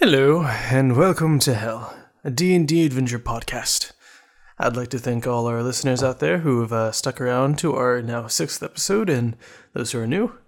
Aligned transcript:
Hello, 0.00 0.44
and 0.44 0.96
welcome 0.96 1.38
to 1.40 1.52
Hell, 1.52 1.94
a 2.24 2.30
D&D 2.30 2.86
adventure 2.86 3.18
podcast. 3.18 3.92
I'd 4.58 4.74
like 4.74 4.88
to 4.88 4.98
thank 4.98 5.26
all 5.26 5.46
our 5.46 5.62
listeners 5.62 6.02
out 6.02 6.20
there 6.20 6.38
who 6.38 6.62
have 6.62 6.72
uh, 6.72 6.90
stuck 6.90 7.20
around 7.20 7.58
to 7.58 7.74
our 7.74 8.00
now 8.00 8.26
sixth 8.26 8.62
episode, 8.62 9.10
and 9.10 9.36
those 9.74 9.92
who 9.92 9.98
are 9.98 10.06
new. 10.06 10.38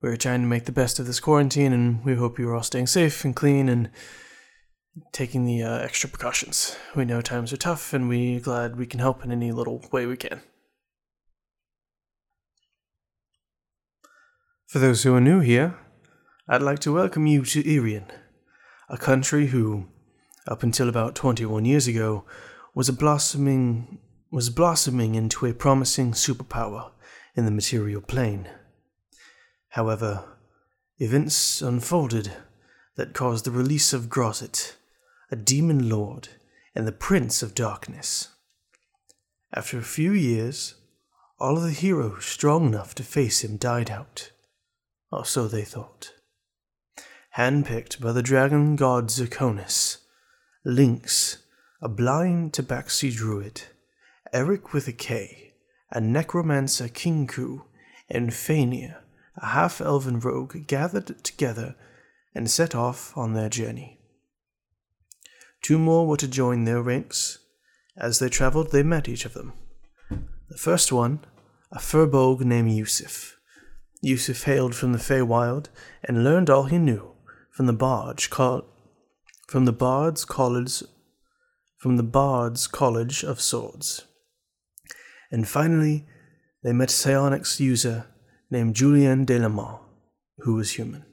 We're 0.00 0.14
trying 0.16 0.42
to 0.42 0.46
make 0.46 0.66
the 0.66 0.70
best 0.70 1.00
of 1.00 1.08
this 1.08 1.18
quarantine, 1.18 1.72
and 1.72 2.04
we 2.04 2.14
hope 2.14 2.38
you 2.38 2.48
are 2.50 2.54
all 2.54 2.62
staying 2.62 2.86
safe 2.86 3.24
and 3.24 3.34
clean 3.34 3.68
and 3.68 3.90
taking 5.10 5.44
the 5.44 5.64
uh, 5.64 5.78
extra 5.78 6.08
precautions. 6.08 6.76
We 6.94 7.04
know 7.04 7.20
times 7.20 7.52
are 7.52 7.56
tough, 7.56 7.92
and 7.92 8.08
we're 8.08 8.38
glad 8.38 8.76
we 8.76 8.86
can 8.86 9.00
help 9.00 9.24
in 9.24 9.32
any 9.32 9.50
little 9.50 9.84
way 9.90 10.06
we 10.06 10.16
can. 10.16 10.40
For 14.68 14.78
those 14.78 15.02
who 15.02 15.16
are 15.16 15.20
new 15.20 15.40
here, 15.40 15.76
I'd 16.46 16.62
like 16.62 16.78
to 16.80 16.94
welcome 16.94 17.26
you 17.26 17.44
to 17.44 17.64
Irian, 17.64 18.04
a 18.90 18.98
country 18.98 19.46
who, 19.46 19.86
up 20.48 20.64
until 20.64 20.88
about 20.88 21.14
21 21.14 21.64
years 21.64 21.86
ago, 21.86 22.24
was 22.74 22.88
a 22.88 22.92
blossoming 22.92 23.98
was 24.32 24.50
blossoming 24.50 25.16
into 25.16 25.44
a 25.44 25.52
promising 25.52 26.12
superpower 26.12 26.92
in 27.34 27.44
the 27.44 27.50
material 27.50 28.00
plane. 28.00 28.48
However, 29.70 30.24
events 30.98 31.60
unfolded 31.60 32.32
that 32.94 33.12
caused 33.12 33.44
the 33.44 33.50
release 33.50 33.92
of 33.92 34.08
Grozit, 34.08 34.76
a 35.32 35.36
demon 35.36 35.88
lord 35.88 36.28
and 36.76 36.86
the 36.86 36.92
prince 36.92 37.42
of 37.42 37.56
darkness. 37.56 38.28
After 39.52 39.78
a 39.78 39.82
few 39.82 40.12
years, 40.12 40.76
all 41.40 41.56
of 41.56 41.64
the 41.64 41.72
heroes 41.72 42.24
strong 42.24 42.66
enough 42.66 42.94
to 42.96 43.02
face 43.02 43.42
him 43.42 43.56
died 43.56 43.90
out, 43.90 44.30
or 45.10 45.24
so 45.24 45.48
they 45.48 45.64
thought 45.64 46.12
handpicked 47.36 48.00
by 48.00 48.10
the 48.10 48.22
dragon 48.22 48.74
god 48.74 49.08
Zirconis, 49.08 49.98
Lynx, 50.64 51.38
a 51.80 51.88
blind 51.88 52.52
tabaxi 52.52 53.14
druid, 53.14 53.62
Eric 54.32 54.72
with 54.72 54.88
a 54.88 54.92
K, 54.92 55.52
a 55.92 56.00
necromancer 56.00 56.88
Kinku, 56.88 57.62
and 58.08 58.30
Fania, 58.30 58.96
a 59.36 59.46
half 59.46 59.80
elven 59.80 60.18
rogue, 60.18 60.66
gathered 60.66 61.22
together 61.22 61.76
and 62.34 62.50
set 62.50 62.74
off 62.74 63.16
on 63.16 63.32
their 63.32 63.48
journey. 63.48 64.00
Two 65.62 65.78
more 65.78 66.08
were 66.08 66.16
to 66.16 66.28
join 66.28 66.64
their 66.64 66.82
ranks. 66.82 67.38
As 67.96 68.18
they 68.18 68.28
traveled, 68.28 68.72
they 68.72 68.82
met 68.82 69.08
each 69.08 69.24
of 69.24 69.34
them. 69.34 69.52
The 70.08 70.58
first 70.58 70.90
one, 70.90 71.20
a 71.70 71.78
furbolg 71.78 72.40
named 72.40 72.72
Yusuf. 72.72 73.36
Yusuf 74.00 74.42
hailed 74.44 74.74
from 74.74 74.92
the 74.92 74.98
Feywild 74.98 75.68
and 76.02 76.24
learned 76.24 76.50
all 76.50 76.64
he 76.64 76.78
knew 76.78 77.12
from 77.50 77.66
the 77.66 77.72
Barge 77.72 78.30
col- 78.30 78.64
from 79.48 79.64
the 79.64 79.72
Bard's 79.72 80.24
College 80.24 80.82
from 81.78 81.96
the 81.96 82.02
Bard's 82.02 82.66
College 82.66 83.24
of 83.24 83.40
Swords. 83.40 84.04
And 85.32 85.48
finally, 85.48 86.04
they 86.62 86.72
met 86.74 86.90
psionics 86.90 87.58
user 87.58 88.06
named 88.50 88.76
Julien 88.76 89.24
Delamont, 89.24 89.80
who 90.40 90.54
was 90.56 90.72
human. 90.72 91.06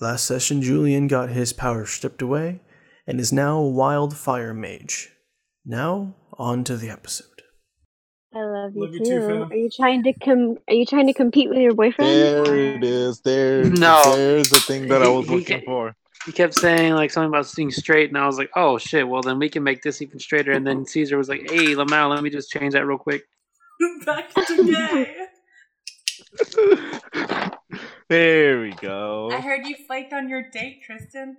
Last 0.00 0.26
session, 0.26 0.60
Julien 0.60 1.06
got 1.06 1.30
his 1.30 1.54
power 1.54 1.86
stripped 1.86 2.20
away 2.20 2.60
and 3.06 3.18
is 3.18 3.32
now 3.32 3.58
a 3.58 3.70
wildfire 3.70 4.52
mage. 4.52 5.10
Now, 5.64 6.14
on 6.34 6.62
to 6.64 6.76
the 6.76 6.90
episode. 6.90 7.31
I 8.62 8.66
love 8.66 8.76
you 8.76 8.82
Love 8.82 8.92
you 8.92 8.98
too. 9.00 9.04
too, 9.04 9.46
are 9.50 9.56
you 9.56 9.68
trying 9.70 10.04
to 10.04 10.12
com? 10.12 10.56
Are 10.68 10.74
you 10.74 10.86
trying 10.86 11.08
to 11.08 11.12
compete 11.12 11.48
with 11.48 11.58
your 11.58 11.74
boyfriend? 11.74 12.08
There 12.08 12.54
it 12.76 12.84
is. 12.84 13.20
There, 13.20 13.64
No. 13.64 14.14
there's 14.14 14.50
the 14.50 14.60
thing 14.60 14.86
that 14.86 15.02
I 15.02 15.08
was 15.08 15.26
He- 15.26 15.32
he 15.32 15.38
looking 15.40 15.58
ca- 15.60 15.64
for. 15.64 15.96
He 16.26 16.30
kept 16.30 16.54
saying 16.54 16.92
like 16.94 17.10
something 17.10 17.28
about 17.28 17.52
being 17.56 17.72
straight, 17.72 18.10
and 18.10 18.16
I 18.16 18.24
was 18.24 18.38
like, 18.38 18.50
"Oh 18.54 18.78
shit! 18.78 19.08
Well, 19.08 19.20
then 19.22 19.40
we 19.40 19.48
can 19.48 19.64
make 19.64 19.82
this 19.82 20.00
even 20.00 20.20
straighter." 20.20 20.52
And 20.52 20.64
then 20.64 20.86
Caesar 20.86 21.18
was 21.18 21.28
like, 21.28 21.50
"Hey, 21.50 21.74
Lamau, 21.74 22.08
let 22.10 22.22
me 22.22 22.30
just 22.30 22.52
change 22.52 22.74
that 22.74 22.86
real 22.86 22.98
quick." 22.98 23.24
Back 24.06 24.32
to 24.46 24.64
gay. 24.64 25.16
there 28.08 28.60
we 28.60 28.70
go. 28.74 29.30
I 29.32 29.40
heard 29.40 29.66
you 29.66 29.74
flaked 29.88 30.12
on 30.12 30.28
your 30.28 30.48
date, 30.50 30.82
Tristan. 30.84 31.36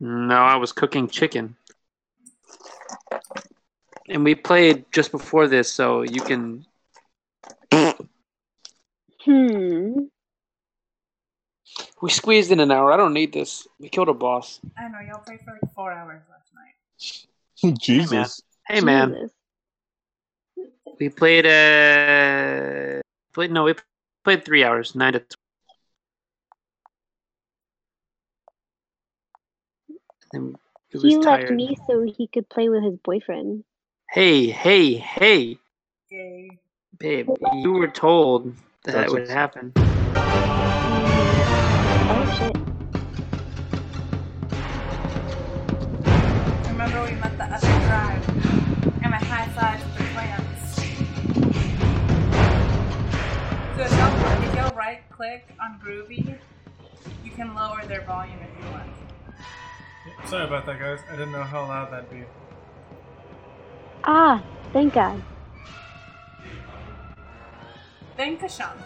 No, 0.00 0.36
I 0.36 0.56
was 0.56 0.72
cooking 0.72 1.08
chicken, 1.08 1.56
and 4.08 4.24
we 4.24 4.34
played 4.34 4.84
just 4.92 5.10
before 5.10 5.48
this, 5.48 5.72
so 5.72 6.02
you 6.02 6.20
can. 6.20 6.64
Hmm. 7.72 7.90
We 12.00 12.10
squeezed 12.10 12.52
in 12.52 12.60
an 12.60 12.70
hour. 12.70 12.92
I 12.92 12.96
don't 12.96 13.12
need 13.12 13.32
this. 13.32 13.66
We 13.80 13.88
killed 13.88 14.08
a 14.08 14.14
boss. 14.14 14.60
I 14.78 14.88
know, 14.88 15.00
y'all 15.00 15.22
played 15.24 15.40
for 15.40 15.52
like 15.52 15.74
four 15.74 15.90
hours 15.92 16.22
last 16.30 16.52
night. 16.54 17.76
Jesus. 17.80 18.42
Hey 18.68 18.80
man, 18.80 19.12
Jesus. 19.14 19.32
we 20.98 21.08
played 21.08 21.46
uh 21.46 23.00
played 23.32 23.50
no, 23.50 23.64
we 23.64 23.74
played 24.24 24.44
three 24.44 24.64
hours, 24.64 24.94
nine 24.94 25.14
to. 25.14 25.18
12. 25.18 25.30
And 30.32 30.56
it 30.90 31.02
He 31.02 31.16
left 31.16 31.24
tired. 31.24 31.50
me 31.50 31.76
so 31.86 32.02
he 32.02 32.28
could 32.28 32.48
play 32.48 32.68
with 32.68 32.82
his 32.82 32.96
boyfriend. 32.96 33.64
Hey, 34.16 34.48
hey, 34.48 34.94
hey, 34.94 35.58
Gay. 36.08 36.48
babe! 36.96 37.28
You 37.52 37.72
were 37.72 37.88
told 37.88 38.54
that 38.84 38.92
That's 38.92 39.12
would 39.12 39.20
what's- 39.24 39.30
happen. 39.30 39.74
Oh 39.76 39.82
shit. 42.38 42.56
Remember 46.70 47.04
we 47.04 47.12
met 47.20 47.36
the 47.36 47.44
other 47.44 47.68
tribe 47.84 48.22
and 49.02 49.14
I 49.14 49.18
high 49.18 49.48
fived 49.54 49.84
the 49.98 50.04
plants. 50.14 50.80
So 53.76 53.82
if 53.82 53.92
y'all, 53.92 54.16
if 54.48 54.54
y'all 54.56 54.74
right 54.74 55.02
click 55.10 55.44
on 55.60 55.78
Groovy, 55.84 56.38
you 57.22 57.30
can 57.32 57.54
lower 57.54 57.84
their 57.84 58.00
volume 58.06 58.38
if 58.40 58.48
you 58.64 58.70
want. 58.72 58.88
Sorry 60.26 60.46
about 60.46 60.64
that, 60.64 60.78
guys. 60.78 61.00
I 61.10 61.16
didn't 61.16 61.32
know 61.32 61.42
how 61.42 61.66
loud 61.68 61.92
that'd 61.92 62.08
be. 62.08 62.24
Ah, 64.06 64.42
thank 64.72 64.94
God. 64.94 65.22
Thank 68.16 68.40
Kashan. 68.40 68.76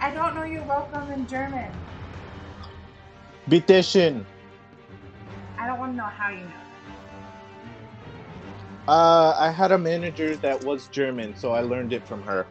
I 0.00 0.12
don't 0.14 0.34
know 0.34 0.44
you're 0.44 0.64
welcome 0.64 1.10
in 1.12 1.26
German. 1.26 1.70
Bitteschön. 3.48 4.24
I 5.58 5.66
don't 5.66 5.78
want 5.78 5.92
to 5.92 5.96
know 5.96 6.04
how 6.04 6.30
you 6.30 6.40
know. 6.40 6.52
Uh, 8.88 9.34
I 9.38 9.50
had 9.50 9.72
a 9.72 9.78
manager 9.78 10.36
that 10.38 10.64
was 10.64 10.88
German, 10.88 11.36
so 11.36 11.52
I 11.52 11.60
learned 11.60 11.92
it 11.92 12.06
from 12.06 12.22
her. 12.22 12.46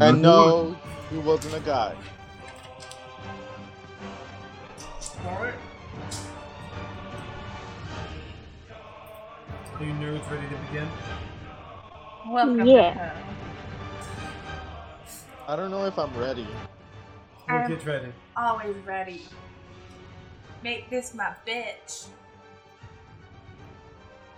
And 0.00 0.22
no, 0.22 0.76
he 1.10 1.18
wasn't 1.18 1.54
a 1.54 1.60
guy. 1.60 1.94
Alright. 5.26 5.54
Are 9.78 9.84
you 9.84 9.92
nerds 9.92 10.30
ready 10.30 10.46
to 10.48 10.54
begin? 10.68 10.88
Welcome 12.28 12.66
Yeah. 12.66 12.82
to 12.94 12.98
hell. 12.98 13.16
I 15.48 15.56
don't 15.56 15.70
know 15.70 15.84
if 15.86 15.98
I'm 15.98 16.16
ready. 16.16 16.46
We'll 17.48 17.58
I'm- 17.58 17.68
get 17.70 17.84
ready. 17.84 18.12
Always 18.36 18.76
ready. 18.86 19.26
Make 20.62 20.88
this 20.90 21.12
my 21.14 21.34
bitch. 21.46 22.06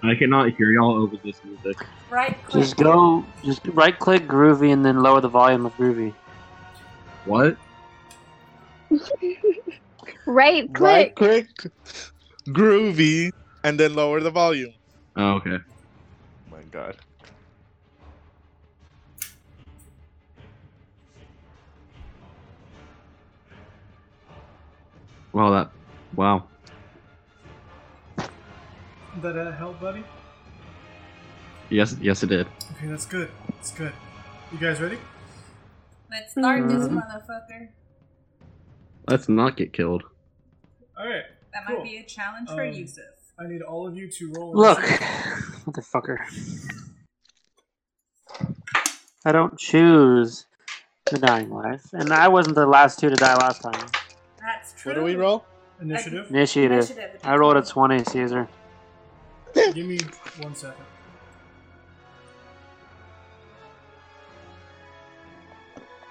I 0.04 0.14
cannot 0.14 0.50
hear 0.54 0.70
y'all 0.70 1.02
over 1.02 1.16
this 1.24 1.40
music. 1.44 1.76
Right 2.10 2.36
click. 2.46 2.64
Just 2.64 2.76
go, 2.76 3.24
just 3.44 3.66
right 3.68 3.96
click 3.96 4.26
Groovy 4.26 4.72
and 4.72 4.84
then 4.84 5.02
lower 5.02 5.20
the 5.20 5.28
volume 5.28 5.66
of 5.66 5.74
Groovy. 5.76 6.14
What? 7.24 7.56
Right 10.24 10.72
click. 10.72 10.80
Right 10.80 11.14
click. 11.14 11.56
click, 11.56 11.72
groovy, 12.46 13.30
and 13.64 13.78
then 13.78 13.94
lower 13.94 14.20
the 14.20 14.30
volume. 14.30 14.72
Oh, 15.16 15.32
okay. 15.32 15.56
Oh 15.56 16.50
my 16.50 16.62
god. 16.70 16.96
Wow, 25.32 25.50
that. 25.50 25.70
Wow. 26.14 26.44
Did 29.14 29.22
that 29.22 29.36
uh, 29.36 29.52
help, 29.52 29.80
buddy? 29.80 30.04
Yes, 31.70 31.96
yes, 32.00 32.22
it 32.22 32.28
did. 32.28 32.46
Okay, 32.76 32.86
that's 32.86 33.06
good. 33.06 33.30
That's 33.48 33.72
good. 33.72 33.92
You 34.52 34.58
guys 34.58 34.80
ready? 34.80 34.98
Let's 36.10 36.32
start 36.32 36.68
this 36.68 36.86
Mhm. 36.88 37.00
motherfucker. 37.02 37.68
Let's 39.08 39.28
not 39.28 39.56
get 39.56 39.72
killed. 39.72 40.02
Alright. 40.98 41.24
That 41.52 41.66
Cool. 41.66 41.76
might 41.78 41.84
be 41.84 41.96
a 41.98 42.04
challenge 42.04 42.48
for 42.48 42.62
Um, 42.64 42.72
Yusuf. 42.72 43.04
I 43.38 43.46
need 43.46 43.62
all 43.62 43.86
of 43.86 43.96
you 43.96 44.10
to 44.10 44.32
roll. 44.36 44.52
Look, 44.54 44.78
initiative. 44.78 45.06
Motherfucker. 45.66 46.18
I 49.24 49.32
don't 49.32 49.58
choose 49.58 50.46
the 51.10 51.18
dying 51.18 51.50
life. 51.50 51.82
And 51.92 52.12
I 52.12 52.28
wasn't 52.28 52.56
the 52.56 52.66
last 52.66 52.98
two 52.98 53.08
to 53.08 53.16
die 53.16 53.34
last 53.34 53.62
time. 53.62 53.88
That's 54.38 54.74
true. 54.80 54.92
What 54.92 54.98
do 54.98 55.04
we 55.04 55.14
roll? 55.16 55.44
Initiative. 55.80 56.28
Initiative. 56.30 56.72
Initiative. 56.90 57.20
I 57.24 57.36
rolled 57.36 57.56
a 57.56 57.62
20, 57.62 58.04
Caesar. 58.04 58.48
Give 59.74 59.86
me 59.86 59.98
one 60.38 60.54
second. 60.56 60.86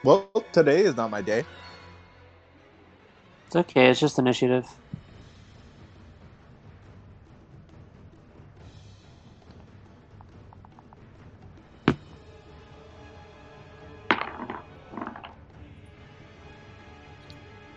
Well, 0.04 0.32
today 0.54 0.82
is 0.84 0.96
not 0.96 1.12
my 1.12 1.22
day. 1.22 1.48
It's 3.48 3.56
okay, 3.58 3.90
it's 3.92 4.00
just 4.02 4.20
initiative. 4.20 4.66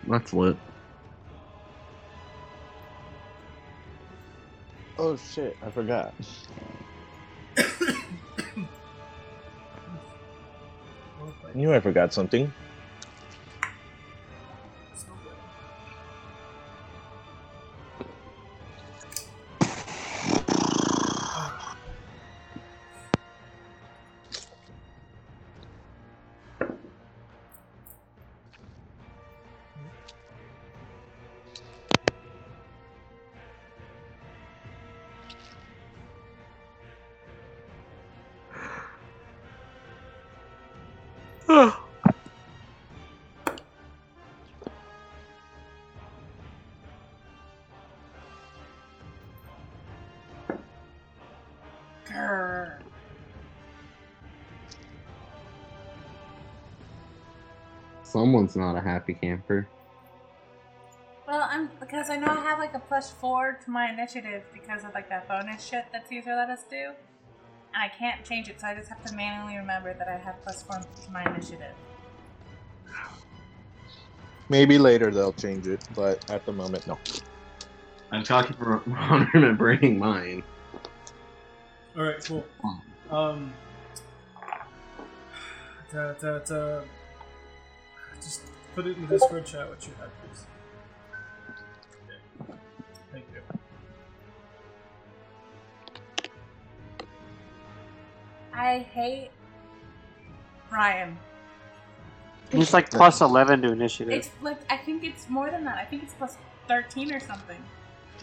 That's 0.03 0.33
lit. 0.33 0.57
Oh 4.97 5.17
shit, 5.17 5.57
I 5.61 5.69
forgot. 5.71 6.13
I 7.57 7.65
knew 11.53 11.73
I 11.73 11.79
forgot 11.81 12.13
something. 12.13 12.53
Someone's 58.15 58.55
not 58.55 58.75
a 58.75 58.81
happy 58.81 59.13
camper. 59.13 59.67
Well, 61.27 61.47
I'm 61.47 61.69
because 61.79 62.09
I 62.09 62.15
know 62.17 62.27
I 62.27 62.41
have 62.41 62.57
like 62.57 62.73
a 62.73 62.79
plus 62.79 63.11
four 63.11 63.59
to 63.63 63.69
my 63.69 63.91
initiative 63.91 64.43
because 64.51 64.83
of 64.83 64.95
like 64.95 65.09
that 65.09 65.27
bonus 65.27 65.63
shit 65.63 65.85
that 65.91 66.07
Caesar 66.07 66.35
let 66.35 66.49
us 66.49 66.63
do, 66.63 66.93
I 67.75 67.89
can't 67.89 68.23
change 68.23 68.47
it, 68.47 68.61
so 68.61 68.67
I 68.67 68.75
just 68.75 68.89
have 68.89 69.03
to 69.05 69.13
manually 69.13 69.57
remember 69.57 69.93
that 69.93 70.07
I 70.07 70.17
have 70.17 70.41
plus 70.43 70.63
four 70.63 70.77
to 70.79 71.11
my 71.11 71.23
initiative. 71.25 71.73
Maybe 74.47 74.77
later 74.77 75.11
they'll 75.11 75.33
change 75.33 75.67
it, 75.67 75.83
but 75.95 76.29
at 76.31 76.45
the 76.45 76.53
moment, 76.53 76.87
no. 76.87 76.97
I'm 78.11 78.23
talking 78.23 78.55
from 78.55 78.81
remembering 79.33 79.99
mine. 79.99 80.43
All 81.97 82.03
right, 82.03 82.23
cool. 82.23 82.45
Um, 83.09 83.53
ta, 85.91 86.13
ta, 86.13 86.39
ta. 86.39 86.81
Just 88.21 88.41
put 88.73 88.87
it 88.87 88.95
in 88.97 89.01
the 89.01 89.07
Discord 89.07 89.45
chat 89.45 89.67
what 89.67 89.85
you 89.85 89.93
have, 89.99 90.09
please. 90.21 90.45
I 98.65 98.79
hate 98.79 99.29
Ryan. 100.71 101.17
He's 102.51 102.73
like 102.73 102.89
plus 102.89 103.21
11 103.21 103.61
to 103.61 103.71
initiative. 103.71 104.13
It's 104.13 104.29
like 104.41 104.57
I 104.71 104.77
think 104.77 105.03
it's 105.03 105.29
more 105.29 105.51
than 105.51 105.63
that. 105.65 105.77
I 105.77 105.85
think 105.85 106.01
it's 106.01 106.13
plus 106.13 106.37
thirteen 106.67 107.13
or 107.13 107.19
something. 107.19 107.57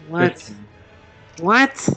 What? 0.09 0.51
What? 1.39 1.89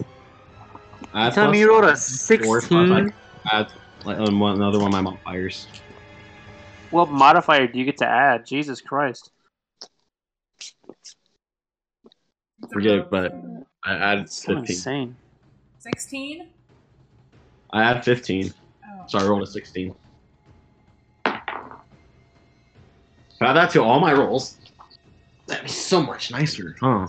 I 1.12 1.30
Tell 1.30 1.50
me 1.50 1.58
you 1.58 1.70
rolled 1.70 1.84
a 1.84 1.96
four, 1.96 2.60
plus 2.60 2.90
I 2.90 3.00
16? 3.00 3.12
add 3.52 3.72
like 4.04 4.18
on 4.18 4.38
one, 4.38 4.54
another 4.56 4.78
one 4.78 4.88
of 4.88 4.92
my 4.92 5.00
modifiers. 5.00 5.66
What 6.90 7.10
modifier 7.10 7.66
do 7.66 7.78
you 7.78 7.84
get 7.84 7.96
to 7.98 8.06
add? 8.06 8.46
Jesus 8.46 8.80
Christ. 8.80 9.30
Forget 12.72 12.94
it, 12.94 13.10
but 13.10 13.34
I 13.84 13.94
added 13.94 14.30
So 14.30 14.54
15. 14.54 14.58
insane. 14.58 15.16
Sixteen. 15.78 16.48
I 17.76 17.84
had 17.84 18.02
15, 18.06 18.54
Oh. 18.88 19.04
so 19.06 19.18
I 19.18 19.24
rolled 19.26 19.42
a 19.42 19.46
16. 19.46 19.94
Add 21.26 21.42
that 23.40 23.68
to 23.72 23.82
all 23.82 24.00
my 24.00 24.14
rolls. 24.14 24.56
That'd 25.46 25.64
be 25.64 25.68
so 25.70 26.02
much 26.02 26.30
nicer, 26.30 26.74
huh? 26.80 27.06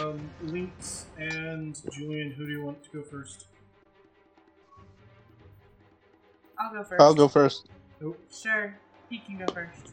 Um, 0.00 0.30
Lynx 0.44 1.04
and 1.18 1.78
Julian, 1.92 2.30
who 2.30 2.46
do 2.46 2.52
you 2.52 2.64
want 2.64 2.82
to 2.84 2.88
go 2.90 3.02
first? 3.02 3.48
I'll 6.58 6.72
go 6.72 6.82
first. 6.82 7.00
I'll 7.02 7.14
go 7.14 7.28
first. 7.28 7.68
Nope. 8.00 8.18
Sure, 8.32 8.74
he 9.10 9.18
can 9.18 9.36
go 9.36 9.44
first. 9.52 9.92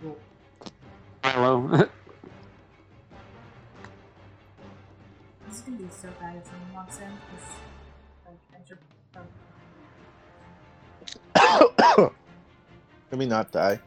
Cool. 0.00 0.16
Hello. 1.24 1.88
This 5.48 5.56
is 5.58 5.68
gonna 5.68 5.76
be 5.78 5.88
so 5.90 6.08
bad 6.20 6.34
if 6.36 6.46
someone 6.46 6.72
walks 6.74 6.98
in. 6.98 7.12
Let 13.10 13.18
me 13.18 13.26
not 13.26 13.52
die. 13.52 13.78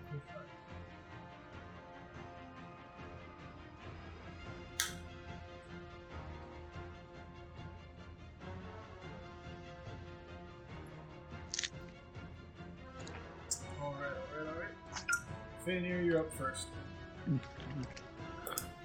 Fanir, 15.65 16.05
you're 16.05 16.19
up 16.19 16.31
first. 16.33 16.67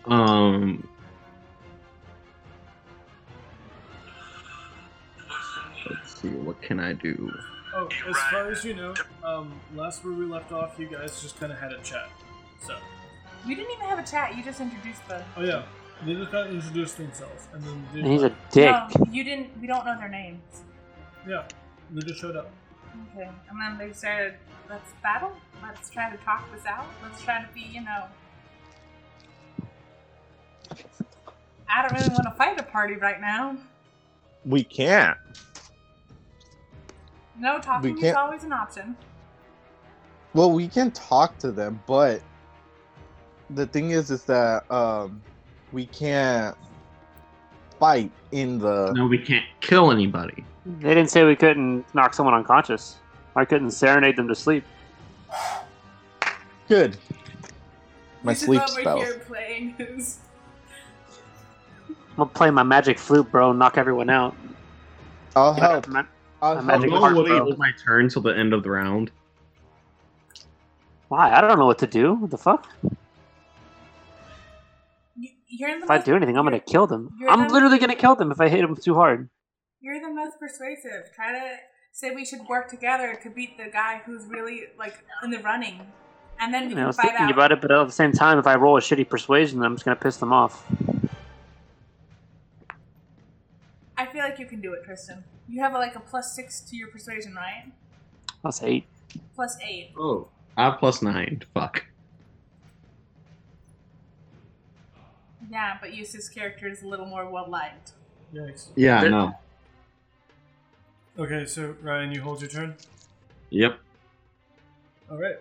Um. 0.07 0.89
See, 6.23 6.29
what 6.29 6.61
can 6.63 6.81
I 6.81 6.93
do? 6.93 7.31
Oh, 7.75 7.89
as 8.09 8.17
far 8.31 8.51
as 8.51 8.65
you 8.65 8.75
know, 8.75 8.95
um, 9.25 9.53
last 9.75 10.05
where 10.05 10.15
we 10.15 10.25
left 10.25 10.53
off, 10.53 10.79
you 10.79 10.87
guys 10.87 11.21
just 11.23 11.39
kind 11.41 11.53
of 11.53 11.59
had 11.59 11.73
a 11.73 11.79
chat. 11.83 12.09
So, 12.67 12.77
We 13.47 13.55
didn't 13.55 13.73
even 13.73 13.87
have 13.87 13.99
a 13.99 14.07
chat. 14.07 14.37
You 14.37 14.45
just 14.45 14.61
introduced 14.61 15.07
the. 15.09 15.25
oh 15.37 15.43
yeah, 15.43 15.63
they 16.05 16.15
just 16.15 16.31
got 16.31 16.49
introduced 16.51 16.97
themselves, 16.99 17.49
and 17.53 17.63
then 17.65 17.87
they, 17.93 18.01
And 18.01 18.09
he's 18.13 18.23
a 18.23 18.37
dick. 18.51 18.71
No, 18.71 19.07
you 19.11 19.25
didn't. 19.25 19.59
We 19.61 19.67
don't 19.67 19.85
know 19.85 19.99
their 19.99 20.09
names. 20.09 20.63
yeah, 21.27 21.45
they 21.91 22.03
just 22.03 22.21
showed 22.21 22.37
up. 22.37 22.51
Okay, 23.15 23.29
and 23.49 23.61
then 23.61 23.79
they 23.79 23.93
said, 23.95 24.37
"Let's 24.69 24.93
battle. 25.03 25.33
Let's 25.63 25.89
try 25.91 26.11
to 26.11 26.17
talk 26.19 26.53
this 26.55 26.67
out. 26.67 26.87
Let's 27.03 27.23
try 27.23 27.43
to 27.43 27.49
be, 27.55 27.61
you 27.61 27.81
know." 27.83 28.05
I 31.75 31.81
don't 31.81 31.93
really 31.93 32.11
want 32.11 32.25
to 32.25 32.33
fight 32.33 32.61
a 32.61 32.63
party 32.63 32.97
right 32.97 33.19
now. 33.21 33.57
We 34.45 34.63
can't. 34.63 35.17
No, 37.43 37.59
talking 37.59 37.97
is 37.97 38.01
can't- 38.03 38.17
always 38.17 38.45
an 38.45 38.53
option. 38.53 38.97
Well, 40.33 40.53
we 40.53 40.69
can 40.69 40.93
talk 40.93 41.37
to 41.39 41.51
them, 41.51 41.83
but 41.87 42.23
the 43.51 43.67
thing 43.67 43.91
is, 43.91 44.11
is 44.11 44.23
that 44.25 44.71
um, 44.71 45.21
we 45.73 45.87
can't 45.87 46.57
fight 47.79 48.11
in 48.31 48.59
the. 48.59 48.93
No, 48.93 49.07
we 49.09 49.19
can't 49.19 49.45
kill 49.61 49.91
anybody. 49.91 50.45
They 50.65 50.95
didn't 50.95 51.11
say 51.11 51.25
we 51.25 51.35
couldn't 51.37 51.85
knock 51.95 52.15
someone 52.15 52.33
unconscious. 52.35 52.97
I 53.35 53.45
couldn't 53.45 53.73
serenade 53.73 54.17
them 54.17 54.29
to 54.29 54.35
sleep. 54.35 54.65
Good. 56.69 56.97
My 58.23 58.33
This 58.33 58.43
sleep 58.43 58.63
over 58.63 58.81
spells. 58.81 59.03
here 59.03 59.19
playing 59.19 59.75
his. 59.77 60.21
I'm 61.89 61.97
gonna 62.17 62.31
play 62.31 62.51
my 62.51 62.63
magic 62.63 62.99
flute, 62.99 63.31
bro, 63.33 63.51
and 63.51 63.59
knock 63.59 63.77
everyone 63.77 64.09
out. 64.11 64.35
I'll 65.35 65.53
help. 65.55 65.87
Ma- 66.43 66.49
I'll 66.49 66.53
a 66.53 66.57
help. 66.57 66.67
magic 66.67 66.93
I'm 66.93 67.01
heart, 67.01 67.15
going 67.15 67.27
to 67.27 67.31
bro. 67.37 67.45
hold 67.45 67.59
my 67.59 67.73
turn 67.73 68.09
till 68.09 68.23
the 68.23 68.37
end 68.37 68.53
of 68.53 68.63
the 68.65 68.71
round. 68.71 69.11
Why? 71.09 71.31
I 71.33 71.41
don't 71.41 71.59
know 71.59 71.67
what 71.67 71.79
to 71.79 71.87
do. 71.87 72.15
What 72.15 72.31
the 72.31 72.39
fuck? 72.39 72.69
You- 75.17 75.31
You're 75.47 75.79
the 75.79 75.85
If 75.85 75.91
I 75.91 75.99
do 75.99 76.17
anything, 76.17 76.37
I'm 76.39 76.45
gonna 76.45 76.59
kill 76.59 76.87
them. 76.87 77.11
I'm 77.29 77.47
the- 77.49 77.53
literally 77.55 77.79
gonna 77.79 77.95
kill 77.95 78.15
them 78.17 78.33
if 78.33 78.41
I 78.41 78.49
hit 78.49 78.63
them 78.63 78.75
too 78.75 78.95
hard. 78.95 79.29
You're 79.81 80.01
the 80.01 80.11
most 80.13 80.39
persuasive. 80.41 81.13
Try 81.15 81.33
to 81.33 81.57
say 81.93 82.15
we 82.15 82.25
should 82.25 82.41
work 82.49 82.69
together 82.71 83.19
to 83.23 83.29
beat 83.31 83.59
the 83.59 83.69
guy 83.71 84.01
who's 84.07 84.25
really 84.27 84.63
like 84.79 84.95
in 85.23 85.31
the 85.31 85.39
running, 85.41 85.87
and 86.41 86.53
then 86.55 86.69
we 86.69 86.73
I 86.73 86.77
can 86.77 86.87
was 86.87 86.97
fight 86.97 87.09
thinking 87.09 87.27
out. 87.27 87.33
about 87.33 87.53
it, 87.53 87.61
but 87.61 87.71
at 87.71 87.85
the 87.87 87.93
same 87.93 88.13
time, 88.13 88.39
if 88.39 88.47
I 88.47 88.55
roll 88.55 88.79
a 88.79 88.81
shitty 88.81 89.09
persuasion, 89.11 89.63
I'm 89.63 89.75
just 89.75 89.85
gonna 89.85 89.97
piss 89.97 90.17
them 90.17 90.33
off. 90.33 90.65
I 94.03 94.07
feel 94.07 94.23
like 94.23 94.41
you 94.41 94.47
can 94.47 94.61
do 94.61 94.73
it, 94.73 94.83
Tristan. 94.85 95.23
You 95.49 95.61
have 95.63 95.75
like 95.75 95.95
a 95.95 96.01
plus 96.01 96.35
six 96.35 96.61
to 96.63 96.77
your 96.77 96.89
persuasion, 96.89 97.37
right? 97.37 97.71
Eight. 98.63 98.85
Plus 99.37 99.57
eight. 99.65 99.93
Oh, 99.97 100.27
I 100.57 100.65
have 100.65 100.81
plus 100.81 101.03
nine. 101.03 101.43
Fuck. 101.55 101.85
Yeah, 105.49 105.77
but 105.81 105.95
Yusuf's 105.95 106.29
character 106.29 106.67
is 106.67 106.83
a 106.83 106.89
little 106.89 107.07
more 107.07 107.31
well 107.31 107.49
liked. 107.49 107.93
Yikes. 108.35 108.71
Yeah, 108.75 109.03
I 109.03 109.09
know. 109.09 109.35
Okay, 111.17 111.47
so 111.47 111.77
Ryan, 111.81 112.11
you 112.11 112.23
hold 112.23 112.41
your 112.41 112.51
turn. 112.51 112.75
Yep. 113.51 113.79
All 115.13 115.19
right. 115.19 115.37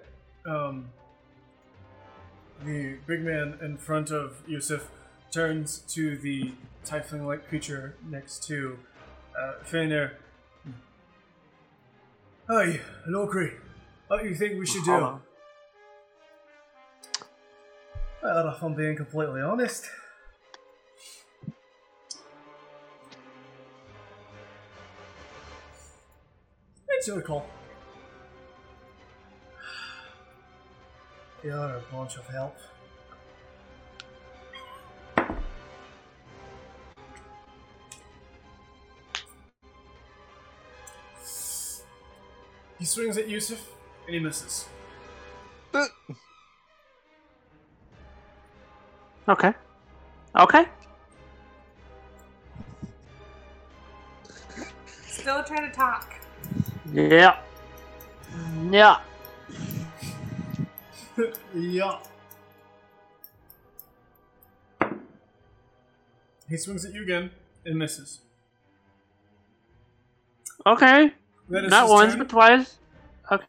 Um, 0.46 0.90
the 2.64 2.98
big 3.08 3.22
man 3.22 3.58
in 3.64 3.78
front 3.78 4.12
of 4.12 4.44
Yusuf 4.46 4.92
turns 5.32 5.80
to 5.88 6.18
the 6.18 6.52
tiefling-like 6.86 7.48
creature 7.48 7.96
next 8.10 8.44
to 8.44 8.78
uh, 9.40 9.54
Fenrir. 9.64 10.18
Hi, 12.50 12.82
Lokri. 13.08 13.54
What 14.08 14.22
do 14.22 14.28
you 14.28 14.36
think 14.36 14.60
we 14.60 14.66
should 14.66 14.84
do? 14.84 15.20
Well, 18.22 18.50
if 18.50 18.62
I'm 18.62 18.76
being 18.76 18.98
completely 18.98 19.42
honest, 19.42 19.90
it's 26.90 27.08
your 27.08 27.22
call. 27.22 27.46
You're 31.44 31.56
a 31.56 31.82
bunch 31.90 32.18
of 32.18 32.28
help. 32.28 32.58
He 42.82 42.88
swings 42.88 43.16
at 43.16 43.30
Yusuf 43.30 43.64
and 44.08 44.16
he 44.16 44.20
misses. 44.20 44.66
Okay. 49.30 49.54
Okay. 50.36 50.66
Still 55.06 55.44
trying 55.44 55.70
to 55.70 55.72
talk. 55.72 56.16
Yeah. 56.92 57.38
Yeah. 58.72 58.98
yeah. 61.54 62.00
He 66.50 66.58
swings 66.58 66.84
at 66.84 66.96
you 66.96 67.04
again 67.04 67.30
and 67.64 67.78
misses. 67.78 68.22
Okay. 70.66 71.14
That 71.52 71.66
is 71.66 71.70
Not 71.70 71.90
once, 71.90 72.14
turn. 72.14 72.20
but 72.20 72.30
twice. 72.30 72.78
Okay. 73.30 73.46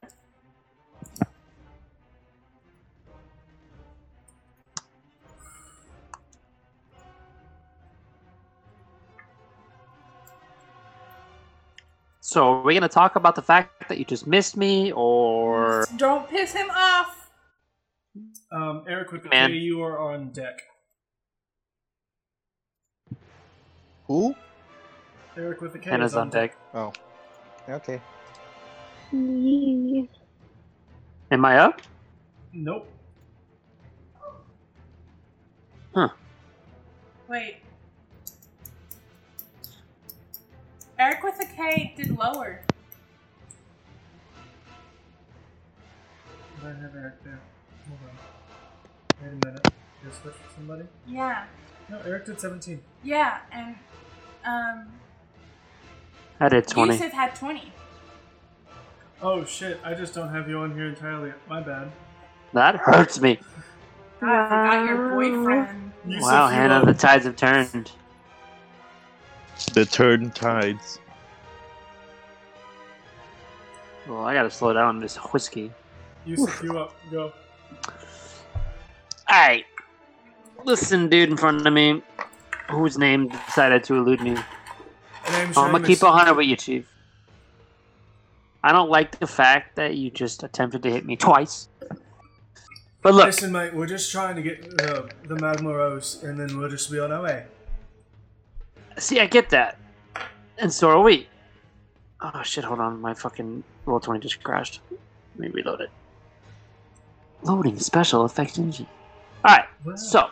So, 12.18 12.54
are 12.54 12.62
we 12.62 12.72
going 12.72 12.82
to 12.82 12.88
talk 12.88 13.14
about 13.14 13.36
the 13.36 13.42
fact 13.42 13.88
that 13.88 13.98
you 13.98 14.04
just 14.04 14.26
missed 14.26 14.56
me, 14.56 14.90
or 14.92 15.86
Don't 15.96 16.28
piss 16.28 16.52
him 16.52 16.70
off. 16.70 17.30
Um, 18.50 18.84
Eric 18.88 19.12
with 19.12 19.22
the 19.22 19.28
Man. 19.28 19.50
K, 19.50 19.56
you 19.58 19.80
are 19.82 20.00
on 20.00 20.30
deck. 20.30 20.60
Who? 24.08 24.34
Eric 25.36 25.60
with 25.60 25.72
the 25.72 25.78
K 25.78 25.90
Hannah's 25.90 26.12
is 26.12 26.16
on 26.16 26.30
deck? 26.30 26.56
Oh. 26.74 26.92
Okay. 27.68 28.00
Yee. 29.12 30.08
Am 31.30 31.44
I 31.44 31.58
up? 31.58 31.80
Nope. 32.52 32.88
Huh. 35.94 36.08
Wait. 37.28 37.56
Eric 40.98 41.22
with 41.22 41.40
a 41.40 41.44
K 41.44 41.94
did 41.96 42.16
lower. 42.16 42.60
I 46.62 46.68
have 46.68 46.94
Eric 46.94 47.24
there. 47.24 47.40
Hold 47.88 47.98
on. 48.08 49.22
Wait 49.22 49.42
a 49.42 49.46
minute. 49.46 49.64
Did 49.64 50.12
I 50.12 50.14
switch 50.14 50.34
with 50.34 50.52
somebody? 50.54 50.84
Yeah. 51.06 51.44
No, 51.88 51.98
Eric 52.06 52.26
did 52.26 52.40
17. 52.40 52.80
Yeah, 53.02 53.38
and 53.50 53.76
um 54.44 54.86
I 56.42 56.48
did 56.48 56.66
20. 56.66 56.94
Yusuf 56.94 57.12
had 57.12 57.36
twenty. 57.36 57.72
Oh 59.22 59.44
shit, 59.44 59.78
I 59.84 59.94
just 59.94 60.12
don't 60.12 60.28
have 60.34 60.48
you 60.48 60.58
on 60.58 60.74
here 60.74 60.88
entirely. 60.88 61.32
My 61.48 61.60
bad. 61.60 61.92
That 62.52 62.74
hurts 62.74 63.20
me. 63.20 63.38
God, 64.20 64.28
I 64.28 64.48
forgot 64.48 64.86
your 64.88 65.08
boyfriend. 65.10 65.92
Yusuf, 66.04 66.22
Wow, 66.24 66.48
Hannah, 66.48 66.80
are- 66.80 66.84
the 66.86 66.94
tides 66.94 67.26
have 67.26 67.36
turned. 67.36 67.92
The 69.74 69.84
turn 69.84 70.32
tides. 70.32 70.98
Well, 74.08 74.24
I 74.24 74.34
gotta 74.34 74.50
slow 74.50 74.72
down 74.72 74.86
on 74.96 74.98
this 74.98 75.14
whiskey. 75.32 75.70
Yusuf, 76.26 76.60
you 76.60 76.76
up. 76.76 76.92
Go. 77.12 77.32
Alright. 79.30 79.64
Listen, 80.64 81.08
dude 81.08 81.30
in 81.30 81.36
front 81.36 81.64
of 81.64 81.72
me, 81.72 82.02
whose 82.68 82.98
name 82.98 83.28
decided 83.28 83.84
to 83.84 83.94
elude 83.94 84.20
me. 84.22 84.36
I'm 85.26 85.52
gonna 85.52 85.86
keep 85.86 86.02
a 86.02 86.10
hundred 86.12 86.34
with 86.34 86.46
you, 86.46 86.56
Chief. 86.56 86.88
I 88.64 88.72
don't 88.72 88.90
like 88.90 89.18
the 89.18 89.26
fact 89.26 89.76
that 89.76 89.96
you 89.96 90.10
just 90.10 90.42
attempted 90.42 90.82
to 90.84 90.90
hit 90.90 91.04
me 91.04 91.16
twice. 91.16 91.68
But 93.02 93.14
look, 93.14 93.26
Listen, 93.26 93.50
mate, 93.50 93.74
we're 93.74 93.86
just 93.86 94.12
trying 94.12 94.36
to 94.36 94.42
get 94.42 94.80
uh, 94.80 95.08
the 95.26 95.34
magma 95.36 95.74
rose, 95.74 96.22
and 96.22 96.38
then 96.38 96.56
we'll 96.56 96.68
just 96.68 96.88
be 96.90 97.00
on 97.00 97.10
our 97.10 97.22
way. 97.22 97.44
see, 98.98 99.18
I 99.18 99.26
get 99.26 99.50
that, 99.50 99.78
and 100.58 100.72
so 100.72 100.90
are 100.90 101.00
we. 101.00 101.28
Oh 102.20 102.42
shit! 102.44 102.62
Hold 102.64 102.78
on, 102.78 103.00
my 103.00 103.14
fucking 103.14 103.64
roll 103.86 103.98
twenty 103.98 104.20
just 104.20 104.42
crashed. 104.44 104.80
Let 105.36 105.40
me 105.40 105.48
reload 105.48 105.80
it. 105.80 105.90
Loading 107.42 107.78
special 107.80 108.24
effects 108.24 108.58
engine. 108.58 108.86
All 109.44 109.56
right, 109.56 109.64
Wow. 109.84 109.96
so 109.96 110.18
uh, 110.20 110.28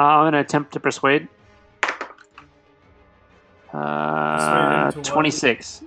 I'm 0.00 0.26
gonna 0.28 0.40
attempt 0.40 0.72
to 0.72 0.80
persuade. 0.80 1.28
Uh, 3.72 4.90
twenty-six. 5.02 5.82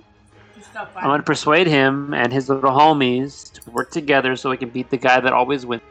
I'm 0.74 1.04
gonna 1.04 1.22
persuade 1.22 1.66
him 1.66 2.14
and 2.14 2.32
his 2.32 2.48
little 2.48 2.70
homies 2.70 3.52
to 3.52 3.70
work 3.70 3.90
together 3.90 4.36
so 4.36 4.50
we 4.50 4.56
can 4.56 4.70
beat 4.70 4.88
the 4.88 4.96
guy 4.96 5.20
that 5.20 5.32
always 5.32 5.66
wins. 5.66 5.82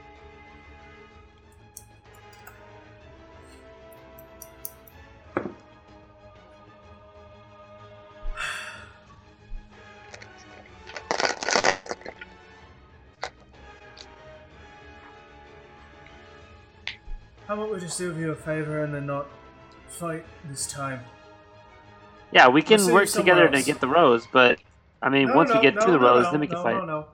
How 17.47 17.55
about 17.55 17.73
we 17.73 17.79
just 17.81 17.97
do 17.97 18.17
you 18.17 18.31
a 18.31 18.35
favor 18.35 18.81
and 18.83 18.93
then 18.95 19.05
not 19.05 19.27
fight 19.89 20.25
this 20.49 20.65
time? 20.65 21.01
Yeah, 22.31 22.47
we 22.49 22.61
can 22.61 22.79
We'll 22.85 22.93
work 22.93 23.03
you 23.03 23.07
somewhere 23.07 23.35
together 23.47 23.57
to 23.59 23.63
get 23.65 23.81
the 23.81 23.87
rose, 23.87 24.27
but 24.31 24.59
I 25.01 25.09
mean, 25.09 25.27
No, 25.27 25.35
once 25.35 25.49
no, 25.49 25.55
we 25.55 25.61
get 25.61 25.75
no, 25.75 25.81
to 25.85 25.91
the 25.91 25.97
no, 25.97 26.03
rose, 26.03 26.23
no, 26.25 26.31
then 26.31 26.39
we 26.39 26.47
can 26.47 26.57
no, 26.57 26.63
fight. 26.63 26.75
No, 26.75 26.85
no, 26.85 27.05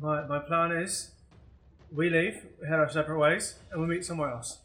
My, 0.00 0.26
my 0.26 0.38
plan 0.40 0.72
is 0.72 1.12
we 1.92 2.10
leave, 2.10 2.44
we 2.60 2.68
head 2.68 2.78
our 2.78 2.90
separate 2.90 3.18
ways, 3.18 3.58
and 3.72 3.80
we 3.80 3.86
meet 3.88 4.04
somewhere 4.04 4.30
else. 4.30 4.58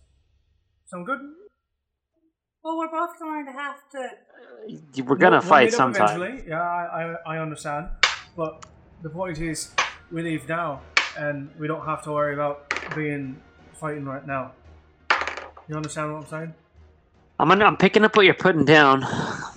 Sound 0.86 1.06
good? 1.06 1.20
Well, 2.64 2.78
we're 2.78 2.90
both 2.92 3.18
going 3.20 3.46
to 3.46 3.52
have 3.52 3.78
to. 3.92 4.00
Uh, 4.00 5.04
we're 5.06 5.16
gonna 5.16 5.38
We'll- 5.38 5.42
we'll 5.42 5.50
fight 5.50 5.66
meet 5.66 5.74
up 5.74 5.78
sometime. 5.78 6.22
Eventually. 6.22 6.50
Yeah, 6.50 6.62
I, 6.62 7.16
I, 7.26 7.36
I 7.36 7.40
understand. 7.40 7.88
But 8.36 8.66
the 9.02 9.10
point 9.10 9.38
is, 9.40 9.72
we 10.12 10.22
leave 10.24 10.48
now, 10.48 10.82
and 11.18 11.50
we 11.60 11.68
don't 11.68 11.86
have 11.86 12.04
to 12.04 12.12
worry 12.12 12.34
about 12.34 12.74
being 12.96 13.42
fighting 13.74 14.06
right 14.06 14.26
now. 14.26 14.54
You 15.68 15.76
understand 15.76 16.14
what 16.14 16.24
I'm 16.24 16.30
saying? 16.30 16.54
I'm 17.40 17.48
gonna, 17.50 17.66
I'm 17.66 17.78
picking 17.78 18.04
up 18.06 18.16
what 18.16 18.26
you're 18.26 18.34
putting 18.36 18.66
down. 18.66 19.06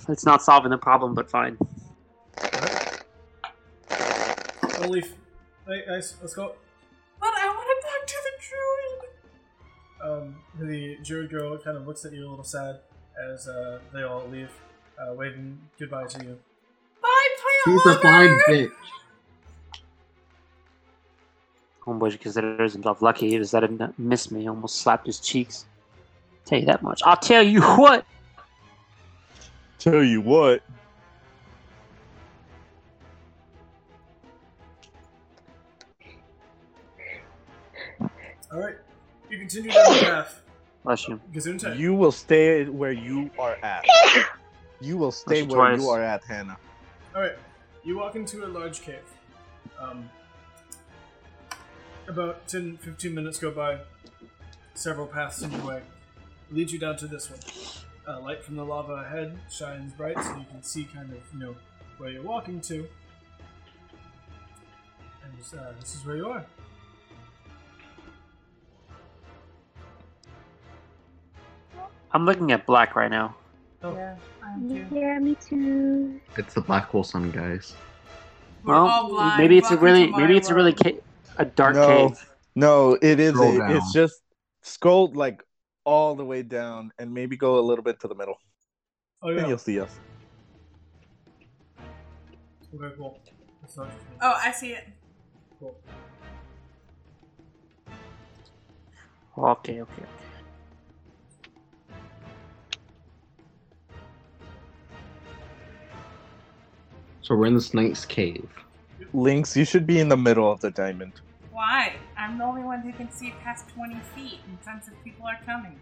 It's 0.09 0.25
not 0.25 0.41
solving 0.41 0.71
the 0.71 0.77
problem, 0.77 1.13
but 1.13 1.29
fine. 1.29 1.57
We'll 4.79 4.89
leave. 4.89 5.13
Hey 5.67 5.83
guys, 5.85 6.15
let's 6.21 6.33
go. 6.33 6.55
But 7.19 7.29
I 7.29 7.47
want 7.47 7.67
to 7.81 7.87
talk 7.87 8.07
to 8.07 8.15
the 8.23 10.01
druid. 10.09 10.27
Um, 10.27 10.35
the 10.67 10.97
jury 11.03 11.27
girl 11.27 11.57
kind 11.57 11.75
of 11.77 11.85
looks 11.87 12.05
at 12.05 12.13
you 12.13 12.27
a 12.27 12.29
little 12.29 12.43
sad 12.45 12.79
as 13.31 13.47
uh, 13.47 13.79
they 13.93 14.03
all 14.03 14.27
leave. 14.29 14.51
uh, 14.99 15.13
waving 15.13 15.59
goodbye 15.79 16.05
to 16.05 16.23
you. 16.23 16.39
Bye, 17.01 17.27
She's 17.65 17.81
plant 17.81 17.99
a 17.99 18.01
fine 18.01 18.29
lover! 18.31 18.43
bitch. 18.47 18.71
Homeboy 21.85 22.19
considers 22.19 22.73
himself 22.73 23.01
lucky 23.01 23.29
he 23.29 23.37
just 23.37 23.53
didn't 23.53 23.97
miss 23.97 24.29
me. 24.31 24.47
Almost 24.47 24.75
slapped 24.75 25.05
his 25.07 25.19
cheeks. 25.19 25.65
Tell 26.47 26.59
you 26.59 26.65
that 26.65 26.81
much. 26.81 27.01
I'll 27.05 27.17
tell 27.17 27.43
you 27.43 27.61
what. 27.77 28.05
Tell 29.79 30.01
you 30.01 30.21
what. 30.21 30.63
All 38.51 38.59
right, 38.59 38.75
you 39.29 39.37
continue 39.37 39.71
down 39.71 39.93
the 39.93 39.99
path. 40.05 40.41
Bless 40.83 41.07
you. 41.07 41.19
Gesundheit. 41.33 41.77
You 41.77 41.93
will 41.93 42.11
stay 42.13 42.65
where 42.65 42.93
you 42.93 43.29
are 43.37 43.57
at. 43.61 43.85
You 44.79 44.97
will 44.97 45.11
stay 45.11 45.43
Push 45.43 45.51
it 45.53 45.57
where 45.57 45.69
twice. 45.71 45.81
you 45.81 45.89
are 45.89 46.01
at, 46.01 46.23
Hannah. 46.23 46.57
All 47.13 47.21
right, 47.21 47.33
you 47.83 47.97
walk 47.97 48.15
into 48.15 48.45
a 48.45 48.47
large 48.47 48.81
cave. 48.81 48.99
Um, 49.79 50.09
about 52.07 52.47
10, 52.47 52.77
15 52.77 53.13
minutes 53.13 53.37
go 53.39 53.51
by. 53.51 53.79
Several 54.75 55.07
paths 55.07 55.41
in 55.41 55.51
your 55.51 55.65
way. 55.65 55.81
Leads 56.51 56.71
you 56.73 56.79
down 56.79 56.95
to 56.97 57.07
this 57.07 57.29
one. 57.29 57.39
Uh, 58.07 58.21
light 58.21 58.43
from 58.43 58.55
the 58.55 58.63
lava 58.63 58.93
ahead 58.93 59.37
shines 59.49 59.91
bright, 59.93 60.15
so 60.23 60.37
you 60.37 60.45
can 60.49 60.63
see 60.63 60.85
kind 60.85 61.11
of, 61.11 61.19
you 61.33 61.39
know, 61.39 61.55
where 61.97 62.09
you're 62.09 62.23
walking 62.23 62.61
to. 62.61 62.87
And 65.23 65.59
uh, 65.59 65.73
this 65.79 65.95
is 65.95 66.05
where 66.05 66.15
you 66.15 66.29
are. 66.29 66.45
I'm 72.11 72.25
looking 72.25 72.51
at 72.51 72.65
black 72.65 72.95
right 72.95 73.11
now. 73.11 73.35
Oh, 73.83 73.93
Yeah, 73.93 74.15
I'm 74.43 74.67
too. 74.69 74.85
Yeah, 74.91 75.19
me 75.19 75.35
too. 75.35 76.19
It's 76.37 76.53
the 76.53 76.61
Black 76.61 76.85
Hole 76.85 77.03
Sun, 77.03 77.31
guys. 77.31 77.75
We're 78.63 78.73
all 78.73 78.85
Well, 78.85 79.09
blind. 79.09 79.37
maybe 79.41 79.57
it's 79.57 79.71
a 79.71 79.77
really, 79.77 80.07
maybe 80.11 80.33
my 80.33 80.37
it's 80.37 80.49
a 80.49 80.55
really 80.55 80.73
ca- 80.73 80.99
a 81.37 81.45
dark 81.45 81.75
No. 81.75 81.87
cave. 82.09 82.29
No, 82.55 82.97
it 83.01 83.19
is. 83.19 83.33
Scroll 83.35 83.61
A, 83.61 83.77
it's 83.77 83.93
just 83.93 84.21
scroll 84.63 85.11
like 85.13 85.43
all 85.87 86.15
the 86.15 86.25
way 86.25 86.43
down 86.43 86.91
and 86.99 87.13
maybe 87.13 87.37
go 87.37 87.57
a 87.59 87.63
little 87.69 87.83
bit 87.83 87.97
to 88.01 88.09
the 88.09 88.13
middle. 88.15 88.37
oh 89.23 89.33
Then 89.33 89.43
yeah. 89.43 89.47
you'll 89.47 89.57
see 89.57 89.79
us. 89.79 89.97
Okay, 92.75 92.93
cool. 92.97 93.17
Oh, 94.21 94.33
I 94.37 94.51
see 94.51 94.73
it. 94.73 94.89
cool. 95.59 95.75
Okay, 99.37 99.81
okay, 99.81 99.81
okay. 99.81 100.03
So 107.21 107.35
we're 107.35 107.45
in 107.45 107.53
the 107.53 107.61
Snake's 107.61 108.03
Cave. 108.03 108.49
Lynx, 109.13 109.55
you 109.55 109.63
should 109.63 109.87
be 109.87 109.99
in 109.99 110.09
the 110.09 110.17
middle 110.17 110.51
of 110.51 110.59
the 110.59 110.71
diamond. 110.71 111.21
Why? 111.57 111.95
I'm 112.15 112.37
the 112.37 112.43
only 112.43 112.61
one 112.61 112.81
who 112.81 112.93
can 112.93 113.11
see 113.11 113.33
past 113.43 113.67
20 113.69 113.95
feet 114.15 114.41
and 114.47 114.63
sense 114.63 114.87
if 114.87 115.03
people 115.03 115.25
are 115.25 115.39
coming. 115.43 115.79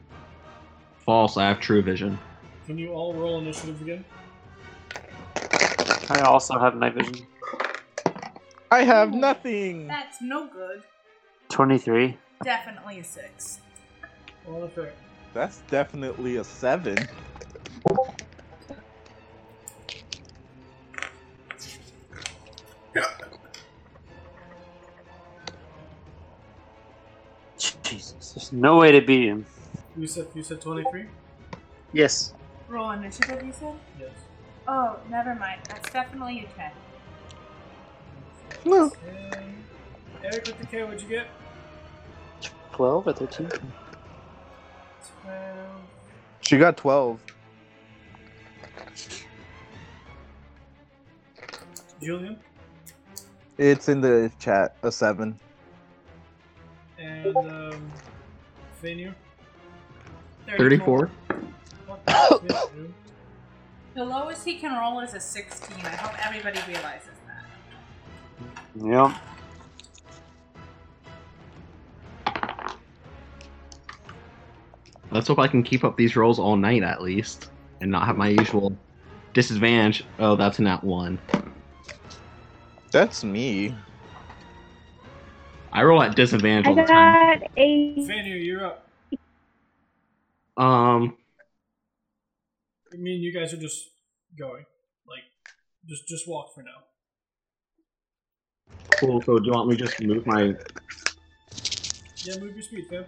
False, 1.00 1.36
I 1.36 1.50
have 1.50 1.60
true 1.60 1.82
vision. 1.82 2.17
Can 2.65 2.77
you 2.77 2.94
all 2.94 3.13
roll 3.13 3.39
initiative 3.39 3.82
again? 3.82 4.05
I 6.10 6.22
also 6.22 6.58
have 6.58 6.77
night 6.77 6.94
vision. 6.94 7.27
I 8.72 8.84
have 8.84 9.13
nothing. 9.13 9.88
That's 9.88 10.22
no 10.22 10.48
good. 10.48 10.82
Twenty-three. 11.50 12.17
Definitely 12.41 13.00
a 13.00 13.03
six. 13.03 13.60
Roll 14.48 14.63
a 14.63 14.70
fair. 14.70 14.94
That's 15.34 15.58
definitely 15.70 16.38
a 16.38 16.46
seven. 16.46 16.98
No 28.55 28.77
way 28.77 28.91
to 28.91 29.01
beat 29.01 29.27
him. 29.27 29.46
You 29.96 30.07
said 30.07 30.27
you 30.33 30.44
said 30.44 30.61
twenty 30.61 30.85
three. 30.89 31.05
Yes. 31.94 32.33
Roll 32.68 32.91
initiative, 32.91 33.44
you 33.44 33.53
said? 33.53 33.75
Yes. 34.00 34.11
Oh, 34.68 35.00
never 35.09 35.35
mind. 35.35 35.61
That's 35.70 35.91
definitely 35.91 36.39
a 36.46 36.57
10. 36.57 36.72
No. 38.65 38.91
And 39.07 39.65
Eric 40.24 40.48
with 40.48 40.57
the 40.57 40.65
K, 40.65 40.83
what'd 40.83 41.01
you 41.01 41.07
get? 41.07 41.27
Twelve 42.72 43.07
or 43.07 43.13
thirteen. 43.13 43.50
Twelve. 45.22 45.81
She 46.41 46.57
got 46.57 46.77
twelve. 46.77 47.22
Julian 52.01 52.39
It's 53.57 53.89
in 53.89 54.01
the 54.01 54.31
chat. 54.39 54.75
A 54.83 54.91
seven. 54.91 55.39
and 56.98 57.46
um, 57.46 57.91
Fenir. 58.81 59.14
34? 60.57 61.09
Fuck, 61.88 62.05
Fenir. 62.05 62.92
The 63.96 64.03
lowest 64.03 64.44
he 64.44 64.55
can 64.55 64.77
roll 64.77 65.00
is 65.00 65.14
a 65.14 65.20
16. 65.20 65.77
I 65.85 65.90
hope 65.96 66.14
everybody 66.25 66.59
realizes 66.68 67.09
that. 67.27 67.46
Yep. 68.75 69.16
Let's 75.11 75.29
hope 75.29 75.40
I 75.40 75.48
can 75.48 75.64
keep 75.64 75.85
up 75.85 75.96
these 75.96 76.18
rolls 76.18 76.40
all 76.40 76.57
night 76.57 76.83
at 76.83 77.01
least, 77.01 77.50
and 77.79 77.90
not 77.90 78.05
have 78.05 78.18
my 78.18 78.27
usual 78.27 78.75
disadvantage. 79.33 80.03
Oh, 80.20 80.35
that's 80.35 80.59
not 80.59 80.83
one. 80.83 81.18
That's 82.92 83.24
me. 83.24 83.74
I 85.75 85.83
roll 85.83 86.01
at 86.01 86.16
disadvantage 86.16 86.68
I 86.68 86.70
all 86.70 86.75
the 86.77 86.83
time. 86.83 87.40
got 87.42 87.50
a. 87.57 87.96
Fenir, 88.07 88.42
you're 88.42 88.66
up. 88.66 88.88
Um, 90.55 91.18
I 92.94 92.96
mean, 92.96 93.22
you 93.22 93.38
guys 93.38 93.53
are 93.53 93.57
just 93.57 93.90
going. 94.40 94.64
Like, 95.05 95.24
just 95.85 96.07
just 96.07 96.29
walk 96.29 96.55
for 96.55 96.64
now. 96.64 96.85
cool. 99.01 99.22
So 99.24 99.38
do 99.38 99.46
you 99.48 99.51
want 99.51 99.68
me 99.68 99.75
to 99.75 99.85
just 99.85 100.01
move 100.01 100.25
my? 100.25 100.55
Yeah, 102.24 102.40
move 102.40 102.53
your 102.53 102.61
speed, 102.61 102.85
fam. 102.90 103.05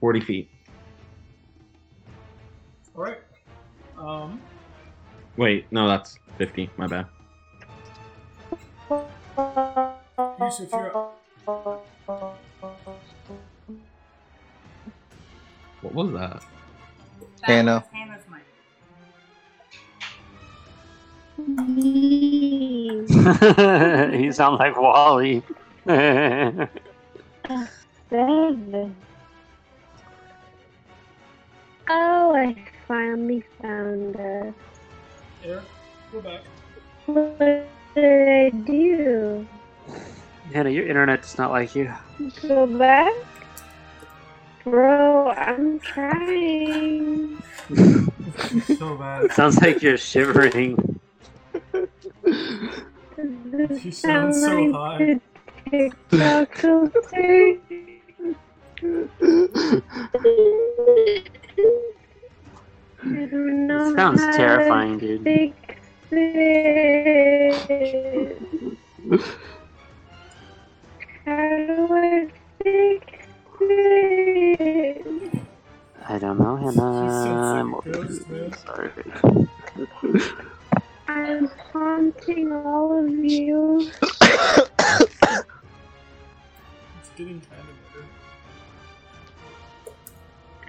Forty 0.00 0.22
feet. 0.22 0.48
All 2.96 3.02
right. 3.02 3.18
Um, 3.98 4.40
Wait, 5.36 5.66
no, 5.72 5.88
that's 5.88 6.18
fifty. 6.38 6.70
My 6.76 6.86
bad. 6.86 7.06
Yusuf, 10.40 10.70
you're 10.72 10.96
up. 10.96 11.18
What 15.82 15.94
was 15.94 16.12
that? 16.12 16.42
That 17.42 17.48
Hannah. 17.48 17.74
was 17.74 17.84
Hannah's 17.92 18.24
mic. 18.30 18.44
you 24.20 24.32
sound 24.32 24.58
like 24.58 24.76
Wally. 24.80 25.42
Seven. 28.10 28.96
Oh, 31.88 32.34
I 32.34 32.56
finally 32.88 33.44
found 33.60 34.16
us. 34.16 34.54
Eric, 35.44 35.64
go 36.12 36.20
back. 36.20 36.40
What 37.06 37.38
did 37.94 38.28
I 38.28 38.50
do? 38.50 39.46
Hannah, 40.52 40.70
your 40.70 40.86
internet's 40.86 41.36
not 41.36 41.50
like 41.50 41.74
you. 41.74 41.92
Go 42.46 42.66
back? 42.78 43.12
Bro, 44.64 45.30
I'm 45.30 45.80
trying. 45.80 47.42
So 48.78 48.96
bad. 48.96 49.32
Sounds 49.32 49.60
like 49.60 49.82
you're 49.82 49.96
shivering. 49.96 51.00
This 53.16 53.84
You 53.84 53.90
sound 53.92 54.34
so 54.34 54.40
sound 54.46 54.74
high. 54.74 55.20
TikTok 55.70 56.54
filter. 56.54 57.56
I 58.84 60.18
don't 60.22 60.32
know 60.78 61.12
It 61.56 62.91
sounds 63.02 64.20
how 64.20 64.30
to 64.30 64.36
terrifying, 64.36 64.98
dude. 64.98 65.22
Fix 65.24 65.56
it. 66.12 67.56
How 71.24 71.48
do 71.48 71.88
I 71.90 72.28
fix 72.62 73.06
it? 73.60 75.06
I 76.08 76.18
don't 76.18 76.38
know, 76.38 76.56
Hannah. 76.56 77.60
I'm 77.60 77.72
like 77.72 77.86
a 77.86 78.56
sorry. 78.58 78.90
I'm 81.08 81.46
haunting 81.72 82.52
all 82.52 83.04
of 83.04 83.10
you. 83.10 83.90
It's 87.00 87.10
getting 87.16 87.40
kind 87.40 87.60
of 87.60 87.76
better. 87.92 88.06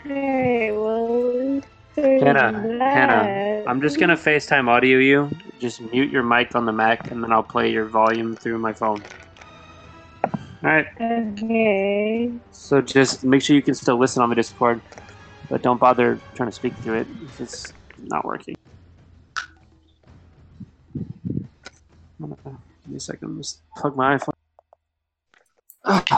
Hey, 0.04 0.72
well, 0.72 1.34
there's 1.34 1.64
Hannah, 1.96 2.78
that. 2.80 2.94
Hannah, 2.94 3.64
I'm 3.68 3.82
just 3.82 4.00
gonna 4.00 4.16
FaceTime 4.16 4.68
audio 4.68 4.98
you. 4.98 5.30
Just 5.60 5.80
mute 5.80 6.12
your 6.12 6.24
mic 6.24 6.56
on 6.56 6.66
the 6.66 6.72
Mac, 6.72 7.12
and 7.12 7.24
then 7.24 7.32
I'll 7.32 7.44
play 7.44 7.72
your 7.72 7.86
volume 7.86 8.36
through 8.36 8.58
my 8.58 8.74
phone. 8.74 9.04
All 10.24 10.32
right. 10.64 10.88
Okay. 11.00 12.32
So 12.52 12.82
just 12.82 13.24
make 13.24 13.42
sure 13.42 13.56
you 13.56 13.62
can 13.62 13.76
still 13.76 13.98
listen 13.98 14.22
on 14.24 14.30
the 14.30 14.36
Discord, 14.36 14.82
but 15.50 15.62
don't 15.62 15.80
bother 15.80 16.20
trying 16.36 16.50
to 16.50 16.56
speak 16.56 16.74
through 16.78 17.00
it 17.02 17.08
if 17.26 17.42
it's 17.42 17.74
not 17.98 18.26
working. 18.26 18.56
Give 22.20 22.30
me 22.88 22.96
a 22.96 23.00
second. 23.00 23.38
Just 23.38 23.62
plug 23.78 23.96
my 23.96 24.18
iPhone. 24.18 24.34
Alright, 25.86 26.10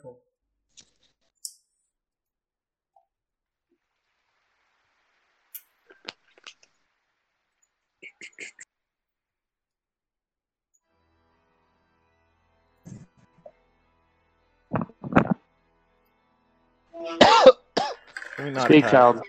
cool. 0.00 0.18
Speak, 18.64 18.84
Pat. 18.84 18.90
child. 18.90 19.20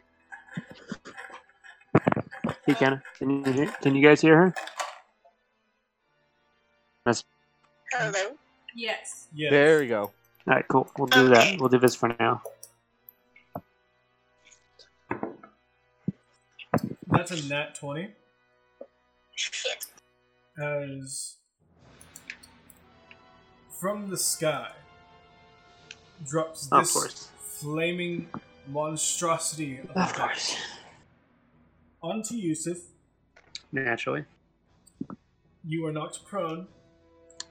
Speak, 2.64 2.82
Anna. 2.82 3.04
Can 3.18 3.46
you 3.46 3.52
hear? 3.52 3.68
Can 3.82 3.96
you 3.96 4.04
guys 4.04 4.22
hear 4.22 4.38
her? 4.38 4.56
That's 7.06 7.24
Hello. 7.92 8.36
Yes. 8.76 9.28
Yeah. 9.34 9.50
There 9.50 9.80
we 9.80 9.88
go. 9.88 10.12
All 10.48 10.54
right. 10.56 10.68
Cool. 10.68 10.90
We'll 10.98 11.08
do 11.08 11.30
that. 11.30 11.60
We'll 11.60 11.70
do 11.70 11.80
this 11.80 11.96
for 11.96 12.10
now. 12.20 12.42
That's 17.08 17.32
a 17.32 17.48
nat 17.48 17.76
20 17.76 18.10
Shit. 19.34 19.86
as 20.62 21.36
from 23.80 24.10
the 24.10 24.18
sky 24.18 24.72
drops 26.26 26.68
this 26.68 26.94
course. 26.94 27.30
flaming 27.40 28.28
monstrosity 28.68 29.80
of 29.80 29.90
Of 29.96 30.14
course. 30.14 30.56
onto 32.02 32.36
Yusuf. 32.36 32.78
Naturally. 33.72 34.26
You 35.66 35.86
are 35.86 35.92
knocked 35.92 36.26
prone 36.26 36.68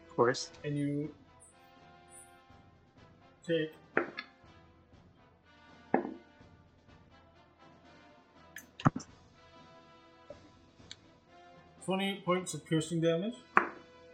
Of 0.08 0.16
course. 0.16 0.50
and 0.64 0.76
you 0.76 1.14
take 3.46 3.72
twenty-eight 11.84 12.24
points 12.24 12.54
of 12.54 12.64
piercing 12.66 13.00
damage 13.00 13.34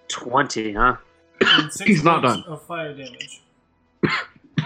Twenty, 0.08 0.74
huh? 0.74 0.96
and 1.40 1.72
six 1.72 1.88
He's 1.88 2.04
not 2.04 2.22
points 2.22 2.42
done. 2.44 2.52
of 2.52 2.62
fire 2.66 2.92
damage. 2.94 3.42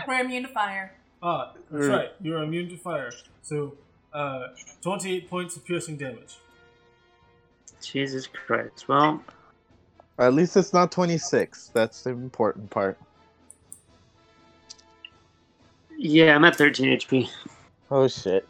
We're 0.09 0.21
immune 0.21 0.43
to 0.43 0.49
fire. 0.49 0.93
Ah, 1.23 1.53
that's 1.71 1.85
Mm. 1.87 1.97
right. 1.97 2.11
You're 2.21 2.43
immune 2.43 2.69
to 2.71 2.77
fire. 2.77 3.13
So, 3.43 3.75
uh, 4.13 4.49
twenty-eight 4.83 5.31
points 5.31 5.57
of 5.57 5.65
piercing 5.65 5.97
damage. 5.97 6.39
Jesus 7.83 8.27
Christ. 8.27 8.89
Well, 8.89 9.23
At 10.19 10.33
least 10.33 10.57
it's 10.57 10.73
not 10.73 10.91
26. 10.91 11.71
That's 11.75 12.03
the 12.03 12.11
important 12.11 12.71
part. 12.71 12.99
Yeah, 15.97 16.35
I'm 16.35 16.45
at 16.45 16.57
13 16.57 16.99
HP. 16.99 17.29
Oh 17.91 18.09
shit. 18.09 18.49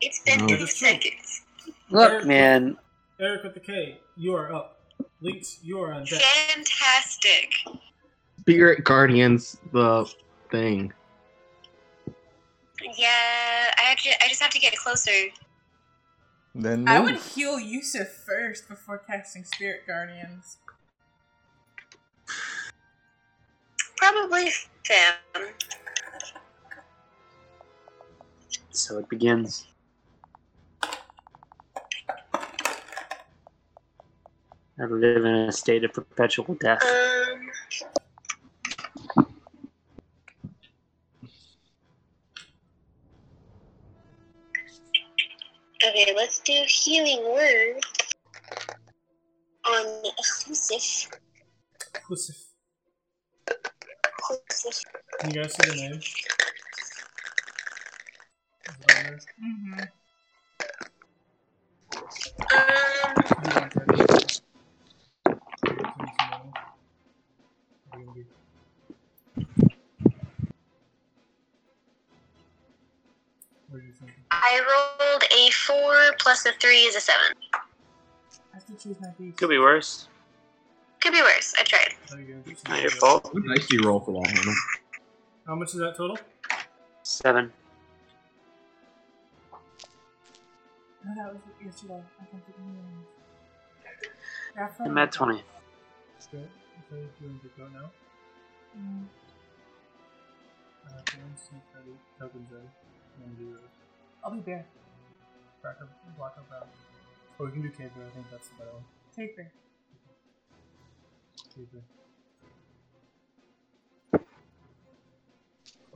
It's 0.00 0.20
been 0.24 0.42
oh. 0.42 0.46
No. 0.46 0.56
two 0.56 0.66
seconds. 0.66 1.42
Look, 1.90 2.24
man. 2.24 2.76
Eric 3.20 3.44
with 3.44 3.54
the 3.54 3.60
K, 3.60 3.98
you 4.16 4.34
are 4.34 4.52
up. 4.52 4.80
Lynx, 5.20 5.60
you 5.62 5.80
are 5.80 5.92
on 5.92 6.04
deck. 6.04 6.20
Fantastic. 6.20 7.52
Spirit 8.40 8.84
Guardians, 8.84 9.56
the 9.72 10.12
thing. 10.50 10.92
Yeah, 12.98 13.70
I 13.78 13.90
actually 13.90 14.12
I 14.22 14.28
just 14.28 14.42
have 14.42 14.50
to 14.50 14.58
get 14.58 14.76
closer. 14.76 15.10
Then 16.54 16.86
I 16.86 17.00
would 17.00 17.16
heal 17.16 17.58
Yusuf 17.58 18.08
first 18.08 18.68
before 18.68 18.98
casting 18.98 19.44
Spirit 19.44 19.86
Guardians. 19.86 20.58
Probably 23.96 24.50
Sam. 24.86 25.14
So 28.70 28.98
it 28.98 29.08
begins. 29.08 29.66
I 34.76 34.84
live 34.86 35.24
in 35.24 35.34
a 35.34 35.52
state 35.52 35.84
of 35.84 35.92
perpetual 35.92 36.56
death. 36.60 36.82
Um. 36.82 37.50
Okay, 45.86 46.12
let's 46.16 46.40
do 46.40 46.64
healing 46.66 47.22
word 47.24 47.80
on 49.66 50.02
Yusuf. 50.46 51.10
Inclusive. 51.94 52.53
Yusuf. 54.30 54.82
Can 55.20 55.30
you 55.30 55.36
guys 55.42 55.52
see 55.54 55.70
the 55.70 55.76
name? 55.76 55.92
Is 55.92 56.14
it 58.66 58.96
on 58.96 59.04
there? 59.04 59.18
Mm-hmm. 59.42 59.80
Um. 62.54 63.14
Do 63.42 63.50
you 63.50 63.60
want 63.60 63.72
that? 63.74 63.86
Can 63.86 63.96
you 63.96 64.06
see 66.06 66.14
the 66.18 66.26
name? 66.30 66.52
Are 67.92 67.98
you 67.98 68.04
gonna 68.06 68.14
be- 68.14 68.24
What 73.68 73.80
do 73.80 73.86
you 73.86 73.92
think? 73.92 74.12
I 74.30 74.60
rolled 74.68 75.24
a 75.32 75.50
four 75.50 76.14
plus 76.18 76.46
a 76.46 76.52
three 76.60 76.80
is 76.82 76.94
a 76.96 77.00
seven. 77.00 77.32
I 77.52 77.58
have 78.54 78.66
to 78.66 78.72
choose 78.74 79.00
my 79.00 79.08
beast. 79.18 79.36
Could 79.36 79.48
be 79.50 79.58
worse. 79.58 80.08
Could 81.04 81.12
be 81.12 81.20
worse. 81.20 81.52
I 81.60 81.64
tried. 81.64 81.92
How 82.08 82.16
you 82.16 82.40
gonna 82.42 82.56
Not 82.66 82.80
your 82.80 82.90
fault. 82.92 83.28
What 83.34 83.44
dice 83.44 83.66
do 83.66 83.76
you 83.76 83.82
roll 83.86 84.00
for 84.00 84.12
that, 84.12 84.26
Hannah? 84.26 84.56
How 85.46 85.54
much 85.54 85.68
is 85.74 85.80
that 85.80 85.98
total? 85.98 86.16
Seven. 87.02 87.52
No, 91.04 91.14
that 91.14 91.34
was 91.34 91.42
yesterday. 91.62 92.00
I 92.00 92.24
can't 92.24 92.42
think 92.46 92.56
of 92.56 92.64
the 92.64 92.72
name. 92.72 93.04
Raphael? 94.56 94.88
I'm 94.88 94.96
at 94.96 95.12
20. 95.12 95.34
Okay, 95.34 95.44
okay, 96.32 96.48
do 96.88 96.96
you 97.20 97.28
want 97.28 97.42
to 97.42 97.48
go 97.54 97.68
now? 97.68 97.90
Mm. 98.72 99.04
Uh, 100.86 101.02
for 101.04 101.18
instance, 101.20 101.64
ready, 101.76 101.92
tokens 102.18 102.48
ready. 102.50 102.68
And 103.22 103.36
do 103.36 103.58
I'll 104.24 104.30
be 104.32 104.40
bear. 104.40 104.64
black 105.60 105.76
or 105.82 105.88
black 106.16 106.32
or 106.38 106.44
brown. 106.48 106.64
Or 107.38 107.44
we 107.44 107.52
can 107.52 107.60
do 107.60 107.68
caper, 107.68 108.00
I 108.08 108.14
think 108.14 108.24
that's 108.30 108.48
the 108.48 108.54
better 108.54 108.72
one. 108.72 108.84
Take 109.14 109.36
bear. 109.36 109.52
Caper. 111.54 111.82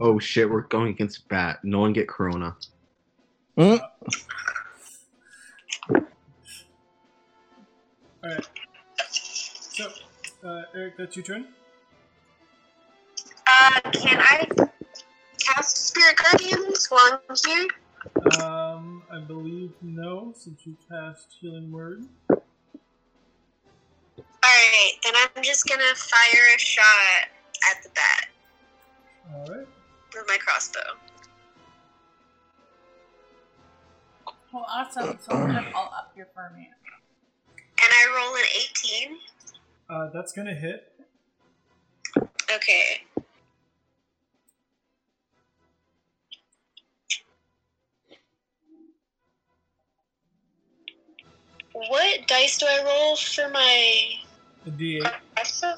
Oh 0.01 0.19
shit, 0.19 0.49
we're 0.49 0.63
going 0.63 0.89
against 0.89 1.29
Bat. 1.29 1.59
No 1.65 1.81
one 1.81 1.93
get 1.93 2.07
Corona. 2.07 2.57
Mm. 3.59 3.81
Alright. 8.25 8.49
So, 9.11 9.91
uh, 10.45 10.63
Eric, 10.75 10.97
that's 10.97 11.17
your 11.17 11.25
turn. 11.25 11.47
Uh, 13.47 13.81
can 13.93 14.21
I 14.21 14.47
cast 15.41 15.89
Spirit 15.89 16.17
Guardians 16.17 16.87
while 16.87 17.21
I'm 17.29 17.37
here? 17.45 17.67
Um, 18.41 19.03
I 19.11 19.19
believe 19.19 19.73
no, 19.83 20.33
since 20.37 20.65
you 20.65 20.77
cast 20.89 21.37
Healing 21.41 21.73
Word. 21.73 22.05
Alright, 24.69 25.03
then 25.03 25.15
I'm 25.17 25.43
just 25.43 25.67
gonna 25.67 25.95
fire 25.95 26.43
a 26.55 26.59
shot 26.59 26.85
at 27.71 27.83
the 27.83 27.89
bat 27.91 28.27
Alright. 29.33 29.67
with 30.15 30.25
my 30.27 30.37
crossbow. 30.37 30.81
Well, 34.53 34.67
awesome. 34.69 35.19
So 35.23 35.33
I'm 35.33 35.47
gonna 35.47 35.71
all 35.75 35.91
up 35.97 36.13
here 36.15 36.29
for 36.35 36.47
a 36.47 36.53
minute. 36.53 36.69
And 37.83 37.93
I 37.93 38.15
roll 38.15 38.35
an 38.35 38.45
18. 39.09 39.19
Uh, 39.89 40.11
that's 40.13 40.33
gonna 40.33 40.55
hit. 40.55 40.93
Okay. 42.55 43.03
What 51.73 52.27
dice 52.27 52.59
do 52.59 52.67
I 52.69 52.83
roll 52.85 53.17
for 53.17 53.49
my 53.49 54.19
The 54.69 55.01
D8. 55.01 55.13
also 55.39 55.75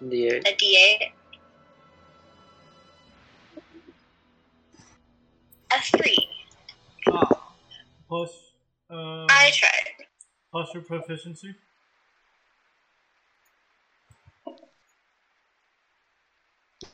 The 0.00 0.28
a 0.28 0.40
D8? 0.42 1.10
A 5.72 5.80
three. 5.96 6.28
Ah. 7.08 7.28
Plus, 8.08 8.30
uh, 8.90 9.26
I 9.30 9.52
tried. 9.54 10.06
plus 10.50 10.74
your 10.74 10.82
proficiency. 10.82 11.54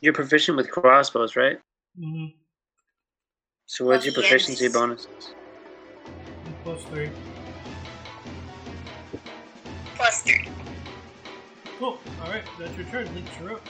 You're 0.03 0.13
proficient 0.13 0.57
with 0.57 0.71
crossbows, 0.71 1.37
right? 1.37 1.59
Mm-hmm. 1.99 2.37
So 3.67 3.87
what's 3.87 4.05
your 4.05 4.13
Yes. 4.15 4.23
proficiency 4.23 4.69
bonus? 4.69 5.07
Plus 6.63 6.85
three. 6.85 7.11
Plus 9.95 10.23
three. 10.23 10.49
Cool. 11.83 11.99
Alright, 12.23 12.45
that's 12.61 12.77
your 12.77 12.87
turn. 12.87 13.13
Lynx, 13.13 13.29
you're 13.41 13.55
up. 13.55 13.69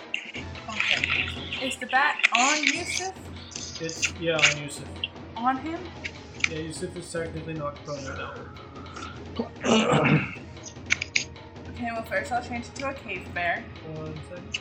Okay. 0.68 1.66
Is 1.66 1.76
the 1.78 1.86
bat 1.86 2.22
on 2.36 2.62
Yusuf? 2.62 3.14
It's, 3.80 4.12
yeah, 4.20 4.36
on 4.36 4.62
Yusuf. 4.62 4.84
On 5.34 5.56
him? 5.56 5.80
Yeah, 6.50 6.58
Yusuf 6.58 6.94
is 6.94 7.10
technically 7.10 7.54
not 7.54 7.74
prone 7.86 8.04
right 8.04 8.18
now. 8.18 8.34
Okay, 11.70 11.88
well, 11.90 12.04
first 12.04 12.32
I'll 12.32 12.44
change 12.44 12.66
it 12.66 12.74
to 12.74 12.90
a 12.90 12.92
cave 12.92 13.26
bear. 13.32 13.64
One 13.94 14.14
second. 14.28 14.60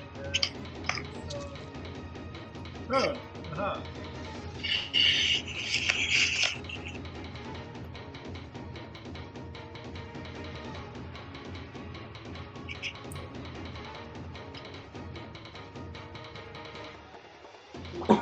Uh, 2.90 2.94
oh, 2.94 3.18
aha. 3.52 3.84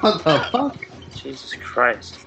What 0.02 0.24
the 0.24 0.40
fuck? 0.52 0.78
Jesus 1.16 1.54
Christ. 1.56 2.20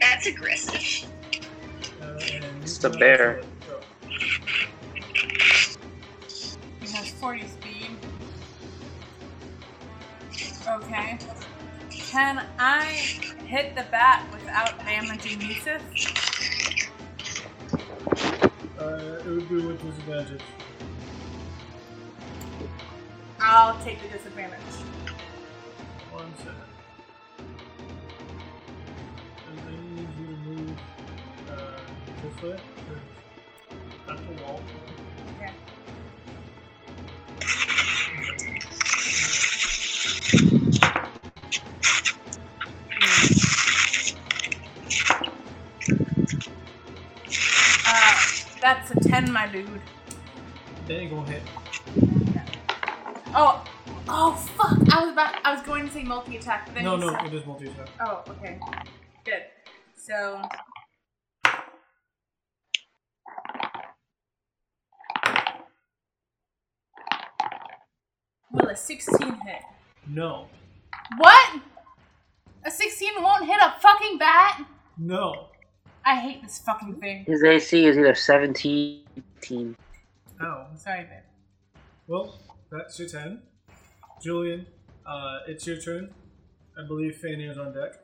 That's 0.00 0.26
aggressive. 0.26 1.08
Uh, 2.00 2.06
It's 2.62 2.82
you 2.82 2.88
the 2.90 2.98
bear. 2.98 3.38
also- 3.38 3.48
so, 6.28 6.58
He 6.80 6.86
has 6.92 7.10
40 7.12 7.46
speed. 7.48 7.90
Okay. 10.68 11.18
Can 11.90 12.46
I 12.58 12.84
hit 13.46 13.74
the 13.74 13.84
bat 13.90 14.24
without 14.32 14.78
damaging 14.84 15.40
Yusuf? 15.40 15.82
Uh, 18.78 18.84
it 18.84 19.26
would 19.26 19.48
be 19.48 19.56
with 19.56 19.82
disadvantage. 19.82 20.40
I'll 23.40 23.82
take 23.84 24.00
the 24.02 24.08
disadvantage. 24.08 24.58
Or 32.42 32.54
At 34.12 34.18
the 34.26 34.42
wall. 34.42 34.60
Okay. 35.36 35.52
Uh, 47.86 48.20
that's 48.60 48.90
a 48.90 49.00
10, 49.00 49.32
my 49.32 49.46
dude. 49.48 49.80
Then 50.86 51.02
you 51.02 51.08
go 51.08 51.22
hit. 51.22 51.42
Oh, 53.34 53.64
oh 54.08 54.32
fuck! 54.56 54.78
I 54.92 55.00
was 55.04 55.12
about, 55.12 55.34
I 55.44 55.54
was 55.54 55.62
going 55.62 55.86
to 55.86 55.92
say 55.92 56.02
multi 56.02 56.36
attack, 56.36 56.66
but 56.66 56.74
then 56.74 56.84
No, 56.84 56.94
you 56.94 57.00
no, 57.02 57.12
said- 57.12 57.26
it 57.26 57.34
is 57.34 57.46
multi 57.46 57.68
attack. 57.68 57.88
Oh, 58.00 58.22
okay. 58.28 58.58
Good. 59.24 59.44
So. 59.96 60.42
Will 68.52 68.68
a 68.68 68.76
16 68.76 69.18
hit? 69.46 69.62
No. 70.08 70.46
What? 71.18 71.60
A 72.64 72.70
16 72.70 73.22
won't 73.22 73.46
hit 73.46 73.58
a 73.62 73.74
fucking 73.80 74.18
bat? 74.18 74.66
No. 74.98 75.46
I 76.04 76.16
hate 76.16 76.42
this 76.42 76.58
fucking 76.58 76.96
thing. 76.96 77.24
His 77.26 77.42
AC 77.44 77.86
is 77.86 77.96
either 77.96 78.14
17, 78.14 79.02
18. 79.42 79.76
Ow. 80.42 80.66
Sorry, 80.76 81.02
babe. 81.02 81.82
Well, 82.06 82.38
that's 82.70 82.98
your 82.98 83.08
turn. 83.08 83.42
Julian, 84.22 84.66
uh, 85.06 85.40
it's 85.46 85.66
your 85.66 85.76
turn. 85.78 86.12
I 86.78 86.86
believe 86.86 87.16
Fanny 87.16 87.44
is 87.44 87.58
on 87.58 87.72
deck. 87.74 87.94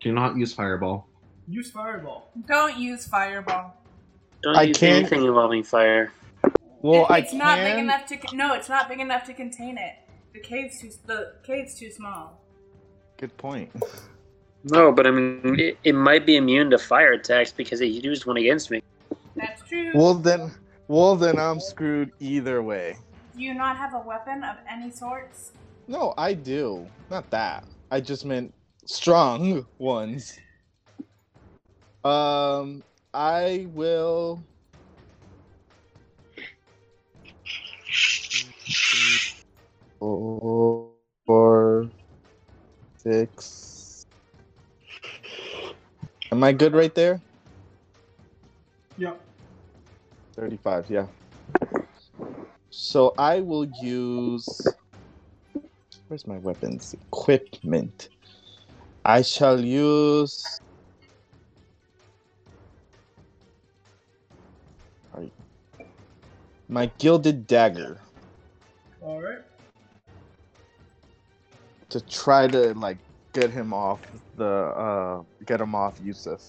Do 0.00 0.12
not 0.12 0.36
use 0.36 0.52
fireball. 0.52 1.08
Use 1.48 1.70
fireball. 1.70 2.30
Don't 2.46 2.76
use 2.78 3.06
fireball. 3.06 3.74
Don't 4.42 4.56
I 4.56 4.62
use 4.62 4.78
can't- 4.78 4.96
anything 5.06 5.24
involving 5.24 5.62
fire. 5.62 6.12
Well, 6.82 7.04
It- 7.04 7.10
I 7.10 7.18
it's 7.18 7.30
can. 7.30 7.38
not 7.38 7.58
big 7.58 7.78
enough 7.78 8.06
to. 8.06 8.18
No, 8.36 8.54
it's 8.54 8.68
not 8.68 8.88
big 8.88 9.00
enough 9.00 9.24
to 9.24 9.34
contain 9.34 9.78
it. 9.78 9.94
The 10.34 10.40
cave's 10.40 10.80
too. 10.80 10.90
The 11.06 11.34
cave's 11.44 11.78
too 11.78 11.90
small. 11.90 12.40
Good 13.16 13.36
point. 13.36 13.70
No, 14.64 14.92
but 14.92 15.06
I 15.06 15.10
mean, 15.10 15.58
it, 15.58 15.78
it 15.84 15.92
might 15.94 16.24
be 16.26 16.36
immune 16.36 16.70
to 16.70 16.78
fire 16.78 17.12
attacks 17.12 17.52
because 17.52 17.80
it 17.80 17.86
used 17.86 18.26
one 18.26 18.36
against 18.36 18.70
me. 18.70 18.82
That's 19.36 19.62
true. 19.68 19.90
Well 19.94 20.14
then, 20.14 20.52
well 20.88 21.16
then, 21.16 21.38
I'm 21.38 21.58
screwed 21.60 22.12
either 22.20 22.62
way. 22.62 22.96
Do 23.36 23.42
you 23.42 23.54
not 23.54 23.76
have 23.76 23.94
a 23.94 23.98
weapon 24.00 24.44
of 24.44 24.56
any 24.70 24.90
sorts? 24.90 25.52
No, 25.88 26.14
I 26.16 26.34
do. 26.34 26.86
Not 27.10 27.28
that. 27.30 27.64
I 27.90 28.00
just 28.00 28.24
meant 28.24 28.52
strong 28.86 29.66
ones. 29.78 30.38
Um, 32.04 32.82
I 33.14 33.66
will. 33.72 34.42
Four, 39.98 40.90
four, 41.26 41.90
six. 42.96 44.06
Am 46.30 46.42
I 46.42 46.52
good 46.52 46.74
right 46.74 46.94
there? 46.94 47.20
Yep. 48.98 49.20
35, 50.36 50.90
yeah. 50.90 51.06
So 52.70 53.14
I 53.18 53.40
will 53.40 53.66
use. 53.66 54.66
Where's 56.08 56.26
my 56.26 56.38
weapons? 56.38 56.94
Equipment. 57.08 58.08
I 59.04 59.22
shall 59.22 59.60
use. 59.60 60.60
My 66.72 66.90
gilded 66.96 67.46
dagger 67.46 68.00
Alright. 69.02 69.40
to 71.90 72.00
try 72.00 72.46
to 72.46 72.72
like 72.72 72.96
get 73.34 73.50
him 73.50 73.74
off 73.74 74.00
the 74.36 74.46
uh 74.46 75.22
get 75.44 75.60
him 75.60 75.74
off 75.74 76.00
Yusuf. 76.02 76.40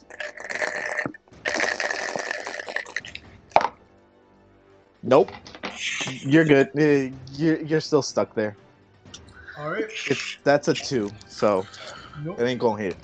Nope. 5.04 5.32
You're 6.22 6.46
good. 6.46 6.70
Eh, 6.80 7.12
You're, 7.34 7.62
you're 7.62 7.82
still 7.82 8.02
stuck 8.02 8.34
there. 8.34 8.56
Alright. 9.60 9.92
It's 10.08 10.38
that's 10.46 10.70
a 10.70 10.74
two, 10.74 11.12
so 11.28 11.66
Nope. 12.24 12.40
it 12.40 12.44
ain't 12.46 12.62
gonna 12.62 12.82
hit. 12.82 12.96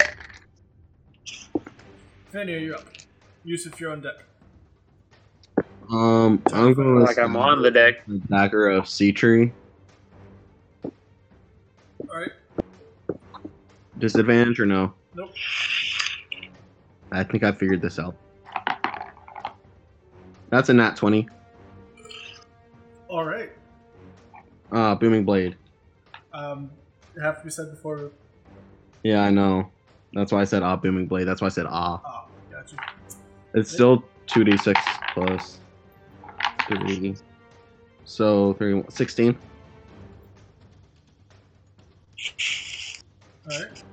Fanny, 2.31 2.59
you're 2.59 2.75
up. 2.75 2.87
Yusuf, 3.43 3.77
you're 3.77 3.91
on 3.91 3.99
deck. 3.99 4.23
Um, 5.91 6.41
I'm 6.53 6.73
going 6.73 6.99
Like 6.99 7.17
I'm 7.17 7.35
on 7.35 7.61
the 7.61 7.71
deck. 7.71 8.05
the 8.07 8.19
dagger 8.19 8.69
of 8.69 8.87
sea 8.87 9.11
tree. 9.11 9.51
Alright. 12.07 12.31
Disadvantage 13.97 14.59
or 14.59 14.65
no? 14.65 14.93
Nope. 15.15 15.33
I 17.11 17.23
think 17.23 17.43
I 17.43 17.51
figured 17.51 17.81
this 17.81 17.97
out. 17.97 18.15
That's 20.49 20.69
a 20.69 20.73
nat 20.73 20.95
twenty. 20.95 21.27
Alright. 23.09 23.51
Uh, 24.71 24.93
booming 24.95 25.25
blade. 25.25 25.55
Um, 26.33 26.69
it 27.15 27.21
have 27.21 27.39
to 27.39 27.43
be 27.43 27.49
said 27.49 27.71
before. 27.71 28.11
Yeah, 29.03 29.21
I 29.23 29.31
know. 29.31 29.69
That's 30.13 30.31
why 30.31 30.41
I 30.41 30.43
said 30.43 30.61
ah 30.61 30.75
booming 30.75 31.07
blade. 31.07 31.27
That's 31.27 31.41
why 31.41 31.47
I 31.47 31.51
said 31.51 31.65
ah. 31.67 31.99
Ah, 32.05 32.25
gotcha. 32.51 32.75
It's 33.55 33.71
still 33.71 34.03
two 34.27 34.43
d 34.43 34.55
six 34.57 34.79
plus 35.13 35.57
three. 36.69 37.15
So 38.05 38.53
three, 38.53 38.83
16. 38.89 39.37
All 43.51 43.59
right. 43.59 43.83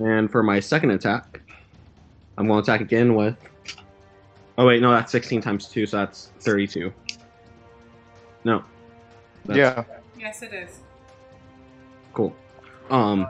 And 0.00 0.30
for 0.30 0.42
my 0.42 0.60
second 0.60 0.92
attack, 0.92 1.40
I'm 2.38 2.46
going 2.46 2.62
to 2.62 2.72
attack 2.72 2.80
again 2.80 3.14
with. 3.14 3.36
Oh 4.56 4.66
wait, 4.66 4.80
no, 4.80 4.90
that's 4.90 5.12
16 5.12 5.40
times 5.40 5.68
two, 5.68 5.86
so 5.86 5.98
that's 5.98 6.30
32. 6.40 6.92
No. 8.44 8.64
That's... 9.44 9.58
Yeah. 9.58 9.84
Yes, 10.18 10.42
it 10.42 10.52
is. 10.54 10.80
Cool. 12.12 12.34
Um, 12.90 13.26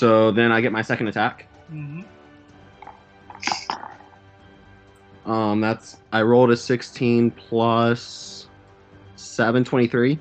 so 0.00 0.30
then 0.30 0.50
I 0.50 0.62
get 0.62 0.72
my 0.72 0.80
second 0.80 1.08
attack. 1.08 1.46
Mhm. 1.70 2.06
Um, 5.26 5.60
that's 5.60 5.98
I 6.10 6.22
rolled 6.22 6.50
a 6.50 6.56
16 6.56 7.30
plus 7.32 8.48
7, 9.16 9.62
23. 9.62 10.18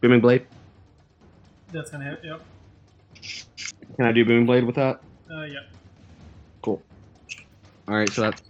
Booming 0.00 0.20
blade. 0.20 0.46
That's 1.70 1.92
gonna 1.92 2.10
hit. 2.10 2.24
Yep. 2.24 2.42
Can 3.94 4.06
I 4.06 4.10
do 4.10 4.24
booming 4.24 4.46
blade 4.46 4.64
with 4.64 4.74
that? 4.74 5.00
Uh, 5.30 5.42
yeah. 5.42 5.60
Cool. 6.60 6.82
All 7.86 7.94
right, 7.94 8.10
so 8.10 8.22
that's. 8.22 8.42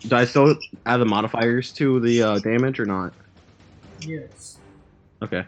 Do 0.00 0.14
I 0.14 0.26
still 0.26 0.58
add 0.84 0.98
the 0.98 1.06
modifiers 1.06 1.72
to 1.72 2.00
the 2.00 2.22
uh, 2.22 2.38
damage 2.40 2.78
or 2.78 2.84
not? 2.84 3.14
Yes. 4.00 4.58
Okay. 5.22 5.46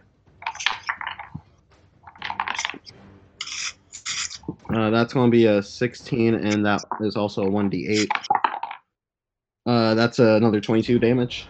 Uh, 4.72 4.90
that's 4.90 5.12
going 5.12 5.30
to 5.30 5.30
be 5.30 5.46
a 5.46 5.62
16, 5.62 6.34
and 6.34 6.64
that 6.64 6.82
is 7.00 7.16
also 7.16 7.42
a 7.42 7.50
1d8. 7.50 8.08
Uh, 9.66 9.94
that's 9.94 10.18
another 10.18 10.60
22 10.60 10.98
damage. 10.98 11.46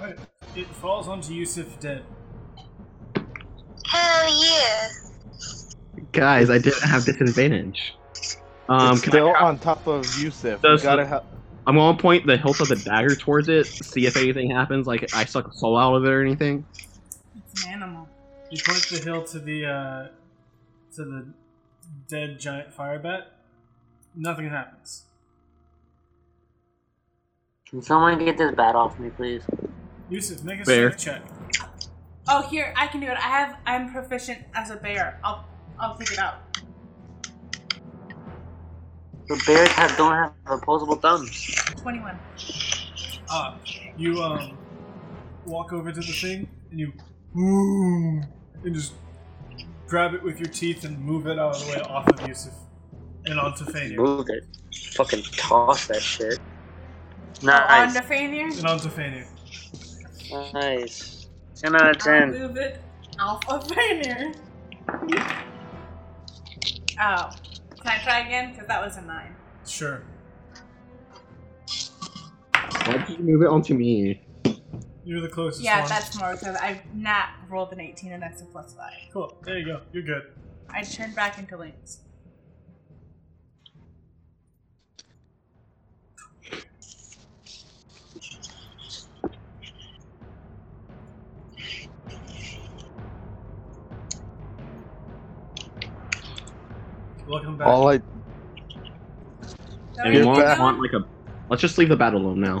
Alright. 0.00 0.18
It 0.56 0.66
falls 0.66 1.08
onto 1.08 1.32
Yusuf 1.32 1.78
dead. 1.80 2.02
Hell 3.86 4.44
yeah. 4.44 4.88
Guys, 6.12 6.50
I 6.50 6.58
didn't 6.58 6.82
have 6.82 7.04
disadvantage. 7.04 7.94
Um, 8.68 8.92
it's 8.92 9.02
can 9.02 9.12
still 9.12 9.34
I, 9.34 9.40
on 9.40 9.58
top 9.58 9.86
of 9.86 10.04
Yusuf. 10.18 10.62
You 10.62 10.68
Does 10.68 10.82
gotta 10.82 11.02
the- 11.02 11.08
have. 11.08 11.24
I'm 11.66 11.76
going 11.76 11.94
to 11.96 12.00
point 12.02 12.26
the 12.26 12.36
hilt 12.36 12.60
of 12.60 12.68
the 12.68 12.76
dagger 12.76 13.14
towards 13.14 13.48
it, 13.48 13.66
see 13.66 14.06
if 14.06 14.16
anything 14.16 14.50
happens, 14.50 14.86
like 14.86 15.14
I 15.14 15.24
suck 15.24 15.46
a 15.46 15.52
soul 15.54 15.76
out 15.76 15.94
of 15.94 16.04
it 16.04 16.08
or 16.08 16.22
anything. 16.22 16.64
It's 17.36 17.64
an 17.66 17.72
animal. 17.74 18.08
You 18.50 18.60
point 18.66 18.82
the 18.90 18.98
hill 18.98 19.22
to 19.24 19.38
the 19.38 19.66
uh, 19.66 20.08
to 20.96 21.04
the 21.04 21.26
dead 22.08 22.38
giant 22.38 22.72
fire 22.72 22.98
bat. 22.98 23.32
Nothing 24.14 24.48
happens. 24.50 25.04
Can 27.68 27.82
someone 27.82 28.18
get 28.18 28.36
this 28.36 28.52
bat 28.54 28.74
off 28.74 28.98
me, 28.98 29.10
please? 29.10 29.44
Yusuf, 30.08 30.42
make 30.42 30.60
a 30.60 30.64
Fair. 30.64 30.96
strength 30.98 31.24
check. 31.54 31.70
Oh, 32.28 32.42
here 32.42 32.74
I 32.76 32.86
can 32.88 33.00
do 33.00 33.06
it. 33.06 33.16
I 33.16 33.20
have. 33.20 33.56
I'm 33.66 33.92
proficient 33.92 34.40
as 34.54 34.70
a 34.70 34.76
bear. 34.76 35.20
I'll. 35.24 35.46
I'll 35.78 35.96
take 35.96 36.12
it 36.12 36.18
out. 36.18 36.40
The 39.28 39.42
bears 39.46 39.68
have 39.70 39.96
don't 39.96 40.12
have 40.12 40.32
opposable 40.46 40.96
thumbs. 40.96 41.54
Twenty-one. 41.76 42.18
Ah, 43.30 43.56
you 43.96 44.20
um 44.22 44.58
walk 45.46 45.72
over 45.72 45.92
to 45.92 46.00
the 46.00 46.12
thing 46.12 46.48
and 46.70 46.80
you 46.80 46.92
"Ooh," 47.38 48.20
and 48.64 48.74
just 48.74 48.94
grab 49.90 50.14
it 50.14 50.22
with 50.22 50.38
your 50.38 50.48
teeth 50.48 50.84
and 50.84 50.96
move 51.00 51.26
it 51.26 51.36
out 51.38 51.56
of 51.56 51.66
the 51.66 51.72
way 51.72 51.80
off 51.82 52.06
of 52.08 52.26
Yusuf 52.28 52.54
and 53.26 53.40
onto 53.40 53.64
Fainir. 53.64 53.96
Move 53.96 54.26
it. 54.28 54.44
Fucking 54.94 55.22
toss 55.36 55.88
that 55.88 56.00
shit. 56.00 56.38
Oh, 57.42 57.48
on 57.50 57.66
Nice. 57.66 57.94
the 57.94 58.00
Fainir. 58.00 58.56
And 58.56 58.66
onto 58.66 58.88
Fainir. 58.88 59.26
Nice. 60.54 61.26
10 61.56 61.74
out 61.74 61.82
of 61.82 61.86
I'll 61.88 61.94
10. 62.20 62.30
move 62.30 62.56
it 62.56 62.80
off 63.18 63.42
of 63.48 63.66
Fainir. 63.66 64.34
Oh. 67.02 67.30
Can 67.80 67.86
I 67.86 67.98
try 68.04 68.20
again? 68.20 68.52
Because 68.52 68.68
that 68.68 68.80
was 68.84 68.96
a 68.96 69.02
nine. 69.02 69.34
Sure. 69.66 70.02
Why 72.84 73.04
did 73.06 73.18
you 73.18 73.24
move 73.24 73.42
it 73.42 73.48
onto 73.48 73.74
me? 73.74 74.20
You're 75.10 75.20
the 75.20 75.28
closest 75.28 75.64
Yeah, 75.64 75.80
one. 75.80 75.88
that's 75.88 76.16
more 76.20 76.34
because 76.36 76.54
I've 76.54 76.94
not 76.94 77.30
rolled 77.48 77.72
an 77.72 77.80
18 77.80 78.12
and 78.12 78.22
that's 78.22 78.42
a 78.42 78.44
plus 78.44 78.74
five. 78.74 78.92
Cool. 79.12 79.36
There 79.42 79.58
you 79.58 79.64
go. 79.66 79.80
You're 79.92 80.04
good. 80.04 80.22
I 80.68 80.84
turned 80.84 81.16
back 81.16 81.36
into 81.36 81.56
Lynx. 81.56 82.02
Welcome 97.26 97.56
back. 97.58 97.66
All 97.66 97.88
I 97.88 97.94
Is 97.94 98.02
that 99.96 100.04
And 100.04 100.04
where 100.04 100.12
we 100.12 100.18
you 100.18 100.26
want, 100.26 100.60
want 100.60 100.80
like 100.80 100.92
a. 100.92 101.04
Let's 101.48 101.62
just 101.62 101.78
leave 101.78 101.88
the 101.88 101.96
battle 101.96 102.20
alone 102.20 102.40
now. 102.40 102.60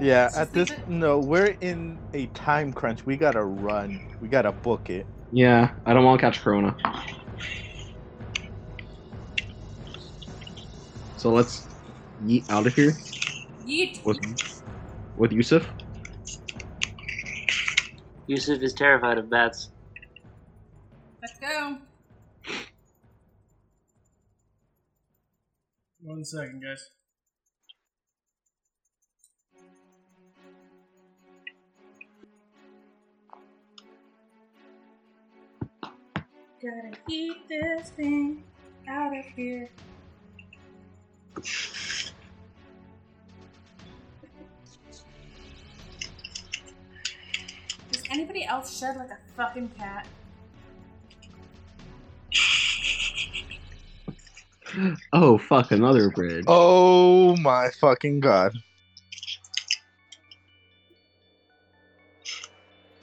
Yeah. 0.00 0.30
At 0.34 0.52
this 0.52 0.72
no, 0.86 1.18
we're 1.18 1.56
in 1.60 1.98
a 2.14 2.26
time 2.26 2.72
crunch. 2.72 3.04
We 3.06 3.16
gotta 3.16 3.42
run. 3.42 4.00
We 4.20 4.28
gotta 4.28 4.52
book 4.52 4.90
it. 4.90 5.06
Yeah, 5.30 5.72
I 5.86 5.92
don't 5.92 6.04
want 6.04 6.20
to 6.20 6.26
catch 6.26 6.40
Corona. 6.40 6.76
So 11.16 11.32
let's 11.32 11.66
yeet 12.24 12.48
out 12.50 12.66
of 12.66 12.74
here 12.74 12.92
Yeet. 13.66 14.04
with 14.04 14.18
with 15.16 15.32
Yusuf. 15.32 15.68
Yusuf 18.26 18.62
is 18.62 18.74
terrified 18.74 19.18
of 19.18 19.28
bats. 19.30 19.70
Let's 21.22 21.38
go. 21.40 21.78
One 26.00 26.24
second, 26.24 26.62
guys. 26.62 26.90
Gotta 36.60 36.90
keep 37.06 37.46
this 37.46 37.90
thing 37.90 38.42
out 38.88 39.16
of 39.16 39.24
here. 39.36 39.68
Does 47.92 48.02
anybody 48.10 48.44
else 48.44 48.76
shed 48.76 48.96
like 48.96 49.10
a 49.10 49.18
fucking 49.36 49.68
cat? 49.78 50.08
Oh 55.12 55.38
fuck, 55.38 55.70
another 55.70 56.10
bridge. 56.10 56.44
Oh 56.48 57.36
my 57.36 57.68
fucking 57.80 58.18
god! 58.18 58.52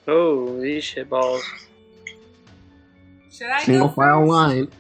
Holy 0.06 0.82
shit 0.82 1.10
balls. 1.10 1.44
Should 3.38 3.48
I 3.50 3.64
Single 3.64 3.90
go 3.90 3.94
file 3.96 4.22
first? 4.22 4.30
line. 4.30 4.72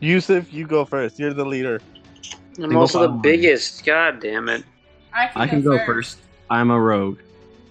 Yusuf, 0.00 0.52
you 0.52 0.66
go 0.66 0.84
first. 0.84 1.18
You're 1.18 1.32
the 1.34 1.44
leader. 1.44 1.80
I'm 2.58 2.78
Single 2.78 2.78
also 2.80 2.98
the 3.00 3.06
file 3.06 3.12
line. 3.14 3.22
biggest. 3.22 3.84
God 3.84 4.20
damn 4.20 4.48
it. 4.48 4.64
I 5.12 5.26
can, 5.28 5.42
I 5.42 5.46
can 5.46 5.62
go 5.62 5.78
first. 5.86 6.18
I'm 6.50 6.70
a 6.70 6.80
rogue. 6.80 7.18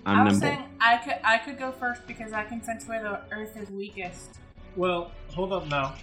I'm 0.05 0.19
I 0.19 0.23
was 0.23 0.39
nimble. 0.39 0.57
saying 0.57 0.69
I 0.79 0.97
could 0.97 1.17
I 1.23 1.37
could 1.39 1.57
go 1.57 1.71
first 1.71 2.05
because 2.07 2.33
I 2.33 2.43
can 2.43 2.63
sense 2.63 2.87
where 2.87 3.01
the 3.01 3.21
earth 3.35 3.55
is 3.57 3.69
weakest. 3.69 4.37
Well, 4.75 5.11
hold 5.29 5.53
up 5.53 5.67
now. 5.67 5.95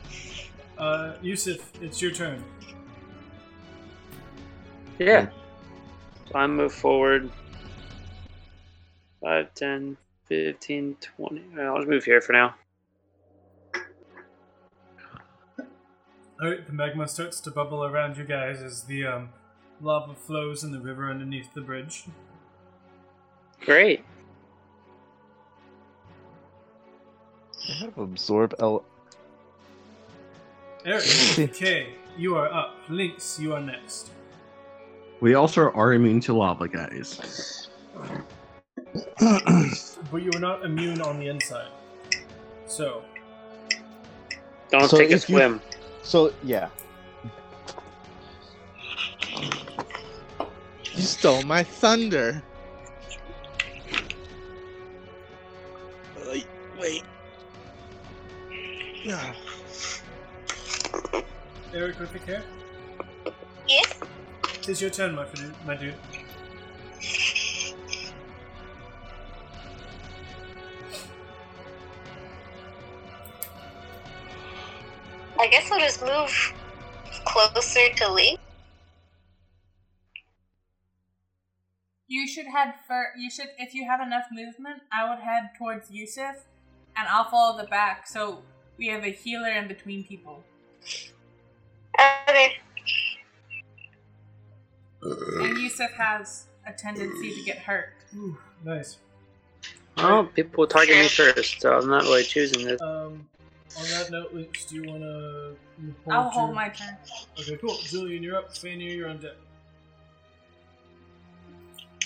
Uh, 0.79 1.15
Yusuf, 1.23 1.59
it's 1.81 2.01
your 2.01 2.11
turn. 2.11 2.43
Yeah. 4.99 5.29
So 6.31 6.39
I 6.39 6.47
move 6.47 6.73
forward 6.73 7.31
5, 9.23 9.55
10, 9.55 9.97
15, 10.27 10.97
20. 11.17 11.43
Alright, 11.53 11.67
I'll 11.67 11.77
just 11.77 11.89
move 11.89 12.05
here 12.05 12.21
for 12.21 12.33
now. 12.33 12.55
Alright, 16.43 16.67
the 16.67 16.73
magma 16.73 17.07
starts 17.07 17.41
to 17.43 17.53
bubble 17.53 17.85
around 17.85 18.17
you 18.17 18.25
guys 18.25 18.61
as 18.63 18.83
the 18.83 19.07
um, 19.07 19.29
lava 19.81 20.15
flows 20.15 20.65
in 20.65 20.73
the 20.73 20.81
river 20.81 21.09
underneath 21.09 21.55
the 21.55 21.61
bridge. 21.61 22.05
Great. 23.61 24.05
I 27.71 27.85
have 27.85 27.97
absorb 27.97 28.57
L. 28.59 28.85
Eric, 30.85 31.05
okay, 31.39 31.95
you 32.19 32.35
are 32.35 32.53
up. 32.53 32.75
Lynx, 32.89 33.39
you 33.39 33.55
are 33.55 33.61
next. 33.61 34.11
We 35.21 35.35
also 35.35 35.71
are 35.71 35.93
immune 35.93 36.19
to 36.23 36.33
lava, 36.33 36.67
guys. 36.67 37.69
but 40.11 40.23
you 40.23 40.31
are 40.35 40.41
not 40.41 40.65
immune 40.65 41.01
on 41.01 41.19
the 41.19 41.29
inside. 41.29 41.69
So. 42.67 43.03
Don't 44.71 44.89
so 44.89 44.99
take 44.99 45.11
a 45.11 45.19
swim. 45.19 45.55
You, 45.55 45.61
so, 46.03 46.33
yeah. 46.43 46.69
You 50.95 51.03
stole 51.03 51.43
my 51.43 51.63
thunder. 51.63 52.43
Wait. 56.27 56.47
wait. 56.79 57.03
Yeah. 59.03 59.35
Eric, 61.75 61.99
with 61.99 62.13
the 62.13 62.19
care? 62.19 62.43
Yes? 63.67 63.95
It's 64.69 64.81
your 64.81 64.91
turn, 64.91 65.15
my, 65.15 65.27
my 65.67 65.75
dude. 65.75 65.95
Just 75.83 76.01
move 76.05 76.55
closer 77.25 77.93
to 77.97 78.13
Lee. 78.13 78.39
You 82.07 82.29
should 82.29 82.47
head 82.47 82.75
for. 82.87 83.07
You 83.19 83.31
should, 83.31 83.49
if 83.59 83.75
you 83.75 83.85
have 83.87 84.01
enough 84.01 84.27
movement, 84.31 84.83
I 84.93 85.09
would 85.09 85.19
head 85.19 85.51
towards 85.59 85.91
Yusuf, 85.91 86.37
and 86.97 87.09
I'll 87.09 87.29
follow 87.29 87.57
the 87.57 87.67
back. 87.67 88.07
So 88.07 88.43
we 88.79 88.87
have 88.89 89.03
a 89.03 89.11
healer 89.11 89.49
in 89.49 89.67
between 89.67 90.05
people. 90.05 90.45
Okay. 91.99 92.53
And 95.03 95.59
Yusuf 95.59 95.91
has 95.93 96.47
a 96.65 96.73
tendency 96.73 97.35
to 97.35 97.43
get 97.43 97.59
hurt. 97.59 97.95
Ooh, 98.15 98.39
nice. 98.65 98.99
Oh, 99.97 100.29
people 100.33 100.67
target 100.69 100.97
me 100.97 101.09
first, 101.09 101.61
so 101.61 101.77
I'm 101.77 101.89
not 101.89 102.05
really 102.05 102.23
choosing 102.23 102.67
this. 102.67 102.81
Um, 102.81 103.27
on 103.79 103.85
that 103.85 104.11
note, 104.11 104.35
Lynx, 104.35 104.65
do 104.67 104.77
you 104.77 104.91
want 104.91 105.03
to? 105.03 105.57
I'll 106.11 106.31
hold 106.31 106.55
my 106.55 106.69
turn. 106.69 106.97
Okay, 107.41 107.57
cool. 107.57 107.77
Julian, 107.83 108.23
you're 108.23 108.37
up. 108.37 108.53
Fania, 108.53 108.95
you're 108.95 109.09
on 109.09 109.19
deck. 109.19 109.33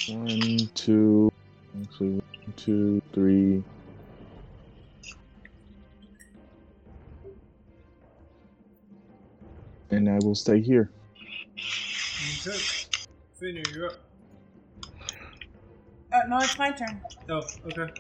One, 0.08 0.70
two, 0.74 1.32
actually, 1.82 2.10
one, 2.10 2.54
two, 2.56 3.02
three. 3.12 3.64
And 9.90 10.08
I 10.08 10.18
will 10.22 10.34
stay 10.34 10.60
here. 10.60 10.90
Okay. 11.56 12.58
Fania, 13.40 13.74
you're 13.74 13.86
up. 13.86 13.96
Oh 16.14 16.20
no, 16.28 16.38
it's 16.38 16.58
my 16.58 16.70
turn. 16.70 17.00
Oh, 17.28 17.42
okay. 17.66 17.92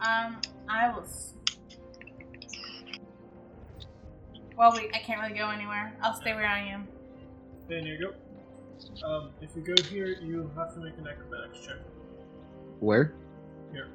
Um, 0.00 0.40
I 0.68 0.88
will. 0.94 1.04
Well, 4.56 4.72
wait, 4.72 4.90
I 4.94 4.98
can't 4.98 5.20
really 5.20 5.38
go 5.38 5.50
anywhere. 5.50 5.94
I'll 6.00 6.14
stay 6.14 6.32
where 6.32 6.46
I 6.46 6.60
am. 6.60 6.88
Fania, 7.68 8.00
go. 8.00 8.14
Um, 9.06 9.30
if 9.42 9.50
you 9.54 9.62
go 9.62 9.74
here, 9.90 10.06
you 10.06 10.50
have 10.56 10.72
to 10.74 10.80
make 10.80 10.96
an 10.96 11.06
acrobatics 11.06 11.60
check. 11.66 11.76
Where? 12.80 13.12
Here. 13.72 13.88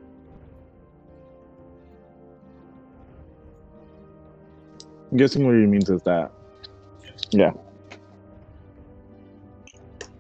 I'm 5.12 5.18
guessing 5.18 5.46
what 5.46 5.56
he 5.56 5.66
means 5.66 5.90
is 5.90 6.02
that. 6.04 6.32
Yeah. 7.32 7.54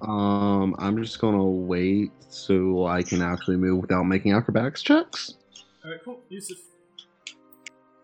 Um, 0.02 0.76
I'm 0.80 0.98
just 1.04 1.20
gonna 1.20 1.46
wait 1.46 2.12
so 2.30 2.88
I 2.88 3.04
can 3.04 3.22
actually 3.22 3.58
move 3.58 3.82
without 3.82 4.04
making 4.04 4.34
acrobatics 4.34 4.82
checks. 4.82 5.36
Alright, 5.84 6.04
cool. 6.04 6.20
Yusuf. 6.30 6.58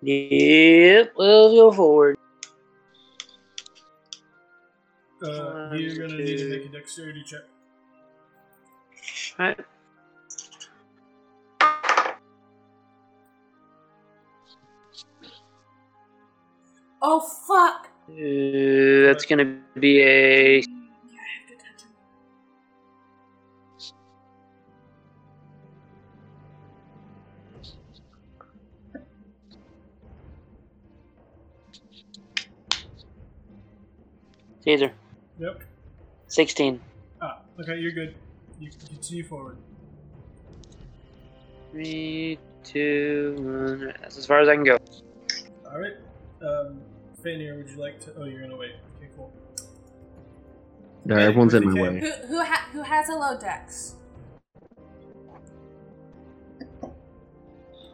Yep, 0.01 1.13
let's 1.15 1.53
go 1.53 1.71
forward. 1.71 2.17
Uh, 5.19 5.73
you're 5.73 5.95
gonna 5.95 6.21
need 6.21 6.37
to 6.37 6.49
make 6.49 6.65
a 6.65 6.69
dexterity 6.69 7.23
check. 7.25 7.41
Alright. 9.39 9.59
Oh 17.01 17.19
fuck! 17.47 17.87
Uh, 18.09 19.07
that's 19.07 19.25
gonna 19.25 19.57
be 19.79 20.01
a. 20.01 20.63
Caesar. 34.63 34.93
Yep. 35.39 35.61
16. 36.27 36.79
Ah, 37.21 37.39
okay, 37.59 37.77
you're 37.77 37.91
good. 37.91 38.15
You 38.59 38.69
can 38.69 38.79
continue 38.87 39.23
forward. 39.23 39.57
Three, 41.71 42.39
two, 42.63 43.35
one. 43.37 43.93
That's 44.01 44.17
as 44.17 44.25
far 44.25 44.39
as 44.41 44.47
I 44.49 44.55
can 44.55 44.63
go. 44.63 44.77
Alright. 45.65 45.93
Um, 46.41 46.81
Fania, 47.23 47.55
would 47.55 47.69
you 47.69 47.77
like 47.77 47.99
to? 48.01 48.13
Oh, 48.17 48.25
you're 48.25 48.41
gonna 48.41 48.55
wait. 48.55 48.71
Okay, 48.97 49.09
cool. 49.15 49.31
Yeah, 51.05 51.19
everyone's 51.21 51.53
in 51.53 51.71
my 51.71 51.81
way. 51.81 51.99
Who 51.99 52.09
who 52.27 52.43
ha- 52.43 52.67
who 52.71 52.81
has 52.83 53.09
a 53.09 53.13
low 53.15 53.37
dex? 53.39 53.95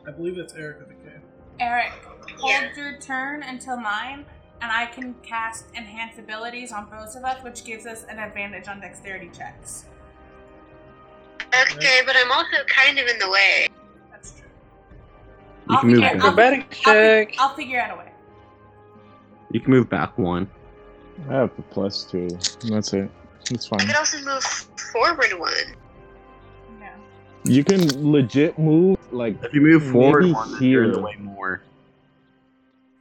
I 0.06 0.12
believe 0.12 0.36
that's 0.36 0.54
Eric 0.54 0.80
with 0.80 0.90
the 0.90 0.96
K. 0.96 1.16
Eric, 1.60 1.92
hold 2.38 2.50
Yeah. 2.52 2.76
your 2.76 2.98
turn 3.00 3.44
until 3.44 3.78
mine, 3.78 4.26
and 4.64 4.72
I 4.72 4.86
can 4.86 5.14
cast 5.24 5.66
enhance 5.76 6.18
abilities 6.18 6.72
on 6.72 6.86
both 6.90 7.16
of 7.18 7.26
us, 7.26 7.44
which 7.44 7.66
gives 7.66 7.86
us 7.86 8.06
an 8.10 8.18
advantage 8.18 8.70
on 8.70 8.80
dexterity 8.80 9.30
checks. 9.38 9.86
Okay, 11.72 12.00
but 12.06 12.16
I'm 12.18 12.32
also 12.32 12.64
kind 12.68 12.98
of 12.98 13.06
in 13.08 13.20
the 13.20 13.30
way. 13.30 13.68
That's 14.10 14.32
true. 14.32 14.48
You 15.70 15.76
I'll 15.76 15.82
can 15.82 15.90
move 15.90 15.98
figure- 16.00 16.10
back. 16.10 16.16
I'll 16.16 16.22
fi- 16.22 16.28
Acrobatic 16.28 16.62
I'll 16.86 16.94
check. 16.94 17.36
I'll 17.40 17.56
figure 17.56 17.82
out 17.82 17.94
a 17.94 17.98
way. 18.00 18.12
You 19.52 19.60
can 19.60 19.70
move 19.72 19.90
back 19.90 20.18
one. 20.18 20.50
I 21.30 21.34
have 21.34 21.56
the 21.58 21.62
plus 21.64 22.06
two. 22.06 22.30
That's 22.70 22.94
it. 22.94 23.12
It's 23.52 23.68
I 23.68 23.78
fine. 23.78 23.88
could 23.88 23.96
also 23.98 24.22
move 24.24 24.44
forward 24.44 25.34
one. 25.38 25.52
Yeah. 26.80 26.96
You 27.44 27.64
can 27.66 28.12
legit 28.12 28.58
move 28.58 28.98
like 29.12 29.36
If 29.44 29.54
you 29.54 29.60
move 29.62 29.92
forward 29.92 30.22
Maybe 30.24 30.34
one, 30.34 30.52
then 30.54 30.64
you're 30.64 30.84
in 30.86 30.92
the 30.94 31.02
way 31.02 31.16
more. 31.20 31.62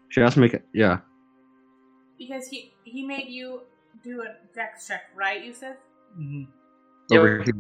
She 0.09 0.21
has 0.21 0.35
to 0.35 0.41
make 0.41 0.53
it. 0.55 0.65
Yeah. 0.75 0.99
Because 2.23 2.47
he 2.49 2.73
he 2.85 3.03
made 3.03 3.29
you 3.29 3.63
do 4.05 4.23
a 4.23 4.37
dex 4.55 4.87
check, 4.87 5.03
right, 5.15 5.43
Yusuf? 5.45 5.77
Mm-hmm. 6.19 6.45
Yep. 7.11 7.19
Over 7.19 7.43
here. 7.43 7.55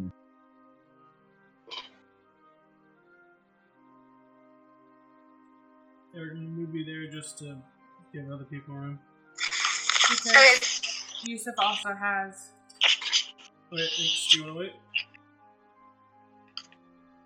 Eric, 6.14 6.32
you 6.36 6.46
move 6.48 6.72
me 6.74 6.84
there 6.84 7.06
just 7.10 7.38
to 7.38 7.56
give 8.12 8.30
other 8.30 8.44
people 8.44 8.74
room. 8.74 8.98
Because 10.10 10.26
Okay. 10.26 11.30
Yusuf 11.32 11.54
also 11.58 11.94
has. 11.94 12.50
Wait, 13.70 13.80
Lynx, 13.80 14.28
do 14.30 14.38
you 14.38 14.44
wanna 14.44 14.58
wait? 14.58 14.72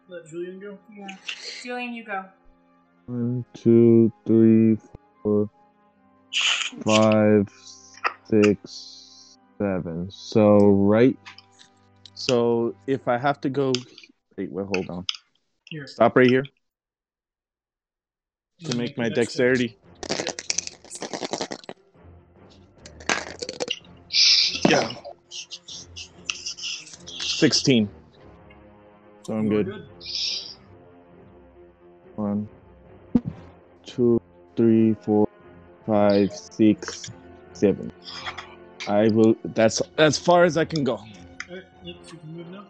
Let 0.08 0.26
Julian 0.28 0.60
go. 0.60 0.78
Yeah. 0.96 1.08
Julian, 1.64 1.92
you 1.94 2.04
go. 2.04 2.24
one, 3.06 3.44
two, 3.54 4.12
three, 4.24 4.76
four, 5.22 5.50
five, 6.82 7.48
six, 8.30 9.38
seven. 9.58 10.10
So 10.10 10.58
right. 10.70 11.16
So 12.14 12.74
if 12.86 13.08
I 13.08 13.18
have 13.18 13.40
to 13.42 13.48
go, 13.48 13.72
wait, 14.36 14.50
wait, 14.50 14.66
hold 14.66 14.90
on. 14.90 15.06
Here. 15.70 15.86
Stop 15.86 16.16
right 16.16 16.28
here 16.28 16.44
to 18.64 18.72
You 18.72 18.78
make 18.78 18.96
my 18.96 19.08
dexterity. 19.08 19.76
Yeah. 24.68 24.94
Sixteen. 27.18 27.88
So 29.26 29.34
I'm 29.34 29.46
are 29.46 29.62
good. 29.62 29.88
One, 32.14 32.48
two, 33.84 34.20
three, 34.56 34.94
four, 34.94 35.25
five, 35.86 36.32
six, 36.32 37.10
seven. 37.52 37.92
I 38.88 39.08
will. 39.08 39.36
That's 39.44 39.80
as 39.98 40.18
far 40.18 40.44
as 40.44 40.56
I 40.56 40.64
can 40.64 40.84
go. 40.84 40.94
Alright, 41.48 41.64
Lynx, 41.84 42.12
you 42.12 42.18
can 42.18 42.36
move 42.36 42.48
now. 42.50 42.64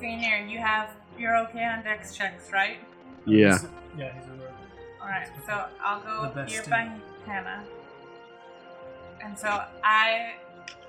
Fainir, 0.00 0.50
you 0.50 0.58
have. 0.58 0.90
You're 1.18 1.36
okay 1.48 1.64
on 1.64 1.82
dex 1.82 2.14
checks, 2.14 2.50
right? 2.52 2.78
Yeah. 3.24 3.58
He's- 3.58 3.66
Yeah, 3.96 4.12
he's 4.12 4.24
a. 4.24 5.02
Alright, 5.02 5.28
so 5.46 5.64
I'll 5.82 6.00
The 6.00 6.28
go 6.28 6.34
best 6.34 6.52
here 6.52 6.64
by 6.68 6.90
Hannah. 7.24 7.64
And 9.24 9.38
so 9.38 9.62
I 9.82 10.32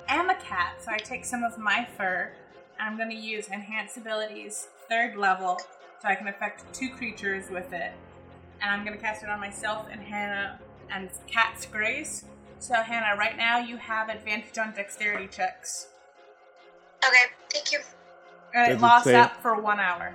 am 0.09 0.30
a 0.30 0.36
cat, 0.36 0.76
so 0.84 0.91
I 0.91 0.97
take 0.97 1.24
some 1.24 1.43
of 1.43 1.57
my 1.57 1.88
fur, 1.97 2.32
and 2.80 2.89
I'm 2.89 2.97
going 2.97 3.09
to 3.09 3.15
use 3.15 3.47
Enhance 3.49 3.95
Abilities, 3.97 4.68
third 4.89 5.15
level, 5.15 5.57
so 6.01 6.07
I 6.07 6.15
can 6.15 6.28
affect 6.28 6.74
two 6.74 6.89
creatures 6.89 7.49
with 7.49 7.72
it. 7.74 7.91
And 8.61 8.72
I'm 8.72 8.84
going 8.84 8.97
to 8.97 9.01
cast 9.01 9.24
it 9.24 9.30
on 9.30 9.39
myself 9.39 9.86
and 9.91 10.01
Hannah 10.01 10.59
and 10.92 11.10
Cat's 11.28 11.66
Grace. 11.66 12.26
So, 12.60 12.76
Hannah, 12.76 13.18
right 13.18 13.38
now 13.38 13.60
you 13.60 13.78
have 13.78 14.10
advantage 14.10 14.58
on 14.58 14.74
dexterity 14.74 15.28
checks. 15.28 15.88
Okay, 17.08 17.24
thank 17.54 17.72
you. 17.72 17.80
And 18.54 18.68
Does 18.68 18.76
it 18.76 18.78
it 18.78 18.82
lasts 18.82 19.06
say- 19.08 19.16
up 19.16 19.42
for 19.42 19.60
one 19.62 19.80
hour. 19.80 20.14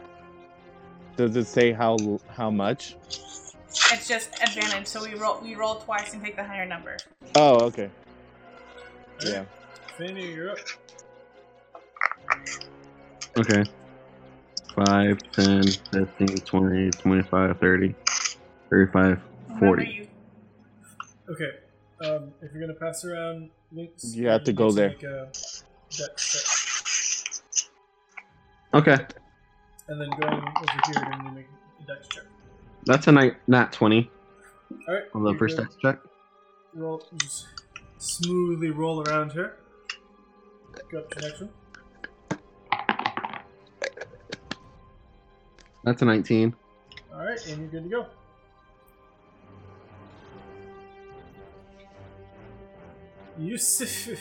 Does 1.17 1.37
it 1.37 1.47
say 1.47 1.73
how 1.73 1.97
how 2.35 2.51
much? 2.51 2.97
It's 3.09 4.09
just 4.09 4.31
advantage, 4.43 4.87
so 4.87 5.03
we 5.03 5.15
roll 5.15 5.39
we 5.43 5.55
roll 5.55 5.77
twice 5.77 6.15
and 6.15 6.23
take 6.25 6.37
the 6.37 6.45
higher 6.45 6.65
number. 6.67 6.97
Oh, 7.37 7.61
okay. 7.67 7.91
Yeah. 9.25 9.45
Fanny, 9.99 10.33
you're 10.33 10.51
up. 10.53 10.59
Okay. 13.39 13.63
5, 14.75 15.19
10, 15.33 15.63
15, 15.93 16.29
20, 16.39 16.91
25, 16.91 17.59
30, 17.61 17.95
35, 18.71 19.21
Remember 19.49 19.67
40. 19.67 19.85
you 19.87 20.07
Okay. 21.29 21.51
Um, 22.05 22.33
if 22.43 22.53
you're 22.53 22.61
gonna 22.61 22.79
pass 22.79 23.05
around 23.05 23.51
Lynx, 23.71 24.15
You 24.15 24.29
have 24.29 24.45
to 24.45 24.53
go 24.53 24.71
there. 24.73 24.89
Make 24.91 25.03
a 25.05 25.31
dex 25.97 26.33
check. 27.53 27.69
Okay. 28.75 28.97
And 29.89 30.01
then 30.01 30.09
going 30.21 30.33
over 30.35 30.43
here, 30.87 30.95
you're 30.95 31.05
gonna 31.05 31.33
make 31.33 31.47
a 31.83 31.87
dex 31.87 32.09
check. 32.09 32.25
That's 32.85 33.07
a 33.07 33.13
night, 33.13 33.37
nat 33.47 33.73
20 33.73 34.11
All 34.89 34.95
right. 34.95 35.05
on 35.15 35.23
the 35.23 35.31
you're 35.31 35.39
first 35.39 35.57
good. 35.57 35.65
dex 35.65 35.77
check. 35.81 35.99
Roll, 36.75 37.03
just 37.19 37.47
smoothly 37.99 38.71
roll 38.71 39.03
around 39.09 39.33
here. 39.33 39.57
Go 40.91 40.99
up 41.01 41.11
to 41.11 41.21
the 41.21 41.29
next 41.29 41.41
one. 41.41 41.51
That's 45.85 46.01
a 46.03 46.05
19. 46.05 46.55
All 47.13 47.19
right, 47.25 47.47
and 47.49 47.59
you're 47.61 47.69
good 47.71 47.85
to 47.85 47.89
go. 47.91 48.07
Yusuf. 53.39 54.19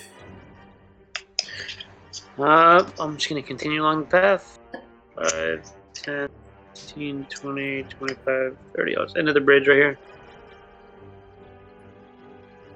Uh, 2.38 2.90
I'm 3.00 3.18
just 3.18 3.30
gonna 3.30 3.42
continue 3.42 3.82
along 3.82 4.02
the 4.02 4.08
path. 4.08 4.60
5, 5.16 5.72
10, 5.94 6.30
15, 6.74 7.28
20, 7.30 7.84
25, 7.84 8.58
30. 8.76 8.98
Oh, 8.98 9.04
it's 9.04 9.16
end 9.16 9.28
of 9.28 9.34
the 9.36 9.42
bridge 9.42 9.68
right 9.68 9.76
here. 9.76 10.00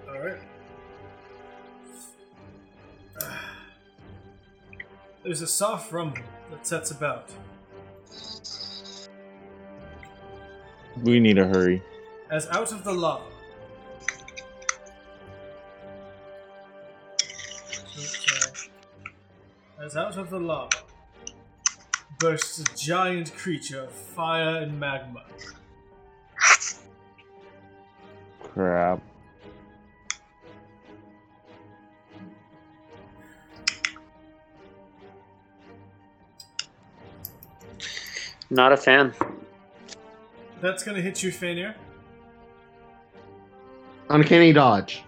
All 0.08 0.20
right. 0.20 0.40
There's 5.24 5.42
a 5.42 5.48
soft 5.48 5.92
rumble 5.92 6.22
that 6.52 6.68
sets 6.68 6.92
about. 6.92 7.32
We 11.04 11.20
need 11.20 11.38
a 11.38 11.48
hurry. 11.48 11.82
As 12.30 12.48
out 12.50 12.72
of 12.72 12.84
the 12.84 12.94
lava. 12.94 13.35
As 19.86 19.96
out 19.96 20.18
of 20.18 20.32
the 20.32 20.40
lava 20.40 20.80
bursts 22.18 22.58
a 22.58 22.76
giant 22.76 23.32
creature 23.36 23.84
of 23.84 23.92
fire 23.92 24.64
and 24.64 24.80
magma. 24.80 25.22
Crap. 28.42 29.00
Not 38.50 38.72
a 38.72 38.78
fan. 38.78 39.14
That's 40.62 40.82
gonna 40.82 41.02
hit 41.02 41.22
you, 41.22 41.32
Fanir. 41.32 41.76
Uncanny 44.10 44.52
dodge. 44.52 45.04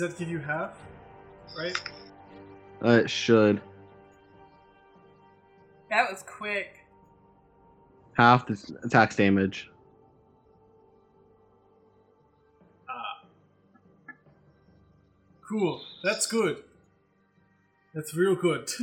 That 0.00 0.18
give 0.18 0.28
you 0.28 0.38
half? 0.38 0.76
Right? 1.56 1.80
Uh, 2.84 2.90
it 3.02 3.10
should. 3.10 3.60
That 5.90 6.10
was 6.10 6.22
quick. 6.26 6.78
Half 8.14 8.46
the 8.46 8.78
attack's 8.84 9.16
damage. 9.16 9.68
Ah. 12.88 13.22
Cool. 15.48 15.80
That's 16.02 16.26
good. 16.26 16.62
That's 17.94 18.14
real 18.14 18.34
good. 18.34 18.68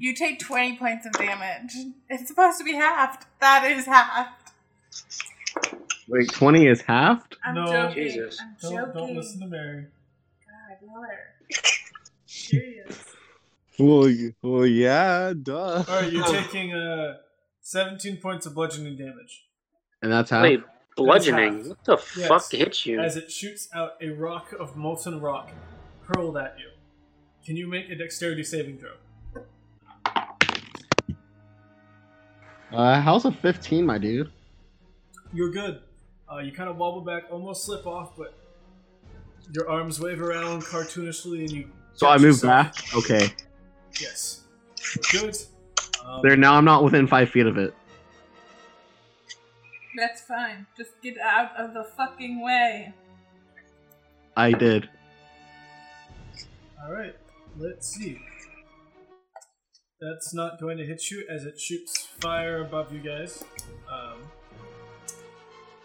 You 0.00 0.14
take 0.14 0.38
20 0.38 0.76
points 0.76 1.06
of 1.06 1.12
damage. 1.14 1.72
It's 2.08 2.28
supposed 2.28 2.56
to 2.58 2.64
be 2.64 2.74
halved. 2.74 3.24
That 3.40 3.68
is 3.68 3.84
halved. 3.84 4.30
Wait, 6.06 6.30
20 6.30 6.68
is 6.68 6.82
halved? 6.82 7.36
I'm 7.44 7.56
No. 7.56 7.66
joking. 7.66 8.04
Jesus. 8.04 8.38
I'm 8.40 8.54
Don't, 8.62 8.72
joking. 8.76 8.92
don't 8.94 9.16
listen 9.16 9.40
to 9.40 9.46
Mary. 9.48 9.86
God, 10.80 10.88
Miller. 10.92 11.18
Serious. 12.26 13.04
Well, 13.80 14.06
y- 14.08 14.34
well, 14.42 14.66
yeah, 14.66 15.32
duh. 15.40 15.84
Alright, 15.88 16.12
you're 16.12 16.24
taking 16.26 16.74
uh, 16.74 17.18
17 17.60 18.16
points 18.16 18.44
of 18.44 18.52
bludgeoning 18.56 18.96
damage. 18.96 19.46
And 20.02 20.10
that's 20.10 20.30
how. 20.30 20.42
Wait, 20.42 20.64
bludgeoning. 20.96 21.58
half. 21.58 21.66
What 21.68 21.84
the 21.84 22.02
Yes. 22.16 22.26
fuck 22.28 22.50
hit 22.50 22.86
you? 22.86 22.98
As 22.98 23.14
it 23.16 23.30
shoots 23.30 23.68
out 23.72 23.92
a 24.00 24.08
rock 24.08 24.52
of 24.58 24.74
molten 24.76 25.20
rock 25.20 25.52
hurled 26.08 26.36
at 26.38 26.56
you. 26.58 26.70
Can 27.46 27.56
you 27.56 27.68
make 27.68 27.88
a 27.88 27.94
dexterity 27.94 28.42
saving 28.42 28.78
throw? 28.78 29.44
Uh, 32.72 33.00
how's 33.00 33.24
a 33.26 33.30
15, 33.30 33.86
my 33.86 33.96
dude? 33.98 34.32
You're 35.32 35.52
good. 35.52 35.80
Uh, 36.28 36.38
you 36.38 36.50
kind 36.50 36.68
of 36.68 36.76
wobble 36.78 37.00
back, 37.02 37.24
almost 37.30 37.64
slip 37.64 37.86
off, 37.86 38.16
but 38.16 38.34
your 39.52 39.68
arms 39.68 40.00
wave 40.00 40.20
around 40.20 40.62
cartoonishly 40.62 41.40
and 41.40 41.50
you. 41.52 41.70
So 41.94 42.08
I 42.08 42.16
move 42.16 42.24
yourself. 42.42 42.74
back? 42.76 42.94
Okay. 42.94 43.32
Yes. 44.00 44.42
Good. 45.10 45.36
Um, 46.04 46.20
There, 46.22 46.36
now 46.36 46.54
I'm 46.54 46.64
not 46.64 46.84
within 46.84 47.06
5 47.06 47.28
feet 47.30 47.46
of 47.46 47.58
it. 47.58 47.74
That's 49.96 50.20
fine. 50.22 50.66
Just 50.76 50.90
get 51.02 51.18
out 51.18 51.56
of 51.58 51.74
the 51.74 51.84
fucking 51.96 52.42
way. 52.42 52.92
I 54.36 54.52
did. 54.52 54.88
Alright, 56.84 57.16
let's 57.58 57.88
see. 57.88 58.20
That's 60.00 60.32
not 60.32 60.60
going 60.60 60.78
to 60.78 60.86
hit 60.86 61.10
you 61.10 61.24
as 61.28 61.44
it 61.44 61.58
shoots 61.60 62.06
fire 62.20 62.60
above 62.60 62.92
you 62.92 63.00
guys. 63.00 63.42
Um, 63.92 64.18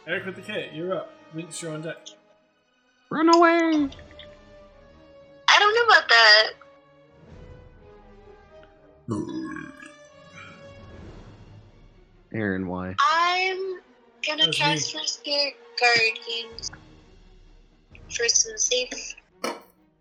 Eric 0.07 0.27
with 0.27 0.35
the 0.35 0.41
K, 0.43 0.69
you're 0.73 0.93
up. 0.95 1.11
Lynx, 1.33 1.59
you're 1.63 1.73
on 1.73 1.81
deck. 1.81 1.97
Run 3.13 3.29
away! 3.29 3.89
I 5.47 5.59
don't 5.59 5.75
know 5.75 5.83
about 5.85 6.09
that. 6.09 6.53
Aaron, 12.33 12.65
why? 12.65 12.95
I'm 12.99 13.81
gonna 14.27 14.45
That's 14.45 14.57
cast 14.57 14.95
my 14.95 15.03
spirit 15.05 15.53
guardians 15.79 16.71
for 18.09 18.27
some 18.27 18.57
safe 18.57 19.15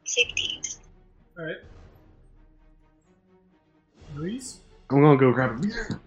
safeties. 0.05 0.81
Alright. 1.39 1.57
Louise? 4.17 4.61
I'm 4.89 5.03
gonna 5.03 5.19
go 5.19 5.33
grab 5.33 5.51
a 5.51 5.61
beer. 5.61 6.01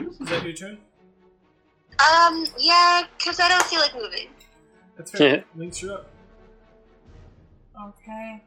Is 0.00 0.18
that 0.28 0.42
your 0.42 0.52
turn? 0.54 0.78
Um, 2.00 2.46
yeah, 2.58 3.02
because 3.18 3.40
I 3.40 3.48
don't 3.48 3.62
feel 3.64 3.80
like 3.80 3.94
moving. 3.94 4.28
That's 4.96 5.10
fair. 5.10 5.36
Yeah. 5.36 5.42
Lynx, 5.56 5.82
you're 5.82 5.94
up. 5.94 6.10
Okay. 7.86 8.42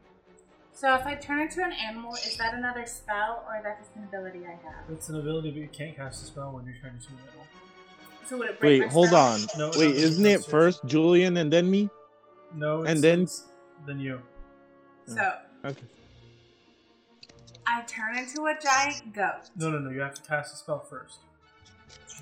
So 0.73 0.93
if 0.93 1.05
I 1.05 1.15
turn 1.15 1.39
into 1.41 1.63
an 1.63 1.71
animal, 1.73 2.13
is 2.13 2.37
that 2.37 2.53
another 2.53 2.85
spell 2.85 3.43
or 3.47 3.57
is 3.57 3.63
that 3.63 3.79
just 3.79 3.95
an 3.95 4.03
ability 4.03 4.41
I 4.45 4.51
have? 4.51 4.89
It's 4.91 5.09
an 5.09 5.19
ability, 5.19 5.51
but 5.51 5.57
you 5.61 5.67
can't 5.69 5.95
cast 5.95 6.23
a 6.23 6.27
spell 6.27 6.51
when 6.51 6.65
you're 6.65 6.75
trying 6.79 6.99
to 6.99 7.07
an 7.07 7.17
animal. 7.27 7.45
So 8.27 8.37
would 8.37 8.49
it 8.51 8.59
break 8.59 8.81
Wait, 8.81 8.87
my 8.87 8.91
hold 8.93 9.07
spell? 9.07 9.19
on. 9.25 9.39
No, 9.57 9.71
Wait, 9.77 9.89
no, 9.89 9.95
isn't 9.95 10.23
no, 10.23 10.29
it 10.29 10.33
it's- 10.33 10.45
first 10.49 10.85
Julian 10.85 11.37
and 11.37 11.51
then 11.51 11.69
me? 11.71 11.89
No, 12.53 12.81
it's, 12.83 12.91
And 12.91 13.03
then- 13.03 13.27
then 13.85 13.99
you. 13.99 14.21
So 15.07 15.33
Okay. 15.65 15.83
I 17.65 17.81
turn 17.81 18.17
into 18.17 18.45
a 18.45 18.55
giant 18.61 19.13
goat. 19.13 19.49
No, 19.55 19.69
no, 19.71 19.79
no. 19.79 19.89
You 19.89 19.99
have 20.01 20.13
to 20.13 20.21
cast 20.21 20.53
a 20.53 20.57
spell 20.57 20.79
first. 20.79 21.19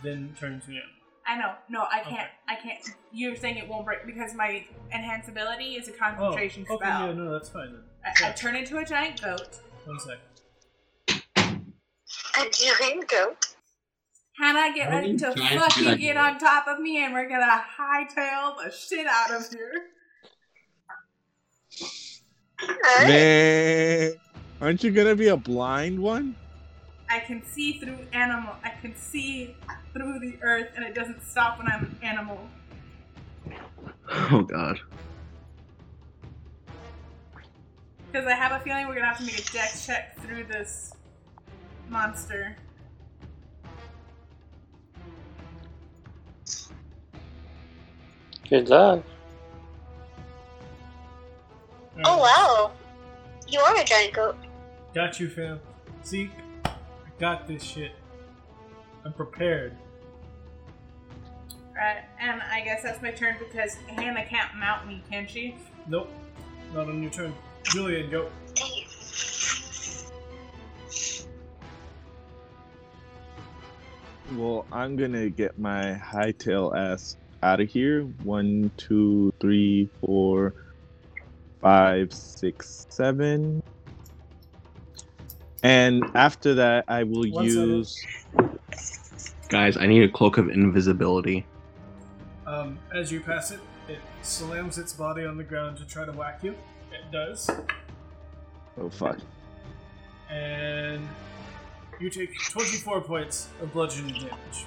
Then 0.02 0.34
turn 0.40 0.54
into 0.54 0.68
an 0.72 0.78
animal. 0.78 0.92
I 1.28 1.38
know. 1.38 1.54
No, 1.70 1.86
I 1.92 2.00
can't. 2.02 2.14
Okay. 2.16 2.28
I 2.48 2.56
can't. 2.56 2.80
You're 3.12 3.36
saying 3.36 3.58
it 3.58 3.68
won't 3.68 3.86
break 3.86 4.06
because 4.06 4.34
my 4.36 4.64
enhance 4.94 5.28
ability 5.28 5.74
is 5.76 5.88
a 5.88 5.92
Oh, 5.94 5.98
concentration 5.98 6.66
okay, 6.70 6.86
spell. 6.86 7.08
yeah, 7.08 7.14
no, 7.14 7.32
that's 7.32 7.50
fine 7.50 7.72
then. 7.74 7.82
I, 8.24 8.30
I 8.30 8.32
turn 8.34 8.56
into 8.56 8.78
a 8.78 8.86
giant 8.86 9.22
goat. 9.22 9.60
One 9.86 10.00
sec. 10.00 10.18
A 12.38 12.50
giant 12.52 13.08
goat. 13.10 13.38
Hannah, 14.40 14.74
get 14.76 14.90
How 14.92 14.98
ready 14.98 15.18
to 15.18 15.28
fucking 15.32 15.88
I 15.88 15.96
get 15.96 16.00
get? 16.00 16.18
on 16.18 16.38
top 16.38 16.68
of 16.68 16.80
me, 16.80 17.04
and 17.04 17.14
we're 17.14 17.30
gonna 17.30 17.64
hightail 17.80 18.58
the 18.64 18.70
shit 18.72 19.08
out 19.08 19.32
of 19.32 19.50
here. 19.50 19.72
Alright. 22.62 23.08
Man, 23.08 24.14
aren't 24.62 24.84
you 24.84 24.92
gonna 24.92 25.16
be 25.16 25.28
a 25.30 25.38
blind 25.38 26.00
one? 26.00 26.36
I 27.10 27.20
can 27.20 27.46
see 27.46 27.80
through 27.80 28.00
animal. 28.14 28.56
I 28.64 28.70
can 28.82 28.96
see 28.96 29.56
through 29.94 30.20
the 30.20 30.38
earth, 30.42 30.70
and 30.76 30.84
it 30.84 30.94
doesn't 30.96 31.22
stop 31.24 31.58
when 31.58 31.68
I'm 31.68 31.86
an 31.86 32.00
animal. 32.02 32.40
Oh 34.10 34.42
god. 34.42 34.80
Because 38.12 38.28
I 38.28 38.34
have 38.34 38.54
a 38.54 38.64
feeling 38.64 38.88
we're 38.88 38.96
gonna 38.96 39.08
have 39.08 39.18
to 39.18 39.26
make 39.26 39.40
a 39.40 39.52
dex 39.52 39.86
check 39.86 40.18
through 40.22 40.46
this 40.46 40.94
monster. 41.90 42.56
Good 48.50 48.70
luck. 48.70 49.04
Oh 52.04 52.18
wow, 52.18 52.72
you 53.48 53.60
are 53.60 53.76
a 53.76 53.84
giant 53.84 54.14
goat. 54.14 54.38
Got 54.94 55.20
you, 55.20 55.30
fam. 55.30 55.60
See, 56.04 56.30
I 56.38 56.42
got 57.20 57.48
this 57.48 57.64
shit. 57.64 57.92
I'm 59.04 59.14
prepared. 59.14 59.76
Right, 61.76 62.04
and 62.20 62.42
I 62.42 62.62
guess 62.62 62.84
that's 62.84 63.02
my 63.02 63.12
turn 63.12 63.36
because 63.38 63.76
Hannah 63.88 64.26
can't 64.26 64.56
mount 64.56 64.88
me, 64.88 65.04
can 65.10 65.28
she? 65.28 65.56
Nope, 65.88 66.10
not 66.74 66.88
on 66.88 67.02
your 67.02 67.12
turn. 67.12 67.34
Julian, 67.64 68.10
go. 68.10 68.30
Dang. 68.54 68.86
Well, 74.34 74.66
I'm 74.72 74.96
gonna 74.96 75.30
get 75.30 75.60
my 75.60 76.02
hightail 76.04 76.76
ass 76.76 77.16
out 77.44 77.62
of 77.62 77.70
here. 77.70 78.02
One, 78.24 78.72
two, 78.76 79.32
three, 79.40 79.88
four, 80.02 80.56
five, 81.62 82.12
six, 82.12 82.88
seven. 82.90 83.62
And 85.66 86.04
after 86.14 86.54
that, 86.54 86.86
I 86.88 87.02
will 87.02 87.28
One 87.32 87.50
second. 87.50 87.70
use. 87.70 88.06
Guys, 89.50 89.78
I 89.78 89.88
need 89.88 90.04
a 90.04 90.08
cloak 90.10 90.38
of 90.38 90.48
invisibility. 90.50 91.44
Um, 92.46 92.78
as 92.94 93.12
you 93.12 93.20
pass 93.20 93.50
it, 93.50 93.60
it 93.88 93.98
slams 94.22 94.78
its 94.78 94.94
body 94.94 95.26
on 95.26 95.38
the 95.38 95.44
ground 95.44 95.78
to 95.78 95.86
try 95.88 96.06
to 96.06 96.12
whack 96.12 96.42
you. 96.44 96.52
It 96.92 97.12
does. 97.12 97.50
Oh 98.80 98.90
fuck! 98.92 99.18
And 100.30 101.08
you 102.00 102.12
take 102.12 102.30
24 102.52 103.02
points 103.02 103.48
of 103.60 103.74
bludgeoning 103.74 104.14
damage. 104.14 104.66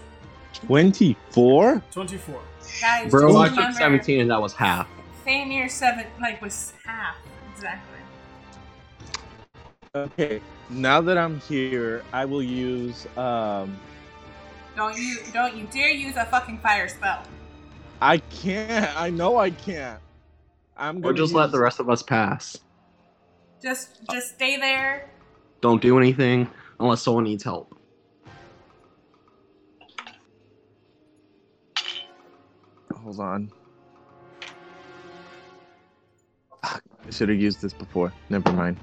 Twenty-four. 0.66 1.80
24. 1.92 2.40
Guys, 2.80 3.10
Bro, 3.12 3.36
I 3.36 3.48
took 3.50 3.72
17 3.72 4.20
and 4.20 4.30
that 4.32 4.40
was 4.40 4.52
half. 4.52 4.88
Fainir 5.24 5.70
seven 5.70 6.06
like 6.20 6.42
was 6.42 6.72
half 6.84 7.14
exactly. 7.54 7.97
Okay. 10.06 10.40
Now 10.70 11.00
that 11.00 11.16
I'm 11.16 11.40
here, 11.40 12.02
I 12.12 12.24
will 12.24 12.42
use. 12.42 13.06
Um, 13.16 13.78
Don't 14.76 14.96
you 14.96 15.18
don't 15.32 15.56
you 15.56 15.66
dare 15.72 15.90
use 15.90 16.16
a 16.16 16.24
fucking 16.26 16.58
fire 16.58 16.88
spell. 16.88 17.22
I 18.00 18.18
can't. 18.18 18.96
I 18.96 19.10
know 19.10 19.38
I 19.38 19.50
can't. 19.50 20.00
I'm 20.76 20.98
Or 20.98 21.00
gonna 21.00 21.16
just 21.16 21.34
let 21.34 21.50
the 21.50 21.60
rest 21.60 21.80
of 21.80 21.90
us 21.90 22.02
pass. 22.02 22.56
Just 23.62 24.06
just 24.10 24.34
stay 24.34 24.56
there. 24.56 25.10
Don't 25.60 25.82
do 25.82 25.98
anything 25.98 26.48
unless 26.78 27.02
someone 27.02 27.24
needs 27.24 27.42
help. 27.42 27.74
Hold 32.94 33.20
on. 33.20 33.50
I 36.62 37.10
should 37.10 37.30
have 37.30 37.40
used 37.40 37.62
this 37.62 37.72
before. 37.72 38.12
Never 38.28 38.52
mind. 38.52 38.76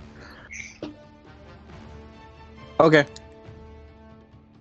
Okay. 2.80 3.06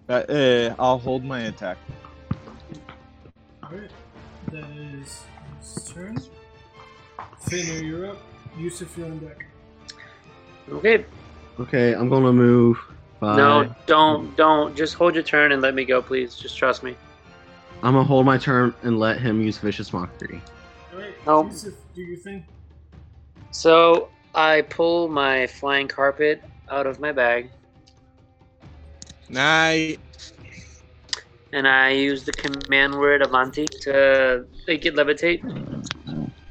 Uh, 0.09 0.13
uh, 0.13 0.75
I'll 0.79 0.99
hold 0.99 1.25
my 1.25 1.41
attack. 1.43 1.79
Alright. 3.63 3.91
That 4.53 4.65
is 4.77 5.25
his 5.61 5.93
turn. 5.93 6.19
Fainir, 7.47 7.83
you're 7.83 8.11
up. 8.11 8.19
Yusuf, 8.57 8.97
you're 8.97 9.07
on 9.07 9.19
deck. 9.19 9.47
Okay. 10.71 11.05
Okay, 11.59 11.93
I'm 11.95 12.09
gonna 12.09 12.33
move. 12.33 12.79
Five. 13.21 13.37
No, 13.37 13.75
don't, 13.87 14.37
don't. 14.37 14.77
Just 14.77 14.95
hold 14.95 15.15
your 15.15 15.23
turn 15.23 15.53
and 15.53 15.63
let 15.63 15.75
me 15.75 15.85
go, 15.85 16.03
please. 16.03 16.37
Just 16.37 16.57
trust 16.57 16.83
me. 16.83 16.97
I'm 17.83 17.95
gonna 17.95 18.05
hold 18.05 18.27
my 18.27 18.39
turn 18.39 18.75
and 18.83 18.99
let 18.99 19.21
him 19.21 19.41
use 19.41 19.59
vicious 19.59 19.93
mockery. 19.93 20.41
Alright, 20.93 21.15
No. 21.27 21.45
Yusuf, 21.45 21.75
do 21.95 22.03
your 22.03 22.17
thing. 22.19 22.47
So 23.51 24.09
I 24.35 24.63
pull 24.63 25.09
my 25.09 25.47
flying 25.47 25.89
carpet 25.89 26.43
out 26.71 26.87
of 26.87 27.01
my 27.01 27.13
bag 27.13 27.51
Night. 29.29 29.99
and 31.53 31.67
I 31.69 31.91
use 31.91 32.25
the 32.25 32.33
command 32.33 32.95
word 32.99 33.23
Avanti 33.23 33.67
to 33.83 34.45
make 34.67 34.85
it 34.87 34.95
levitate, 34.95 35.41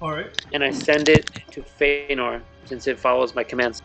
Alright. 0.02 0.42
and 0.54 0.64
I 0.64 0.72
send 0.72 1.10
it 1.10 1.30
to 1.52 1.62
Feanor 1.62 2.42
since 2.66 2.88
it 2.88 3.00
follows 3.00 3.36
my 3.36 3.44
commands. 3.44 3.82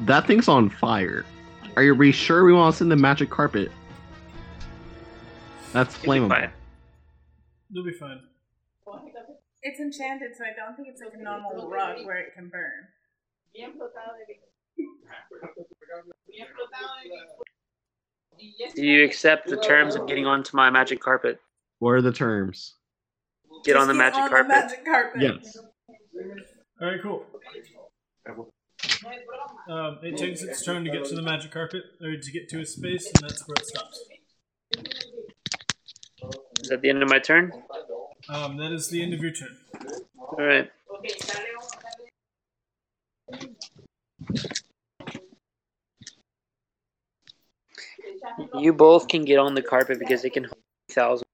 That 0.00 0.26
thing's 0.26 0.48
on 0.48 0.68
fire. 0.70 1.24
Are 1.76 1.82
you 1.82 1.94
we 1.94 2.12
sure 2.12 2.44
we 2.44 2.52
want 2.52 2.74
to 2.74 2.78
send 2.78 2.90
the 2.90 2.96
magic 2.96 3.30
carpet? 3.30 3.70
That's 5.72 5.94
It'll 5.96 6.12
be 6.14 6.20
flammable. 6.20 6.28
fine. 6.28 6.50
You'll 7.70 7.84
be 7.84 7.92
fine. 7.92 8.20
It's 9.66 9.80
enchanted, 9.80 10.36
so 10.38 10.44
I 10.44 10.54
don't 10.54 10.76
think 10.76 10.86
it's 10.86 11.00
like 11.00 11.12
a 11.18 11.20
normal 11.20 11.68
rug 11.68 12.06
where 12.06 12.18
it 12.18 12.34
can 12.36 12.48
burn. 12.48 12.86
Do 18.76 18.86
you 18.86 19.04
accept 19.04 19.48
the 19.48 19.56
terms 19.56 19.96
of 19.96 20.06
getting 20.06 20.24
onto 20.24 20.56
my 20.56 20.70
magic 20.70 21.00
carpet? 21.00 21.40
What 21.80 21.90
are 21.90 22.00
the 22.00 22.12
terms? 22.12 22.76
Get 23.64 23.72
Just 23.72 23.82
on 23.82 23.88
the 23.88 23.94
magic 23.94 24.20
on 24.20 24.28
carpet. 24.28 24.48
The 24.48 24.54
magic 24.54 24.84
carpet. 24.84 25.20
Yes. 25.20 25.58
Alright, 26.80 27.02
cool. 27.02 27.26
Um, 29.68 29.98
it 30.04 30.16
takes 30.16 30.42
its 30.42 30.64
turn 30.64 30.84
to 30.84 30.92
get 30.92 31.06
to 31.06 31.16
the 31.16 31.22
magic 31.22 31.50
carpet, 31.50 31.82
or 32.00 32.16
to 32.16 32.30
get 32.30 32.48
to 32.50 32.60
a 32.60 32.66
space, 32.66 33.06
and 33.06 33.28
that's 33.28 33.42
where 33.48 33.56
it 33.58 33.66
stops. 33.66 34.00
Is 36.60 36.68
that 36.68 36.82
the 36.82 36.90
end 36.90 37.02
of 37.02 37.10
my 37.10 37.18
turn? 37.18 37.50
Um, 38.28 38.56
that 38.56 38.72
is 38.72 38.88
the 38.88 39.02
end 39.02 39.14
of 39.14 39.20
your 39.20 39.32
turn. 39.32 39.56
All 40.18 40.44
right. 40.44 40.70
You 48.58 48.72
both 48.72 49.08
can 49.08 49.24
get 49.24 49.38
on 49.38 49.54
the 49.54 49.62
carpet 49.62 49.98
because 49.98 50.24
it 50.24 50.32
can 50.32 50.44
hold 50.44 50.56
thousand. 50.90 51.26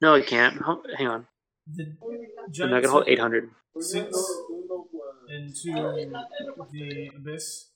No, 0.00 0.14
it 0.14 0.26
can't. 0.26 0.60
Hang 0.96 1.06
on. 1.06 1.26
The 1.74 1.94
I'm 2.62 2.70
not 2.70 2.82
gonna 2.82 2.88
hold 2.88 3.04
eight 3.08 3.18
hundred. 3.20 3.50
sinks 3.78 4.16
into 5.28 5.72
the 6.72 7.10
abyss. 7.16 7.68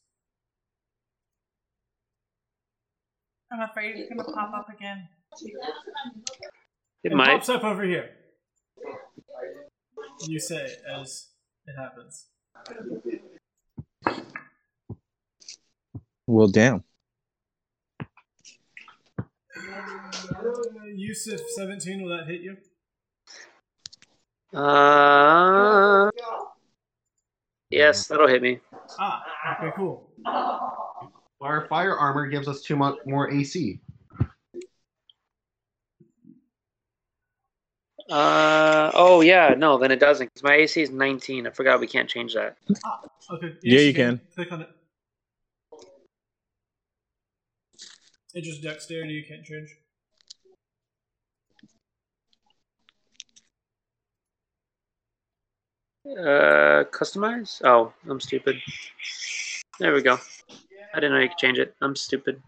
I'm 3.50 3.60
afraid 3.60 3.96
it's 3.96 4.08
gonna 4.08 4.24
pop 4.24 4.52
up 4.54 4.68
again. 4.74 5.08
It 5.40 5.52
It 7.04 7.12
might. 7.14 7.26
pops 7.28 7.48
up 7.48 7.64
over 7.64 7.82
here. 7.84 8.10
You 10.26 10.38
say 10.38 10.68
as 10.94 11.30
it 11.66 11.74
happens. 11.76 12.26
Well, 16.26 16.48
damn. 16.48 16.84
Uh, 19.56 20.86
Yusuf, 20.94 21.40
17, 21.56 22.02
will 22.02 22.16
that 22.16 22.26
hit 22.26 22.40
you? 22.42 22.56
Uh, 24.58 26.10
yes, 27.70 28.06
that'll 28.06 28.28
hit 28.28 28.42
me. 28.42 28.60
Ah, 28.98 29.22
okay, 29.58 29.72
cool. 29.76 30.10
Our 31.40 31.66
fire 31.68 31.96
armor 31.96 32.26
gives 32.28 32.46
us 32.48 32.62
two 32.62 32.76
much 32.76 32.96
more 33.06 33.30
AC. 33.30 33.80
Uh, 38.10 38.90
oh 38.94 39.20
yeah, 39.20 39.54
no, 39.56 39.78
then 39.78 39.90
it 39.90 40.00
doesn't. 40.00 40.32
'cause 40.34 40.42
my 40.42 40.54
AC 40.54 40.82
is 40.82 40.90
19. 40.90 41.46
I 41.46 41.50
forgot 41.50 41.80
we 41.80 41.86
can't 41.86 42.08
change 42.08 42.34
that. 42.34 42.56
Okay. 43.30 43.56
Yeah, 43.62 43.80
you 43.80 43.94
can. 43.94 44.20
Click 44.34 44.52
on 44.52 44.62
it. 44.62 44.68
It's 48.34 48.46
just 48.48 48.62
dexterity, 48.62 49.12
you 49.12 49.24
can't 49.28 49.44
change. 49.44 49.68
Uh, 56.06 56.84
customize? 56.90 57.60
Oh, 57.64 57.92
I'm 58.08 58.20
stupid. 58.20 58.56
There 59.78 59.94
we 59.94 60.02
go. 60.02 60.18
I 60.94 61.00
didn't 61.00 61.12
know 61.12 61.20
you 61.20 61.28
could 61.28 61.38
change 61.38 61.58
it. 61.58 61.74
I'm 61.80 61.94
stupid. 61.94 62.42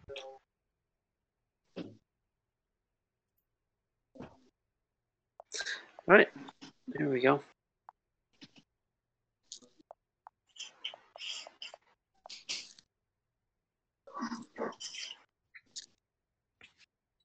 Right, 6.07 6.29
there 6.89 7.09
we 7.09 7.21
go. 7.23 7.41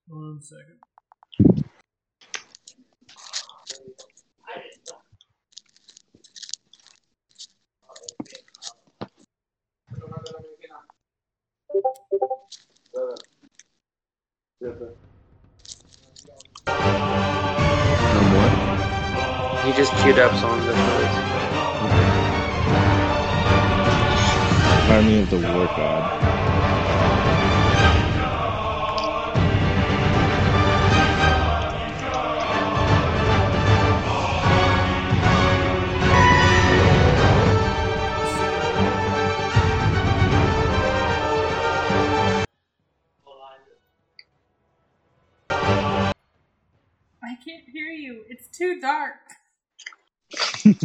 One 0.07 0.41
second. 0.41 0.79
Yeah, 14.61 14.69
He 19.65 19.73
just 19.73 19.93
queued 19.97 20.19
up 20.19 20.35
songs 20.35 20.65
that's 20.65 20.79
Army 24.89 25.19
of 25.19 25.29
the 25.29 25.39
War 25.39 25.67
God. 25.67 26.11
Alright. 50.69 50.79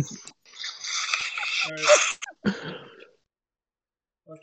Fuck. 4.26 4.40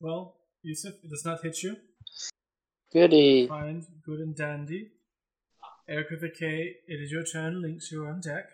Well, 0.00 0.36
Yusuf, 0.62 0.94
it 1.02 1.08
does 1.08 1.24
not 1.24 1.42
hit 1.42 1.62
you. 1.62 1.76
Goody. 2.92 3.46
Fine, 3.46 3.86
good 4.04 4.20
and 4.20 4.36
dandy. 4.36 4.90
Eric 5.88 6.10
with 6.10 6.24
a 6.24 6.28
K, 6.28 6.76
it 6.86 6.94
is 6.94 7.10
your 7.10 7.24
turn. 7.24 7.62
Lynx, 7.62 7.90
you're 7.90 8.08
on 8.08 8.20
deck. 8.20 8.44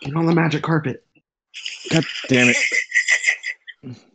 Get 0.00 0.16
on 0.16 0.24
the 0.24 0.34
magic 0.34 0.62
carpet. 0.62 1.04
God 1.90 2.04
damn 2.28 2.48
it. 2.48 2.56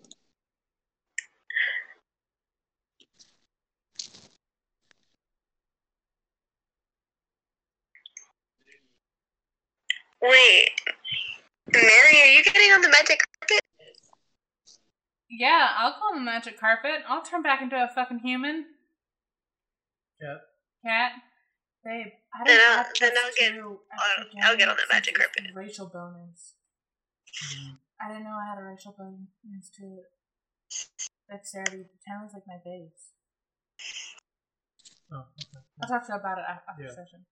Wait, 10.28 10.70
Mary, 11.74 12.22
are 12.22 12.32
you 12.36 12.44
getting 12.44 12.72
on 12.74 12.82
the 12.82 12.90
magic 12.90 13.20
carpet? 13.40 13.62
Yeah, 15.30 15.70
I'll 15.78 15.94
call 15.94 16.12
on 16.14 16.20
the 16.20 16.26
magic 16.32 16.60
carpet. 16.60 17.04
I'll 17.08 17.22
turn 17.22 17.42
back 17.42 17.62
into 17.62 17.76
a 17.76 17.88
fucking 17.94 18.20
human. 18.20 18.66
Cat. 20.22 20.42
Cat. 20.86 21.12
Babe, 21.86 22.08
I 22.34 22.38
don't 22.40 22.48
Then 22.48 22.60
I'll- 22.60 22.92
then 23.00 23.14
I'll 23.18 23.34
get- 23.34 23.54
I'll- 23.62 24.50
I'll 24.52 24.58
get 24.58 24.68
on 24.68 24.76
the 24.76 24.88
magic 24.92 25.16
since 25.16 25.26
carpet. 25.34 25.52
a 25.52 25.54
Racial 25.54 25.88
bonus. 25.88 26.56
Mm. 27.56 27.80
I 28.02 28.08
didn't 28.10 28.24
know 28.26 28.38
I 28.38 28.50
had 28.50 28.58
a 28.58 28.64
racial 28.64 28.92
bonus 28.94 29.70
to 29.78 30.04
dexterity. 31.30 31.86
Ten 32.06 32.24
was 32.24 32.34
like 32.34 32.48
my 32.48 32.58
base. 32.64 33.14
Oh, 35.12 35.20
okay. 35.32 35.66
I'll 35.82 35.88
talk 35.88 36.06
to 36.08 36.14
you 36.14 36.20
about 36.20 36.40
it 36.40 36.46
after 36.48 36.84
Yeah. 36.84 36.90
session. 36.94 37.26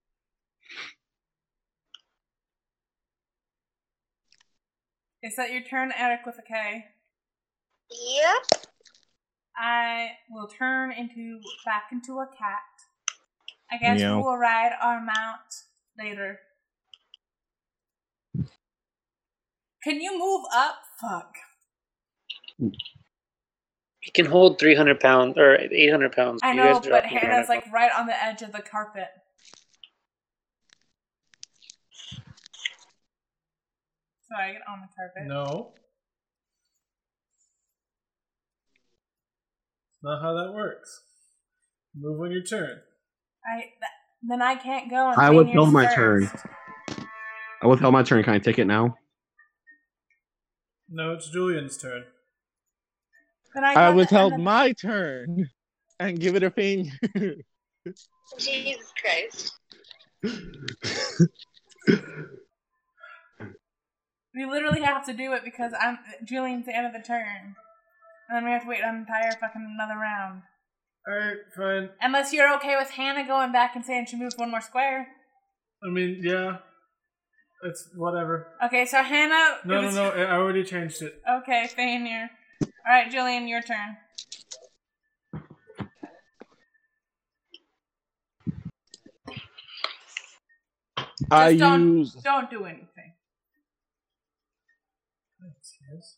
Is 5.26 5.36
that 5.38 5.52
your 5.52 5.64
turn, 5.64 5.92
Eric 5.98 6.20
with 6.24 6.38
a 6.38 6.44
K? 6.44 6.86
Yep. 7.90 8.62
I 9.58 10.10
will 10.30 10.48
turn 10.48 10.92
into 10.92 11.40
back 11.66 11.86
into 11.92 12.20
a 12.20 12.28
cat. 12.28 12.60
I 13.72 13.78
guess 13.78 14.00
Meow. 14.00 14.18
we 14.18 14.24
will 14.24 14.38
ride 14.38 14.74
our 14.80 15.00
mount 15.00 15.64
later. 15.98 16.42
Can 19.84 20.00
you 20.00 20.20
move 20.20 20.46
up? 20.54 20.76
Fuck. 21.02 21.34
He 24.02 24.12
can 24.14 24.28
hold 24.28 24.60
300 24.60 25.00
pounds 25.00 25.40
or 25.40 25.56
800 25.56 26.12
pounds. 26.12 26.42
I 26.44 26.52
You 26.52 26.58
know, 26.58 26.80
guys 26.80 26.88
but 26.88 27.04
Hannah's 27.04 27.50
like 27.50 27.66
right 27.74 27.92
on 27.98 28.06
the 28.06 28.24
edge 28.24 28.44
of 28.44 28.52
the 28.52 28.62
carpet. 28.62 29.08
So 34.30 34.36
I 34.36 34.54
get 34.54 34.62
on 34.68 34.82
the 34.82 34.88
carpet. 34.96 35.28
No. 35.28 35.74
Not 40.02 40.22
how 40.22 40.34
that 40.34 40.54
works. 40.54 41.02
Move 41.96 42.20
on 42.22 42.32
your 42.32 42.44
turn. 42.44 42.80
I 43.46 43.62
th- 43.62 43.74
then 44.24 44.42
I 44.42 44.56
can't 44.56 44.90
go. 44.90 45.12
And 45.12 45.20
I 45.20 45.28
clean 45.28 45.38
would 45.38 45.50
yours 45.50 45.72
my 45.72 45.94
turn. 45.94 46.30
I 47.62 47.68
will 47.68 47.78
tell 47.78 47.92
my 47.92 48.04
turn. 48.04 48.24
Can 48.24 48.34
I 48.34 48.40
take 48.40 48.60
it 48.60 48.66
now? 48.66 48.98
No, 50.90 51.14
it's 51.14 51.30
Julian's 51.30 51.78
turn. 51.78 52.04
Then 53.54 53.64
I, 53.64 53.72
I 53.72 53.74
got 53.74 53.92
the- 53.92 53.96
withheld 53.98 54.40
my 54.40 54.74
turn 54.74 55.50
and 56.00 56.20
give 56.20 56.36
it 56.36 56.44
a 56.44 56.52
finger. 56.52 56.92
Jesus 58.38 58.94
Christ. 59.00 59.52
We 64.36 64.46
literally 64.46 64.82
have 64.82 65.06
to 65.06 65.14
do 65.14 65.34
it 65.34 65.44
because 65.46 65.72
I'm 65.80 66.00
Julian's 66.24 66.66
the 66.66 66.76
end 66.76 66.88
of 66.88 66.94
the 66.94 67.00
turn, 67.00 67.56
and 68.28 68.36
then 68.36 68.44
we 68.44 68.52
have 68.52 68.64
to 68.64 68.68
wait 68.68 68.82
an 68.84 68.96
entire 68.96 69.32
fucking 69.32 69.78
another 69.80 70.00
round. 70.00 70.42
Alright, 71.08 71.38
fine. 71.56 71.90
Unless 72.02 72.34
you're 72.34 72.54
okay 72.56 72.76
with 72.78 72.90
Hannah 72.90 73.26
going 73.28 73.52
back 73.52 73.76
and 73.76 73.86
saying 73.86 74.08
she 74.08 74.18
moves 74.18 74.36
one 74.38 74.52
more 74.52 74.62
square. 74.62 75.08
I 75.84 75.90
mean, 75.90 76.20
yeah. 76.22 76.58
It's 77.64 77.90
whatever. 77.96 78.48
Okay, 78.66 78.86
so 78.86 79.02
Hannah. 79.02 79.58
No, 79.66 79.80
it 79.80 79.82
no, 79.84 79.92
no. 79.92 80.10
I 80.10 80.32
already 80.34 80.64
changed 80.64 81.02
it. 81.02 81.22
Okay, 81.30 81.68
failure. 81.68 82.30
All 82.62 82.70
right, 82.88 83.10
Julian, 83.10 83.48
your 83.48 83.62
turn. 83.62 83.98
I 91.32 91.56
don't, 91.56 91.98
use 92.00 92.14
don't 92.14 92.50
do 92.50 92.66
anything. 92.66 92.95
Yes. 95.96 96.18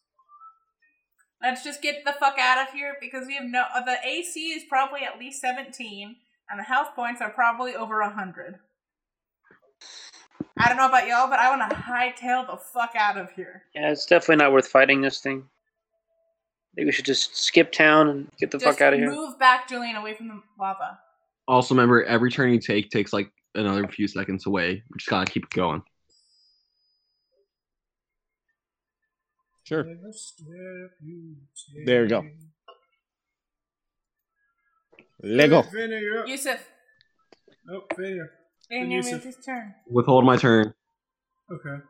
Let's 1.42 1.64
just 1.64 1.82
get 1.82 2.04
the 2.04 2.14
fuck 2.20 2.38
out 2.40 2.68
of 2.68 2.74
here 2.74 2.96
because 3.00 3.28
we 3.28 3.36
have 3.36 3.46
no. 3.46 3.64
Uh, 3.74 3.82
the 3.84 3.98
AC 4.04 4.40
is 4.52 4.64
probably 4.68 5.02
at 5.04 5.20
least 5.20 5.40
seventeen, 5.40 6.16
and 6.50 6.60
the 6.60 6.64
health 6.64 6.96
points 6.96 7.22
are 7.22 7.30
probably 7.30 7.76
over 7.76 8.02
hundred. 8.10 8.56
I 10.58 10.68
don't 10.68 10.78
know 10.78 10.88
about 10.88 11.08
y'all, 11.08 11.30
but 11.30 11.40
I 11.40 11.56
want 11.56 11.70
to 11.70 11.76
hightail 11.78 12.48
the 12.48 12.58
fuck 12.58 12.94
out 12.96 13.18
of 13.18 13.32
here. 13.32 13.64
Yeah, 13.76 13.92
it's 13.92 14.08
definitely 14.08 14.38
not 14.38 14.52
worth 14.52 14.68
fighting 14.68 15.02
this 15.02 15.20
thing. 15.20 15.44
I 15.44 16.76
think 16.76 16.88
we 16.88 16.92
should 16.92 17.06
just 17.06 17.36
skip 17.38 17.72
town 17.72 18.10
and 18.10 18.32
get 18.40 18.50
the 18.50 18.58
Just 18.58 18.78
fuck 18.78 18.82
out 18.82 18.94
of 18.94 19.00
here. 19.00 19.12
move 19.12 19.38
back, 19.38 19.70
Julian, 19.70 19.96
away 19.96 20.16
from 20.16 20.28
the 20.28 20.42
lava. 20.60 21.00
Also, 21.48 21.76
remember 21.76 22.04
every 22.04 22.32
turn 22.32 22.52
you 22.52 22.60
take 22.60 22.90
takes 22.90 23.14
like 23.14 23.32
another 23.56 23.88
few 23.88 24.08
seconds 24.08 24.48
away. 24.48 24.84
We 24.90 24.98
just 24.98 25.10
gotta 25.10 25.30
keep 25.32 25.50
going. 25.52 25.84
Sure. 29.68 29.84
there 29.84 29.94
you 31.04 31.30
take. 31.54 31.86
There 31.86 32.08
go. 32.08 32.26
Lego. 35.22 35.64
Failure. 35.64 36.26
Yusuf, 36.26 36.64
Nope, 37.66 37.94
failure. 37.98 38.30
Failure 38.70 38.96
Yusuf. 38.96 39.24
his 39.24 39.38
turn. 39.46 39.74
Withhold 39.90 40.24
my 40.24 40.38
turn. 40.38 40.74
Okay. 41.52 41.84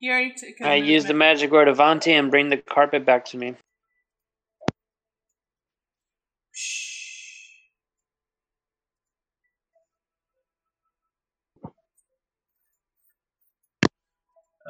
You 0.00 0.10
already 0.10 0.34
took 0.34 0.60
I 0.62 0.76
use 0.76 1.04
the 1.04 1.14
magic 1.14 1.50
word 1.50 1.68
Avanti 1.68 2.12
and 2.12 2.30
bring 2.30 2.48
the 2.48 2.56
carpet 2.56 3.04
back 3.04 3.24
to 3.26 3.36
me. 3.36 3.54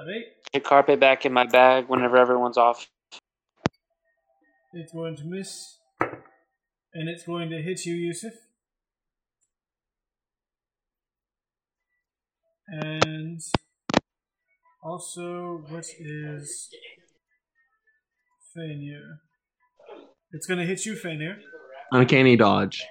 Alright. 0.01 0.25
The 0.55 0.61
carpet 0.61 0.99
back 0.99 1.27
in 1.27 1.33
my 1.33 1.45
bag 1.45 1.89
whenever 1.89 2.17
everyone's 2.17 2.57
off. 2.57 2.89
It's 4.73 4.93
going 4.93 5.17
to 5.17 5.25
miss. 5.25 5.77
And 6.95 7.09
it's 7.09 7.25
going 7.25 7.51
to 7.51 7.61
hit 7.61 7.85
you, 7.85 7.95
Yusuf. 7.95 8.33
And 12.69 13.41
also, 14.83 15.65
what 15.69 15.85
is 15.99 16.71
Fainir? 18.57 19.19
It's 20.33 20.47
going 20.47 20.61
to 20.61 20.67
hit 20.67 20.87
you, 20.87 20.95
Fainir. 20.95 21.37
Uncanny 21.93 22.37
dodge. 22.37 22.87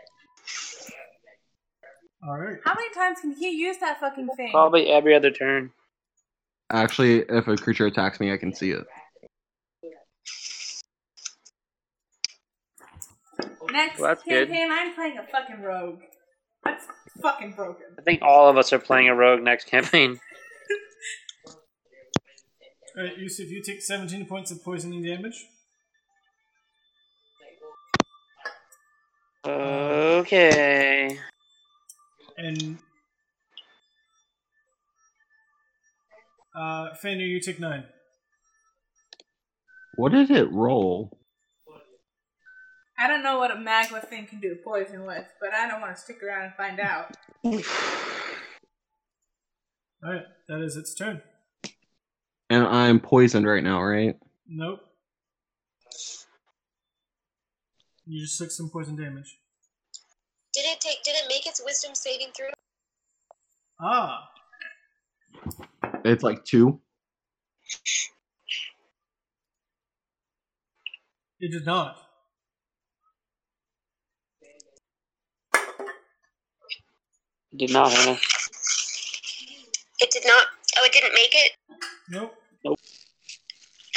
Alright. 2.28 2.58
How 2.66 2.76
many 2.76 2.94
times 2.94 3.22
can 3.22 3.32
he 3.32 3.50
use 3.50 3.78
that 3.78 4.00
fucking 4.00 4.28
thing? 4.36 4.52
Probably 4.52 4.90
every 4.90 5.16
other 5.16 5.32
turn. 5.32 5.72
Actually, 6.72 7.20
if 7.30 7.48
a 7.48 7.56
creature 7.58 7.88
attacks 7.88 8.20
me, 8.20 8.32
I 8.32 8.38
can 8.38 8.54
see 8.54 8.72
it. 8.72 8.86
Next 13.72 14.00
Well, 14.00 14.10
that's 14.10 14.24
good. 14.24 14.48
campaign, 14.48 14.70
I'm 14.72 14.94
playing 14.96 15.18
a 15.18 15.24
fucking 15.28 15.62
rogue. 15.62 16.00
That's 16.64 16.86
fucking 17.22 17.54
broken. 17.54 17.86
I 17.98 18.02
think 18.02 18.22
all 18.22 18.50
of 18.50 18.58
us 18.58 18.74
are 18.74 18.80
playing 18.80 19.08
a 19.08 19.16
rogue 19.16 19.42
next 19.42 19.68
campaign. 19.68 20.20
Alright, 22.98 23.18
Yusuf, 23.18 23.50
you 23.50 23.62
take 23.62 23.82
17 23.82 24.26
points 24.26 24.52
of 24.52 24.64
poisoning 24.64 25.04
damage. 25.04 25.46
Okay. 29.46 31.18
And 32.38 32.78
uh 36.56 36.94
Fenrir, 36.96 37.28
you 37.28 37.40
take 37.40 37.60
nine. 37.60 37.86
What 39.96 40.12
did 40.12 40.32
it 40.32 40.52
roll? 40.52 41.18
I 42.98 43.08
don't 43.08 43.24
know 43.24 43.38
what 43.38 43.52
a 43.52 43.56
magma 43.56 44.02
thing 44.02 44.28
can 44.28 44.40
do 44.40 44.58
poison 44.64 45.06
with, 45.06 45.26
but 45.40 45.54
I 45.54 45.68
don't 45.68 45.80
want 45.80 45.96
to 45.96 46.02
stick 46.02 46.22
around 46.22 46.44
and 46.44 46.54
find 46.56 46.80
out. 46.80 47.16
Alright, 50.04 50.26
that 50.48 50.62
is 50.62 50.76
its 50.76 50.94
turn. 50.94 51.22
And 52.50 52.66
I'm 52.66 53.00
poisoned 53.00 53.46
right 53.48 53.64
now, 53.64 53.82
right? 53.82 54.16
Nope. 54.48 54.80
You 58.06 58.22
just 58.22 58.38
took 58.38 58.52
some 58.52 58.70
poison 58.70 58.96
damage. 58.96 59.38
Did 60.54 60.66
it 60.66 60.82
take? 60.82 61.04
Did 61.04 61.16
it 61.16 61.26
make 61.30 61.46
its 61.46 61.62
wisdom 61.64 61.94
saving 61.94 62.30
through? 62.36 62.50
Ah, 63.80 64.30
It's 66.10 66.24
like 66.24 66.44
two. 66.44 66.82
it 71.40 71.52
did 71.52 71.66
not. 71.68 71.98
Did 77.56 77.72
not, 77.72 77.92
Hannah. 77.92 78.18
It 80.00 80.12
did 80.12 80.24
not. 80.26 80.46
Oh, 80.78 80.86
it 80.86 80.92
didn't 80.94 81.14
make 81.14 81.34
it. 81.34 81.52
Nope. 82.10 82.34
Nope. 82.66 82.80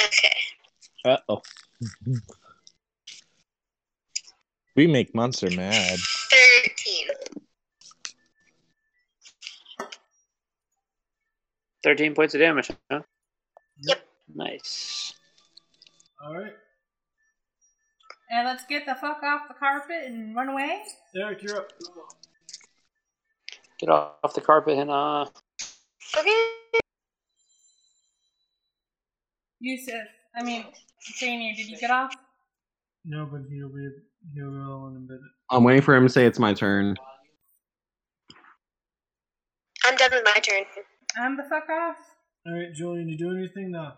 Okay. 0.05 0.35
Uh 1.05 1.17
oh. 1.29 1.41
we 4.75 4.85
make 4.85 5.15
monster 5.15 5.49
mad. 5.49 5.97
Thirteen. 6.29 7.07
13 11.83 12.15
points 12.15 12.33
of 12.33 12.39
damage, 12.39 12.71
huh? 12.89 13.01
Yep. 13.81 13.99
Nice. 14.35 15.13
Alright. 16.25 16.53
And 18.31 18.47
let's 18.47 18.65
get 18.65 18.85
the 18.85 18.95
fuck 18.95 19.21
off 19.23 19.47
the 19.47 19.53
carpet 19.53 20.05
and 20.05 20.35
run 20.35 20.49
away. 20.49 20.81
Derek, 21.13 21.43
you're 21.43 21.57
up. 21.57 21.71
Get 23.79 23.89
off 23.89 24.33
the 24.33 24.41
carpet 24.41 24.77
and 24.77 24.89
uh 24.89 25.25
Okay. 26.17 26.49
Yusuf, 29.59 29.95
I 30.35 30.43
mean, 30.43 30.65
Senior, 30.99 31.53
did 31.55 31.67
you 31.67 31.77
get 31.77 31.89
off? 31.89 32.13
No, 33.05 33.25
but 33.25 33.41
he'll 33.49 33.69
be 33.69 33.89
he'll 34.33 34.47
roll 34.47 34.87
in 34.87 34.97
a 34.97 34.99
bit. 34.99 35.19
I'm 35.49 35.63
waiting 35.63 35.81
for 35.81 35.95
him 35.95 36.03
to 36.03 36.09
say 36.09 36.25
it's 36.25 36.39
my 36.39 36.53
turn. 36.53 36.95
I'm 39.85 39.95
done 39.95 40.11
with 40.11 40.23
my 40.23 40.39
turn. 40.39 40.63
I'm 41.17 41.37
the 41.37 41.43
fuck 41.43 41.69
off. 41.69 41.97
Alright, 42.47 42.73
Julian, 42.73 43.07
you 43.07 43.17
do 43.17 43.31
anything 43.31 43.71
now? 43.71 43.95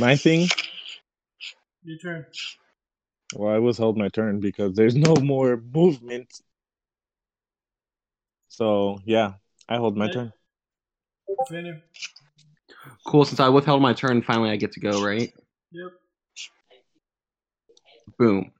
My 0.00 0.16
thing. 0.16 0.48
Your 1.84 1.98
turn. 1.98 2.26
Well, 3.34 3.54
I 3.54 3.58
was 3.58 3.78
held 3.78 3.96
my 3.96 4.08
turn 4.08 4.40
because 4.40 4.74
there's 4.74 4.96
no 4.96 5.14
more 5.16 5.62
movement. 5.72 6.32
So 8.48 9.00
yeah, 9.04 9.34
I 9.68 9.76
hold 9.76 9.96
my 9.96 10.08
turn. 10.08 10.32
Fenrir. 11.48 11.82
Cool, 13.06 13.24
since 13.24 13.40
I 13.40 13.48
withheld 13.48 13.82
my 13.82 13.92
turn, 13.92 14.22
finally 14.22 14.50
I 14.50 14.56
get 14.56 14.72
to 14.72 14.80
go, 14.80 15.04
right? 15.04 15.32
Yep. 15.72 15.92
Boom. 18.18 18.52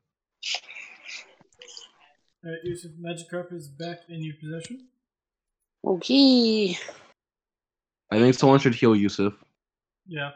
Alright, 2.44 2.60
Yusuf, 2.64 2.92
magic 2.98 3.30
carpet 3.30 3.56
is 3.56 3.68
back 3.68 4.00
in 4.08 4.22
your 4.22 4.34
possession. 4.40 4.88
Okay. 5.84 6.76
I 8.10 8.18
think 8.18 8.34
someone 8.34 8.58
should 8.60 8.74
heal 8.74 8.94
Yusuf. 8.94 9.32
Yeah. 10.06 10.32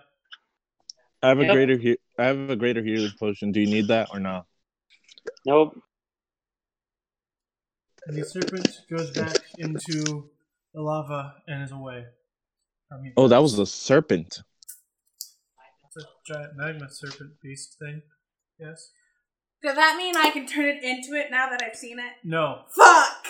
I 1.22 1.28
have 1.28 1.38
a 1.38 1.44
Yep. 1.44 1.52
greater 1.54 1.76
he- 1.76 1.98
I 2.18 2.24
have 2.24 2.50
a 2.50 2.56
greater 2.56 2.82
healing 2.82 3.12
potion. 3.18 3.52
Do 3.52 3.61
you 3.61 3.66
need 3.66 3.88
that 3.88 4.09
or 4.12 4.20
not? 4.20 4.46
Nope. 5.44 5.80
The 8.06 8.24
serpent 8.24 8.68
goes 8.88 9.11
back 9.11 9.36
into 9.59 10.30
the 10.72 10.80
lava 10.80 11.42
and 11.46 11.62
is 11.62 11.72
away. 11.72 12.06
from 12.88 13.04
you 13.04 13.12
Oh, 13.18 13.28
that 13.28 13.36
was 13.38 13.59
a 13.59 13.66
serpent. 13.66 14.42
It's 15.84 15.96
a 15.98 16.09
giant 16.26 16.56
magma 16.56 16.88
serpent 16.88 17.38
beast 17.42 17.78
thing. 17.78 18.00
Yes. 18.59 18.92
Does 19.62 19.74
that 19.76 19.96
mean 19.96 20.16
I 20.16 20.30
can 20.30 20.46
turn 20.46 20.66
it 20.66 20.82
into 20.84 21.14
it 21.18 21.30
now 21.30 21.48
that 21.50 21.61
I've 21.62 21.74
seen 21.76 21.98
it? 21.98 22.12
No. 22.24 22.62
Fuck! 22.76 23.26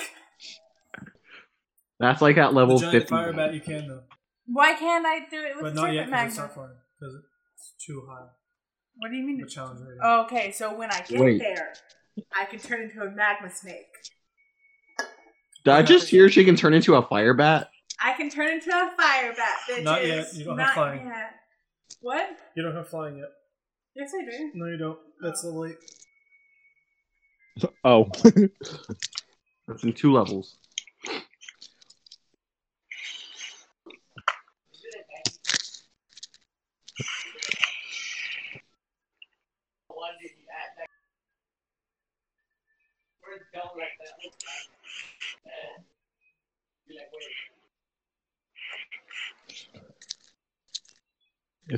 That's 1.99 2.23
like 2.23 2.37
at 2.37 2.51
The 2.51 2.57
level 2.57 2.79
giant 2.79 2.93
50. 2.93 3.09
fire 3.09 3.33
bat 3.33 3.55
you 3.55 3.61
can 3.61 3.89
though, 3.89 4.03
Why 4.47 4.75
can't 4.75 5.05
I 5.07 5.21
do 5.31 5.43
it 5.43 5.57
with 5.57 5.63
but 5.65 5.75
the 5.75 5.81
not 5.83 5.93
yet 5.93 6.07
serpent 6.09 6.11
because 6.11 6.27
it's 6.29 6.37
magma? 6.39 6.47
not 6.49 6.55
far 6.55 6.77
because 7.01 7.15
it's 7.57 7.75
too 7.85 8.03
high. 8.09 8.27
What 8.99 9.11
do 9.11 9.17
you 9.17 9.25
mean? 9.27 9.41
The 9.41 9.47
challenge 9.49 9.81
rating. 9.81 10.01
Oh, 10.03 10.23
okay, 10.25 10.53
so 10.53 10.77
when 10.77 10.91
I 10.93 11.01
get 11.09 11.21
Wait. 11.21 11.39
there, 11.39 11.73
I 12.39 12.45
can 12.45 12.59
turn 12.59 12.83
into 12.83 13.01
a 13.01 13.11
magma 13.11 13.51
snake. 13.51 13.87
Did 15.65 15.73
I 15.75 15.83
just 15.83 16.09
hear 16.09 16.29
she 16.29 16.45
can 16.45 16.57
turn 16.57 16.73
into 16.75 16.95
a 16.95 17.03
fire 17.03 17.35
bat? 17.35 17.71
I 18.03 18.13
can 18.13 18.31
turn 18.31 18.49
into 18.49 18.71
a 18.71 18.93
fire 18.97 19.35
bat, 19.37 19.57
bitches. 19.69 19.83
Not 19.83 20.07
yet, 20.07 20.27
you 20.35 20.45
don't 20.45 20.59
have 20.59 20.67
Not 20.69 20.75
flying. 20.75 21.07
yet. 21.07 21.31
What? 22.01 22.29
You 22.57 22.63
don't 22.63 22.75
have 22.77 22.89
flying 22.89 23.19
yet. 23.19 23.29
Yes, 23.97 24.13
I 24.17 24.25
do. 24.25 24.51
No, 24.55 24.67
you 24.67 24.77
don't. 24.77 24.99
That's 25.21 25.43
level 25.45 25.67
eight. 25.67 25.77
Oh, 27.85 28.11
That's 29.69 29.85
in 29.85 29.93
two 29.93 30.13
levels. 30.13 30.57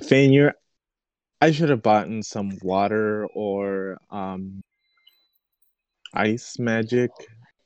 Fane, 0.03 0.33
you're. 0.33 0.55
I 1.41 1.53
should 1.53 1.71
have 1.71 1.83
bought 1.83 2.07
in 2.07 2.23
some 2.23 2.59
water 2.63 3.27
or 3.27 3.99
um 4.11 4.63
ice 6.15 6.59
magic 6.59 7.11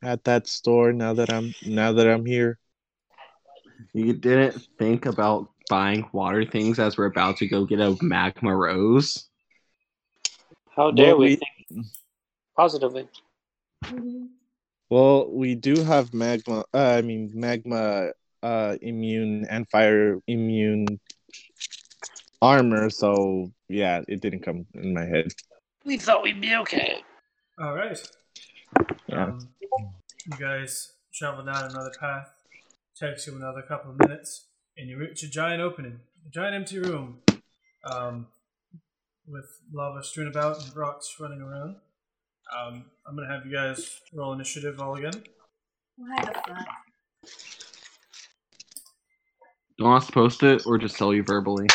at 0.02 0.24
that 0.24 0.46
store. 0.46 0.92
Now 0.92 1.14
that 1.14 1.32
I'm 1.32 1.54
now 1.64 1.92
that 1.92 2.08
I'm 2.08 2.24
here. 2.26 2.58
You 3.92 4.12
didn't 4.12 4.66
think 4.78 5.06
about 5.06 5.50
buying 5.68 6.08
water 6.12 6.44
things 6.44 6.78
as 6.78 6.96
we're 6.96 7.06
about 7.06 7.36
to 7.38 7.48
go 7.48 7.64
get 7.64 7.80
a 7.80 7.96
magma 8.02 8.54
rose? 8.54 9.28
How 10.76 10.90
dare 10.90 11.08
Well, 11.08 11.18
we, 11.18 11.24
we- 11.26 11.36
think 11.36 11.86
positively? 12.56 13.08
Well, 14.90 15.30
we 15.30 15.54
do 15.54 15.82
have 15.82 16.14
magma. 16.14 16.64
Uh, 16.72 16.94
I 16.98 17.02
mean, 17.02 17.30
magma 17.34 18.10
uh, 18.42 18.76
immune 18.80 19.46
and 19.50 19.68
fire 19.68 20.20
immune 20.26 21.00
armor. 22.42 22.90
So 22.90 23.50
yeah, 23.68 24.02
it 24.06 24.20
didn't 24.20 24.40
come 24.40 24.66
in 24.74 24.94
my 24.94 25.04
head. 25.04 25.32
We 25.84 25.96
thought 25.96 26.22
we'd 26.22 26.40
be 26.40 26.54
okay. 26.56 27.02
All 27.58 27.74
right. 27.74 27.98
Yeah. 29.08 29.24
Um, 29.24 29.48
you 30.26 30.36
guys 30.38 30.92
travel 31.12 31.44
down 31.44 31.70
another 31.70 31.92
path. 31.98 32.30
Takes 32.98 33.26
you 33.26 33.34
another 33.36 33.62
couple 33.62 33.90
of 33.90 33.98
minutes, 33.98 34.46
and 34.76 34.88
you 34.88 34.98
reach 34.98 35.22
a 35.22 35.28
giant 35.28 35.60
opening, 35.60 36.00
a 36.26 36.30
giant 36.30 36.54
empty 36.54 36.78
room, 36.78 37.18
um, 37.90 38.28
with 39.26 39.46
lava 39.72 40.02
strewn 40.02 40.28
about 40.28 40.62
and 40.62 40.76
rocks 40.76 41.16
running 41.18 41.40
around. 41.40 41.76
Um, 42.56 42.84
I'm 43.06 43.16
gonna 43.16 43.28
have 43.32 43.46
you 43.46 43.52
guys 43.52 44.00
roll 44.12 44.32
initiative 44.32 44.80
all 44.80 44.94
again. 44.94 45.24
Why 45.96 46.16
the 46.24 46.32
fuck? 46.32 46.66
Don't 49.78 49.88
want 49.88 50.02
us 50.02 50.06
to 50.06 50.12
post 50.12 50.42
it 50.44 50.66
or 50.66 50.78
just 50.78 50.96
tell 50.96 51.12
you 51.12 51.24
verbally? 51.24 51.66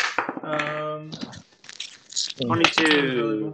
Um, 0.42 1.12
22. 2.42 3.54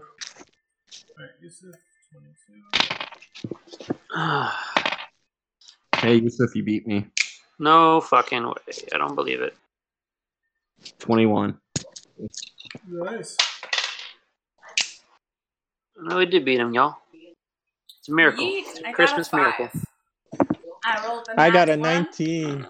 Alright, 1.17 1.31
Yusuf, 1.41 1.75
22. 2.13 2.84
Hey, 5.97 6.17
Yusuf, 6.17 6.55
you 6.55 6.61
beat 6.61 6.85
me. 6.85 7.07
no 7.57 7.99
fucking 8.01 8.45
way. 8.45 8.53
I 8.93 8.97
don't 8.97 9.15
believe 9.15 9.41
it. 9.41 9.55
21. 10.99 11.57
Nice. 12.87 13.37
No, 15.97 16.17
we 16.17 16.25
did 16.27 16.45
beat 16.45 16.59
him, 16.59 16.73
y'all. 16.73 16.97
It's 17.99 18.09
a 18.09 18.13
miracle. 18.13 18.45
Yeet, 18.45 18.85
I 18.85 18.91
Christmas 18.91 19.33
a 19.33 19.35
miracle. 19.35 19.69
I 20.83 21.07
rolled 21.07 21.27
a 21.27 21.41
I 21.41 21.49
got 21.49 21.69
a 21.69 21.71
one. 21.71 21.81
19. 21.81 22.67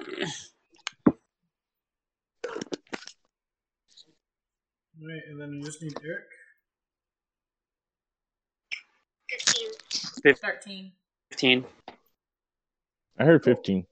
Right, 5.01 5.21
and 5.27 5.41
then 5.41 5.51
you 5.51 5.63
just 5.63 5.81
need 5.81 5.97
Eric. 6.05 6.23
15. 9.29 10.33
13. 10.41 10.91
15. 11.31 11.65
I 13.17 13.23
heard 13.23 13.43
15. 13.43 13.85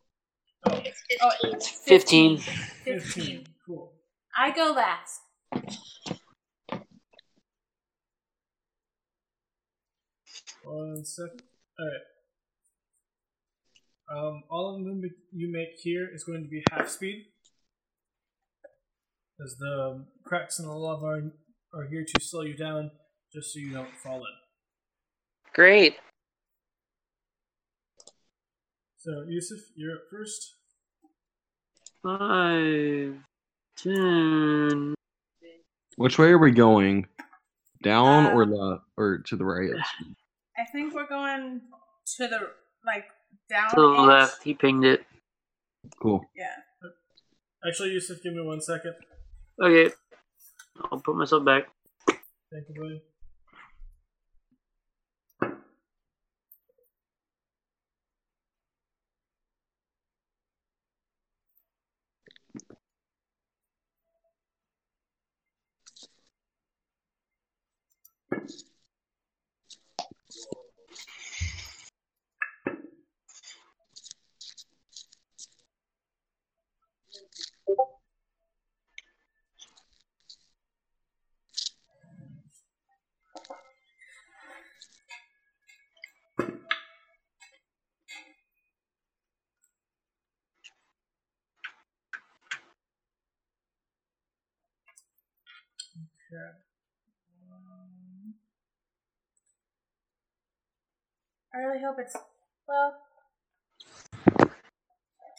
Oh, 0.70 0.82
15. 1.86 2.38
15. 2.38 2.38
15. 2.38 3.48
Cool. 3.66 3.92
I 4.38 4.52
go 4.52 4.74
last. 4.76 5.22
One 10.64 11.04
second. 11.04 11.42
Alright. 11.80 12.02
Um, 14.10 14.44
all 14.50 14.70
of 14.70 14.80
the 14.80 14.86
movement 14.86 15.14
you 15.32 15.52
make 15.52 15.80
here 15.82 16.08
is 16.14 16.24
going 16.24 16.44
to 16.44 16.50
be 16.50 16.64
half 16.72 16.90
speed. 16.90 17.26
As 19.44 19.56
the 19.58 20.06
cracks 20.24 20.60
in 20.60 20.66
the 20.66 20.74
lava 20.74 21.06
are, 21.06 21.34
are 21.74 21.88
here 21.90 22.06
to 22.06 22.24
slow 22.24 22.42
you 22.42 22.56
down, 22.56 22.92
just 23.34 23.54
so 23.54 23.60
you 23.60 23.72
don't 23.72 23.96
fall 23.98 24.18
in. 24.18 24.43
Great. 25.54 25.96
So, 28.98 29.26
Yusuf, 29.28 29.60
you're 29.76 29.96
up 29.96 30.04
first. 30.10 30.56
Five. 32.02 33.18
Ten. 33.78 34.96
Which 35.98 36.18
way 36.18 36.28
are 36.28 36.38
we 36.38 36.52
going? 36.52 37.08
Down 37.84 38.28
or 38.28 38.44
Um, 38.44 38.50
the 38.52 38.82
or 38.98 39.18
to 39.20 39.36
the 39.36 39.46
right? 39.46 39.72
I 40.58 40.64
think 40.72 40.94
we're 40.94 41.08
going 41.08 41.62
to 42.18 42.28
the, 42.28 42.52
like, 42.86 43.06
down. 43.50 43.70
To 43.72 43.82
the 43.82 43.88
left. 43.88 44.42
He 44.44 44.54
pinged 44.54 44.86
it. 44.86 45.06
Cool. 46.02 46.24
Yeah. 46.36 46.56
Actually, 47.68 47.92
Yusuf, 47.92 48.22
give 48.24 48.34
me 48.34 48.42
one 48.42 48.62
second. 48.62 48.96
Okay. 49.62 49.94
I'll 50.92 51.00
put 51.00 51.16
myself 51.16 51.46
back. 51.46 51.68
Thank 52.08 52.70
you, 52.70 52.82
buddy. 52.82 53.02
I 101.56 101.60
really 101.60 101.84
hope 101.84 101.98
it's, 102.00 102.16
well, 102.68 102.96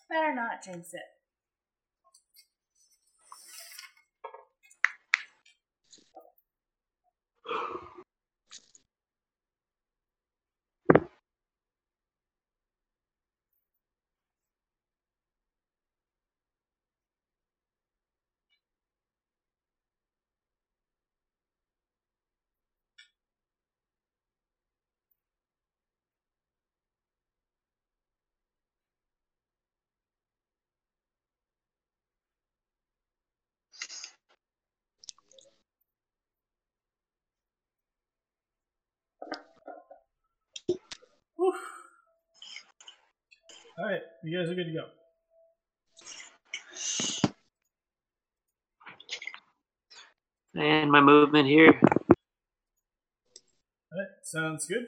better 0.08 0.32
not 0.32 0.62
jinx 0.64 0.94
it. 0.94 1.00
Alright, 43.78 44.02
you 44.22 44.38
guys 44.38 44.48
are 44.50 44.54
good 44.54 44.66
to 44.66 44.72
go. 44.72 44.84
And 50.56 50.90
my 50.90 51.00
movement 51.00 51.48
here. 51.48 51.80
Alright, 53.92 54.08
sounds 54.22 54.66
good. 54.66 54.86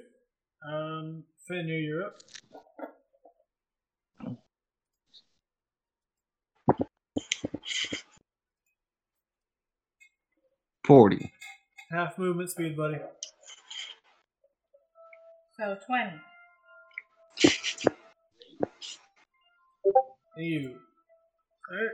Um, 0.66 1.24
Fenrir, 1.46 1.80
you're 1.80 2.04
up. 2.04 2.18
Forty. 10.84 11.32
Half 11.90 12.16
movement 12.18 12.50
speed, 12.50 12.76
buddy. 12.76 12.98
So 15.58 15.76
20. 15.86 16.10
You. 20.38 20.78
Alright. 21.70 21.90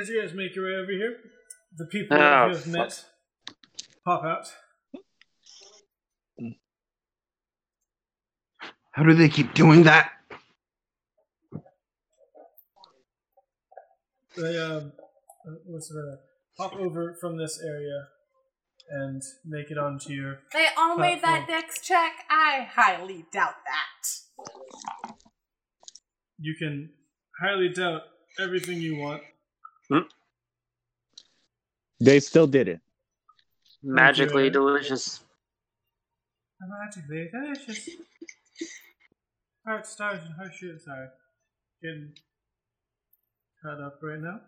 As 0.00 0.08
you 0.08 0.20
guys 0.20 0.34
make 0.34 0.54
your 0.54 0.64
way 0.66 0.82
over 0.82 0.92
here, 0.92 1.16
the 1.76 1.86
people 1.86 2.16
Oh, 2.16 2.20
that 2.20 2.46
you 2.48 2.54
have 2.54 2.64
fuck. 2.64 2.72
met 2.72 3.04
pop 4.04 4.24
out. 4.24 4.46
How 8.92 9.02
do 9.04 9.14
they 9.14 9.28
keep 9.28 9.54
doing 9.54 9.84
that? 9.84 10.10
They 14.36 14.58
um, 14.58 14.92
uh, 15.46 15.52
what's 15.66 15.88
the 15.88 15.94
matter? 15.96 16.18
Pop 16.56 16.74
over 16.76 17.14
from 17.20 17.36
this 17.36 17.60
area 17.64 18.08
and 18.90 19.22
make 19.44 19.70
it 19.70 19.78
onto 19.78 20.12
your. 20.12 20.40
They 20.52 20.66
all 20.76 20.96
made 20.96 21.22
that 21.22 21.46
Platform. 21.46 21.60
dex 21.60 21.80
check? 21.80 22.12
I 22.30 22.66
highly 22.72 23.24
doubt 23.32 23.54
that. 23.66 24.08
You 26.40 26.54
can 26.54 26.90
highly 27.40 27.68
doubt 27.68 28.02
everything 28.38 28.80
you 28.80 28.96
want. 28.96 29.22
Hmm? 29.90 30.06
They 32.00 32.20
still 32.20 32.46
did 32.46 32.68
it. 32.68 32.80
Magically 33.82 34.42
Eric. 34.42 34.52
delicious. 34.52 35.20
Magically 36.60 37.28
delicious. 37.32 37.88
Heart 39.66 39.86
stars 39.86 40.20
and 40.24 40.34
heart 40.34 40.52
shoots 40.54 40.86
are 40.88 41.12
getting 41.82 42.12
cut 43.62 43.80
up 43.80 43.98
right 44.02 44.20
now. 44.20 44.40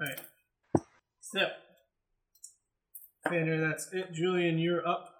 Alright. 0.00 0.20
So, 1.20 1.40
Fanner, 3.28 3.68
that's 3.68 3.92
it. 3.92 4.12
Julian, 4.12 4.58
you're 4.58 4.86
up. 4.86 5.10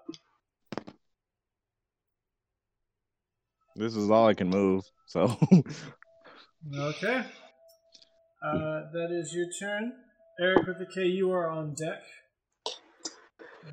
This 3.76 3.94
is 3.94 4.10
all 4.10 4.26
I 4.26 4.34
can 4.34 4.48
move. 4.48 4.84
So 5.06 5.36
Okay. 6.78 7.24
Uh, 8.42 8.80
that 8.92 9.08
is 9.10 9.34
your 9.34 9.46
turn. 9.58 9.92
Eric 10.40 10.66
with 10.66 10.78
the 10.78 10.86
K, 10.86 11.06
you 11.06 11.30
are 11.30 11.48
on 11.48 11.74
deck. 11.74 12.02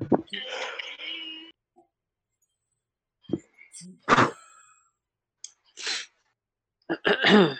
We're 6.90 7.56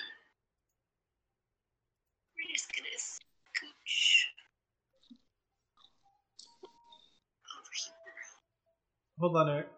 just 2.53 2.73
gonna 2.73 2.97
scooch 2.97 4.25
over 7.55 7.73
here. 7.75 7.93
Hold 9.19 9.37
on, 9.37 9.49
Eric. 9.49 9.69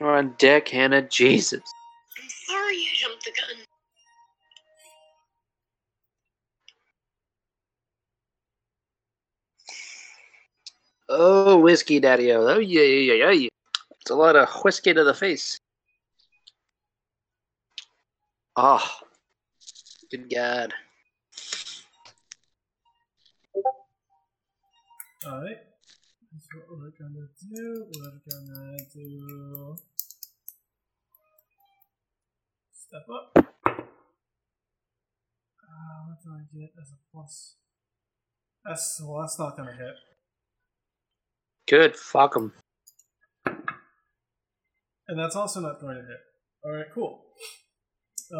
We're 0.00 0.16
on 0.16 0.34
deck, 0.38 0.68
Hannah. 0.68 1.02
Jesus. 1.02 1.60
I'm 2.18 2.28
sorry 2.46 2.76
I 2.76 2.88
jumped 2.96 3.24
the 3.24 3.30
gun. 3.32 3.66
Oh, 11.10 11.58
whiskey, 11.60 12.00
daddy. 12.00 12.32
Oh, 12.32 12.58
yeah, 12.58 12.82
yeah, 12.82 13.14
yeah, 13.14 13.30
yeah. 13.30 13.48
It's 14.00 14.10
a 14.10 14.14
lot 14.14 14.34
of 14.34 14.48
whiskey 14.64 14.94
to 14.94 15.04
the 15.04 15.12
face. 15.14 15.58
Oh, 18.56 18.84
good 20.10 20.32
God. 20.32 20.72
Alright. 25.24 25.58
That's 25.58 25.71
what 26.54 26.66
we're 26.78 26.90
gonna 26.98 27.26
do. 27.40 27.86
We're 27.98 28.20
gonna 28.30 28.76
do. 28.94 29.76
Step 32.72 33.06
up. 33.08 33.32
Uh, 33.36 33.42
what 36.06 36.18
do 36.22 36.30
I 36.30 36.42
get 36.52 36.70
as 36.80 36.90
a 36.90 36.98
plus? 37.12 37.56
That's 38.64 39.00
well, 39.04 39.20
that's 39.22 39.38
not 39.38 39.56
gonna 39.56 39.72
hit. 39.72 39.94
Good. 41.68 41.96
Fuck 41.96 42.36
him. 42.36 42.52
And 45.08 45.18
that's 45.18 45.36
also 45.36 45.60
not 45.60 45.80
going 45.80 45.96
to 45.96 46.02
hit. 46.02 46.20
Alright, 46.64 46.86
cool. 46.94 47.24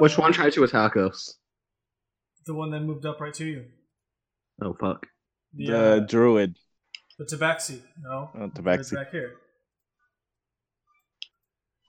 Which 0.00 0.18
Uh, 0.18 0.22
one 0.22 0.32
tried 0.32 0.52
to 0.54 0.64
attack 0.64 0.96
us? 0.96 1.36
The 2.46 2.54
one 2.54 2.70
that 2.70 2.80
moved 2.80 3.04
up 3.04 3.20
right 3.20 3.34
to 3.34 3.44
you. 3.44 3.64
Oh 4.62 4.74
fuck. 4.78 5.06
The, 5.54 5.66
The 5.66 5.78
uh, 5.78 5.98
druid. 6.00 6.56
The 7.18 7.24
tabaxi. 7.24 7.80
No. 8.00 8.30
Oh, 8.34 8.44
It's 8.44 8.58
tabaxi. 8.58 8.94
back 8.94 9.10
here. 9.10 9.32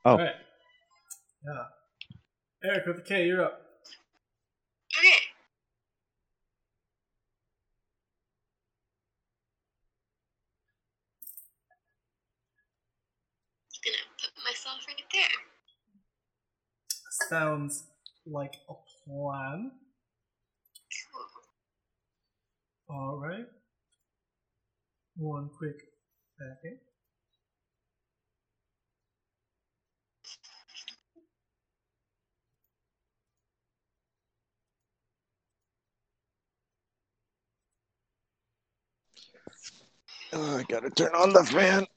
Oh. 0.06 0.12
Alright. 0.12 0.36
Yeah. 1.46 1.64
Eric 2.70 2.86
with 2.86 2.96
the 2.98 3.02
K, 3.04 3.26
you're 3.28 3.44
up. 3.44 3.60
Okay. 4.98 5.16
Gonna 13.84 13.98
put 14.22 14.44
myself 14.44 14.80
right 14.88 15.04
there. 15.12 15.40
Sounds 17.30 17.88
like 18.26 18.56
a 18.70 18.74
plan. 19.06 19.72
Alright. 22.90 23.48
One 25.18 25.50
quick 25.58 25.88
second. 26.38 26.80
Oh, 40.34 40.58
I 40.58 40.64
gotta 40.64 40.90
turn 40.90 41.14
on 41.16 41.34
the 41.34 41.44
fan. 41.44 41.86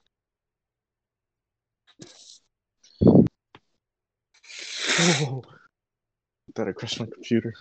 Oh, 4.99 5.43
thought 6.55 6.69
I 6.69 6.73
crushed 6.73 7.01
my 7.01 7.07
computer. 7.07 7.53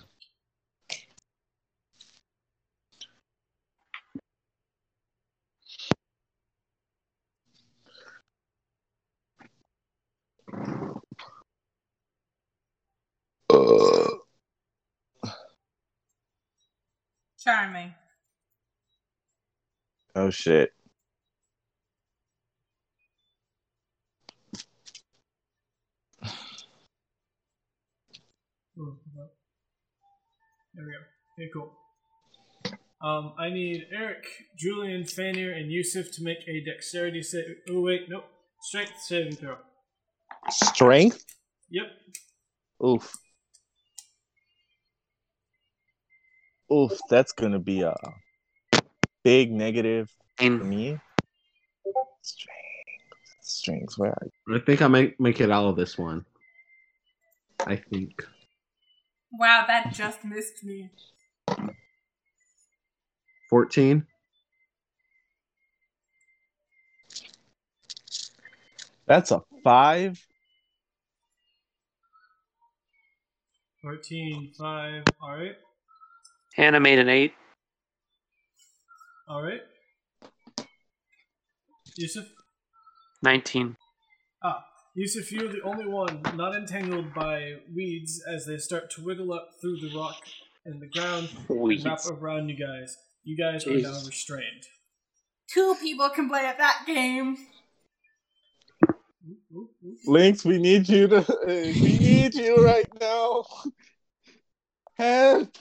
Uh, 13.50 14.08
Charming. 17.40 17.94
oh 20.16 20.30
shit. 20.30 20.72
Ooh. 28.78 28.98
There 30.74 30.86
we 30.86 30.92
go. 30.92 30.98
Okay, 31.38 31.50
cool. 31.54 31.72
Um, 33.02 33.34
I 33.38 33.50
need 33.50 33.88
Eric, 33.92 34.26
Julian, 34.58 35.04
Fanir, 35.04 35.56
and 35.56 35.72
Yusuf 35.72 36.12
to 36.14 36.24
make 36.24 36.40
a 36.48 36.62
dexterity 36.62 37.22
save. 37.22 37.58
Oh 37.70 37.82
wait, 37.82 38.10
nope. 38.10 38.26
Strength 38.62 39.02
saving 39.02 39.36
throw. 39.36 39.58
Strength? 40.50 41.26
Yep. 41.70 41.86
Oof. 42.86 43.18
Oof, 46.72 46.92
that's 47.10 47.32
gonna 47.32 47.60
be 47.60 47.82
a 47.82 47.96
big 49.24 49.52
negative 49.52 50.12
for 50.38 50.50
me. 50.50 51.00
Strength. 52.22 52.56
Strength, 53.42 53.98
where 53.98 54.12
are 54.12 54.28
you? 54.48 54.56
I 54.56 54.60
think 54.60 54.82
I 54.82 54.88
might 54.88 55.20
make 55.20 55.42
it 55.42 55.52
out 55.52 55.66
of 55.66 55.76
this 55.76 55.98
one. 55.98 56.26
I 57.68 57.76
think. 57.76 58.26
Wow, 59.32 59.66
that 59.68 59.94
just 59.94 60.24
missed 60.24 60.64
me. 60.64 60.90
14? 63.50 64.06
That's 69.06 69.32
a 69.32 69.42
five. 69.64 70.26
14, 73.86 74.52
5. 74.58 75.04
Alright. 75.22 75.56
Hannah 76.56 76.80
made 76.80 76.98
an 76.98 77.08
8. 77.08 77.32
Alright. 79.30 79.62
Yusuf? 81.96 82.26
19. 83.22 83.76
Ah, 84.44 84.66
Yusuf, 84.96 85.32
you're 85.32 85.52
the 85.52 85.62
only 85.62 85.86
one 85.86 86.20
not 86.34 86.56
entangled 86.56 87.14
by 87.14 87.58
weeds 87.76 88.24
as 88.28 88.48
they 88.48 88.58
start 88.58 88.90
to 88.96 89.04
wiggle 89.04 89.32
up 89.32 89.50
through 89.62 89.78
the 89.78 89.96
rock 89.96 90.18
and 90.66 90.82
the 90.82 90.88
ground 90.88 91.30
and 91.48 91.86
wrap 91.86 92.00
Weeds. 92.00 92.10
around 92.10 92.50
you 92.50 92.58
guys. 92.58 92.98
You 93.24 93.38
guys 93.38 93.68
are 93.68 93.78
now 93.78 94.00
restrained. 94.04 94.64
Two 95.48 95.76
people 95.80 96.10
can 96.10 96.28
play 96.28 96.44
at 96.48 96.58
that 96.58 96.86
game. 96.88 97.38
Lynx, 100.06 100.44
we 100.46 100.58
need 100.58 100.88
you 100.90 101.08
to. 101.08 101.26
Eh, 101.48 101.74
we 101.82 101.98
need 102.00 102.34
you 102.34 102.64
right 102.64 102.88
now. 103.00 103.46
Help! 104.98 105.56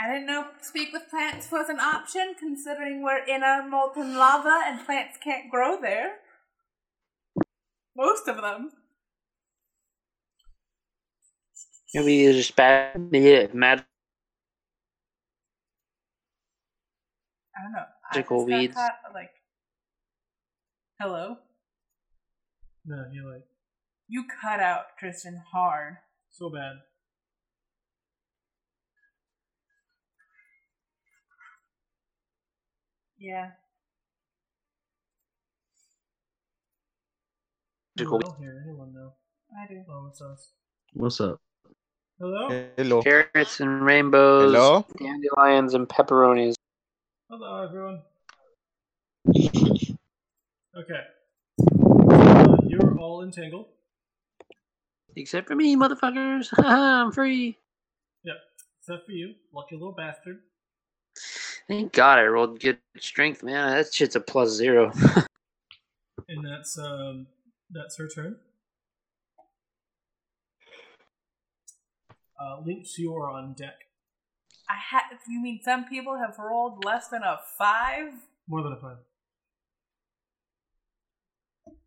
I 0.00 0.06
didn't 0.06 0.26
know 0.26 0.46
speak 0.60 0.92
with 0.92 1.08
plants 1.10 1.50
was 1.50 1.68
an 1.68 1.80
option, 1.80 2.34
considering 2.38 3.02
we're 3.02 3.24
in 3.24 3.42
a 3.42 3.66
molten 3.68 4.16
lava 4.16 4.62
and 4.66 4.84
plants 4.84 5.18
can't 5.22 5.50
grow 5.50 5.80
there. 5.80 6.16
Most 7.96 8.28
of 8.28 8.36
them. 8.36 8.70
Maybe 11.94 12.24
it's 12.24 12.36
just 12.36 12.54
bad. 12.54 13.08
Yeah, 13.12 13.46
mad. 13.52 13.84
I 17.56 17.62
don't 17.62 17.72
know. 17.72 17.84
Magical 18.12 18.36
I 18.36 18.40
just 18.40 18.48
got 18.48 18.58
weeds. 18.58 18.74
caught, 18.74 19.14
like, 19.14 19.30
hello. 20.98 21.36
No, 22.84 23.04
you're 23.12 23.32
like, 23.32 23.44
You 24.08 24.24
cut 24.40 24.60
out 24.60 24.96
Tristan 24.98 25.42
hard. 25.52 25.98
so 26.30 26.50
bad. 26.50 26.76
Yeah. 33.18 33.50
Ooh, 38.00 38.04
Magical 38.04 38.18
I 38.18 38.20
don't 38.20 38.38
hear 38.38 38.62
anyone 38.64 38.92
now. 38.94 39.12
I 39.60 39.66
do. 39.66 39.82
Oh, 39.90 40.08
it's 40.10 40.22
us. 40.22 40.52
What's 40.92 41.20
up? 41.20 41.40
Hello? 42.20 42.70
Hello. 42.76 43.02
Carrots 43.02 43.60
and 43.60 43.84
rainbows. 43.84 44.52
Hello? 44.52 44.86
Dandelions 44.98 45.74
and 45.74 45.88
pepperonis. 45.88 46.54
Hello, 47.28 47.64
everyone. 47.64 48.02
Okay. 50.78 51.00
Uh, 52.12 52.56
you're 52.66 52.98
all 52.98 53.22
entangled. 53.24 53.66
Except 55.16 55.48
for 55.48 55.56
me, 55.56 55.76
motherfuckers. 55.76 56.48
I'm 56.58 57.10
free. 57.10 57.58
Yep. 58.24 58.36
Except 58.80 59.06
for 59.06 59.12
you, 59.12 59.34
lucky 59.52 59.74
little 59.74 59.92
bastard. 59.92 60.38
Thank 61.66 61.92
God 61.92 62.18
I 62.18 62.24
rolled 62.26 62.60
good 62.60 62.78
strength, 62.98 63.42
man. 63.42 63.70
That 63.70 63.92
shit's 63.92 64.16
a 64.16 64.20
plus 64.20 64.50
zero. 64.50 64.92
And 66.30 66.44
that's 66.44 66.76
um 66.78 67.26
that's 67.70 67.96
her 67.96 68.06
turn. 68.06 68.36
Uh, 72.38 72.60
Lynx, 72.64 72.98
you 72.98 73.14
are 73.14 73.30
on 73.30 73.54
deck. 73.54 73.74
I 74.68 74.74
ha- 74.76 75.16
You 75.26 75.40
mean 75.40 75.60
some 75.64 75.86
people 75.86 76.18
have 76.18 76.36
rolled 76.38 76.84
less 76.84 77.08
than 77.08 77.22
a 77.22 77.38
five? 77.56 78.12
More 78.46 78.62
than 78.62 78.72
a 78.74 78.76
five. 78.76 78.98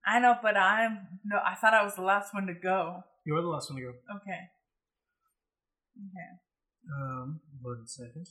I 0.05 0.19
know, 0.19 0.35
but 0.41 0.57
I'm 0.57 1.07
no. 1.23 1.37
I 1.45 1.55
thought 1.55 1.73
I 1.73 1.83
was 1.83 1.95
the 1.95 2.01
last 2.01 2.33
one 2.33 2.47
to 2.47 2.53
go. 2.53 3.03
You 3.25 3.35
are 3.35 3.41
the 3.41 3.47
last 3.47 3.69
one 3.69 3.79
to 3.79 3.85
go. 3.85 3.93
Okay. 4.15 4.39
Okay. 5.97 6.29
Um, 6.95 7.39
one 7.61 7.85
second. 7.85 8.27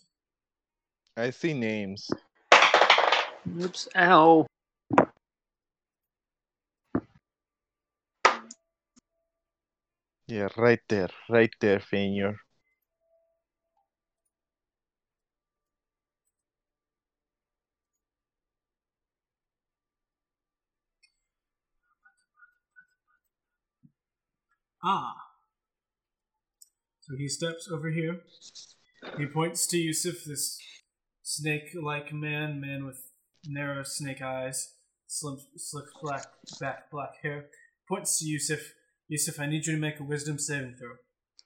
I 1.17 1.31
see 1.31 1.55
names. 1.55 2.11
Oops. 3.61 3.89
Ow. 3.97 4.47
Yeah, 10.27 10.49
right 10.57 10.81
there, 10.89 11.09
right 11.29 11.51
there, 11.61 11.81
Fainure. 11.81 12.37
Ah. 24.83 25.15
So 27.03 27.17
he 27.17 27.29
steps 27.29 27.69
over 27.71 27.91
here. 27.91 28.21
He 29.19 29.27
points 29.27 29.67
to 29.69 29.77
Yusuf, 29.79 30.25
this 30.25 30.59
snake-like 31.23 32.13
man, 32.13 32.61
man 32.61 32.85
with 32.87 33.03
narrow 33.47 33.83
snake 33.83 34.21
eyes, 34.23 34.75
slim, 35.07 35.39
slick 35.57 35.87
black 36.03 36.27
back, 36.61 36.91
black 36.91 37.15
hair. 37.23 37.47
Points 37.89 38.19
to 38.19 38.27
Yusuf. 38.27 38.75
Yusuf, 39.09 39.41
I 39.41 39.47
need 39.47 39.67
you 39.67 39.75
to 39.75 39.81
make 39.81 39.99
a 39.99 40.05
wisdom 40.05 40.39
saving 40.39 40.77
throw. 40.77 40.97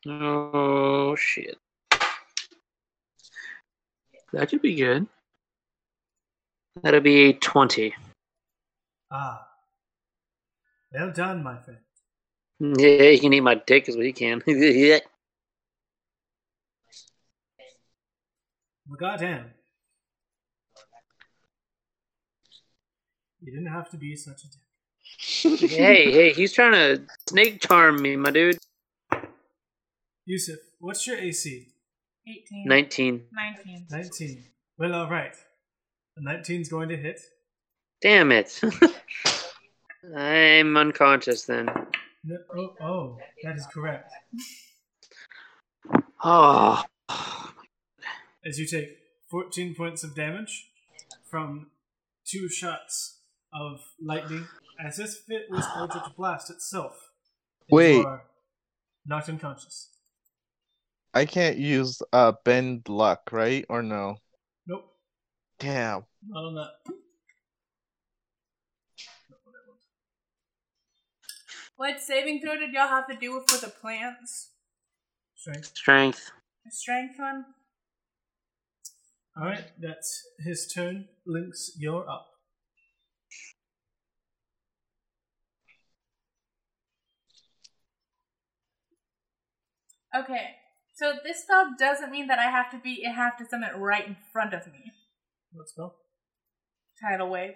Oh 0.07 1.17
shit. 1.17 1.57
That 4.33 4.51
should 4.51 4.63
be 4.63 4.75
good. 4.75 5.07
That'll 6.83 7.01
be 7.01 7.33
twenty. 7.35 7.95
Ah. 9.11 9.47
Well 10.93 11.13
done, 11.13 11.43
my 11.43 11.57
friend. 11.59 11.81
Yeah, 12.79 13.11
he 13.11 13.19
can 13.19 13.33
eat 13.33 13.41
my 13.41 13.55
dick 13.55 13.89
as 13.89 13.97
well. 13.97 14.05
He 14.05 14.13
can. 14.13 14.43
yeah. 14.47 14.99
Well, 18.89 18.97
goddamn. 18.99 19.47
You 23.41 23.53
didn't 23.53 23.73
have 23.73 23.91
to 23.91 23.97
be 23.97 24.17
such 24.17 24.43
a 24.45 24.47
dick. 24.47 25.71
hey, 25.71 26.11
hey, 26.11 26.33
he's 26.33 26.53
trying 26.53 26.73
to 26.73 27.03
snake 27.29 27.61
charm 27.61 28.01
me, 28.01 28.17
my 28.17 28.31
dude. 28.31 28.59
Yusuf, 30.25 30.59
what's 30.81 31.07
your 31.07 31.19
AC? 31.19 31.69
18. 32.27 32.65
Nineteen. 32.67 33.25
19. 33.33 33.87
19. 33.91 34.45
Well, 34.79 34.95
alright. 34.95 35.35
The 36.17 36.23
19's 36.23 36.69
going 36.71 36.89
to 36.89 36.97
hit. 36.97 37.21
Damn 38.01 38.33
it. 38.33 38.61
I'm 40.17 40.77
unconscious 40.77 41.45
then. 41.45 41.69
No, 42.27 42.39
oh, 42.57 42.75
oh, 42.81 43.19
that 43.43 43.57
is 43.57 43.67
correct. 43.67 44.13
Oh. 46.27 46.83
As 48.47 48.59
you 48.59 48.67
take 48.67 48.97
14 49.31 49.75
points 49.75 50.03
of 50.03 50.15
damage 50.15 50.71
from 51.31 51.67
two 52.25 52.49
shots 52.49 53.19
of 53.53 53.81
lightning, 54.03 54.49
as 54.83 54.97
this 54.97 55.19
fit 55.19 55.43
was 55.51 55.67
Eldritch 55.77 56.17
Blast 56.17 56.49
itself. 56.51 57.11
Wait. 57.69 57.97
You 57.97 58.07
are 58.07 58.25
knocked 59.05 59.29
unconscious. 59.29 59.91
I 61.13 61.27
can't 61.27 61.59
use 61.59 62.01
uh 62.11 62.33
bend 62.43 62.89
luck, 62.89 63.31
right? 63.31 63.67
Or 63.69 63.83
no? 63.83 64.17
Nope, 64.67 64.87
Damn. 65.59 66.05
not 66.27 66.45
on 66.45 66.55
that. 66.55 66.95
What 71.77 72.01
saving 72.01 72.41
throw 72.41 72.57
did 72.57 72.73
y'all 72.73 72.89
have 72.89 73.09
to 73.09 73.17
do 73.17 73.43
for 73.49 73.59
the 73.59 73.73
plants? 73.73 74.51
Strength. 75.35 75.77
Strength. 75.77 76.31
The 76.65 76.71
strength 76.71 77.19
one? 77.19 77.45
Alright, 79.37 79.73
that's 79.81 80.23
his 80.39 80.71
turn. 80.73 81.09
Lynx, 81.27 81.73
you're 81.77 82.09
up. 82.09 82.27
Okay. 90.17 90.51
So 90.95 91.15
this 91.25 91.43
spell 91.43 91.75
doesn't 91.77 92.13
mean 92.13 92.29
that 92.29 92.39
I 92.39 92.45
have 92.45 92.71
to 92.71 92.79
be. 92.79 93.03
It 93.03 93.13
have 93.13 93.37
to 93.39 93.47
summon 93.47 93.81
right 93.81 94.07
in 94.07 94.17
front 94.33 94.55
of 94.55 94.67
me. 94.69 94.93
What 95.53 95.69
spell? 95.69 95.97
Tidal 97.01 97.31
wave. 97.31 97.55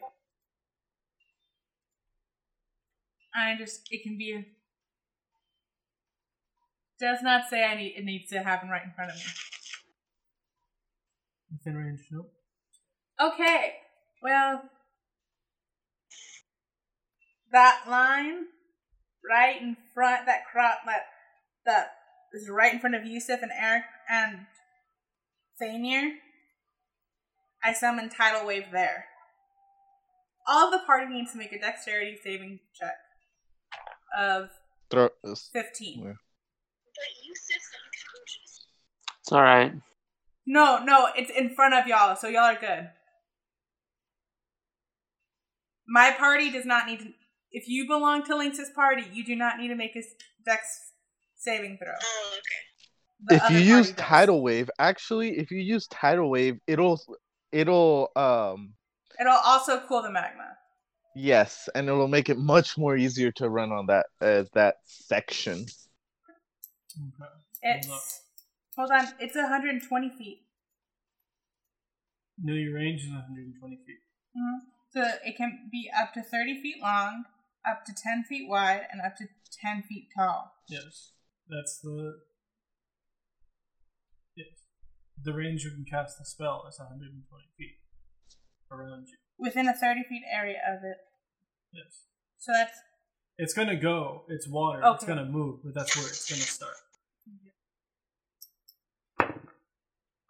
I 3.35 3.57
just. 3.59 3.83
It 3.91 4.03
can 4.03 4.19
be. 4.19 4.33
A, 4.33 4.45
Does 7.01 7.23
not 7.23 7.49
say 7.49 7.65
I 7.65 7.75
need. 7.75 7.95
It 7.97 8.05
needs 8.05 8.31
to 8.31 8.43
happen 8.43 8.69
right 8.69 8.85
in 8.85 8.93
front 8.93 9.11
of 9.11 9.17
me. 9.17 9.23
Within 11.53 11.77
range, 11.77 12.01
nope. 12.11 12.33
Okay. 13.21 13.75
Well, 14.23 14.63
that 17.53 17.85
line 17.89 18.47
right 19.29 19.61
in 19.61 19.77
front, 19.95 20.27
that 20.27 20.43
crop, 20.51 20.81
that 20.87 21.03
that 21.65 21.91
is 22.33 22.49
right 22.49 22.73
in 22.73 22.81
front 22.81 22.95
of 22.95 23.07
Yusuf 23.07 23.41
and 23.43 23.53
Eric 23.53 23.85
and 24.09 24.47
Thanier. 25.61 26.13
I 27.63 27.73
summon 27.73 28.09
tidal 28.09 28.47
wave 28.47 28.67
there. 28.73 29.07
All 30.47 30.67
of 30.67 30.73
the 30.73 30.87
party 30.87 31.13
needs 31.13 31.33
to 31.33 31.39
make 31.39 31.53
a 31.53 31.59
dexterity 31.59 32.17
saving 32.23 32.61
check 32.79 32.95
of 34.17 34.51
Throw. 34.91 35.09
fifteen. 35.53 36.03
Yeah. 36.05 36.13
But 36.13 37.27
Yusuf's 37.27 37.71
unconscious. 37.85 38.67
It's 39.21 39.33
alright. 39.33 39.73
No, 40.47 40.83
no, 40.83 41.09
it's 41.15 41.31
in 41.31 41.55
front 41.55 41.75
of 41.75 41.87
y'all, 41.87 42.17
so 42.17 42.29
y'all 42.29 42.45
are 42.45 42.59
good. 42.59 42.89
My 45.87 46.11
party 46.19 46.51
does 46.51 46.65
not 46.65 46.87
need 46.87 47.01
to. 47.01 47.09
If 47.51 47.69
you 47.69 47.87
belong 47.87 48.25
to 48.25 48.37
Lynx's 48.37 48.71
party, 48.75 49.05
you 49.13 49.25
do 49.25 49.35
not 49.35 49.59
need 49.59 49.69
to 49.69 49.75
make 49.75 49.97
a 49.97 50.01
s- 50.01 50.15
dex 50.45 50.93
saving 51.37 51.79
throw. 51.79 51.93
Oh, 51.93 52.31
okay. 52.33 52.65
The 53.27 53.35
if 53.37 53.51
you 53.51 53.77
use 53.77 53.89
does. 53.89 53.97
tidal 53.97 54.43
wave, 54.43 54.71
actually, 54.79 55.39
if 55.39 55.51
you 55.51 55.59
use 55.59 55.87
tidal 55.89 56.31
wave, 56.31 56.59
it'll 56.67 57.01
it'll 57.53 58.11
um 58.17 58.75
it'll 59.21 59.33
also 59.45 59.81
cool 59.89 60.03
the 60.03 60.11
magma. 60.11 60.57
Yes, 61.19 61.69
and 61.75 61.89
it'll 61.89 62.09
make 62.09 62.29
it 62.29 62.39
much 62.39 62.79
more 62.79 62.97
easier 62.97 63.33
to 63.33 63.49
run 63.49 63.73
on 63.73 63.87
that 63.87 64.07
uh, 64.21 64.45
that 64.55 64.77
section. 64.85 65.67
Okay. 66.97 67.31
It's 67.63 67.87
Hold 68.77 68.91
hold 68.91 68.91
on, 68.93 69.09
it's 69.21 69.35
120 69.35 70.11
feet. 70.11 70.47
No, 72.41 72.55
your 72.55 72.75
range 72.75 73.03
is 73.03 73.11
120 73.11 73.77
feet. 73.85 73.99
Mhm. 74.37 74.59
So 74.91 75.03
it 75.25 75.37
can 75.37 75.69
be 75.71 75.91
up 75.97 76.15
to 76.15 76.23
30 76.23 76.63
feet 76.63 76.81
long, 76.81 77.25
up 77.69 77.85
to 77.85 77.93
10 77.93 78.25
feet 78.25 78.49
wide, 78.49 78.87
and 78.91 79.01
up 79.01 79.17
to 79.17 79.29
10 79.61 79.83
feet 79.83 80.09
tall. 80.17 80.53
Yes. 80.69 81.13
That's 81.49 81.81
the. 81.81 82.21
Yes. 84.37 84.65
The 85.21 85.33
range 85.33 85.65
you 85.65 85.71
can 85.73 85.85
cast 85.85 86.19
the 86.19 86.25
spell 86.25 86.65
is 86.69 86.79
120 86.79 87.49
feet 87.59 87.81
around 88.71 89.09
you. 89.09 89.17
Within 89.37 89.69
a 89.69 89.75
30 89.75 90.05
feet 90.05 90.23
area 90.31 90.61
of 90.67 90.85
it. 90.85 90.99
Yes. 91.73 92.05
So 92.39 92.53
that's 92.53 92.79
It's 93.39 93.55
gonna 93.55 93.77
go. 93.77 94.25
It's 94.29 94.49
water. 94.49 94.81
It's 94.95 95.05
gonna 95.05 95.25
move, 95.25 95.61
but 95.65 95.75
that's 95.75 95.97
where 95.97 96.07
it's 96.07 96.29
gonna 96.31 96.43
start. 96.43 96.75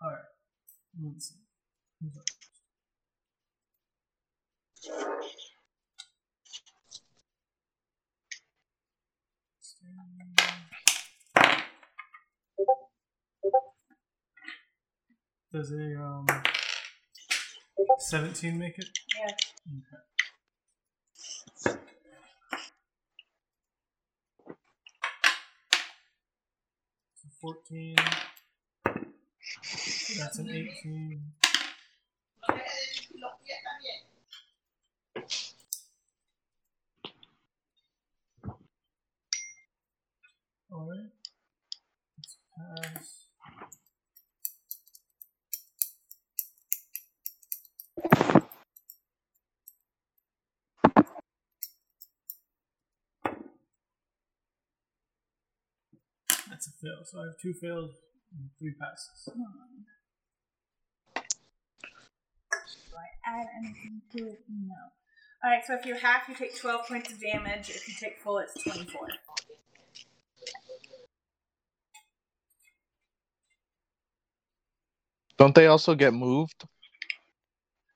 Alright. 0.02 0.24
Let's 1.02 1.28
see. 1.30 1.34
Who's 2.00 2.16
up? 2.16 2.24
Does 15.52 15.72
a 15.72 15.96
um 15.96 16.26
seventeen 17.98 18.58
make 18.58 18.78
it? 18.78 18.86
yeah. 19.18 19.26
Okay. 19.26 20.02
14. 27.40 27.96
That's 30.18 30.38
an 30.38 30.50
18. 30.50 31.22
Fail. 56.98 57.04
So 57.04 57.20
I 57.20 57.24
have 57.26 57.38
two 57.40 57.54
failed 57.54 57.90
and 58.32 58.50
three 58.58 58.72
passes. 58.80 59.28
Do 59.34 59.40
I 62.96 63.08
add 63.24 63.46
anything 63.58 64.02
to 64.16 64.28
it? 64.28 64.40
No. 64.48 64.74
Alright, 65.44 65.64
so 65.66 65.74
if 65.74 65.86
you're 65.86 65.98
half, 65.98 66.28
you 66.28 66.34
take 66.34 66.56
12 66.58 66.88
points 66.88 67.12
of 67.12 67.20
damage. 67.20 67.70
If 67.70 67.86
you 67.88 67.94
take 67.98 68.20
full, 68.20 68.38
it's 68.38 68.54
24. 68.64 69.06
Don't 75.36 75.54
they 75.54 75.68
also 75.68 75.94
get 75.94 76.12
moved? 76.12 76.64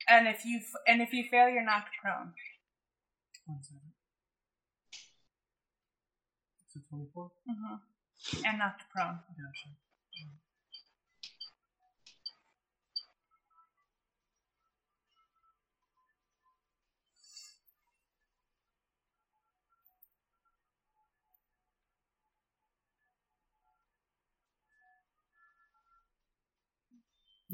And 0.09 0.29
if 0.29 0.45
you 0.45 0.59
f- 0.59 0.83
and 0.87 1.03
if 1.03 1.12
you 1.12 1.24
fail, 1.29 1.49
you're 1.49 1.65
knocked 1.65 1.91
prone. 2.01 2.33
One 3.47 3.61
second. 3.62 3.81
Is 6.69 6.77
it 6.77 6.83
24? 6.89 7.31
Mm-hmm. 7.51 7.74
And 8.44 8.59
knocked 8.59 8.82
prone. 8.94 9.19
Gotcha. 9.36 9.69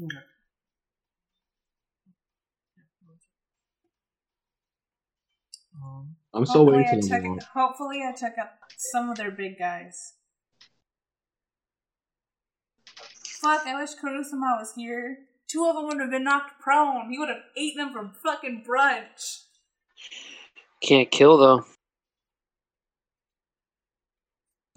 Okay. 0.01 0.23
Um, 5.81 6.15
I'm 6.33 6.45
still 6.45 6.65
hopefully, 6.65 6.83
waiting 6.83 6.99
I 6.99 7.01
till 7.01 7.09
took, 7.09 7.21
tomorrow. 7.21 7.39
hopefully 7.53 8.01
I 8.07 8.11
took 8.11 8.37
up 8.37 8.59
some 8.77 9.09
of 9.09 9.17
their 9.17 9.31
big 9.31 9.57
guys. 9.57 10.13
Fuck, 13.41 13.65
I 13.65 13.79
wish 13.79 13.91
Kurusama 13.95 14.59
was 14.59 14.73
here. 14.75 15.19
Two 15.47 15.65
of 15.65 15.75
them 15.75 15.85
would 15.87 15.99
have 15.99 16.11
been 16.11 16.25
knocked 16.25 16.59
prone. 16.59 17.09
He 17.09 17.17
would 17.17 17.29
have 17.29 17.43
ate 17.55 17.75
them 17.77 17.91
for 17.93 18.09
fucking 18.23 18.63
brunch. 18.67 19.43
Can't 20.81 21.09
kill 21.09 21.37
though. 21.37 21.65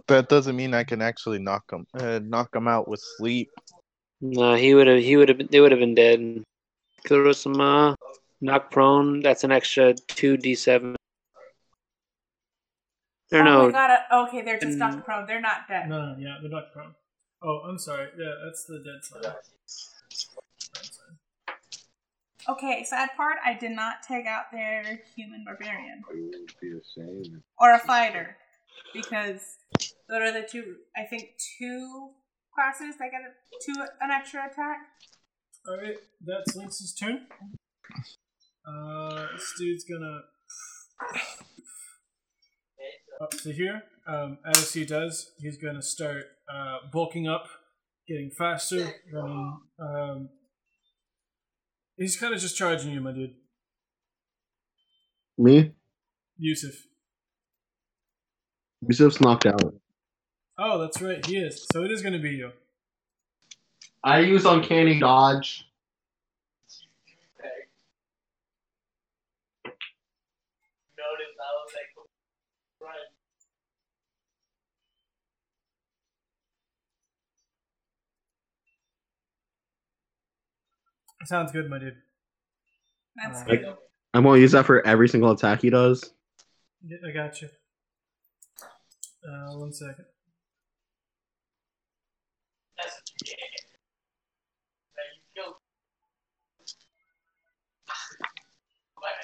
That 0.09 0.28
doesn't 0.28 0.56
mean 0.56 0.74
I 0.74 0.84
can 0.84 1.01
actually 1.02 1.39
knock 1.39 1.70
them, 1.70 1.86
uh, 1.94 2.20
knock 2.22 2.52
them 2.52 2.68
out 2.68 2.89
with 2.89 3.01
sleep. 3.18 3.51
No, 4.20 4.55
he 4.55 4.74
would 4.74 4.86
have. 4.86 5.02
He 5.02 5.16
would 5.16 5.28
have. 5.28 5.48
They 5.51 5.60
would 5.60 5.72
have 5.72 5.80
been 5.80 5.94
dead. 5.94 6.43
Kurosama, 7.06 7.97
knock 8.40 8.70
prone. 8.70 9.20
That's 9.20 9.43
an 9.44 9.52
extra 9.52 9.94
two 9.94 10.36
d7. 10.36 10.94
Or 13.32 13.39
oh 13.40 13.43
no, 13.43 13.66
my 13.66 13.72
god, 13.72 13.90
uh, 14.10 14.24
okay, 14.28 14.43
they're 14.43 14.60
just 14.60 14.76
Mm. 14.76 14.78
knocked 14.78 15.05
prone. 15.05 15.26
They're 15.26 15.40
not 15.40 15.66
dead. 15.68 15.89
no, 15.89 16.12
no, 16.12 16.18
yeah, 16.18 16.36
they're 16.40 16.51
not 16.51 16.72
prone. 16.72 16.94
Oh, 17.44 17.60
I'm 17.69 17.78
sorry. 17.78 18.09
Yeah, 18.19 18.35
that's 18.44 18.64
the 18.64 18.78
dead 18.78 19.02
side. 19.02 19.35
Okay, 22.48 22.85
sad 22.85 23.10
part, 23.16 23.36
I 23.44 23.55
did 23.55 23.70
not 23.70 24.02
take 24.06 24.27
out 24.27 24.51
their 24.52 25.01
human 25.14 25.44
barbarian. 25.44 26.02
Or 27.60 27.74
a 27.74 27.78
fighter. 27.78 28.36
Because 28.93 29.59
those 30.09 30.20
are 30.20 30.32
the 30.32 30.47
two, 30.48 30.77
I 30.97 31.05
think, 31.05 31.35
two 31.59 32.10
classes 32.55 32.97
that 32.98 33.10
get 33.10 33.20
a, 33.20 33.32
two, 33.64 33.81
an 34.01 34.10
extra 34.10 34.47
attack. 34.51 34.78
Alright, 35.69 35.98
that's 36.24 36.56
Lynx's 36.56 36.93
turn. 36.93 37.27
Uh, 38.66 39.27
this 39.32 39.55
dude's 39.59 39.85
gonna. 39.85 40.23
Up 43.20 43.31
to 43.31 43.52
here. 43.52 43.82
Um, 44.07 44.39
as 44.45 44.73
he 44.73 44.85
does, 44.85 45.33
he's 45.39 45.57
gonna 45.59 45.83
start 45.83 46.24
uh, 46.53 46.79
bulking 46.93 47.29
up, 47.29 47.47
getting 48.09 48.31
faster, 48.31 48.95
running. 49.12 49.61
Um, 49.79 50.29
he's 51.97 52.16
kind 52.16 52.35
of 52.35 52.41
just 52.41 52.57
charging 52.57 52.93
you, 52.93 53.01
my 53.01 53.12
dude. 53.12 53.35
Me? 55.39 55.73
Yusuf. 56.37 56.74
Yusuf's 58.85 59.20
knocked 59.20 59.47
out. 59.47 59.74
Oh, 60.59 60.79
that's 60.79 61.01
right, 61.01 61.24
he 61.24 61.37
is. 61.39 61.66
So 61.73 61.85
it 61.85 61.91
is 61.91 62.03
gonna 62.03 62.19
be 62.19 62.31
you. 62.31 62.51
I 64.05 64.20
use 64.20 64.45
uncanny 64.45 64.99
dodge. 64.99 65.65
Sounds 81.24 81.53
good, 81.53 81.69
my 81.70 81.78
dude. 81.78 81.97
That's 83.16 83.40
Alright. 83.40 83.61
good. 83.61 83.77
I'm 84.15 84.24
gonna 84.24 84.39
use 84.39 84.53
that 84.53 84.66
for 84.66 84.86
every 84.86 85.09
single 85.09 85.31
attack 85.31 85.62
he 85.62 85.70
does. 85.70 86.12
Yeah, 86.85 86.99
I 87.07 87.12
got 87.12 87.40
you. 87.40 87.49
Uh, 89.27 89.57
one 89.59 89.73
second. 89.73 90.05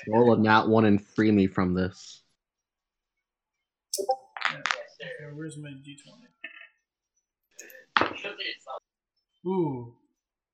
Roll 0.06 0.32
a 0.32 0.38
nat 0.38 0.66
one 0.66 0.86
and 0.86 1.04
free 1.04 1.30
me 1.30 1.46
from 1.46 1.74
this. 1.74 2.22
Yeah. 3.98 4.06
Where's 5.34 5.58
my 5.58 5.68
d20? 5.68 6.28
Ooh, 9.46 9.94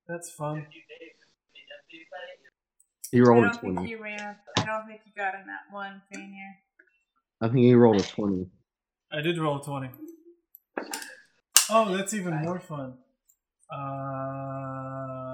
that's 0.09 0.31
fun. 0.31 0.67
He 3.11 3.21
rolled 3.21 3.45
a 3.45 3.49
don't 3.49 3.61
think 3.61 3.75
twenty. 3.77 3.91
you 3.91 4.03
ran. 4.03 4.37
I 4.59 4.65
don't 4.65 4.87
think 4.87 5.01
you 5.07 5.13
got 5.17 5.35
in 5.35 5.47
that 5.47 5.73
one, 5.73 6.03
Fainir. 6.13 6.55
I 7.41 7.47
think 7.49 7.59
he 7.61 7.75
rolled 7.75 8.01
a 8.01 8.03
twenty. 8.03 8.47
I 9.13 9.21
did 9.21 9.39
roll 9.39 9.61
a 9.61 9.65
20. 9.65 9.91
Oh, 11.71 11.97
that's 11.97 12.13
even 12.15 12.43
more 12.43 12.59
fun. 12.59 12.95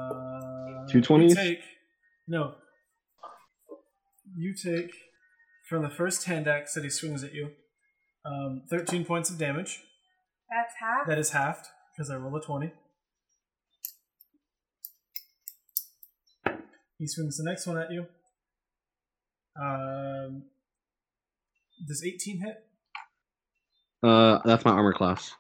Uh, 0.01 0.87
Two 0.89 0.99
You 0.99 1.05
20s? 1.05 1.35
take, 1.35 1.61
no. 2.29 2.55
You 4.37 4.55
take, 4.55 4.91
from 5.69 5.83
the 5.83 5.91
first 5.91 6.25
hand 6.25 6.47
axe 6.47 6.75
that 6.75 6.85
he 6.85 6.91
swings 6.91 7.25
at 7.25 7.35
you, 7.35 7.51
um, 8.25 8.63
13 8.71 9.05
points 9.05 9.31
of 9.31 9.39
damage. 9.39 9.83
That's 10.51 10.75
half. 10.81 11.07
That 11.07 11.19
is 11.19 11.31
halved, 11.31 11.67
because 11.97 12.11
I 12.11 12.17
roll 12.17 12.37
a 12.37 12.41
20. 12.41 12.73
He 17.01 17.07
swings 17.09 17.39
the 17.39 17.45
next 17.45 17.67
one 17.67 17.79
at 17.79 17.91
you. 17.91 18.07
Um, 19.61 20.43
does 21.89 22.05
18 22.05 22.41
hit? 22.45 22.57
Uh, 24.03 24.39
that's 24.45 24.67
my 24.67 24.73
armor 24.73 24.93
class. 24.93 25.33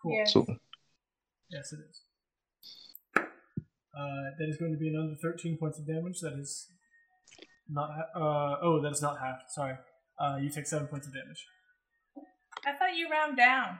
Cool. 0.00 0.12
Yes. 0.16 0.32
So 0.32 0.46
Yes, 1.50 1.72
it 1.72 1.80
is. 1.90 2.00
Uh, 3.16 4.30
that 4.38 4.48
is 4.48 4.56
going 4.56 4.70
to 4.72 4.78
be 4.78 4.88
another 4.88 5.16
13 5.20 5.58
points 5.58 5.78
of 5.80 5.86
damage. 5.86 6.20
That 6.20 6.34
is 6.38 6.68
not. 7.68 7.90
Ha- 7.90 8.20
uh, 8.20 8.56
oh, 8.62 8.80
that 8.82 8.92
is 8.92 9.02
not 9.02 9.18
half. 9.18 9.38
Sorry. 9.48 9.74
Uh, 10.20 10.36
you 10.40 10.48
take 10.48 10.66
7 10.68 10.86
points 10.86 11.08
of 11.08 11.12
damage. 11.12 11.44
I 12.64 12.72
thought 12.72 12.96
you 12.96 13.10
round 13.10 13.36
down. 13.36 13.78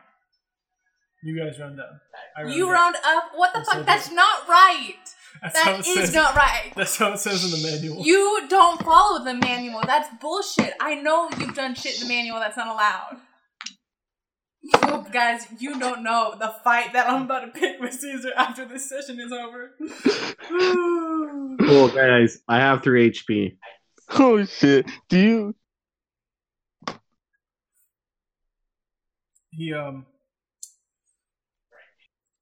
You 1.23 1.39
guys 1.39 1.59
round 1.61 1.77
down. 1.77 2.01
I 2.37 2.43
round 2.43 2.55
You 2.55 2.67
up. 2.69 2.73
round 2.75 2.97
up. 3.05 3.25
What 3.37 3.53
the 3.53 3.61
Yes, 3.61 3.69
I 3.69 3.75
fuck? 3.77 3.87
That's 3.87 4.09
did. 4.09 4.17
not 4.17 4.49
right. 4.49 4.95
That's 5.43 5.59
how 5.59 5.73
That 5.73 5.81
it 5.81 5.87
is 5.87 5.95
says. 5.95 6.15
not 6.15 6.35
right. 6.37 6.73
That's 6.77 6.97
how 6.97 7.13
it 7.13 7.19
says 7.19 7.45
in 7.45 7.51
the 7.51 7.71
manual. 7.71 8.05
You 8.05 8.47
don't 8.49 8.83
follow 8.83 9.25
the 9.25 9.35
manual. 9.35 9.81
That's 9.87 10.09
bullshit. 10.21 10.73
I 10.81 10.95
know 10.97 11.29
you've 11.39 11.55
done 11.55 11.75
shit 11.75 12.01
in 12.01 12.09
the 12.09 12.15
manual 12.15 12.39
that's 12.41 12.57
not 12.57 12.69
allowed. 12.69 13.19
Oh, 14.83 15.07
guys, 15.13 15.47
you 15.61 15.79
don't 15.79 16.03
know 16.03 16.35
the 16.39 16.53
fight 16.65 16.93
that 16.93 17.09
I'm 17.09 17.23
about 17.23 17.41
to 17.41 17.49
pick 17.61 17.79
with 17.81 17.93
Caesar 17.95 18.33
after 18.37 18.65
this 18.65 18.89
session 18.89 19.21
is 19.21 19.31
over. 19.33 19.77
Cool, 21.59 21.89
guys. 21.89 22.41
I 22.49 22.59
have 22.59 22.83
three 22.83 23.11
HP. 23.11 23.57
oh 24.11 24.45
shit! 24.45 24.89
Do 25.09 25.19
you? 25.19 25.55
he 29.51 29.73
um. 29.73 30.07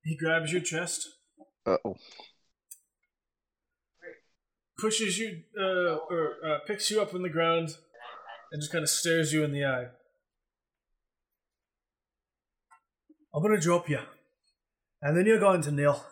He 0.03 0.17
grabs 0.17 0.53
your 0.53 0.61
chest, 0.61 1.09
Uh 1.65 1.77
oh. 1.85 1.97
Pushes 4.85 5.17
you, 5.19 5.41
uh, 5.59 5.97
or 6.11 6.35
uh, 6.47 6.59
picks 6.67 6.91
you 6.91 7.01
up 7.01 7.15
on 7.15 7.23
the 7.23 7.29
ground, 7.31 7.69
and 8.53 8.61
just 8.61 8.71
kind 8.71 8.83
of 8.83 8.91
stares 8.91 9.33
you 9.33 9.43
in 9.43 9.51
the 9.53 9.65
eye. 9.65 9.87
I'm 13.35 13.43
gonna 13.43 13.59
drop 13.59 13.89
you, 13.89 14.01
and 15.01 15.17
then 15.17 15.25
you're 15.27 15.41
going 15.41 15.63
to 15.63 15.73
kneel. 15.73 16.05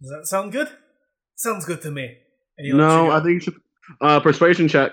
Does 0.00 0.10
that 0.10 0.26
sound 0.26 0.52
good? 0.52 0.68
Sounds 1.36 1.66
good 1.66 1.82
to 1.82 1.90
me. 1.90 2.06
And 2.56 2.66
he 2.66 2.72
lets 2.72 2.80
you 2.92 2.98
No, 2.98 3.06
go. 3.08 3.10
I 3.12 3.20
think 3.22 3.34
you 3.34 3.40
should. 3.40 3.54
Uh, 4.00 4.20
persuasion 4.20 4.66
check. 4.68 4.92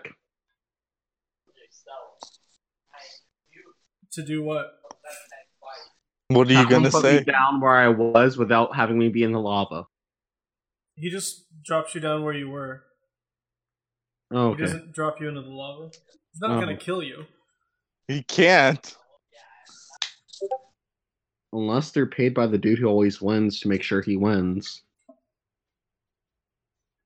to 4.13 4.25
do 4.25 4.41
what? 4.43 4.65
What 6.29 6.47
are 6.47 6.51
you 6.51 6.57
How 6.57 6.63
come 6.63 6.71
gonna 6.83 6.89
put 6.89 7.03
me 7.03 7.17
say? 7.19 7.23
down 7.23 7.61
where 7.61 7.75
I 7.75 7.87
was 7.89 8.35
without 8.37 8.75
having 8.75 8.97
me 8.97 9.09
be 9.09 9.21
in 9.23 9.31
the 9.31 9.39
lava? 9.39 9.85
He 10.95 11.09
just 11.11 11.45
drops 11.63 11.93
you 11.95 12.01
down 12.01 12.23
where 12.23 12.33
you 12.33 12.49
were. 12.49 12.83
Oh, 14.31 14.53
He 14.53 14.61
doesn't 14.63 14.93
drop 14.93 15.21
you 15.21 15.29
into 15.29 15.41
the 15.41 15.49
lava. 15.49 15.89
He's 16.31 16.41
not 16.41 16.51
Oh. 16.51 16.59
gonna 16.59 16.77
kill 16.77 17.01
you. 17.01 17.25
He 18.07 18.23
can't. 18.23 18.95
Unless 21.53 21.91
they're 21.91 22.05
paid 22.05 22.33
by 22.33 22.45
the 22.47 22.57
dude 22.57 22.77
who 22.79 22.87
always 22.87 23.21
wins 23.21 23.59
to 23.61 23.67
make 23.69 23.81
sure 23.83 24.01
he 24.01 24.17
wins. 24.17 24.83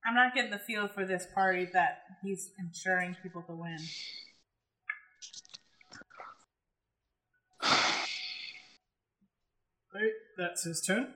I'm 0.04 0.16
not 0.16 0.34
getting 0.34 0.50
the 0.52 0.60
feel 0.60 0.88
for 0.88 1.06
this 1.06 1.28
party 1.36 1.66
that 1.74 2.04
he's 2.24 2.52
ensuring 2.60 3.16
people 3.22 3.44
to 3.44 3.54
win. 3.54 3.78
Right, 9.94 10.14
that's 10.38 10.64
his 10.64 10.82
turn. 10.82 11.14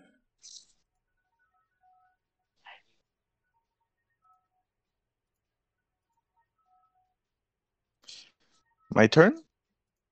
My 8.96 9.08
turn? 9.08 9.44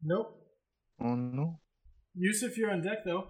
Nope. 0.04 0.36
Oh 1.00 1.16
no. 1.16 1.62
Yusuf, 2.16 2.58
you're 2.58 2.70
on 2.70 2.82
deck 2.82 3.06
though. 3.06 3.30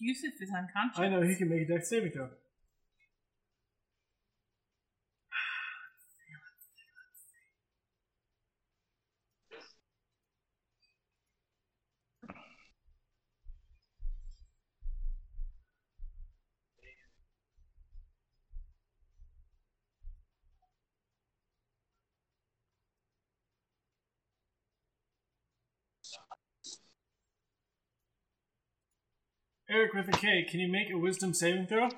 Yusuf 0.00 0.32
is 0.40 0.50
unconscious. 0.50 0.98
I 0.98 1.08
know 1.08 1.22
he 1.22 1.36
can 1.36 1.48
make 1.48 1.62
a 1.62 1.72
deck 1.72 1.84
saving 1.84 2.10
throw. 2.10 2.28
Eric 29.72 29.94
with 29.94 30.08
a 30.08 30.12
K, 30.12 30.46
can 30.50 30.60
you 30.60 30.68
make 30.68 30.90
a 30.90 30.98
wisdom 30.98 31.32
saving 31.32 31.66
throw? 31.66 31.88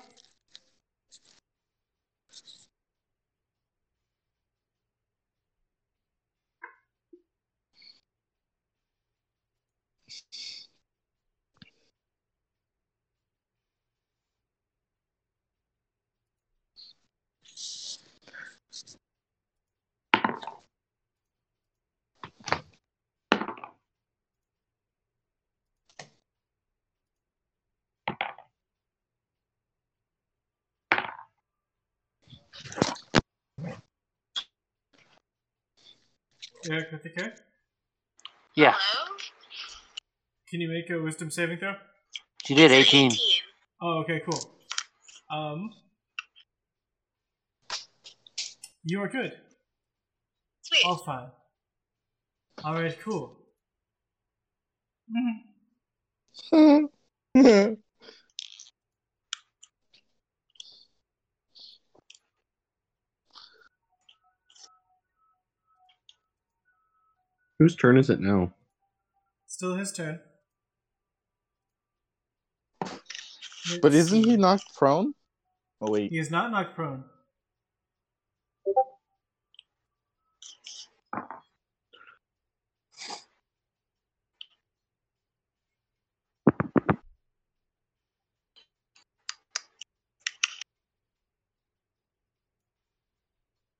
Eric 36.69 36.91
with 36.91 37.05
a 37.05 37.09
K, 37.09 37.29
Yeah, 38.55 38.73
Hello? 38.75 39.17
can 40.49 40.61
you 40.61 40.69
make 40.69 40.89
a 40.89 40.99
wisdom 41.01 41.29
saving 41.29 41.59
throw? 41.59 41.75
she 42.43 42.55
did 42.55 42.71
It's 42.71 42.91
an 42.93 42.99
18. 42.99 43.19
Oh, 43.81 43.99
okay, 44.03 44.21
cool. 44.27 44.57
Um, 45.31 45.69
you 48.83 49.01
are 49.01 49.09
good. 49.09 49.33
Sweet. 50.63 50.85
All 50.85 50.97
fine. 51.05 51.29
All 52.63 52.73
right, 52.73 52.97
cool. 53.01 53.37
Whose 67.59 67.75
turn 67.75 67.97
is 67.97 68.09
it 68.09 68.19
now? 68.19 68.53
Still 69.47 69.75
his 69.75 69.91
turn. 69.93 70.19
But 73.81 73.93
Let's 73.93 73.95
isn't 73.95 74.23
see. 74.23 74.29
he 74.31 74.37
knocked 74.37 74.75
prone? 74.75 75.13
Oh 75.81 75.91
wait. 75.91 76.11
He 76.11 76.19
is 76.19 76.29
not 76.29 76.51
knocked 76.51 76.75
prone. 76.75 77.05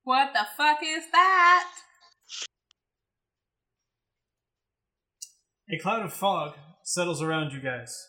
What 0.04 0.32
the 0.32 0.46
fuck 0.56 0.78
is 0.82 1.10
that? 1.10 1.72
A 5.70 5.78
cloud 5.78 6.02
of 6.02 6.12
fog 6.12 6.54
settles 6.82 7.20
around 7.22 7.52
you 7.52 7.60
guys. 7.60 8.06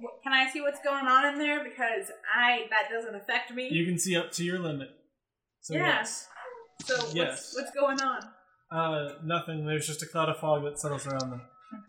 Wh- 0.00 0.22
Can 0.22 0.32
I 0.32 0.48
see 0.50 0.60
what's 0.60 0.80
going 0.82 1.06
on 1.06 1.26
in 1.32 1.38
there? 1.38 1.64
Because 1.64 2.10
I 2.34 2.66
that 2.70 2.88
doesn't 2.92 3.14
affect 3.14 3.52
me. 3.52 3.68
You 3.70 3.84
can 3.84 3.98
see 3.98 4.16
up 4.16 4.30
to 4.32 4.44
your 4.44 4.58
limit. 4.60 4.88
So 5.60 5.74
Yeah. 5.74 5.86
yes. 5.98 6.28
so 6.84 6.96
what's, 6.96 7.14
yes. 7.14 7.54
what's 7.56 7.70
going 7.72 8.00
on? 8.00 8.20
Uh, 8.70 9.14
nothing. 9.24 9.66
There's 9.66 9.86
just 9.86 10.02
a 10.02 10.06
cloud 10.06 10.28
of 10.28 10.38
fog 10.38 10.62
that 10.64 10.78
settles 10.78 11.06
around 11.06 11.30
them. 11.30 11.42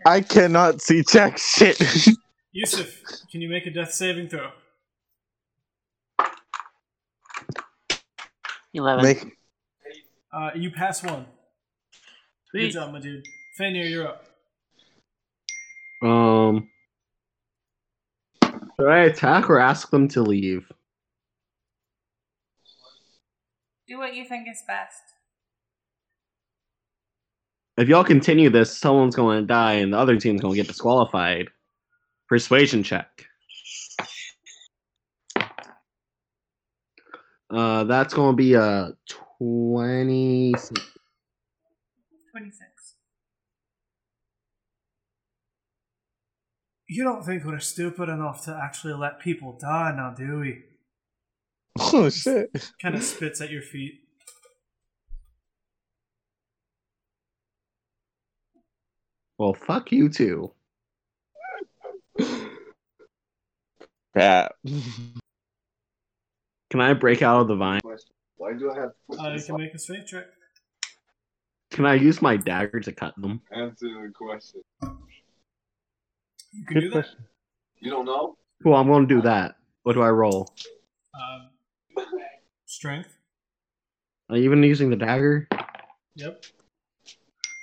I 0.06 0.22
cannot 0.22 0.81
see 0.81 1.03
jack 1.03 1.38
shit. 1.38 1.80
Yusuf, 2.52 2.90
can 3.31 3.41
you 3.41 3.49
make 3.49 3.65
a 3.68 3.69
death 3.72 3.91
saving 3.94 4.30
throw? 4.30 4.49
11. 8.73 9.03
Make 9.03 9.38
Uh, 10.34 10.52
you 10.56 10.72
pass 10.72 11.03
one. 11.03 11.26
Sweet. 12.51 12.61
Good 12.61 12.71
job, 12.71 12.93
my 12.93 12.99
dude. 12.99 13.27
Fenrir, 13.57 13.85
you're 13.85 14.07
up. 14.07 14.26
Um, 16.01 16.69
should 18.43 18.88
I 18.88 18.99
attack 18.99 19.49
or 19.49 19.59
ask 19.59 19.89
them 19.91 20.07
to 20.09 20.21
leave? 20.21 20.71
Do 23.88 23.99
what 23.99 24.15
you 24.15 24.26
think 24.26 24.47
is 24.49 24.63
best. 24.67 25.01
If 27.77 27.88
y'all 27.88 28.03
continue 28.03 28.49
this, 28.49 28.76
someone's 28.76 29.15
going 29.15 29.41
to 29.41 29.45
die 29.45 29.73
and 29.73 29.93
the 29.93 29.97
other 29.97 30.17
team's 30.17 30.41
going 30.41 30.53
to 30.53 30.61
get 30.61 30.67
disqualified. 30.67 31.49
Persuasion 32.27 32.84
check. 32.84 33.26
Uh, 37.49 37.84
that's 37.85 38.13
going 38.13 38.34
to 38.34 38.38
be 38.38 38.53
a 38.53 38.93
26. 39.39 40.98
26. 42.31 42.95
You 46.88 47.03
don't 47.03 47.23
think 47.23 47.45
we're 47.45 47.60
stupid 47.60 48.10
enough 48.10 48.43
to 48.45 48.60
actually 48.64 48.93
let 48.93 49.19
people 49.19 49.57
die 49.60 49.93
now, 49.95 50.11
do 50.11 50.39
we? 50.39 50.64
Oh, 51.80 52.10
shit. 52.10 52.49
kind 52.81 52.95
of 52.95 53.03
spits 53.03 53.41
at 53.41 53.51
your 53.51 53.61
feet. 53.61 54.01
Well, 59.38 59.53
fuck 59.53 59.91
you 59.91 60.10
too. 60.10 60.51
Pat. 64.14 64.53
Can 66.69 66.81
I 66.81 66.93
break 66.93 67.22
out 67.22 67.41
of 67.41 67.47
the 67.47 67.56
vine? 67.56 67.80
Why 68.35 68.53
do 68.53 68.72
I 68.72 68.80
have? 68.80 68.91
Uh, 69.18 69.30
you 69.30 69.41
can 69.41 69.57
make 69.57 69.73
a 69.73 69.80
strength 69.80 70.07
check. 70.07 70.26
Can 71.71 71.85
I 71.85 71.93
use 71.95 72.21
my 72.21 72.35
dagger 72.35 72.79
to 72.79 72.91
cut 72.91 73.13
them? 73.17 73.41
answer 73.51 73.87
the 73.87 74.11
question? 74.13 74.61
You 76.51 76.65
can 76.65 76.73
Good 76.73 76.79
do 76.81 76.89
that. 76.89 76.93
question. 77.03 77.25
You 77.79 77.91
don't 77.91 78.05
know? 78.05 78.35
Cool, 78.63 78.75
I'm 78.75 78.87
going 78.87 79.07
to 79.07 79.15
do 79.15 79.21
that. 79.21 79.55
What 79.83 79.93
do 79.93 80.01
I 80.01 80.09
roll? 80.09 80.53
Um, 81.13 82.05
strength. 82.65 83.15
Are 84.29 84.37
you 84.37 84.43
even 84.43 84.63
using 84.63 84.89
the 84.89 84.95
dagger? 84.95 85.47
Yep. 86.15 86.43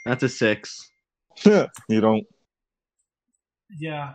That's 0.05 0.23
a 0.23 0.29
six. 0.29 0.89
you 1.45 2.01
don't. 2.01 2.25
Yeah. 3.79 4.15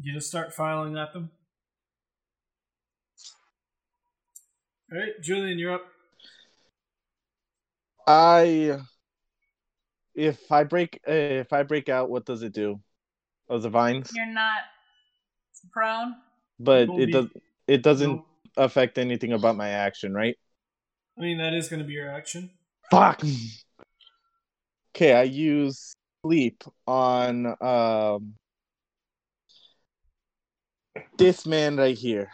You 0.00 0.14
just 0.14 0.28
start 0.28 0.54
filing 0.54 0.96
at 0.96 1.12
them. 1.12 1.30
Alright, 4.92 5.20
Julian, 5.20 5.58
you're 5.58 5.74
up. 5.74 5.82
I 8.06 8.78
if 10.14 10.50
I 10.50 10.64
break 10.64 11.00
uh, 11.06 11.12
if 11.12 11.52
I 11.52 11.62
break 11.62 11.88
out, 11.88 12.08
what 12.10 12.24
does 12.24 12.42
it 12.42 12.52
do? 12.52 12.80
Oh, 13.48 13.58
the 13.58 13.70
vines, 13.70 14.10
You're 14.14 14.26
not 14.26 14.60
prone. 15.72 16.16
but 16.58 16.88
Will 16.88 17.00
it 17.00 17.12
does 17.12 17.26
it 17.66 17.82
doesn't 17.82 18.16
Nope. 18.16 18.26
affect 18.56 18.98
anything 18.98 19.32
about 19.32 19.56
my 19.56 19.68
action, 19.68 20.14
right? 20.14 20.36
I 21.18 21.22
mean, 21.22 21.38
that 21.38 21.54
is 21.54 21.68
going 21.68 21.80
to 21.80 21.86
be 21.86 21.94
your 21.94 22.10
action. 22.10 22.50
Fuck. 22.90 23.22
Okay, 24.94 25.12
I 25.14 25.22
use 25.24 25.94
sleep 26.24 26.64
on 26.86 27.46
um 27.60 28.34
this 31.18 31.46
man 31.46 31.76
right 31.76 31.96
here. 31.96 32.30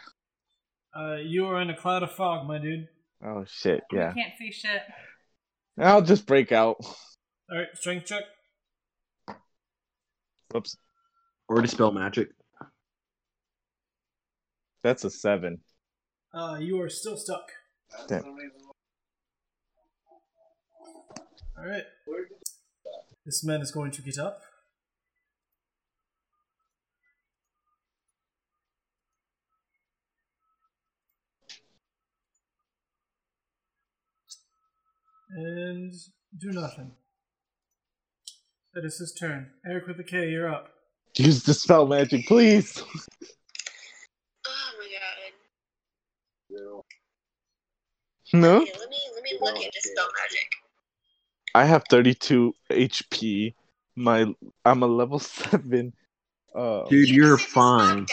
Uh, 0.95 1.15
you 1.15 1.45
are 1.45 1.61
in 1.61 1.69
a 1.69 1.75
cloud 1.75 2.03
of 2.03 2.11
fog, 2.11 2.47
my 2.47 2.59
dude. 2.59 2.87
Oh 3.25 3.45
shit, 3.47 3.83
yeah. 3.91 4.09
You 4.09 4.23
can't 4.23 4.37
see 4.37 4.51
shit. 4.51 4.81
I'll 5.77 6.01
just 6.01 6.25
break 6.25 6.51
out. 6.51 6.77
All 7.51 7.57
right, 7.57 7.67
strength 7.73 8.05
check. 8.05 8.23
Whoops. 10.51 10.77
Or 11.49 11.61
dispel 11.61 11.91
magic. 11.91 12.29
That's 14.83 15.03
a 15.03 15.09
seven. 15.09 15.59
Uh, 16.33 16.57
you 16.59 16.81
are 16.81 16.89
still 16.89 17.17
stuck. 17.17 17.51
Damn. 18.07 18.23
All 21.57 21.65
right. 21.65 21.83
This 23.25 23.43
man 23.43 23.61
is 23.61 23.71
going 23.71 23.91
to 23.91 24.01
get 24.01 24.17
up. 24.17 24.41
And 35.35 35.93
do 36.37 36.51
nothing. 36.51 36.91
That 38.73 38.85
is 38.85 38.97
his 38.97 39.13
turn. 39.13 39.49
Eric 39.67 39.87
with 39.87 39.97
the 39.97 40.03
K, 40.03 40.29
you're 40.29 40.47
up. 40.51 40.69
Use 41.17 41.43
the 41.43 41.53
spell 41.53 41.85
magic, 41.87 42.27
please. 42.27 42.81
Oh 44.45 44.71
my 44.77 44.85
god. 46.59 46.83
No? 48.33 48.61
Okay, 48.61 48.71
let 48.79 48.89
me 48.89 48.97
let 49.15 49.23
me 49.23 49.37
look 49.39 49.55
into 49.55 49.71
spell 49.81 50.07
magic. 50.21 50.47
I 51.55 51.63
have 51.65 51.83
32 51.89 52.53
HP. 52.71 53.53
My 53.95 54.33
I'm 54.65 54.83
a 54.83 54.87
level 54.87 55.19
seven. 55.19 55.93
Uh, 56.53 56.83
Dude, 56.89 57.09
you're 57.09 57.37
Because 57.37 57.45
if 57.47 57.53
fine. 57.53 58.05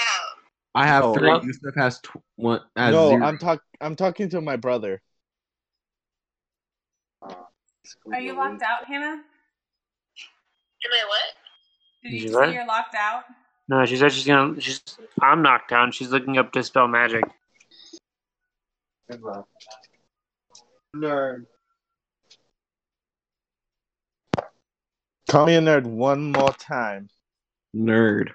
I 0.76 0.86
have 0.86 1.04
Oh. 1.04 1.14
three. 1.14 1.30
Yusuf 1.42 1.74
has 1.76 2.00
tw- 2.00 2.22
one. 2.36 2.60
Has 2.76 2.92
no, 2.92 3.08
zero. 3.08 3.24
I'm 3.24 3.38
talk 3.38 3.60
I'm 3.80 3.96
talking 3.96 4.28
to 4.30 4.40
my 4.40 4.54
brother. 4.56 5.02
Are 8.12 8.20
you 8.20 8.34
locked 8.34 8.62
out, 8.62 8.84
Hannah? 8.86 9.22
Am 10.82 10.92
I 10.92 11.04
what? 11.06 11.18
Did 12.02 12.12
you 12.12 12.18
You 12.18 12.22
just 12.24 12.34
what? 12.34 12.48
say 12.48 12.54
you're 12.54 12.66
locked 12.66 12.94
out? 12.94 13.24
No, 13.68 13.84
she 13.86 13.96
said 13.96 14.12
she's 14.12 14.26
gonna. 14.26 14.60
She's. 14.60 14.82
I'm 15.20 15.42
knocked 15.42 15.70
down. 15.70 15.92
She's 15.92 16.10
looking 16.10 16.38
up 16.38 16.52
dispel 16.52 16.88
magic. 16.88 17.24
Nerd. 20.96 21.46
Call 25.28 25.46
me 25.46 25.54
a 25.54 25.60
nerd 25.60 25.84
one 25.84 26.32
more 26.32 26.52
time. 26.54 27.08
Nerd. 27.76 28.30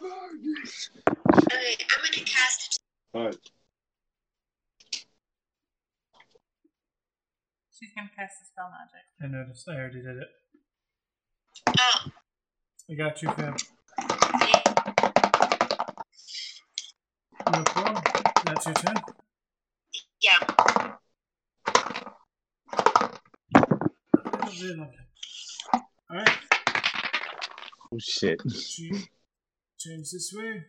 Okay, 0.00 1.76
I'm 1.90 2.02
gonna 2.02 2.24
cast. 2.24 2.80
Alright. 3.14 3.36
She's 7.82 7.90
gonna 7.96 8.10
cast 8.16 8.38
dispel 8.38 8.70
magic. 8.70 9.02
I 9.20 9.26
noticed. 9.26 9.68
I 9.68 9.74
already 9.74 10.02
did 10.02 10.18
it. 10.18 10.28
Oh, 11.76 12.10
I 12.88 12.94
got 12.94 13.20
you, 13.20 13.28
fam. 13.32 13.56
No 17.52 17.64
problem. 17.64 18.04
That's 18.46 18.66
your 18.66 18.74
turn. 18.76 18.94
Yeah. 20.20 20.38
Alright, 26.08 26.38
Oh 27.92 27.98
shit. 27.98 28.40
she 28.54 28.92
turns 29.84 30.12
this 30.12 30.32
way. 30.32 30.66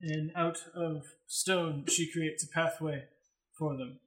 And 0.00 0.30
out 0.36 0.58
of 0.74 1.02
stone, 1.26 1.84
she 1.88 2.10
creates 2.10 2.44
a 2.44 2.48
pathway 2.48 3.08
for 3.58 3.76
them. 3.76 3.98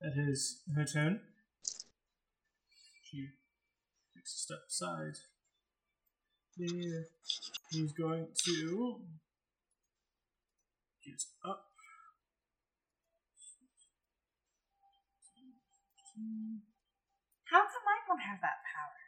That 0.00 0.14
is 0.16 0.62
her 0.74 0.84
turn. 0.84 1.20
She 3.04 3.28
takes 4.16 4.34
a 4.34 4.38
step 4.38 4.58
aside. 4.68 5.16
He's 6.56 7.92
going 7.92 8.26
to 8.46 9.00
get 11.04 11.22
up. 11.48 11.68
How 17.44 17.60
come 17.60 17.86
I 17.86 17.98
don't 18.08 18.20
have 18.20 18.40
that 18.40 18.64
power? 18.74 19.01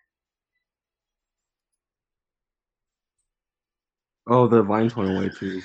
Oh, 4.27 4.49
the 4.49 4.63
vines 4.63 4.97
went 4.97 5.11
away 5.11 5.29
too. 5.31 5.63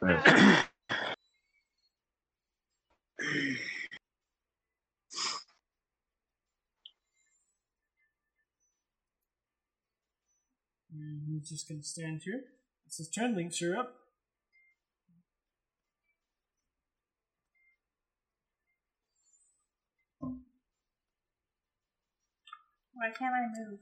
Right. 0.00 0.64
And 10.92 11.22
he's 11.28 11.50
just 11.50 11.68
going 11.68 11.80
to 11.82 11.86
stand 11.86 12.22
here. 12.24 12.42
It's 12.86 12.98
his 12.98 13.10
turn. 13.10 13.36
Lynx, 13.36 13.60
you're 13.60 13.76
up. 13.78 13.94
Why 22.94 23.10
can't 23.18 23.34
I 23.34 23.46
move? 23.60 23.80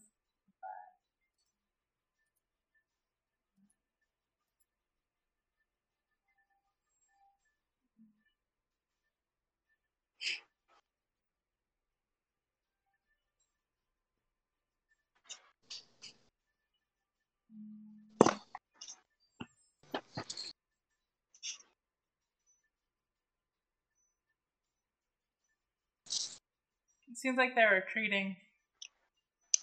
Seems 27.27 27.39
like 27.39 27.57
they're 27.57 27.83
retreating. 27.85 28.37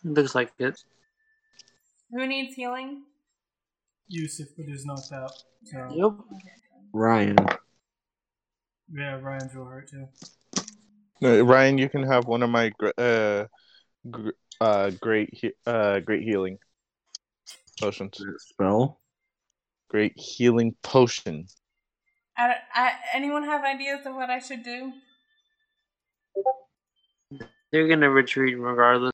Looks 0.04 0.36
like 0.36 0.52
it. 0.60 0.78
Who 2.12 2.28
needs 2.28 2.56
healing? 2.56 3.04
Yusuf, 4.10 4.50
but 4.58 4.66
is 4.68 4.86
knocked 4.86 5.14
out. 5.14 5.32
So, 5.64 5.88
Yep. 5.96 6.42
Ryan. 6.92 7.38
yeah, 8.94 9.16
Ryan's 9.16 9.56
real 9.56 9.64
hurt 9.66 9.88
too. 9.90 10.10
No, 11.22 11.42
Ryan, 11.42 11.78
you 11.78 11.88
can 11.88 12.04
have 12.04 12.26
one 12.26 12.44
of 12.44 12.50
my 12.50 12.70
gr- 12.78 12.90
uh, 12.98 13.46
gr- 14.12 14.32
uh, 14.60 14.90
great 15.00 15.30
he- 15.34 15.54
uh, 15.66 16.00
great 16.02 16.24
healing 16.24 16.60
potions. 17.80 18.22
Spell. 18.40 19.00
Great 19.88 20.18
healing 20.20 20.76
potion. 20.84 21.48
I, 22.36 22.48
don't- 22.48 22.58
I, 22.74 22.92
anyone 23.14 23.44
have 23.46 23.64
ideas 23.64 24.06
of 24.06 24.16
what 24.16 24.30
I 24.30 24.40
should 24.40 24.64
do? 24.64 24.92
They're 27.74 27.88
gonna 27.88 28.08
retreat 28.08 28.54
regardless. 28.60 29.12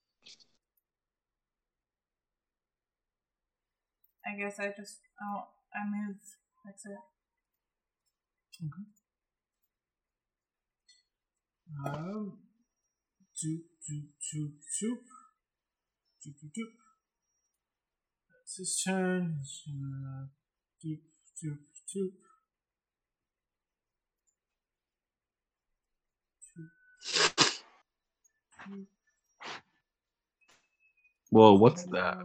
I 4.28 4.38
guess 4.38 4.60
I 4.60 4.74
just 4.78 5.00
oh 5.24 5.48
I 5.74 5.88
move. 5.90 6.18
That's 6.66 6.86
it. 6.86 6.98
Um, 11.86 12.40
doop, 13.42 13.62
doop, 13.88 14.10
doop, 14.28 14.52
doop. 14.84 15.08
Doop, 16.20 16.36
doop, 16.36 16.52
doop. 16.52 16.74
That's 18.30 18.58
his 18.58 18.84
turn. 18.86 19.38
He's 19.40 19.64
gonna 19.66 20.32
doop, 20.84 21.00
doop, 21.42 21.60
doop. 21.96 22.12
Whoa, 31.32 31.54
what's 31.54 31.84
that? 31.86 32.18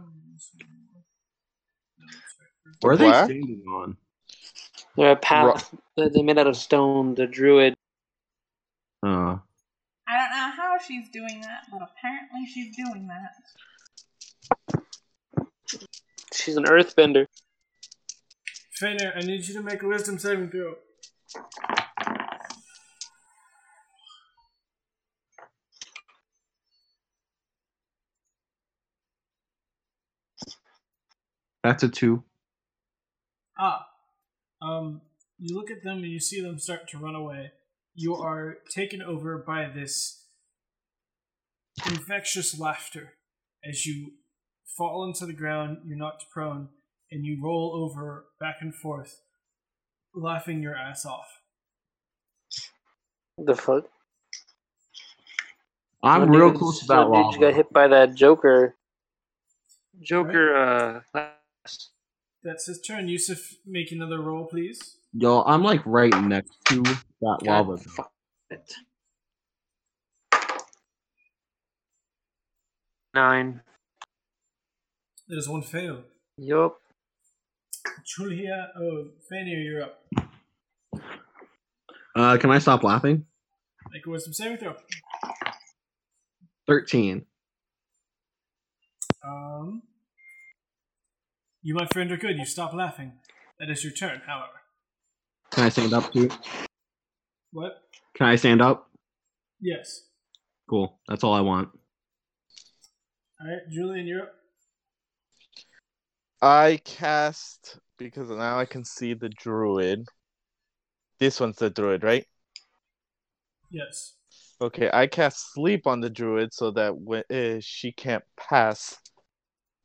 Where 2.81 2.93
are 2.93 2.97
they 2.97 3.05
What? 3.05 3.25
standing 3.25 3.63
on? 3.67 3.97
They're 4.95 5.11
a 5.11 5.15
path 5.15 5.73
that 5.97 6.13
they 6.13 6.21
made 6.21 6.37
out 6.37 6.47
of 6.47 6.55
stone. 6.57 7.15
The 7.15 7.27
druid. 7.27 7.75
Uh, 9.03 9.37
I 10.07 10.17
don't 10.17 10.31
know 10.31 10.51
how 10.55 10.77
she's 10.85 11.09
doing 11.09 11.41
that, 11.41 11.67
but 11.71 11.81
apparently 11.81 12.45
she's 12.51 12.75
doing 12.75 13.07
that. 13.07 13.33
She's 16.33 16.57
an 16.57 16.65
earthbender. 16.65 17.27
Fener, 18.81 19.15
I 19.15 19.21
need 19.21 19.47
you 19.47 19.53
to 19.55 19.61
make 19.61 19.83
a 19.83 19.87
wisdom 19.87 20.17
saving 20.17 20.49
throw. 20.49 20.75
That's 31.65 31.81
a 31.81 31.89
two. 31.89 32.23
Ah. 33.57 33.87
Um, 34.61 35.01
you 35.39 35.55
look 35.55 35.71
at 35.71 35.83
them 35.83 35.97
and 35.97 36.11
you 36.11 36.19
see 36.19 36.41
them 36.41 36.59
start 36.59 36.87
to 36.89 36.97
run 36.97 37.15
away. 37.15 37.51
You 37.95 38.15
are 38.15 38.57
taken 38.69 39.01
over 39.01 39.37
by 39.37 39.69
this 39.73 40.25
infectious 41.85 42.59
laughter 42.59 43.13
as 43.67 43.85
you 43.85 44.13
fall 44.77 45.05
into 45.05 45.25
the 45.25 45.33
ground, 45.33 45.79
you're 45.85 45.97
knocked 45.97 46.25
prone, 46.31 46.69
and 47.11 47.25
you 47.25 47.41
roll 47.43 47.73
over 47.75 48.25
back 48.39 48.57
and 48.61 48.75
forth, 48.75 49.21
laughing 50.13 50.61
your 50.61 50.75
ass 50.75 51.05
off. 51.05 51.41
The 53.37 53.55
fuck? 53.55 53.85
I'm 56.03 56.29
real 56.29 56.51
close 56.51 56.85
to 56.85 56.93
one 56.93 56.97
that 56.97 57.05
dude 57.05 57.25
lava. 57.25 57.39
got 57.39 57.53
hit 57.55 57.73
by 57.73 57.87
that 57.87 58.13
Joker. 58.13 58.75
Joker. 60.01 61.01
Uh. 61.15 61.29
Last- 61.65 61.91
That's 62.43 62.65
his 62.67 62.81
turn. 62.81 63.07
Yusuf, 63.07 63.39
make 63.65 63.91
another 63.91 64.21
roll, 64.21 64.45
please. 64.45 64.97
Yo, 65.13 65.41
I'm 65.43 65.63
like 65.63 65.81
right 65.85 66.13
next 66.23 66.57
to 66.69 66.81
that 66.83 66.99
God, 67.21 67.43
lava. 67.43 67.77
fuck 67.77 68.11
it. 68.49 68.71
Nine. 73.13 73.61
There's 75.27 75.47
one 75.49 75.61
fail. 75.61 76.03
Yup. 76.37 76.77
Julia, 78.05 78.71
oh, 78.77 79.07
Fenir, 79.31 79.63
you're 79.63 79.83
up. 79.83 80.01
Uh, 82.15 82.37
can 82.37 82.51
I 82.51 82.59
stop 82.59 82.83
laughing? 82.83 83.25
Make 83.91 84.05
a 84.05 84.09
wisdom 84.09 84.33
saving 84.33 84.57
throw. 84.57 84.75
Thirteen. 86.67 87.25
Um, 89.23 89.81
you, 91.65 91.73
my 91.73 91.87
friend, 91.87 92.11
are 92.11 92.17
good. 92.17 92.37
You 92.37 92.45
stop 92.45 92.75
laughing. 92.75 93.13
That 93.59 93.71
is 93.71 93.83
your 93.83 93.91
turn, 93.91 94.21
however. 94.27 94.61
Can 95.49 95.63
I 95.63 95.69
stand 95.69 95.93
up 95.93 96.13
too? 96.13 96.29
What? 97.51 97.81
Can 98.13 98.27
I 98.27 98.35
stand 98.35 98.61
up? 98.61 98.87
Yes. 99.59 100.03
Cool. 100.69 100.99
That's 101.07 101.23
all 101.23 101.33
I 101.33 101.41
want. 101.41 101.69
All 103.41 103.47
right, 103.47 103.67
Julian, 103.71 104.05
you're 104.05 104.21
up. 104.21 104.33
I 106.39 106.79
cast 106.85 107.79
because 107.97 108.29
now 108.29 108.59
I 108.59 108.65
can 108.65 108.85
see 108.85 109.15
the 109.15 109.29
druid. 109.29 110.05
This 111.19 111.39
one's 111.39 111.57
the 111.57 111.71
druid, 111.71 112.03
right? 112.03 112.27
Yes. 113.71 114.13
Okay, 114.61 114.91
I 114.93 115.07
cast 115.07 115.53
sleep 115.53 115.87
on 115.87 115.99
the 115.99 116.11
druid 116.11 116.53
so 116.53 116.69
that 116.71 116.95
when 116.95 117.23
uh, 117.33 117.57
she 117.59 117.91
can't 117.91 118.23
pass, 118.37 118.95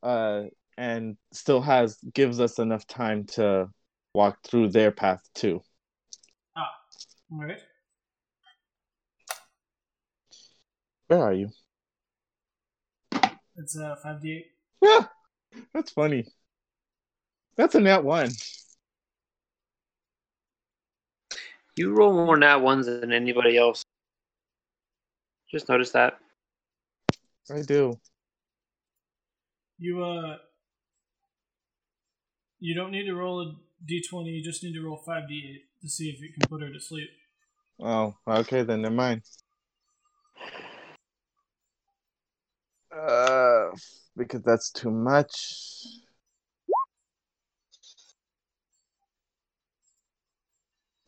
uh, 0.03 0.43
and 0.81 1.19
still 1.31 1.61
has 1.61 1.99
gives 2.15 2.41
us 2.41 2.59
enough 2.59 2.87
time 2.87 3.25
to 3.27 3.69
walk 4.15 4.39
through 4.43 4.69
their 4.69 4.91
path 4.91 5.21
too. 5.35 5.61
Ah, 6.57 6.71
all 7.31 7.45
right. 7.45 7.61
Where 11.09 11.23
are 11.23 11.35
you? 11.35 11.51
It's 13.57 13.77
uh, 13.77 13.95
5d8. 14.03 14.45
Yeah, 14.81 15.05
that's 15.75 15.91
funny. 15.91 16.25
That's 17.57 17.75
a 17.75 17.81
net 17.81 18.03
one. 18.03 18.31
You 21.77 21.93
roll 21.95 22.15
more 22.15 22.39
nat 22.39 22.57
ones 22.57 22.87
than 22.87 23.13
anybody 23.13 23.59
else. 23.59 23.83
Just 25.51 25.69
notice 25.69 25.91
that. 25.91 26.19
I 27.51 27.61
do. 27.61 28.01
You, 29.79 30.03
uh, 30.03 30.37
you 32.61 32.75
don't 32.75 32.91
need 32.91 33.07
to 33.07 33.15
roll 33.15 33.41
a 33.41 33.55
d20, 33.91 34.27
you 34.27 34.43
just 34.43 34.63
need 34.63 34.75
to 34.75 34.83
roll 34.83 35.03
5d8 35.07 35.61
to 35.83 35.89
see 35.89 36.11
if 36.11 36.21
you 36.21 36.29
can 36.33 36.49
put 36.49 36.63
her 36.63 36.71
to 36.71 36.81
sleep. 36.81 37.09
Oh, 37.81 38.15
okay, 38.29 38.63
then 38.63 38.83
never 38.83 38.95
mind. 38.95 39.23
Uh, 42.95 43.71
because 44.17 44.43
that's 44.43 44.71
too 44.71 44.91
much. 44.91 45.87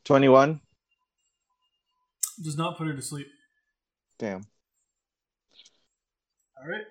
Twenty-one. 0.04 0.60
Does 2.42 2.56
not 2.56 2.78
put 2.78 2.86
her 2.86 2.94
to 2.94 3.02
sleep. 3.02 3.26
Damn. 4.18 4.42
All 6.60 6.68
right. 6.68 6.84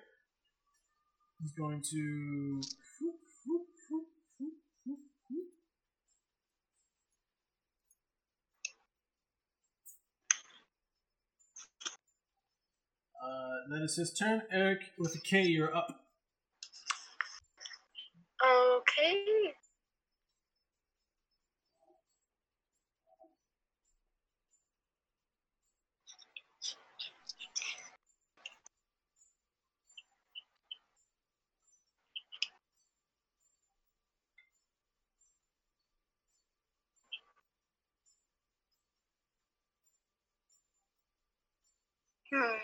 He's 1.42 1.52
going 1.52 1.82
to. 1.90 2.62
Uh, 13.22 13.58
that 13.70 13.82
is 13.82 13.96
his 13.96 14.12
turn. 14.12 14.42
Eric, 14.50 14.92
with 14.98 15.14
a 15.14 15.20
K, 15.20 15.42
you're 15.42 15.74
up. 15.74 16.04
Okay. 18.44 19.54
Hmm. 42.32 42.56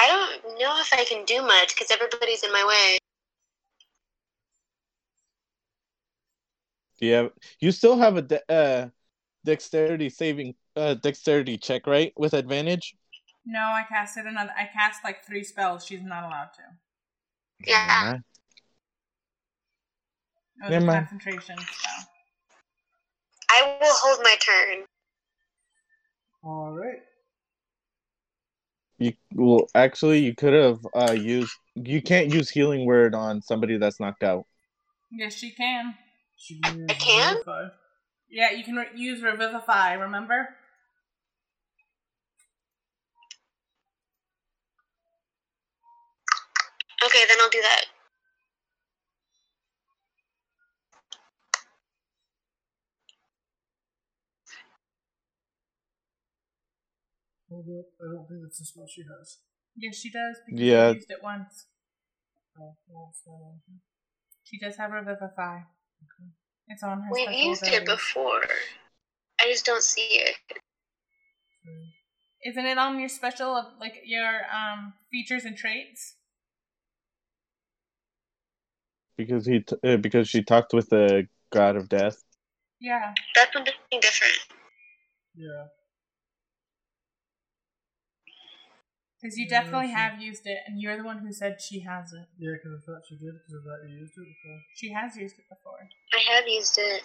I 0.00 0.28
don't 0.42 0.58
know 0.58 0.78
if 0.80 0.92
I 0.92 1.04
can 1.04 1.24
do 1.24 1.42
much 1.42 1.74
because 1.74 1.90
everybody's 1.90 2.42
in 2.42 2.52
my 2.52 2.64
way. 2.66 2.98
Do 7.00 7.06
you 7.06 7.12
have? 7.14 7.30
You 7.60 7.72
still 7.72 7.96
have 7.96 8.16
a 8.16 8.22
de- 8.22 8.52
uh, 8.52 8.88
dexterity 9.44 10.08
saving 10.08 10.54
uh 10.76 10.94
dexterity 10.94 11.58
check, 11.58 11.86
right? 11.86 12.12
With 12.16 12.34
advantage. 12.34 12.94
No, 13.44 13.60
I 13.60 13.84
casted 13.88 14.26
another. 14.26 14.52
I 14.56 14.68
cast 14.72 15.02
like 15.04 15.24
three 15.24 15.42
spells. 15.42 15.84
She's 15.84 16.02
not 16.02 16.24
allowed 16.24 16.50
to. 16.54 16.62
Yeah. 17.66 18.14
It 18.14 18.20
was 20.60 20.70
Never 20.70 20.86
mind. 20.86 21.08
concentration 21.08 21.56
spell. 21.58 22.08
I 23.50 23.78
will 23.80 23.94
hold 23.94 24.20
my 24.22 24.36
turn. 24.36 24.84
All 26.44 26.72
right. 26.72 27.02
You 29.02 29.12
well, 29.34 29.66
actually, 29.74 30.20
you 30.20 30.34
could 30.34 30.52
have 30.52 30.78
uh 30.94 31.12
used. 31.12 31.52
You 31.74 32.02
can't 32.02 32.32
use 32.32 32.50
healing 32.50 32.86
word 32.86 33.14
on 33.14 33.42
somebody 33.42 33.78
that's 33.78 33.98
knocked 33.98 34.22
out. 34.22 34.46
Yes, 35.10 35.34
she 35.34 35.50
can. 35.50 35.94
She 36.36 36.60
can 36.60 36.78
use 36.78 36.86
I 36.90 36.94
can? 36.94 37.36
Revivify. 37.36 37.68
Yeah, 38.30 38.50
you 38.52 38.64
can 38.64 38.76
re- 38.76 38.86
use 38.94 39.22
Revivify, 39.22 39.94
remember? 40.00 40.48
Okay, 47.04 47.24
then 47.28 47.36
I'll 47.42 47.50
do 47.50 47.60
that. 47.60 47.84
Hold 57.52 57.68
up. 57.68 57.86
I 58.00 58.04
don't 58.16 58.26
think 58.26 58.40
that's 58.42 58.58
the 58.58 58.64
spell 58.64 58.86
she 58.88 59.02
has. 59.02 59.38
Yes, 59.76 59.96
she 59.96 60.10
does 60.10 60.40
because 60.46 60.60
Yeah. 60.64 60.90
she 60.92 60.96
used 60.96 61.10
it 61.10 61.22
once. 61.22 61.66
Oh, 62.58 62.76
well, 62.88 63.08
it's 63.12 63.22
not 63.26 63.34
on 63.34 63.60
here. 63.68 63.80
She 64.44 64.58
does 64.58 64.76
have 64.76 64.90
Revivify. 64.90 65.60
It's 66.68 66.82
on 66.82 67.02
her. 67.02 67.12
We've 67.12 67.28
special 67.28 67.48
used 67.48 67.62
it 67.64 67.82
abilities. 67.82 68.06
before. 68.06 68.42
I 69.40 69.50
just 69.50 69.66
don't 69.66 69.82
see 69.82 70.20
it. 70.24 70.36
Isn't 72.44 72.66
it 72.66 72.78
on 72.78 72.98
your 72.98 73.08
special, 73.08 73.70
like 73.78 74.00
your 74.04 74.46
um 74.52 74.94
features 75.10 75.44
and 75.44 75.56
traits? 75.56 76.16
Because 79.16 79.44
he 79.46 79.60
t- 79.60 79.76
uh, 79.84 79.96
because 79.98 80.28
she 80.28 80.42
talked 80.42 80.72
with 80.72 80.88
the 80.88 81.28
god 81.52 81.76
of 81.76 81.88
death. 81.88 82.16
Yeah. 82.80 83.14
That's 83.34 83.52
something 83.52 83.74
different. 84.00 84.38
Yeah. 85.36 85.66
Because 89.22 89.38
you 89.38 89.48
definitely 89.48 89.86
she- 89.86 89.92
have 89.94 90.20
used 90.20 90.46
it, 90.46 90.58
and 90.66 90.80
you're 90.80 90.96
the 90.96 91.04
one 91.04 91.18
who 91.18 91.32
said 91.32 91.60
she 91.62 91.80
has 91.80 92.12
it. 92.12 92.26
Yeah, 92.38 92.54
because 92.54 92.82
I 92.82 92.84
thought 92.84 93.02
she 93.08 93.14
did 93.16 93.34
because 93.34 93.54
I 93.54 93.62
thought 93.62 93.88
you 93.88 93.98
used 93.98 94.18
it 94.18 94.26
before. 94.26 94.60
She 94.74 94.90
has 94.92 95.16
used 95.16 95.38
it 95.38 95.48
before. 95.48 95.88
I 96.12 96.18
have 96.34 96.48
used 96.48 96.76
it. 96.78 97.02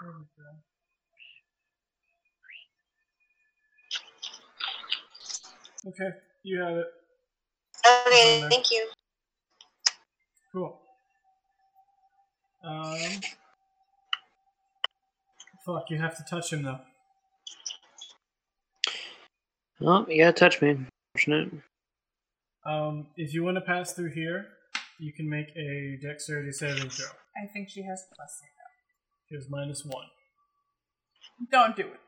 there 0.00 0.10
we 0.12 0.24
go. 0.36 0.73
Okay, 5.86 6.10
you 6.42 6.60
have 6.60 6.76
it. 6.76 6.86
Okay, 8.06 8.46
thank 8.48 8.70
you. 8.70 8.88
Cool. 10.52 10.78
Um. 12.64 12.98
Fuck, 15.66 15.90
you 15.90 15.98
have 15.98 16.16
to 16.16 16.24
touch 16.28 16.52
him 16.52 16.62
though. 16.62 16.80
Oh, 19.80 20.06
you 20.08 20.22
gotta 20.22 20.32
touch 20.32 20.62
me. 20.62 20.78
Unfortunate. 21.14 21.62
Um, 22.66 23.08
if 23.16 23.34
you 23.34 23.44
want 23.44 23.56
to 23.56 23.60
pass 23.60 23.92
through 23.92 24.10
here, 24.10 24.46
you 24.98 25.12
can 25.12 25.28
make 25.28 25.48
a 25.56 25.98
dexterity 26.00 26.52
saving 26.52 26.88
throw. 26.88 27.06
I 27.36 27.46
think 27.46 27.68
she 27.68 27.82
has 27.82 28.04
plus 28.14 28.40
zero. 28.40 29.40
has 29.40 29.50
minus 29.50 29.84
one. 29.84 30.06
Don't 31.50 31.76
do 31.76 31.82
it. 31.82 32.00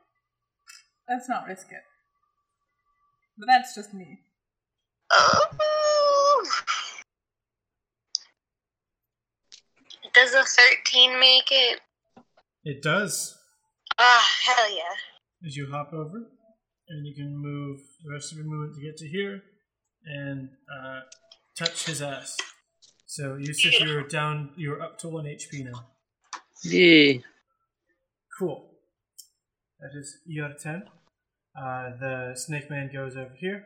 Let's 1.08 1.28
not 1.28 1.46
risk 1.46 1.68
it. 1.70 1.82
But 3.38 3.46
that's 3.46 3.74
just 3.74 3.92
me. 3.92 4.20
Oh. 5.12 6.44
Does 10.14 10.32
a 10.32 10.44
13 10.44 11.20
make 11.20 11.48
it? 11.50 11.80
It 12.64 12.82
does. 12.82 13.36
Ah, 13.98 14.26
hell 14.44 14.74
yeah. 14.74 15.46
As 15.46 15.56
you 15.56 15.68
hop 15.70 15.92
over, 15.92 16.22
and 16.88 17.06
you 17.06 17.14
can 17.14 17.36
move 17.36 17.80
the 18.02 18.12
rest 18.12 18.32
of 18.32 18.38
your 18.38 18.46
movement 18.46 18.74
to 18.76 18.80
get 18.80 18.96
to 18.98 19.08
here, 19.08 19.42
and 20.06 20.48
uh, 20.72 21.00
touch 21.56 21.86
his 21.86 22.00
ass. 22.00 22.36
So 23.06 23.36
Yusuf, 23.36 23.80
you're 23.80 24.02
down. 24.02 24.50
You're 24.56 24.82
up 24.82 24.98
to 25.00 25.08
one 25.08 25.24
HP 25.24 25.64
now. 25.64 25.86
Yeah. 26.64 27.18
Cool. 28.38 28.70
That 29.80 29.90
is 29.98 30.18
your 30.26 30.52
turn. 30.54 30.84
Uh, 31.58 31.90
the 31.98 32.32
snake 32.34 32.68
man 32.70 32.90
goes 32.92 33.16
over 33.16 33.34
here, 33.38 33.64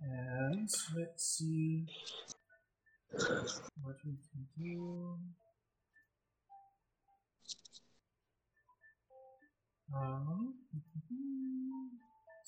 and 0.00 0.68
let's 0.96 1.38
see 1.38 1.86
what 3.82 3.96
we 4.04 4.16
can 4.32 4.46
do. 4.58 5.18
Um, 9.94 10.54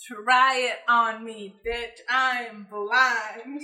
Try 0.07 0.59
it 0.59 0.79
on 0.87 1.25
me, 1.25 1.55
bitch. 1.67 2.01
I'm 2.11 2.67
blind. 2.71 3.63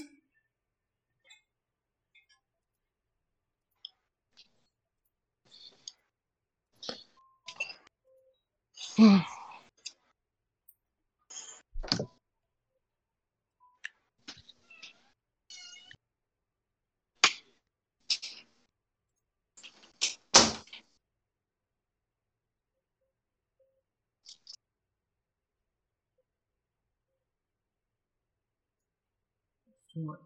Too 30.01 30.07
much. 30.07 30.19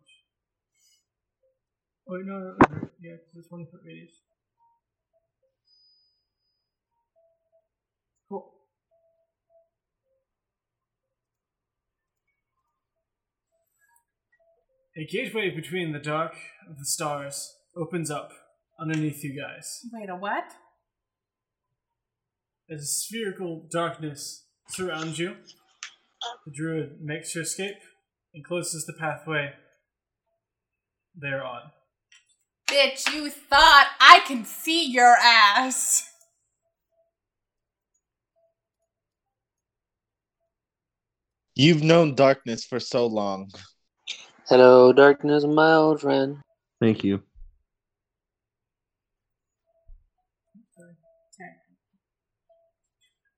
Oh, 2.08 2.16
no, 2.16 2.38
no, 2.38 2.38
no, 2.38 2.56
no. 2.70 2.88
yeah, 3.00 3.16
'cause 3.16 3.36
it's 3.36 3.48
20 3.48 3.64
foot 3.70 3.80
radius. 3.84 4.22
Cool. 8.28 8.52
A 14.96 15.06
gateway 15.06 15.50
between 15.50 15.92
the 15.92 15.98
dark 15.98 16.34
of 16.68 16.78
the 16.78 16.84
stars 16.84 17.56
opens 17.76 18.10
up 18.10 18.30
underneath 18.78 19.24
you 19.24 19.34
guys. 19.40 19.80
Wait, 19.92 20.08
a 20.08 20.16
what? 20.16 20.44
As 22.70 22.82
a 22.82 22.86
spherical 22.86 23.66
darkness 23.70 24.46
surrounds 24.68 25.18
you, 25.18 25.36
the 26.46 26.52
druid 26.52 27.00
makes 27.00 27.34
her 27.34 27.42
escape 27.42 27.76
and 28.34 28.44
closes 28.44 28.84
the 28.86 28.94
pathway 28.94 29.52
thereon. 31.16 31.62
Bitch, 32.66 33.12
you 33.12 33.30
thought 33.30 33.88
I 34.00 34.20
can 34.26 34.44
see 34.44 34.90
your 34.90 35.16
ass. 35.20 36.08
You've 41.54 41.82
known 41.82 42.14
darkness 42.14 42.64
for 42.64 42.80
so 42.80 43.06
long. 43.06 43.50
Hello, 44.48 44.92
darkness, 44.92 45.44
my 45.44 45.74
old 45.74 46.00
friend. 46.00 46.38
Thank 46.80 47.04
you. 47.04 47.22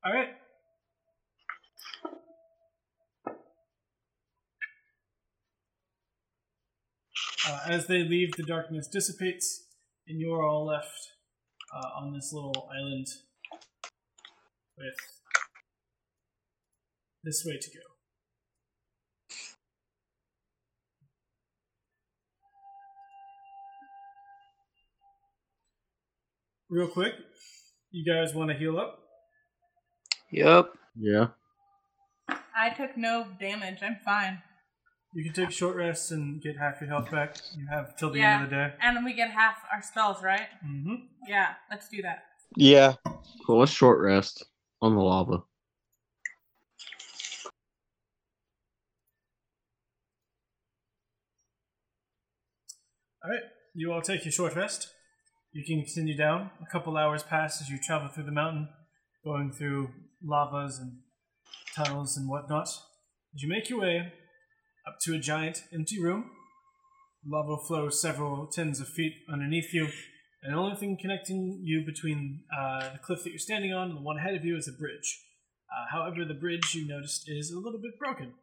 All 0.05 0.13
right. 0.13 0.36
Uh, 7.45 7.59
as 7.67 7.87
they 7.87 8.03
leave, 8.03 8.35
the 8.35 8.43
darkness 8.43 8.87
dissipates, 8.87 9.65
and 10.07 10.19
you're 10.19 10.43
all 10.43 10.65
left 10.65 11.11
uh, 11.73 11.99
on 11.99 12.13
this 12.13 12.31
little 12.33 12.69
island 12.73 13.07
with 14.77 14.95
this 17.23 17.43
way 17.45 17.57
to 17.57 17.69
go. 17.69 17.79
Real 26.69 26.87
quick, 26.87 27.13
you 27.91 28.03
guys 28.03 28.33
want 28.33 28.51
to 28.51 28.57
heal 28.57 28.77
up? 28.77 28.99
Yup. 30.31 30.77
Yeah. 30.99 31.27
I 32.29 32.71
took 32.75 32.97
no 32.97 33.27
damage. 33.39 33.79
I'm 33.81 33.97
fine. 34.03 34.41
You 35.17 35.23
can 35.23 35.33
take 35.33 35.49
short 35.49 35.75
rests 35.75 36.11
and 36.11 36.39
get 36.43 36.57
half 36.57 36.79
your 36.79 36.91
health 36.91 37.09
back. 37.09 37.37
You 37.57 37.65
have 37.71 37.97
till 37.97 38.11
the 38.11 38.19
yeah. 38.19 38.35
end 38.35 38.43
of 38.43 38.49
the 38.51 38.55
day. 38.55 38.73
And 38.83 38.95
then 38.95 39.03
we 39.03 39.13
get 39.13 39.31
half 39.31 39.55
our 39.73 39.81
spells, 39.81 40.21
right? 40.21 40.47
Mm-hmm. 40.63 40.93
Yeah, 41.27 41.53
let's 41.71 41.89
do 41.89 42.03
that. 42.03 42.25
Yeah. 42.55 42.93
Cool. 43.43 43.61
Let's 43.61 43.71
short 43.71 43.99
rest 43.99 44.45
on 44.79 44.93
the 44.93 45.01
lava. 45.01 45.31
All 53.23 53.31
right, 53.31 53.41
you 53.73 53.91
all 53.91 54.03
take 54.03 54.23
your 54.23 54.31
short 54.31 54.55
rest. 54.55 54.87
You 55.51 55.63
can 55.65 55.83
continue 55.83 56.15
down. 56.15 56.51
A 56.61 56.71
couple 56.71 56.95
hours 56.95 57.23
pass 57.23 57.59
as 57.59 57.69
you 57.69 57.79
travel 57.79 58.07
through 58.07 58.25
the 58.25 58.31
mountain, 58.31 58.69
going 59.25 59.51
through 59.51 59.89
lavas 60.23 60.77
and 60.77 60.99
tunnels 61.75 62.15
and 62.15 62.29
whatnot. 62.29 62.67
As 62.67 63.41
you 63.41 63.49
make 63.49 63.67
your 63.71 63.79
way 63.79 64.13
up 64.87 64.99
to 65.01 65.13
a 65.13 65.19
giant 65.19 65.63
empty 65.73 66.01
room, 66.01 66.31
lava 67.25 67.57
flows 67.67 68.01
several 68.01 68.47
tens 68.47 68.79
of 68.79 68.87
feet 68.87 69.13
underneath 69.31 69.73
you, 69.73 69.89
and 70.43 70.53
the 70.53 70.57
only 70.57 70.75
thing 70.75 70.97
connecting 70.99 71.61
you 71.63 71.83
between 71.85 72.43
uh, 72.57 72.91
the 72.93 72.99
cliff 72.99 73.23
that 73.23 73.31
you're 73.31 73.39
standing 73.39 73.73
on 73.73 73.89
and 73.89 73.97
the 73.97 74.01
one 74.01 74.17
ahead 74.17 74.35
of 74.35 74.45
you 74.45 74.55
is 74.55 74.67
a 74.67 74.71
bridge. 74.71 75.23
Uh, 75.69 75.85
however, 75.91 76.23
the 76.23 76.33
bridge 76.33 76.73
you 76.73 76.87
noticed 76.87 77.27
is 77.27 77.51
a 77.51 77.59
little 77.59 77.81
bit 77.81 77.99
broken. 77.99 78.33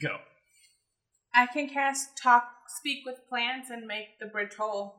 Go. 0.00 0.16
I 1.32 1.46
can 1.46 1.68
cast 1.68 2.18
talk, 2.20 2.48
speak 2.66 3.04
with 3.06 3.16
plants, 3.28 3.70
and 3.70 3.86
make 3.86 4.18
the 4.18 4.26
bridge 4.26 4.54
whole. 4.58 4.96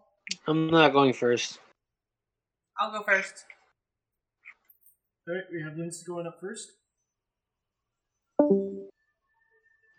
I'm 0.47 0.67
not 0.67 0.93
going 0.93 1.13
first. 1.13 1.59
I'll 2.79 2.91
go 2.91 3.03
first. 3.03 3.43
Alright, 5.27 5.43
we 5.51 5.61
have 5.61 5.77
Lindsay 5.77 6.03
going 6.07 6.25
up 6.25 6.39
first. 6.39 6.67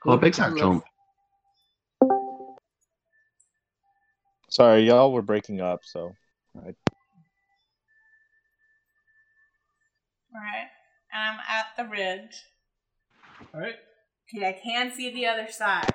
Oh, 0.07 0.17
big 0.17 0.35
sack 0.35 0.57
jump. 0.57 0.85
Sorry, 4.51 4.83
y'all 4.87 5.13
were 5.13 5.23
breaking 5.23 5.61
up, 5.61 5.81
so 5.85 6.13
I, 6.57 6.75
Alright. 10.35 10.69
And 11.13 11.23
I'm 11.23 11.39
at 11.49 11.67
the 11.77 11.85
ridge. 11.91 12.43
Alright, 13.55 13.77
Okay, 14.35 14.49
I 14.49 14.53
can 14.63 14.93
see 14.93 15.13
the 15.13 15.27
other 15.27 15.47
side. 15.51 15.91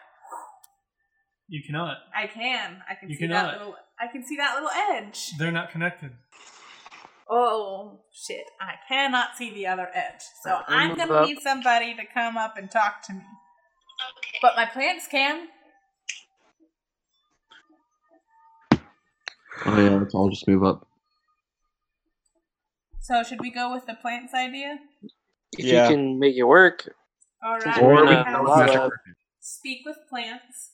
you 1.47 1.61
cannot. 1.63 1.97
I 2.15 2.27
can. 2.27 2.81
I 2.89 2.95
can 2.95 3.09
You 3.09 3.15
see 3.15 3.21
cannot. 3.27 3.51
that 3.51 3.57
little. 3.59 3.75
I 3.99 4.07
can 4.11 4.25
see 4.25 4.37
that 4.37 4.53
little 4.55 4.69
edge. 4.91 5.31
They're 5.37 5.51
not 5.51 5.71
connected. 5.71 6.11
Oh 7.29 7.99
shit! 8.13 8.45
I 8.61 8.75
cannot 8.87 9.35
see 9.37 9.53
the 9.53 9.67
other 9.67 9.89
edge. 9.93 10.21
So 10.43 10.61
I'm 10.67 10.91
I'm 10.91 10.97
gonna 10.97 11.11
about- 11.11 11.27
need 11.27 11.39
somebody 11.41 11.93
to 11.95 12.03
come 12.13 12.37
up 12.37 12.57
and 12.57 12.69
talk 12.71 13.01
to 13.07 13.13
me. 13.13 13.21
Okay. 14.37 14.39
But 14.41 14.55
my 14.55 14.65
plants 14.65 15.07
can. 15.09 15.47
Oh 19.65 19.81
yeah, 19.81 19.95
let's 19.95 20.13
all 20.13 20.29
just 20.29 20.47
move 20.47 20.63
up. 20.63 20.87
So 23.01 23.23
should 23.23 23.39
we 23.41 23.49
go 23.51 23.73
with 23.73 23.85
the 23.85 23.95
plants 23.95 24.33
idea? 24.33 24.77
If 25.57 25.65
Yeah. 25.65 25.89
you 25.89 25.95
can 25.95 26.19
make 26.19 26.35
it 26.35 26.43
work, 26.43 26.87
All 27.43 27.59
Since 27.61 27.77
right. 27.77 27.83
we're 27.85 27.93
we're 27.95 27.99
in 28.01 28.05
gonna 28.07 28.17
a 28.17 28.21
uh, 28.21 28.65
have 28.65 28.71
lot 28.73 28.91
speak 29.39 29.81
with 29.85 29.97
plants. 30.09 30.73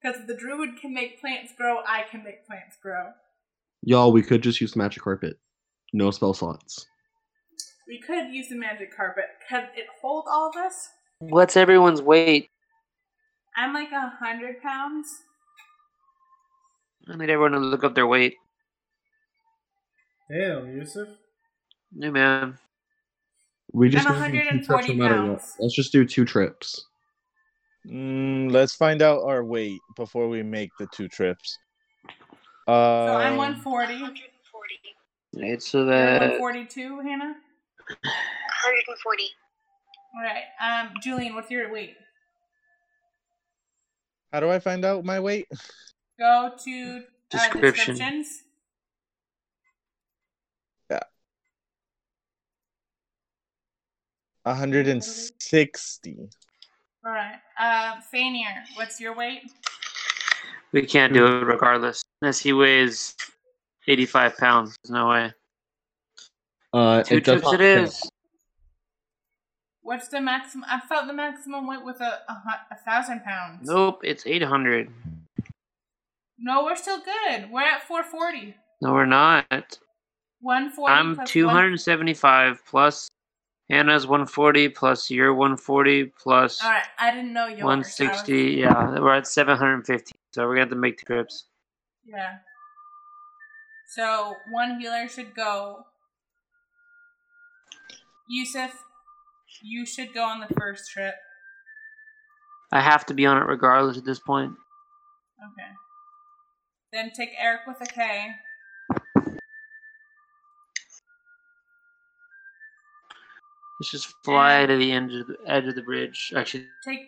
Because 0.00 0.26
the 0.26 0.36
druid 0.36 0.76
can 0.80 0.94
make 0.94 1.20
plants 1.20 1.52
grow, 1.56 1.80
I 1.86 2.04
can 2.08 2.22
make 2.22 2.46
plants 2.46 2.76
grow. 2.80 3.10
Y'all, 3.82 4.12
we 4.12 4.22
could 4.22 4.42
just 4.42 4.60
use 4.60 4.72
the 4.72 4.78
magic 4.78 5.02
carpet. 5.02 5.38
No 5.92 6.10
spell 6.12 6.34
slots. 6.34 6.86
We 7.88 8.00
could 8.00 8.32
use 8.32 8.48
the 8.48 8.54
magic 8.56 8.94
carpet. 8.96 9.24
Could 9.48 9.70
it 9.74 9.86
hold 10.00 10.26
all 10.30 10.50
of 10.50 10.56
us? 10.56 10.88
What's 11.20 11.56
everyone's 11.56 12.02
weight? 12.02 12.50
I'm 13.56 13.74
like 13.74 13.90
a 13.92 14.08
hundred 14.20 14.62
pounds. 14.62 15.22
I 17.08 17.16
need 17.16 17.30
everyone 17.30 17.52
to 17.52 17.58
look 17.58 17.84
up 17.84 17.94
their 17.94 18.06
weight. 18.06 18.34
Damn, 20.30 20.76
Yusuf. 20.76 21.08
Hey 21.98 22.10
man, 22.10 22.58
We 23.72 23.88
just 23.88 24.06
I'm 24.06 24.14
gotta 24.14 24.30
do 24.30 24.38
two 24.40 24.44
140 24.44 24.86
trips 24.86 24.88
no 24.88 24.94
matter 24.94 25.22
what. 25.22 25.38
pounds. 25.38 25.56
Let's 25.58 25.74
just 25.74 25.90
do 25.90 26.04
two 26.04 26.24
trips. 26.26 26.84
mm, 27.86 28.52
let's 28.52 28.74
find 28.74 29.00
out 29.00 29.22
our 29.24 29.42
weight 29.42 29.80
before 29.96 30.28
we 30.28 30.42
make 30.42 30.70
the 30.78 30.86
two 30.94 31.08
trips. 31.08 31.58
So 32.66 32.74
Uh, 32.74 33.16
I'm 33.16 33.36
140. 33.38 33.94
140. 33.94 34.12
right? 35.36 35.62
So 35.62 35.78
You're 35.78 35.86
that 35.86 36.20
142, 36.40 37.00
Hannah? 37.00 37.34
140. 37.88 39.24
Alright. 40.18 40.44
Um, 40.60 40.94
Julian, 41.02 41.34
what's 41.34 41.50
your 41.50 41.70
weight? 41.72 41.94
how 44.32 44.40
do 44.40 44.50
I 44.50 44.58
find 44.58 44.84
out 44.84 45.04
my 45.04 45.20
weight? 45.20 45.46
Go 46.18 46.50
to 46.64 46.96
uh, 46.96 47.00
Description. 47.30 47.94
descriptions. 47.94 48.42
One 54.44 54.56
hundred 54.56 54.88
and 54.88 55.04
sixty. 55.04 56.16
Alright. 57.06 57.34
Uh, 57.60 57.96
Fanier, 58.12 58.62
what's 58.76 58.98
your 59.00 59.14
weight? 59.14 59.42
we 60.72 60.86
can't 60.86 61.12
do 61.12 61.26
it 61.26 61.44
regardless. 61.44 62.02
Unless 62.22 62.40
he 62.40 62.52
weighs 62.52 63.14
85 63.86 64.36
pounds. 64.36 64.76
There's 64.82 64.90
no 64.90 65.08
way. 65.08 65.32
Uh, 66.72 67.02
Two 67.02 67.16
it 67.18 67.24
trips 67.24 67.42
not 67.42 67.54
it 67.54 67.58
fit. 67.58 67.78
is. 67.84 68.07
What's 69.88 70.08
the 70.08 70.20
maximum? 70.20 70.66
I 70.68 70.80
thought 70.80 71.06
the 71.06 71.14
maximum 71.14 71.66
weight 71.66 71.82
was 71.82 71.98
a, 72.02 72.20
a, 72.28 72.42
a 72.72 72.76
thousand 72.84 73.24
pounds. 73.24 73.66
Nope, 73.66 74.02
it's 74.04 74.26
800. 74.26 74.90
No, 76.38 76.62
we're 76.64 76.76
still 76.76 76.98
good. 77.00 77.50
We're 77.50 77.62
at 77.62 77.84
440. 77.84 78.54
No, 78.82 78.92
we're 78.92 79.06
not. 79.06 79.78
140 80.42 80.92
I'm 80.92 81.14
plus 81.14 81.30
275 81.30 82.60
plus 82.66 83.08
Hannah's 83.70 84.06
140 84.06 84.68
plus 84.68 85.10
your 85.10 85.32
140 85.32 86.04
plus 86.04 86.12
plus. 86.22 86.62
Alright, 86.62 86.84
I 86.98 87.10
didn't 87.10 87.32
know. 87.32 87.46
I 87.46 87.54
was- 87.54 87.62
160. 87.62 88.42
Yeah, 88.60 89.00
we're 89.00 89.14
at 89.14 89.26
750. 89.26 90.12
So 90.32 90.46
we're 90.46 90.56
gonna 90.56 90.60
have 90.64 90.68
to 90.68 90.76
make 90.76 90.98
the 90.98 91.06
trips. 91.06 91.46
Yeah. 92.04 92.36
So 93.96 94.34
one 94.50 94.78
healer 94.78 95.08
should 95.08 95.34
go. 95.34 95.86
Yusuf, 98.28 98.84
you 99.62 99.86
should 99.86 100.12
go 100.14 100.24
on 100.24 100.40
the 100.40 100.54
first 100.54 100.90
trip. 100.90 101.14
I 102.72 102.80
have 102.80 103.06
to 103.06 103.14
be 103.14 103.26
on 103.26 103.38
it 103.38 103.46
regardless 103.46 103.96
at 103.96 104.04
this 104.04 104.18
point. 104.18 104.52
Okay. 105.52 105.70
Then 106.92 107.10
take 107.16 107.30
Eric 107.38 107.62
with 107.66 107.80
a 107.80 107.86
K. 107.86 108.34
Let's 113.80 113.92
just 113.92 114.12
fly 114.24 114.66
to 114.66 114.76
the 114.76 114.90
end 114.90 115.12
of 115.12 115.28
the 115.28 115.36
edge 115.46 115.66
of 115.66 115.76
the 115.76 115.82
bridge. 115.82 116.32
Actually, 116.36 116.66
Take 116.84 117.06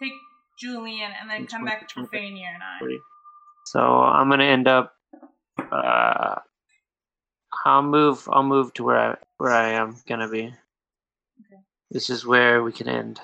take 0.00 0.12
Julian 0.58 1.12
and 1.20 1.30
then 1.30 1.46
come 1.46 1.64
back 1.64 1.88
to? 1.88 2.00
Fanier 2.06 2.52
and 2.54 2.62
I. 2.62 2.98
So 3.66 3.80
I'm 3.80 4.28
gonna 4.28 4.44
end 4.44 4.66
up. 4.66 4.94
Uh, 5.70 6.40
I'll 7.64 7.82
move. 7.82 8.28
I'll 8.32 8.42
move 8.42 8.74
to 8.74 8.84
where 8.84 8.98
I 8.98 9.16
where 9.38 9.52
I 9.52 9.70
am 9.70 9.96
gonna 10.08 10.28
be. 10.28 10.52
Okay. 11.92 11.98
This 11.98 12.08
is 12.08 12.24
where 12.24 12.62
we 12.62 12.72
can 12.72 12.88
end. 12.88 13.20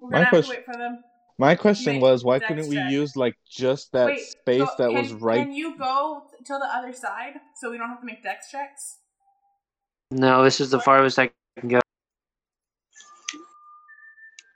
We're 0.00 0.10
My 0.10 0.12
gonna 0.18 0.24
have 0.24 0.30
question- 0.30 0.54
to 0.54 0.58
wait 0.60 0.64
for 0.66 0.76
them. 0.76 1.04
My 1.40 1.54
question 1.54 1.92
Make 1.94 2.02
was, 2.02 2.24
why 2.24 2.40
couldn't 2.40 2.68
we 2.68 2.74
check. 2.76 2.90
use 2.90 3.14
like 3.16 3.36
just 3.48 3.92
that 3.92 4.06
Wait, 4.06 4.20
space 4.20 4.58
go- 4.58 4.74
that 4.78 4.88
can, 4.88 4.94
was 4.94 5.12
right? 5.12 5.44
Can 5.44 5.52
you 5.52 5.78
go 5.78 6.24
till 6.44 6.58
the 6.58 6.66
other 6.66 6.92
side 6.92 7.34
so 7.56 7.70
we 7.70 7.78
don't 7.78 7.88
have 7.88 8.00
to 8.00 8.06
make 8.06 8.22
dex 8.24 8.50
checks? 8.50 8.98
No, 10.10 10.42
this 10.42 10.60
is 10.60 10.70
the 10.70 10.80
farthest 10.80 11.18
I 11.18 11.30
can 11.60 11.68
go. 11.68 11.80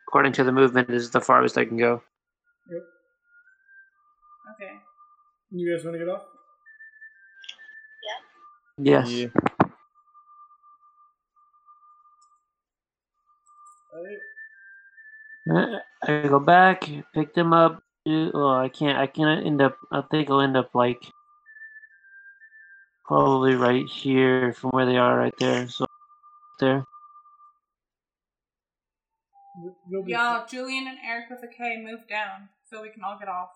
According 0.09 0.33
to 0.35 0.45
the 0.45 0.53
movement, 0.53 0.89
this 0.89 1.03
is 1.03 1.11
the 1.11 1.21
farthest 1.21 1.57
I 1.57 1.65
can 1.67 1.77
go. 1.77 2.03
Yep. 2.71 2.83
Okay. 4.55 4.73
You 5.51 5.75
guys 5.77 5.85
want 5.85 5.95
to 5.95 5.99
get 6.01 6.09
off? 6.09 6.23
Yes. 8.79 9.09
Yeah. 9.09 9.27
Uh, 15.51 15.79
I 16.03 16.29
go 16.29 16.39
back, 16.41 16.89
pick 17.15 17.35
them 17.35 17.53
up. 17.53 17.73
Uh, 17.77 17.79
do- 18.05 18.31
Oh, 18.35 18.55
I 18.55 18.69
can't. 18.69 18.99
I 18.99 19.07
can't 19.07 19.47
end 19.47 19.63
up. 19.63 19.77
I 19.93 20.03
think 20.03 20.31
I'll 20.31 20.41
end 20.41 20.57
up 20.57 20.75
like 20.75 21.03
probably 23.05 23.55
right 23.55 23.87
here 23.87 24.53
from 24.55 24.71
where 24.71 24.87
they 24.87 24.97
are, 24.97 25.17
right 25.17 25.35
there. 25.39 25.69
So 25.69 25.87
there. 26.59 26.85
Y'all, 30.07 30.47
Julian 30.47 30.89
and 30.89 30.99
Eric 31.05 31.31
with 31.31 31.43
a 31.43 31.47
K 31.49 31.83
move 31.85 32.09
down 32.09 32.49
so 32.65 32.83
we 32.83 32.89
can 32.89 33.03
all 33.05 33.19
get 33.19 33.29
off. 33.29 33.51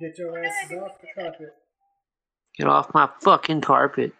Get 0.00 0.18
your 0.18 0.38
asses 0.44 0.78
off 0.78 1.00
the 1.00 1.08
carpet. 1.14 1.54
Get 2.58 2.66
off 2.66 2.92
my 2.92 3.08
fucking 3.22 3.62
carpet. 3.62 4.12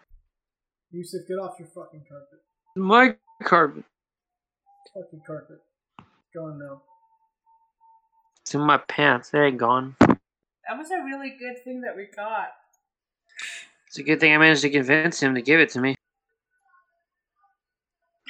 Yusuf, 0.91 1.27
get 1.27 1.35
off 1.35 1.55
your 1.59 1.67
fucking 1.67 2.05
carpet. 2.09 2.39
My 2.75 3.15
carpet. 3.43 3.83
Fucking 4.93 5.21
carpet. 5.25 5.57
Gone 6.33 6.59
now. 6.59 6.81
It's 8.41 8.55
in 8.55 8.61
my 8.61 8.77
pants. 8.77 9.29
They 9.29 9.39
ain't 9.39 9.57
gone. 9.57 9.95
That 9.99 10.77
was 10.77 10.89
a 10.91 11.03
really 11.03 11.35
good 11.37 11.63
thing 11.63 11.81
that 11.81 11.95
we 11.95 12.07
got. 12.15 12.49
It's 13.87 13.99
a 13.99 14.03
good 14.03 14.19
thing 14.19 14.33
I 14.33 14.37
managed 14.37 14.61
to 14.63 14.69
convince 14.69 15.21
him 15.21 15.35
to 15.35 15.41
give 15.41 15.59
it 15.59 15.69
to 15.71 15.81
me. 15.81 15.95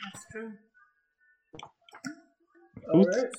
That's 0.03 0.25
true. 0.31 0.51
Alright. 2.93 3.33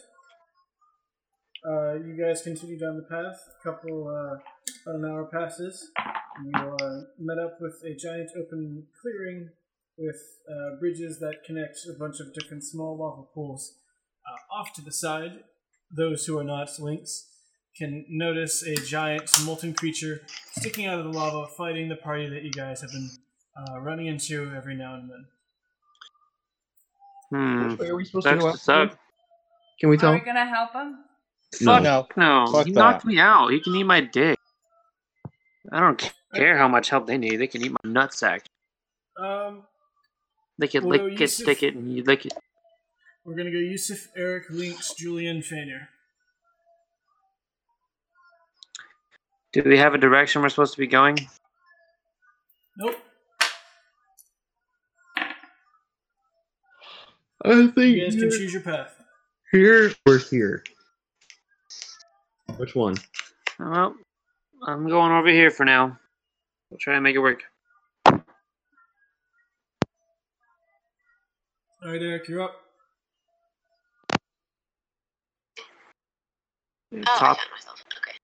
Uh, 1.67 1.95
you 1.95 2.17
guys 2.21 2.43
continue 2.43 2.79
down 2.79 2.97
the 2.97 3.03
path. 3.03 3.39
A 3.61 3.63
couple, 3.63 4.09
uh, 4.09 4.39
about 4.87 5.01
an 5.01 5.05
hour 5.05 5.25
passes. 5.33 5.91
You 6.45 6.53
are 6.61 7.07
met 7.19 7.39
up 7.39 7.59
with 7.61 7.83
a 7.85 7.95
giant 7.95 8.31
open 8.37 8.87
clearing 9.03 9.51
with 9.97 10.21
uh, 10.49 10.77
bridges 10.79 11.19
that 11.19 11.43
connect 11.45 11.79
a 11.89 11.99
bunch 11.99 12.21
of 12.21 12.33
different 12.33 12.63
small 12.65 12.97
lava 12.97 13.23
pools. 13.35 13.75
Uh, 14.25 14.61
off 14.61 14.73
to 14.75 14.83
the 14.83 14.93
side, 14.93 15.41
those 15.91 16.27
who 16.27 16.39
are 16.39 16.45
not 16.45 16.69
lynx 16.79 17.27
can 17.77 18.05
notice 18.09 18.63
a 18.63 18.77
giant 18.77 19.29
molten 19.45 19.73
creature 19.75 20.23
sticking 20.53 20.87
out 20.87 20.99
of 20.99 21.05
the 21.05 21.11
lava, 21.19 21.49
fighting 21.57 21.89
the 21.89 21.97
party 21.97 22.29
that 22.29 22.43
you 22.43 22.51
guys 22.51 22.81
have 22.81 22.91
been 22.91 23.11
uh, 23.57 23.81
running 23.81 24.07
into 24.07 24.53
every 24.57 24.77
now 24.77 24.95
and 24.95 25.11
then. 25.11 25.27
Hmm. 27.31 27.69
Which 27.71 27.79
way 27.81 27.89
are 27.89 27.97
we 27.97 28.05
supposed 28.05 28.25
Sucks 28.25 28.65
to 28.65 28.73
go? 28.73 28.87
to. 28.87 28.99
Can 29.81 29.89
we 29.91 29.97
tell? 29.97 30.11
Are 30.11 30.15
we 30.15 30.21
gonna 30.21 30.47
help 30.47 30.73
him? 30.73 30.99
Fuck 31.55 31.83
No. 31.83 32.07
no. 32.17 32.47
Fuck 32.53 32.67
he 32.67 32.73
that. 32.73 32.79
knocked 32.79 33.05
me 33.05 33.19
out. 33.19 33.49
He 33.51 33.61
can 33.61 33.75
eat 33.75 33.85
my 33.85 34.01
dick. 34.01 34.39
I 35.73 35.81
don't 35.81 36.13
care 36.35 36.57
how 36.57 36.69
much 36.69 36.89
help 36.91 37.07
they 37.07 37.19
need. 37.19 37.37
They 37.37 37.47
can 37.47 37.65
eat 37.65 37.73
my 37.73 37.91
nutsack. 37.91 38.43
Um, 39.19 39.65
They 40.59 40.69
can 40.69 40.85
Well, 40.85 40.99
lick 40.99 41.13
it, 41.15 41.21
Yusuf- 41.21 41.45
stick 41.45 41.63
it, 41.63 41.75
and 41.75 41.95
you 41.95 42.03
lick 42.05 42.27
it. 42.27 42.33
we're 43.25 43.35
gonna 43.37 43.51
go 43.51 43.59
Yusuf, 43.59 44.09
Eric, 44.17 44.45
Lynx, 44.51 44.93
Julian, 44.95 45.43
Fainer. 45.43 45.89
Do 49.53 49.63
we 49.65 49.79
have 49.79 49.95
a 49.95 49.99
direction 49.99 50.43
we're 50.43 50.49
supposed 50.51 50.75
to 50.75 50.79
be 50.79 50.87
going? 50.87 51.17
Nope. 52.77 52.97
I 57.45 57.67
think 57.69 57.77
You 57.77 58.05
guys 58.05 58.15
can 58.17 58.31
choose 58.31 58.53
your 58.53 58.63
path. 58.63 58.95
here 59.53 59.93
or 60.07 60.19
here. 60.19 60.65
Which 62.57 62.75
one? 62.75 62.97
Well, 63.59 63.95
I'm 64.67 64.89
going 64.89 65.13
over 65.13 65.29
here 65.29 65.51
for 65.51 65.65
now. 65.65 65.99
We'll 66.71 66.79
try 66.79 66.95
and 66.95 67.05
make 67.05 67.15
it 67.15 67.21
work. 67.21 67.43
All 68.07 68.21
right, 71.93 72.03
Eric, 72.03 72.29
you're 72.29 72.43
up. 72.43 72.57
Oh, 76.93 76.99
I 77.01 77.19
found 77.19 77.39
myself. 77.55 77.85
Okay. 77.99 78.17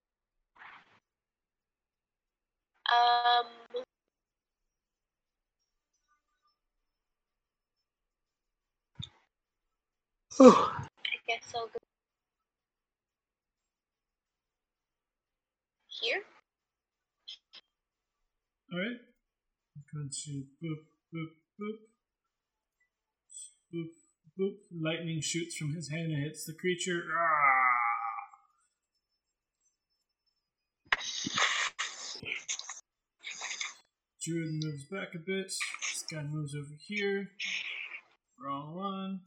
Um. 2.90 3.46
I 10.40 10.86
guess 11.28 11.52
I'll 11.54 11.68
go 11.68 11.78
here. 16.04 16.22
All 18.72 18.78
right. 18.78 18.98
I'm 19.76 19.84
going 19.92 20.10
to 20.10 20.30
boop, 20.62 20.84
boop, 21.14 21.30
boop. 21.60 21.78
Boop, 23.72 23.90
boop. 24.38 24.54
Lightning 24.80 25.20
shoots 25.20 25.56
from 25.56 25.74
his 25.74 25.88
hand 25.90 26.12
and 26.12 26.22
hits 26.22 26.44
the 26.44 26.52
creature. 26.52 27.02
Ah! 27.16 27.74
Druid 34.22 34.64
moves 34.64 34.84
back 34.84 35.08
a 35.14 35.18
bit. 35.18 35.46
This 35.46 36.04
guy 36.10 36.22
moves 36.22 36.54
over 36.54 36.74
here. 36.86 37.30
Wrong 38.42 38.74
one. 38.74 39.20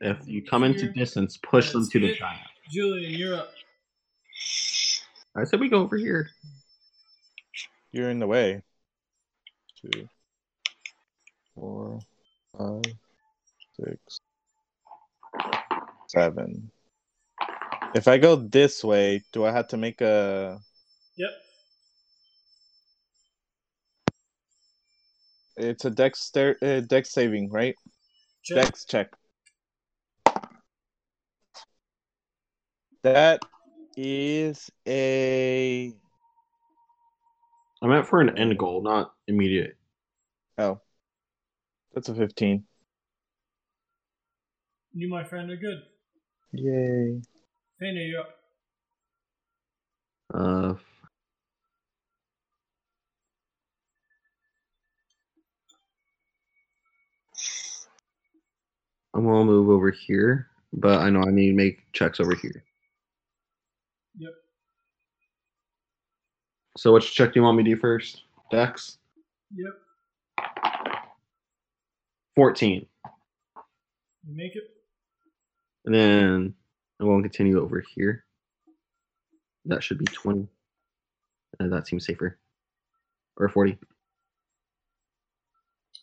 If 0.00 0.18
you 0.26 0.44
come 0.44 0.62
into 0.62 0.92
distance, 0.92 1.38
push 1.38 1.72
them 1.72 1.82
That's 1.82 1.92
to 1.92 2.00
the 2.00 2.10
it. 2.12 2.18
giant. 2.18 2.42
Julian, 2.70 3.12
you're 3.12 3.34
up. 3.36 3.50
I 5.36 5.44
said 5.44 5.60
we 5.60 5.68
go 5.68 5.82
over 5.82 5.98
here. 5.98 6.30
You're 7.92 8.08
in 8.08 8.18
the 8.18 8.26
way. 8.26 8.62
Two, 9.82 10.08
four, 11.54 11.98
five, 12.56 12.82
six, 13.78 14.20
seven. 16.08 16.70
If 17.94 18.08
I 18.08 18.16
go 18.16 18.36
this 18.36 18.82
way, 18.82 19.22
do 19.32 19.44
I 19.44 19.52
have 19.52 19.68
to 19.68 19.76
make 19.76 20.00
a? 20.00 20.58
Yep. 21.16 21.30
It's 25.58 25.84
a 25.84 25.90
dex 25.90 26.30
uh, 26.34 26.80
dex 26.86 27.12
saving, 27.12 27.50
right? 27.50 27.74
Check. 28.42 28.64
Dex 28.64 28.84
check. 28.86 29.10
That 33.02 33.40
is 33.96 34.70
a 34.86 35.92
I 37.82 37.86
meant 37.86 38.06
for 38.06 38.20
an 38.20 38.36
end 38.38 38.58
goal, 38.58 38.82
not 38.82 39.12
immediate. 39.26 39.76
oh. 40.58 40.80
That's 41.94 42.08
a 42.08 42.14
fifteen. 42.14 42.64
You, 44.92 45.08
my 45.08 45.24
friend, 45.24 45.50
are 45.50 45.56
good. 45.56 45.82
Yay! 46.52 47.20
Faina, 47.80 48.08
you're 48.08 48.20
up. 48.20 48.30
Uh, 50.32 50.74
I'm 59.14 59.24
gonna 59.24 59.44
move 59.44 59.70
over 59.70 59.90
here, 59.90 60.48
but 60.72 61.00
I 61.00 61.08
know 61.08 61.22
I 61.22 61.30
need 61.30 61.48
to 61.48 61.56
make 61.56 61.90
checks 61.92 62.20
over 62.20 62.34
here. 62.34 62.64
Yep. 64.18 64.32
So 66.76 66.92
which 66.92 67.14
check 67.14 67.32
do 67.32 67.40
you 67.40 67.44
want 67.44 67.56
me 67.56 67.64
to 67.64 67.70
do 67.70 67.76
first? 67.76 68.24
Dex? 68.50 68.98
Yep. 69.54 70.46
14. 72.34 72.86
You 74.28 74.36
make 74.36 74.54
it. 74.56 74.64
And 75.86 75.94
then 75.94 76.54
going 77.00 77.22
to 77.22 77.28
continue 77.28 77.60
over 77.60 77.82
here. 77.94 78.24
That 79.64 79.82
should 79.82 79.98
be 79.98 80.04
20. 80.04 80.46
And 81.58 81.72
that 81.72 81.88
seems 81.88 82.04
safer. 82.04 82.38
Or 83.38 83.48
40. 83.48 83.78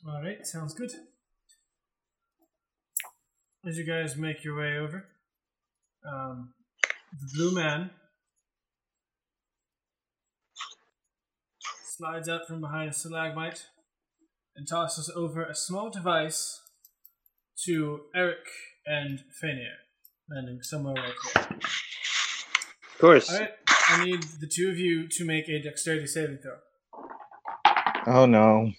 All 0.08 0.22
right, 0.22 0.46
sounds 0.46 0.74
good. 0.74 0.92
As 3.66 3.78
you 3.78 3.86
guys 3.86 4.18
make 4.18 4.44
your 4.44 4.58
way 4.58 4.78
over, 4.78 5.06
um, 6.06 6.54
the 7.12 7.30
blue 7.34 7.52
man 7.54 7.92
slides 11.96 12.28
out 12.28 12.48
from 12.48 12.60
behind 12.60 12.90
a 12.90 12.94
stalagmite 12.94 13.68
and 14.56 14.68
tosses 14.68 15.12
over 15.16 15.44
a 15.44 15.54
small 15.54 15.92
device 15.92 16.62
to 17.66 18.02
Eric 18.16 18.48
and 18.86 19.20
Fenir, 19.42 19.76
landing 20.28 20.62
somewhere 20.64 20.96
right 20.96 21.14
there. 21.36 21.44
Of 22.94 23.00
course. 23.00 23.32
All 23.32 23.40
right, 23.40 23.52
I 23.90 24.06
need 24.06 24.24
the 24.40 24.48
two 24.48 24.70
of 24.70 24.80
you 24.80 25.08
to 25.08 25.26
make 25.26 25.48
a 25.48 25.62
dexterity 25.62 26.08
saving 26.08 26.40
throw. 26.40 26.58
Oh 28.08 28.26
no! 28.26 28.72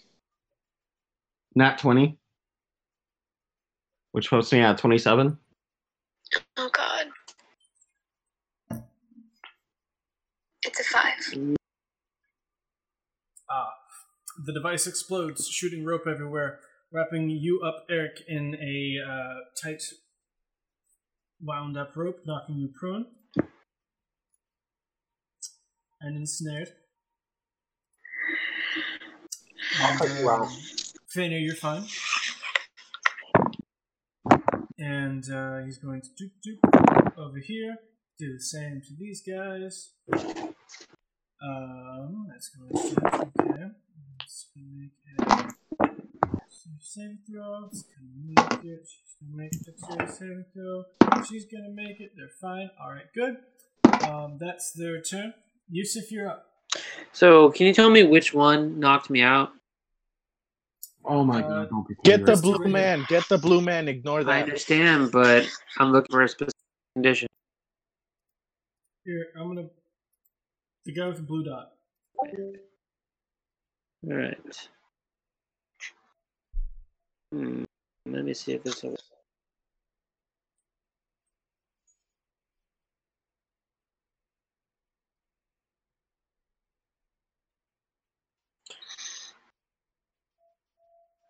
Nat 1.55 1.79
20. 1.79 2.19
Which 4.11 4.31
puts 4.31 4.53
me 4.53 4.61
at 4.61 4.79
27. 4.79 5.39
The 14.45 14.53
device 14.53 14.87
explodes, 14.87 15.49
shooting 15.49 15.85
rope 15.85 16.07
everywhere, 16.07 16.61
wrapping 16.93 17.31
you 17.31 17.61
up, 17.61 17.85
Eric, 17.91 18.23
in 18.29 18.55
a 18.57 18.97
uh, 19.05 19.35
tight, 19.63 19.83
wound 21.41 21.77
up 21.77 21.97
rope, 21.97 22.21
knocking 22.27 22.57
you 22.57 22.69
prone 22.79 23.07
and 26.01 26.17
ensnared. 26.17 26.69
And, 29.81 30.25
Wow. 30.25 30.43
um, 30.43 30.49
Fenrir, 31.09 31.39
you're 31.39 31.57
fine. 31.57 31.85
And 34.79 35.25
uh, 35.31 35.65
he's 35.65 35.79
going 35.79 36.03
to 36.03 36.09
doop 36.09 36.33
doop 36.47 37.19
over 37.19 37.39
here. 37.39 37.77
Do 38.19 38.33
the 38.33 38.43
same 38.43 38.81
to 38.83 38.95
these 38.99 39.23
guys. 39.27 39.93
Um, 41.43 42.27
that's 42.31 42.51
going 42.51 42.95
to 42.95 43.17
okay. 43.41 43.71
Let's 44.57 44.67
make 44.73 44.91
a 46.79 46.81
saving 46.81 47.19
throw. 47.29 47.65
It's 47.67 47.83
gonna 47.83 48.11
make 48.25 48.65
it. 48.65 48.87
She's 48.89 49.17
gonna 49.21 49.37
make 49.37 49.53
a 49.53 49.65
dexterity 49.65 50.13
saving 50.13 50.45
throw. 50.55 50.85
She's 51.29 51.45
gonna 51.47 51.71
make 51.75 52.01
it. 52.01 52.13
They're 52.17 52.29
fine. 52.41 52.71
All 52.81 52.91
right, 52.91 53.07
good. 53.15 53.37
Um, 54.09 54.39
that's 54.39 54.73
their 54.73 55.01
turn. 55.01 55.35
Yusuf, 55.69 56.11
you're 56.13 56.29
up. 56.29 56.47
So, 57.13 57.51
can 57.51 57.67
you 57.67 57.75
tell 57.75 57.91
me 57.91 58.03
which 58.05 58.33
one 58.35 58.79
knocked 58.79 59.11
me 59.11 59.23
out? 59.23 59.51
Oh 61.05 61.25
my 61.25 61.43
Uh, 61.43 61.49
god, 61.49 61.71
don't 61.71 61.85
pretend 61.85 62.05
Get 62.05 62.25
the 62.25 62.33
Rest 62.33 62.43
blue 62.43 62.55
over 62.55 62.65
here. 62.65 62.73
man. 62.73 63.05
Get 63.09 63.29
the 63.29 63.39
blue 63.39 63.61
man. 63.61 63.89
Ignore 63.89 64.25
that. 64.25 64.31
I 64.31 64.41
understand, 64.43 65.11
but 65.13 65.47
I'm 65.79 65.93
looking 65.93 66.13
for 66.13 66.23
a 66.23 66.29
specific 66.29 66.55
condition. 66.95 67.29
Here, 69.05 69.27
I'm 69.39 69.49
gonna 69.55 69.69
The 70.87 70.93
guy 70.95 71.09
with 71.09 71.17
the 71.17 71.23
blue 71.25 71.45
dot. 71.45 71.73
All 74.07 74.15
right. 74.17 74.69
Hmm. 77.33 77.65
Let 78.07 78.25
me 78.25 78.35
see 78.35 78.53
if 78.53 78.63
this. 78.63 78.83
will- 78.83 78.97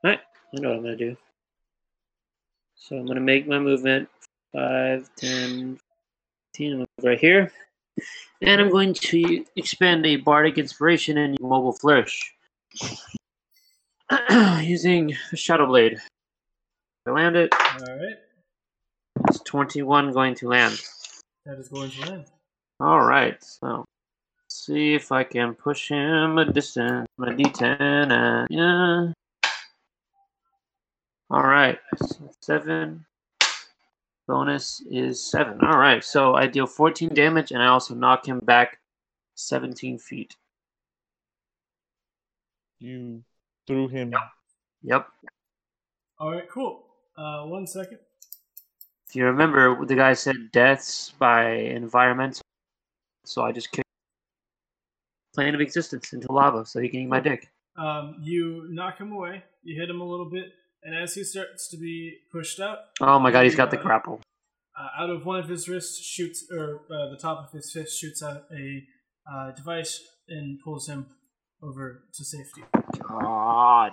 Alright, 0.04 0.20
I 0.54 0.60
know 0.60 0.70
what 0.70 0.76
I'm 0.78 0.82
gonna 0.82 0.96
do. 0.96 1.16
So 2.74 2.98
I'm 2.98 3.06
gonna 3.06 3.20
make 3.20 3.46
my 3.46 3.58
movement 3.58 4.08
5, 4.52 5.08
10, 5.16 5.78
15, 6.52 6.72
I'm 6.72 6.78
gonna 6.78 6.78
move 6.98 7.04
right 7.04 7.18
here. 7.18 7.52
And 8.42 8.60
I'm 8.60 8.68
going 8.70 8.92
to 8.94 9.44
expend 9.56 10.04
a 10.04 10.16
bardic 10.16 10.58
inspiration 10.58 11.18
and 11.18 11.38
mobile 11.40 11.72
flourish. 11.72 12.33
Using 14.62 15.14
a 15.32 15.36
shadow 15.36 15.66
blade. 15.66 15.98
I 17.06 17.10
land 17.10 17.36
it. 17.36 17.54
Alright. 17.54 18.18
It's 19.28 19.40
21 19.40 20.12
going 20.12 20.34
to 20.36 20.48
land. 20.48 20.80
That 21.46 21.58
is 21.58 21.68
going 21.68 21.90
to 21.90 22.00
land. 22.10 22.24
Alright, 22.82 23.42
so 23.44 23.84
let's 24.42 24.66
see 24.66 24.94
if 24.94 25.12
I 25.12 25.22
can 25.22 25.54
push 25.54 25.88
him 25.88 26.38
a 26.38 26.44
distance. 26.50 27.06
My 27.16 27.28
d10 27.28 28.10
and 28.10 28.48
yeah. 28.50 29.12
Alright, 31.32 31.78
so 31.96 32.30
seven. 32.40 33.06
Bonus 34.26 34.82
is 34.90 35.22
seven. 35.22 35.60
Alright, 35.60 36.02
so 36.02 36.34
I 36.34 36.46
deal 36.46 36.66
14 36.66 37.10
damage 37.10 37.52
and 37.52 37.62
I 37.62 37.66
also 37.66 37.94
knock 37.94 38.26
him 38.26 38.40
back 38.40 38.78
17 39.36 39.98
feet. 39.98 40.36
You 42.84 43.24
threw 43.66 43.88
him. 43.88 44.12
Yep. 44.82 45.06
Alright, 46.20 46.50
cool. 46.50 46.84
Uh, 47.16 47.44
one 47.44 47.66
second. 47.66 47.98
If 49.08 49.16
you 49.16 49.24
remember, 49.24 49.86
the 49.86 49.94
guy 49.94 50.12
said 50.12 50.36
deaths 50.52 51.14
by 51.18 51.52
environmental, 51.52 52.42
so 53.24 53.42
I 53.42 53.52
just 53.52 53.72
kicked 53.72 53.88
plane 55.34 55.54
of 55.54 55.60
existence 55.62 56.12
into 56.12 56.30
lava 56.30 56.66
so 56.66 56.78
he 56.80 56.88
can 56.90 57.00
eat 57.00 57.06
my 57.08 57.20
dick. 57.20 57.48
Um, 57.76 58.16
you 58.22 58.66
knock 58.70 58.98
him 58.98 59.12
away. 59.12 59.42
You 59.62 59.80
hit 59.80 59.88
him 59.88 60.00
a 60.02 60.04
little 60.04 60.28
bit, 60.30 60.52
and 60.82 60.94
as 60.94 61.14
he 61.14 61.24
starts 61.24 61.68
to 61.68 61.78
be 61.78 62.18
pushed 62.30 62.60
out, 62.60 62.78
Oh 63.00 63.18
my 63.18 63.30
god, 63.30 63.44
he's 63.44 63.56
got 63.56 63.70
the 63.70 63.78
grapple. 63.78 64.20
uh, 64.78 65.02
out 65.02 65.08
of 65.10 65.24
one 65.24 65.40
of 65.40 65.48
his 65.48 65.68
wrists 65.70 65.98
shoots, 66.04 66.44
or 66.52 66.82
uh, 66.90 67.08
the 67.08 67.18
top 67.20 67.46
of 67.46 67.50
his 67.52 67.72
fist 67.72 67.98
shoots 67.98 68.22
out 68.22 68.44
a 68.52 68.82
uh, 69.32 69.52
device 69.52 70.02
and 70.28 70.60
pulls 70.62 70.86
him 70.88 71.06
over 71.64 72.04
to 72.14 72.24
safety. 72.24 72.62
God. 73.08 73.92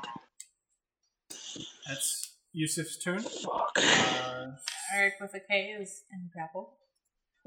That's 1.88 2.31
Yusuf's 2.53 2.98
turn. 3.03 3.22
Fuck. 3.22 3.72
Uh, 3.77 4.48
Eric 4.95 5.14
with 5.22 5.34
a 5.35 5.39
K 5.39 5.77
is 5.80 6.03
in 6.11 6.30
grapple. 6.34 6.73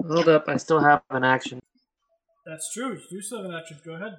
Hold 0.06 0.28
up, 0.28 0.44
I 0.48 0.56
still 0.56 0.80
have 0.80 1.02
an 1.10 1.24
action. 1.24 1.60
that's 2.46 2.72
true. 2.72 2.94
You 2.94 3.01
do 3.10 3.20
still 3.22 3.42
have 3.42 3.51
an 3.51 3.56
action. 3.56 3.78
Go 3.84 3.94
ahead. 3.94 4.14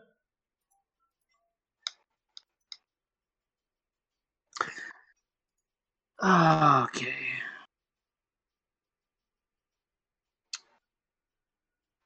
Okay. 6.23 7.13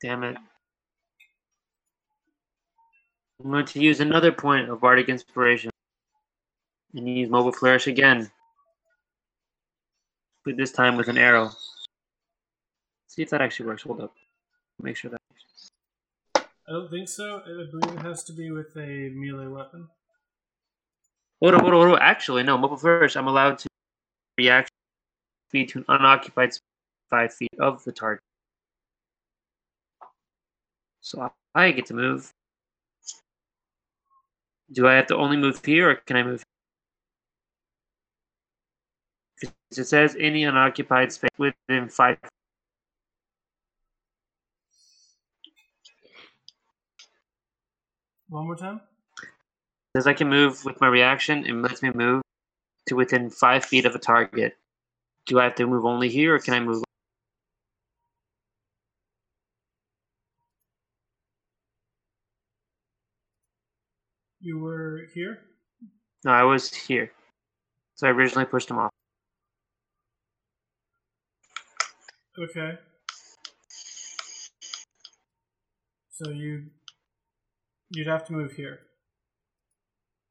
Damn 0.01 0.23
it. 0.23 0.37
I'm 3.43 3.51
going 3.51 3.65
to 3.65 3.79
use 3.79 3.99
another 3.99 4.31
point 4.31 4.69
of 4.69 4.81
Bardic 4.81 5.09
Inspiration. 5.09 5.71
And 6.95 7.07
use 7.07 7.29
Mobile 7.29 7.51
Flourish 7.51 7.87
again. 7.87 8.29
But 10.43 10.57
this 10.57 10.71
time 10.71 10.97
with 10.97 11.07
an 11.07 11.17
arrow. 11.17 11.51
See 13.07 13.21
if 13.21 13.29
that 13.29 13.41
actually 13.41 13.67
works. 13.67 13.83
Hold 13.83 14.01
up. 14.01 14.13
Make 14.81 14.97
sure 14.97 15.11
that. 15.11 15.21
I 16.35 16.71
don't 16.71 16.89
think 16.89 17.07
so. 17.07 17.41
I 17.45 17.69
believe 17.69 17.97
it 17.97 18.01
has 18.01 18.23
to 18.25 18.33
be 18.33 18.51
with 18.51 18.75
a 18.75 19.11
melee 19.13 19.47
weapon. 19.47 19.87
Hold 21.41 21.53
on, 21.53 21.59
hold 21.61 21.73
on, 21.73 21.81
hold 21.81 21.99
on. 21.99 22.01
Actually, 22.01 22.43
no. 22.43 22.57
Mobile 22.57 22.77
Flourish, 22.77 23.15
I'm 23.15 23.27
allowed 23.27 23.59
to 23.59 23.67
react 24.37 24.69
speed 25.49 25.69
to 25.69 25.79
an 25.79 25.85
unoccupied 25.87 26.53
space 26.53 26.63
five 27.09 27.33
feet 27.33 27.49
of 27.59 27.83
the 27.83 27.91
target. 27.91 28.21
So 31.01 31.31
I 31.55 31.71
get 31.71 31.85
to 31.87 31.93
move. 31.93 32.31
Do 34.71 34.87
I 34.87 34.93
have 34.93 35.07
to 35.07 35.15
only 35.17 35.37
move 35.37 35.63
here, 35.65 35.91
or 35.91 35.95
can 35.95 36.17
I 36.17 36.23
move? 36.23 36.43
'Cause 39.41 39.79
It 39.79 39.85
says 39.85 40.15
any 40.19 40.43
unoccupied 40.43 41.11
space 41.13 41.29
within 41.37 41.89
five. 41.89 42.19
One 48.29 48.45
more 48.45 48.55
time. 48.55 48.81
Says 49.95 50.07
I 50.07 50.13
can 50.13 50.29
move 50.29 50.65
with 50.65 50.79
my 50.81 50.87
reaction. 50.87 51.45
It 51.45 51.53
lets 51.53 51.81
me 51.81 51.91
move 51.91 52.21
to 52.87 52.95
within 52.95 53.29
five 53.29 53.65
feet 53.65 53.85
of 53.85 53.95
a 53.95 53.99
target. 53.99 54.57
Do 55.25 55.39
I 55.39 55.45
have 55.45 55.55
to 55.55 55.67
move 55.67 55.85
only 55.85 56.09
here, 56.09 56.35
or 56.35 56.39
can 56.39 56.53
I 56.53 56.59
move? 56.59 56.83
You 64.41 64.59
were 64.59 65.01
here. 65.13 65.39
No, 66.23 66.31
I 66.31 66.43
was 66.43 66.73
here. 66.73 67.11
So 67.95 68.07
I 68.07 68.11
originally 68.11 68.45
pushed 68.45 68.69
him 68.69 68.77
off. 68.77 68.91
Okay. 72.37 72.77
So 76.11 76.31
you 76.31 76.67
you'd 77.89 78.07
have 78.07 78.25
to 78.27 78.33
move 78.33 78.53
here. 78.53 78.79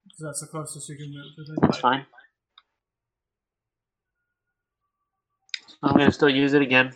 Because 0.05 0.25
that's 0.25 0.41
the 0.41 0.47
closest 0.47 0.89
you 0.89 0.97
can 0.97 1.13
move. 1.13 1.61
That's 1.61 1.79
fine. 1.79 2.07
I'm 5.83 5.97
gonna 5.97 6.11
still 6.11 6.31
use 6.31 6.55
it 6.55 6.63
again. 6.63 6.95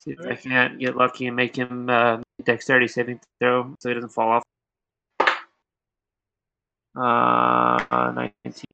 See 0.00 0.12
if 0.12 0.26
I 0.26 0.34
can't 0.34 0.78
get 0.78 0.96
lucky 0.96 1.26
and 1.28 1.36
make 1.36 1.56
him 1.56 1.88
uh, 1.88 2.20
dexterity 2.44 2.88
saving 2.88 3.20
throw 3.40 3.74
so 3.78 3.88
he 3.88 3.94
doesn't 3.94 4.10
fall 4.10 4.30
off. 4.30 4.42
Uh, 6.98 8.12
19. 8.44 8.64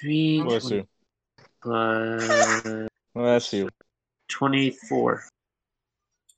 Three 0.00 0.42
Bless 0.42 0.70
you. 0.70 0.86
plus 1.62 2.88
Bless 3.14 3.52
you. 3.52 3.68
24. 4.28 5.24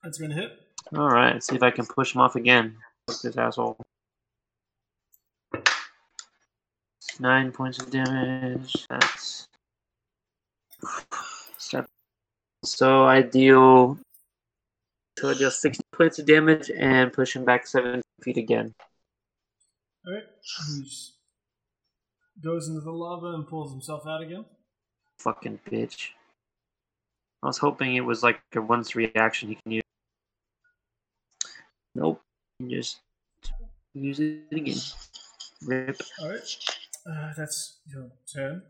That's 0.03 0.19
gonna 0.19 0.35
hit. 0.35 0.61
All 0.97 1.09
right, 1.09 1.35
let's 1.35 1.47
see 1.47 1.55
if 1.55 1.63
I 1.63 1.71
can 1.71 1.87
push 1.87 2.15
him 2.15 2.21
off 2.21 2.35
again. 2.35 2.77
Fuck 3.07 3.21
this 3.23 3.37
asshole. 3.37 3.77
Nine 7.21 7.53
points 7.53 7.79
of 7.81 7.91
damage. 7.91 8.87
That's 8.89 9.47
Step. 11.59 11.87
so 12.65 13.05
I 13.05 13.23
deal. 13.23 13.99
So 15.19 15.35
deal 15.35 15.51
sixty 15.51 15.83
points 15.93 16.21
of 16.21 16.27
damage 16.27 16.71
and 16.71 17.13
push 17.13 17.35
him 17.35 17.45
back 17.45 17.67
seven 17.67 18.03
feet 18.23 18.37
again. 18.37 18.73
Alright. 20.07 20.23
He 20.69 20.89
goes 22.41 22.69
into 22.69 22.83
the 22.83 22.93
lava 22.93 23.35
and 23.35 23.45
pulls 23.45 23.73
himself 23.73 24.07
out 24.07 24.23
again. 24.23 24.45
Fucking 25.19 25.59
bitch. 25.69 26.11
I 27.43 27.49
was 27.49 27.59
hoping 27.59 27.97
it 27.97 28.05
was 28.05 28.23
like 28.23 28.41
a 28.55 28.63
once 28.63 28.95
reaction 28.95 29.49
he 29.49 29.57
can 29.57 29.73
use. 29.73 29.83
Nope. 31.97 32.23
Just 32.69 33.01
use 33.95 34.21
it 34.21 34.45
again. 34.53 34.79
Rip. 35.67 36.01
Alright. 36.23 36.57
Uh, 37.05 37.33
that's 37.37 37.79
your 37.87 38.13
turn. 38.33 38.63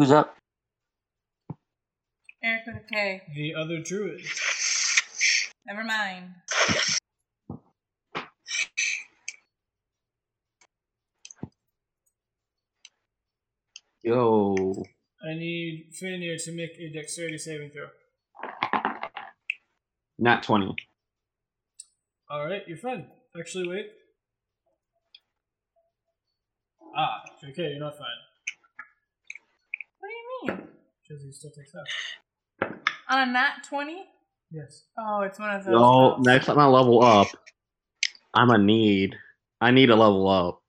Who's 0.00 0.12
up? 0.12 0.34
Eric 2.42 2.62
with 2.66 2.76
a 2.76 2.80
K. 2.90 3.20
The 3.34 3.54
other 3.54 3.82
druid. 3.82 4.22
Never 5.66 5.84
mind. 5.84 6.36
Yo. 14.02 14.84
I 15.22 15.34
need 15.34 15.90
Fanir 15.92 16.42
to 16.44 16.52
make 16.52 16.78
a 16.78 16.90
dexterity 16.90 17.36
saving 17.36 17.68
throw. 17.68 17.88
Not 20.18 20.42
20. 20.42 20.76
Alright, 22.32 22.62
you're 22.66 22.78
fine. 22.78 23.04
Actually, 23.38 23.68
wait. 23.68 23.90
Ah, 26.96 27.20
okay, 27.50 27.72
you're 27.72 27.80
not 27.80 27.98
fine. 27.98 28.06
What 30.00 30.08
do 30.08 30.14
you 30.14 30.22
mean? 30.22 30.29
Because 30.46 31.24
you 31.24 31.32
still 31.32 31.50
take 31.50 31.66
steps. 31.66 31.90
On 33.08 33.28
a 33.28 33.32
nat 33.32 33.64
20? 33.68 34.04
Yes. 34.50 34.84
Oh, 34.98 35.20
it's 35.22 35.38
one 35.38 35.50
of 35.50 35.64
those. 35.64 35.72
No, 35.72 36.12
spells. 36.12 36.26
next 36.26 36.46
time 36.46 36.58
I 36.58 36.66
level 36.66 37.02
up, 37.04 37.28
I'm 38.34 38.50
a 38.50 38.58
need. 38.58 39.16
I 39.60 39.70
need 39.70 39.86
to 39.86 39.96
level 39.96 40.28
up. 40.28 40.62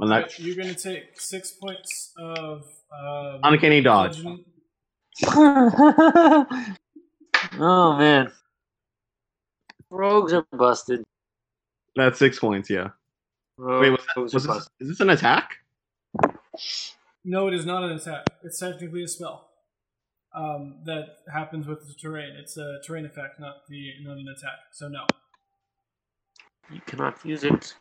And 0.00 0.12
Alright, 0.12 0.38
you're 0.38 0.56
gonna 0.56 0.74
take 0.74 1.20
six 1.20 1.50
points 1.52 2.12
of 2.16 2.62
um, 2.96 3.40
uncanny 3.42 3.80
dodge. 3.80 4.22
oh 5.26 6.46
man. 7.58 8.30
Rogues 9.90 10.32
are 10.32 10.46
busted. 10.52 11.02
That's 11.96 12.18
six 12.18 12.38
points, 12.38 12.70
yeah. 12.70 12.90
Wait, 13.58 13.90
was, 13.90 14.06
that, 14.14 14.20
was 14.20 14.32
this, 14.32 14.46
is 14.78 14.88
this 14.88 15.00
an 15.00 15.10
attack? 15.10 15.56
No, 17.30 17.46
it 17.46 17.52
is 17.52 17.66
not 17.66 17.84
an 17.84 17.90
attack. 17.90 18.24
It's 18.42 18.58
technically 18.58 19.02
a 19.02 19.08
spell. 19.08 19.50
Um, 20.34 20.80
that 20.86 21.04
happens 21.30 21.66
with 21.66 21.80
the 21.80 21.94
terrain. 22.00 22.32
It's 22.40 22.56
a 22.56 22.78
terrain 22.86 23.04
effect, 23.04 23.38
not 23.38 23.56
the 23.68 23.92
not 24.02 24.16
an 24.16 24.26
attack. 24.34 24.58
So 24.72 24.88
no. 24.88 25.04
You 26.72 26.80
cannot 26.86 27.22
use 27.26 27.44
it. 27.44 27.74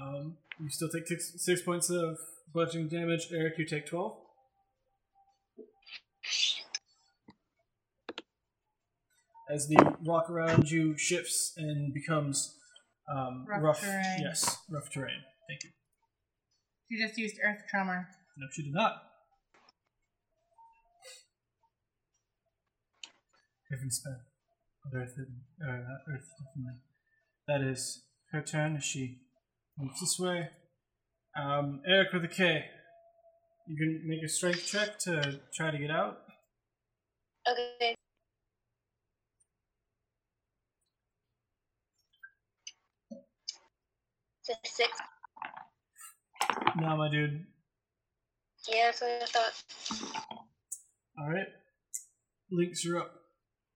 Um, 0.00 0.36
you 0.60 0.68
still 0.68 0.88
take 0.88 1.08
six, 1.08 1.32
six 1.38 1.62
points 1.62 1.90
of 1.90 2.16
bludgeoning 2.52 2.88
damage. 2.88 3.26
Eric, 3.32 3.54
you 3.58 3.66
take 3.66 3.86
twelve. 3.88 4.18
As 9.50 9.66
the 9.66 9.76
rock 10.06 10.30
around 10.30 10.70
you 10.70 10.96
shifts 10.96 11.54
and 11.56 11.92
becomes 11.92 12.56
um, 13.12 13.46
Rough 13.48 13.62
rough, 13.62 13.80
terrain. 13.80 14.20
yes, 14.20 14.58
rough 14.70 14.90
terrain. 14.90 15.20
Thank 15.48 15.64
you. 15.64 15.70
You 16.88 17.04
just 17.06 17.18
used 17.18 17.36
Earth 17.44 17.62
Tremor. 17.68 18.06
No, 18.36 18.46
she 18.52 18.62
did 18.64 18.74
not. 18.74 18.94
Heaven 23.70 23.90
spell. 23.90 24.20
Earth, 24.94 25.14
uh, 25.18 25.66
Earth, 25.66 26.28
definitely. 26.38 26.80
That 27.48 27.60
is 27.62 28.04
her 28.32 28.42
turn 28.42 28.78
she 28.80 29.20
moves 29.78 30.00
this 30.00 30.18
way. 30.18 30.50
Um, 31.36 31.80
Eric 31.86 32.12
with 32.12 32.24
a 32.24 32.28
K. 32.28 32.64
You 33.66 33.76
can 33.76 34.02
make 34.06 34.22
a 34.22 34.28
strength 34.28 34.66
check 34.66 34.98
to 35.00 35.40
try 35.54 35.70
to 35.70 35.78
get 35.78 35.90
out. 35.90 36.18
Okay. 37.48 37.94
It's 44.40 44.50
a 44.50 44.68
six. 44.68 44.90
Nah, 46.76 46.96
my 46.96 47.10
dude. 47.10 47.46
Yeah, 48.68 48.86
that's 48.86 49.00
what 49.00 49.22
I 49.22 49.26
thought. 49.26 49.54
Alright. 51.20 51.48
Lynx, 52.50 52.84
you're 52.84 52.98
up. 52.98 53.12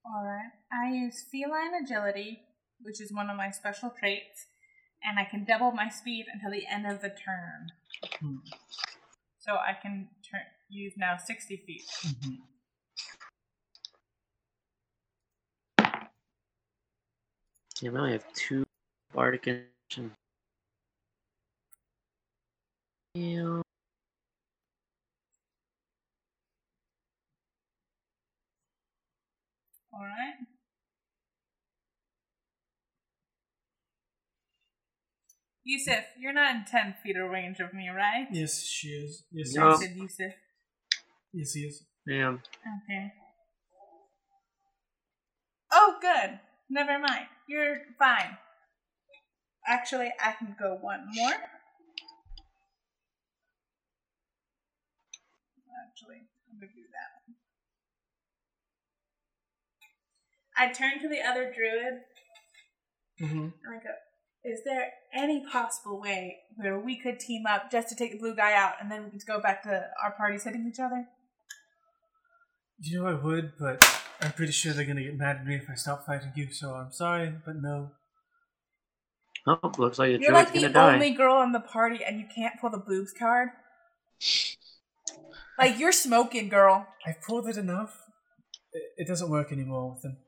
Alright. 0.06 0.50
I 0.72 0.92
use 0.94 1.24
Feline 1.30 1.74
Agility, 1.82 2.40
which 2.80 3.00
is 3.00 3.12
one 3.12 3.28
of 3.28 3.36
my 3.36 3.50
special 3.50 3.90
traits, 3.90 4.46
and 5.02 5.18
I 5.18 5.24
can 5.24 5.44
double 5.44 5.72
my 5.72 5.88
speed 5.88 6.26
until 6.32 6.50
the 6.50 6.66
end 6.66 6.86
of 6.86 7.02
the 7.02 7.10
turn. 7.10 7.72
Hmm. 8.20 8.36
So 9.38 9.54
I 9.54 9.76
can 9.80 10.08
turn 10.30 10.42
use 10.70 10.94
now 10.96 11.16
60 11.16 11.56
feet. 11.66 11.84
Mhm. 12.02 12.38
Damn, 17.80 17.96
I 17.96 18.00
only 18.00 18.12
have 18.12 18.32
two 18.34 18.64
bardic 19.14 19.48
action. 19.48 20.14
Yeah. 23.14 23.62
Alright. 29.98 30.34
Yusuf, 35.64 36.04
you're 36.18 36.32
not 36.32 36.54
in 36.54 36.64
10 36.64 36.94
feet 37.02 37.16
of 37.16 37.30
range 37.30 37.58
of 37.60 37.74
me, 37.74 37.88
right? 37.88 38.26
Yes, 38.32 38.62
she 38.62 38.88
is. 38.88 39.24
Yes, 39.32 39.54
No. 39.54 39.72
I 39.72 39.76
he 39.78 39.84
is. 39.84 39.96
Yusuf. 39.96 40.32
Yes, 41.32 41.52
he 41.52 41.60
is. 41.60 41.84
Damn. 42.06 42.34
Okay. 42.34 43.12
Oh, 45.72 45.96
good. 46.00 46.40
Never 46.70 46.98
mind. 46.98 47.26
You're 47.48 47.78
fine. 47.98 48.38
Actually, 49.66 50.12
I 50.24 50.32
can 50.32 50.56
go 50.58 50.78
one 50.80 51.06
more. 51.14 51.32
Actually, 55.86 56.28
I'm 56.50 56.58
gonna 56.58 56.72
do 56.74 56.82
that. 56.92 57.17
I 60.58 60.72
turn 60.72 61.00
to 61.00 61.08
the 61.08 61.20
other 61.22 61.44
druid 61.54 62.00
Mm-hmm. 63.20 63.38
and 63.38 63.52
I 63.68 63.82
go, 63.82 63.90
Is 64.44 64.60
there 64.64 64.92
any 65.12 65.44
possible 65.50 66.00
way 66.00 66.36
where 66.56 66.78
we 66.78 66.96
could 67.00 67.18
team 67.18 67.46
up 67.48 67.68
just 67.70 67.88
to 67.88 67.96
take 67.96 68.12
the 68.12 68.18
blue 68.18 68.36
guy 68.36 68.52
out 68.54 68.74
and 68.80 68.90
then 68.90 69.02
we 69.04 69.10
could 69.10 69.26
go 69.26 69.40
back 69.40 69.62
to 69.64 69.88
our 70.02 70.12
parties 70.12 70.44
hitting 70.44 70.68
each 70.72 70.78
other? 70.78 71.06
You 72.80 73.02
know 73.02 73.08
I 73.08 73.14
would, 73.14 73.52
but 73.58 73.84
I'm 74.20 74.30
pretty 74.32 74.52
sure 74.52 74.72
they're 74.72 74.84
gonna 74.84 75.02
get 75.02 75.16
mad 75.16 75.36
at 75.38 75.46
me 75.46 75.56
if 75.56 75.68
I 75.68 75.74
stop 75.74 76.06
fighting 76.06 76.30
you, 76.36 76.52
so 76.52 76.74
I'm 76.74 76.92
sorry, 76.92 77.32
but 77.44 77.56
no. 77.60 77.90
Oh, 79.48 79.72
looks 79.78 79.98
like 79.98 80.20
You're 80.20 80.32
like 80.32 80.52
the 80.52 80.60
gonna 80.60 80.72
die. 80.72 80.94
only 80.94 81.10
girl 81.10 81.42
in 81.42 81.50
the 81.52 81.58
party 81.60 82.04
and 82.04 82.20
you 82.20 82.26
can't 82.32 82.60
pull 82.60 82.70
the 82.70 82.78
boobs 82.78 83.12
card. 83.18 83.48
Like 85.58 85.78
you're 85.80 85.90
smoking, 85.92 86.48
girl. 86.48 86.86
I've 87.04 87.20
pulled 87.22 87.48
it 87.48 87.56
enough. 87.56 87.98
It, 88.72 88.82
it 88.98 89.08
doesn't 89.08 89.28
work 89.30 89.50
anymore 89.50 89.92
with 89.92 90.02
them. 90.02 90.18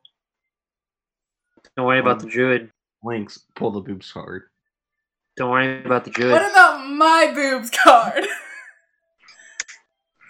Don't 1.77 1.87
worry 1.87 2.01
about 2.01 2.21
um, 2.21 2.27
the 2.27 2.29
druid. 2.29 2.71
Lynx, 3.03 3.45
pull 3.55 3.71
the 3.71 3.81
boobs 3.81 4.13
card. 4.13 4.43
Don't 5.37 5.51
worry 5.51 5.85
about 5.85 6.05
the 6.05 6.11
druid. 6.11 6.33
What 6.33 6.51
about 6.51 6.87
my 6.87 7.33
boobs 7.35 7.71
card? 7.71 8.25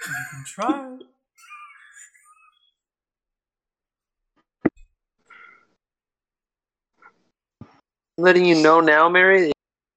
You 0.03 0.15
can 0.31 0.45
try. 0.47 0.99
letting 8.21 8.45
you 8.45 8.63
know 8.63 8.81
now, 8.81 9.09
Mary. 9.09 9.47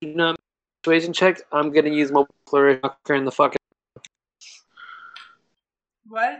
You 0.01 0.09
do 0.09 0.15
not 0.15 0.39
persuasion 0.83 1.13
check, 1.13 1.41
I'm 1.51 1.71
gonna 1.71 1.89
use 1.89 2.11
my 2.11 2.23
flourish 2.47 2.81
knocker 2.83 3.15
in 3.15 3.25
the 3.25 3.31
fucking. 3.31 3.57
what? 6.07 6.39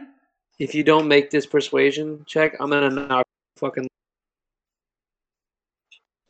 If 0.58 0.74
you 0.74 0.84
don't 0.84 1.08
make 1.08 1.30
this 1.30 1.46
persuasion 1.46 2.24
check, 2.26 2.56
I'm 2.60 2.70
gonna 2.70 2.90
knock 2.90 3.26
fucking. 3.56 3.88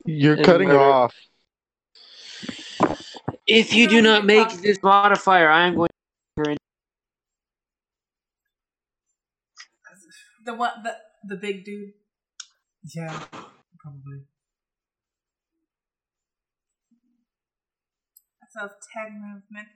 You're 0.05 0.35
And 0.37 0.45
cutting 0.45 0.69
murder. 0.69 0.81
off. 0.81 1.15
If 3.47 3.75
you 3.75 3.89
do 3.89 4.03
not 4.03 4.25
make 4.25 4.51
this 4.63 4.79
modifier, 4.83 5.49
I 5.49 5.67
am 5.67 5.77
going. 5.77 5.89
to 6.39 6.57
The 10.45 10.55
what? 10.55 10.83
The 10.83 10.97
the 11.27 11.37
big 11.37 11.65
dude. 11.65 11.93
Yeah, 12.95 13.19
probably. 13.79 14.25
So 18.53 18.69
ten 18.93 19.15
movement. 19.21 19.69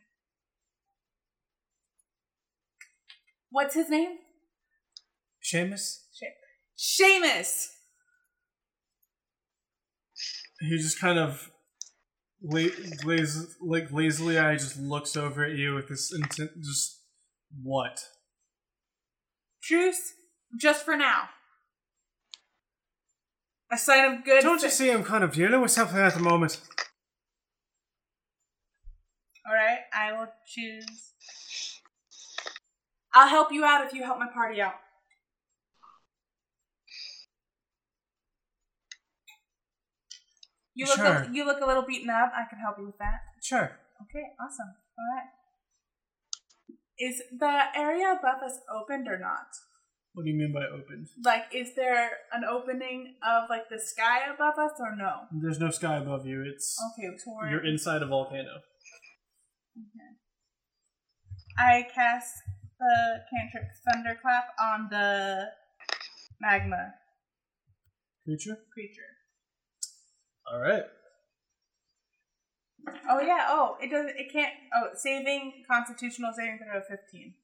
What's 3.50 3.74
his 3.74 3.88
name? 3.88 4.18
Seamus? 5.42 6.04
Seamus. 6.76 7.66
He 10.60 10.76
just 10.76 11.00
kind 11.00 11.18
of 11.18 11.50
la- 12.42 12.66
lazy, 13.04 13.46
like 13.60 13.92
lazily 13.92 14.38
I 14.38 14.54
just 14.54 14.78
looks 14.78 15.16
over 15.16 15.44
at 15.44 15.56
you 15.56 15.74
with 15.74 15.88
this 15.88 16.12
intent. 16.12 16.50
Just 16.62 17.00
what? 17.62 18.00
Truce, 19.62 20.14
just 20.58 20.84
for 20.84 20.96
now. 20.96 21.28
A 23.70 23.76
sign 23.76 24.12
of 24.12 24.24
good. 24.24 24.42
Don't 24.42 24.62
you 24.62 24.70
see 24.70 24.90
I'm 24.90 25.04
kind 25.04 25.22
of 25.22 25.32
dealing 25.32 25.60
with 25.60 25.70
something 25.70 25.98
at 25.98 26.14
the 26.14 26.20
moment? 26.20 26.60
All 29.46 29.54
right, 29.54 29.80
I 29.94 30.12
will 30.12 30.28
choose. 30.46 31.04
I'll 33.14 33.28
help 33.28 33.52
you 33.52 33.64
out 33.64 33.86
if 33.86 33.92
you 33.92 34.04
help 34.04 34.18
my 34.18 34.28
party 34.32 34.60
out. 34.60 34.74
You 40.78 40.86
look 40.86 40.96
Sure. 40.96 41.26
a, 41.26 41.30
you 41.32 41.44
look 41.44 41.60
a 41.60 41.66
little 41.66 41.82
beaten 41.82 42.08
up. 42.08 42.30
I 42.36 42.44
can 42.48 42.60
help 42.60 42.76
you 42.78 42.86
with 42.86 42.98
that. 42.98 43.18
Sure. 43.42 43.66
Okay, 44.02 44.24
awesome. 44.38 44.70
All 44.96 45.08
right. 45.12 45.26
Is 47.00 47.20
the 47.36 47.62
area 47.74 48.12
above 48.12 48.42
us 48.44 48.60
opened 48.72 49.08
or 49.08 49.18
not? 49.18 49.48
What 50.14 50.24
do 50.24 50.30
you 50.30 50.36
mean 50.38 50.52
by 50.52 50.66
opened? 50.66 51.08
Like, 51.24 51.46
is 51.52 51.74
there 51.74 52.10
an 52.32 52.44
opening 52.44 53.16
of 53.26 53.50
like 53.50 53.68
the 53.68 53.80
sky 53.80 54.20
above 54.32 54.54
us 54.58 54.72
or 54.78 54.94
no? 54.96 55.26
There's 55.42 55.58
no 55.58 55.70
sky 55.70 55.96
above 55.96 56.26
you. 56.26 56.44
It's 56.46 56.76
Okay, 56.94 57.08
so 57.24 57.34
you're 57.50 57.64
inside 57.66 58.02
a 58.02 58.06
volcano. 58.06 58.62
Okay. 59.78 60.10
I 61.58 61.86
cast 61.92 62.34
the 62.78 63.18
cantrip 63.34 63.68
thunderclap 63.84 64.46
on 64.60 64.88
the 64.90 65.46
magma 66.40 66.94
Creature. 68.24 68.58
creature. 68.72 69.10
All 70.52 70.60
right. 70.60 70.84
Oh 73.10 73.20
yeah. 73.20 73.46
Oh, 73.48 73.76
it 73.82 73.90
doesn't. 73.90 74.16
It 74.16 74.32
can't. 74.32 74.52
Oh, 74.74 74.88
saving 74.94 75.64
constitutional 75.70 76.32
saving 76.36 76.58
throw 76.58 76.78
of 76.78 76.86
fifteen. 76.86 77.34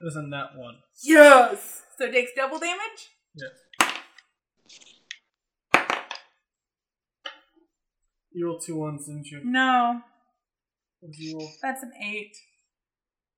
wasn't 0.00 0.30
that 0.30 0.56
one? 0.56 0.76
Yes. 1.02 1.82
So 1.98 2.04
it 2.06 2.12
takes 2.12 2.32
double 2.36 2.58
damage. 2.58 3.10
Yeah. 3.34 3.48
You 8.32 8.46
rolled 8.46 8.62
two 8.64 8.76
ones, 8.76 9.06
didn't 9.06 9.26
you? 9.28 9.40
No, 9.44 10.02
What 11.00 11.12
did 11.12 11.20
you 11.20 11.38
roll? 11.38 11.50
that's 11.62 11.82
an 11.82 11.92
eight. 12.02 12.36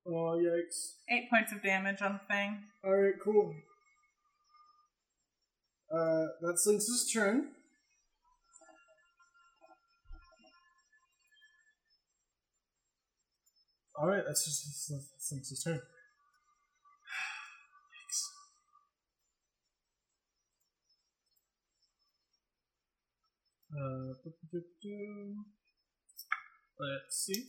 Oh 0.06 0.36
yikes! 0.40 0.94
Eight 1.08 1.30
points 1.30 1.52
of 1.52 1.62
damage 1.62 2.02
on 2.02 2.14
the 2.14 2.34
thing. 2.34 2.62
All 2.84 2.94
right, 2.96 3.14
cool. 3.22 3.54
Uh, 5.90 6.26
that's 6.42 6.66
Lynx's 6.66 7.10
turn. 7.10 7.48
All 13.96 14.06
right, 14.06 14.22
that's 14.26 14.44
just 14.44 14.90
that's, 14.90 15.32
Lynx's 15.32 15.62
turn. 15.64 15.80
Yikes. 17.96 18.22
Uh, 23.74 24.14
let's 26.78 27.16
see. 27.16 27.46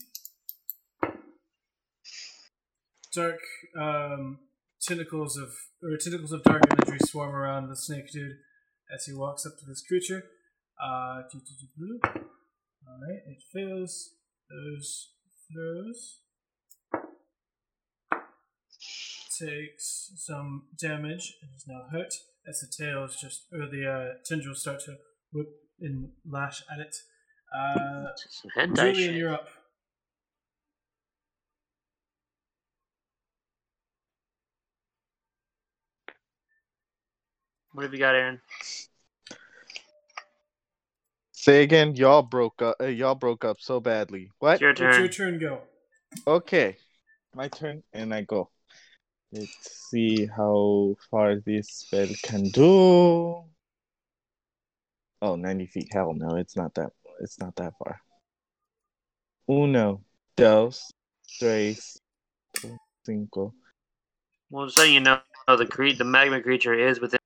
Dark 3.14 3.40
um, 3.78 4.38
tentacles 4.82 5.36
of 5.36 5.50
or 5.82 5.96
tentacles 5.96 6.32
of 6.32 6.42
dark 6.42 6.62
imagery 6.72 6.98
swarm 7.04 7.34
around 7.34 7.68
the 7.68 7.76
snake 7.76 8.10
dude 8.10 8.36
as 8.94 9.04
he 9.06 9.12
walks 9.12 9.46
up 9.46 9.52
to 9.58 9.66
this 9.66 9.82
creature. 9.86 10.24
Uh, 10.82 11.22
all 12.88 12.98
right, 13.06 13.20
it 13.26 13.42
fails 13.52 14.10
those 14.50 15.10
throws. 15.52 16.20
Takes 19.38 20.12
some 20.16 20.64
damage 20.78 21.34
and 21.40 21.50
is 21.56 21.64
now 21.66 21.86
hurt 21.90 22.14
as 22.46 22.60
the 22.60 22.84
tails 22.84 23.16
just 23.20 23.46
or 23.52 23.66
the 23.66 23.86
uh, 23.90 24.14
tendrils 24.24 24.60
start 24.60 24.80
to 24.80 24.96
whip 25.32 25.48
and 25.80 26.10
lash 26.26 26.62
at 26.72 26.78
it. 26.78 26.94
Uh, 27.56 28.06
Julian, 28.74 29.14
you're 29.14 29.32
up. 29.32 29.48
What 37.72 37.84
have 37.84 37.92
you 37.92 38.00
got, 38.00 38.14
Aaron? 38.14 38.40
Say 41.32 41.62
again. 41.62 41.94
Y'all 41.94 42.22
broke 42.22 42.60
up. 42.62 42.76
Uh, 42.80 42.86
y'all 42.86 43.14
broke 43.14 43.44
up 43.44 43.58
so 43.60 43.80
badly. 43.80 44.30
What? 44.40 44.54
It's 44.54 44.60
your 44.60 44.70
It's 44.70 44.80
your 44.80 45.08
turn. 45.08 45.38
turn. 45.38 45.38
Go. 45.38 45.60
Okay, 46.26 46.76
my 47.34 47.48
turn, 47.48 47.82
and 47.92 48.12
I 48.12 48.22
go. 48.22 48.50
Let's 49.32 49.88
see 49.90 50.26
how 50.26 50.96
far 51.10 51.36
this 51.36 51.68
spell 51.68 52.08
can 52.22 52.48
do. 52.50 53.44
Oh, 55.22 55.36
90 55.36 55.66
feet. 55.66 55.88
Hell 55.92 56.14
no, 56.14 56.34
it's 56.36 56.56
not 56.56 56.74
that. 56.74 56.90
It's 57.20 57.38
not 57.38 57.54
that 57.56 57.74
far. 57.78 58.00
Uno, 59.48 60.02
dos, 60.36 60.90
tres, 61.38 62.00
cinco. 63.06 63.54
Well, 64.50 64.66
just 64.66 64.76
so 64.76 64.82
you 64.82 65.00
know, 65.00 65.20
the 65.46 65.66
cre- 65.66 65.92
the 65.96 66.04
magma 66.04 66.42
creature 66.42 66.74
is 66.74 67.00
within. 67.00 67.19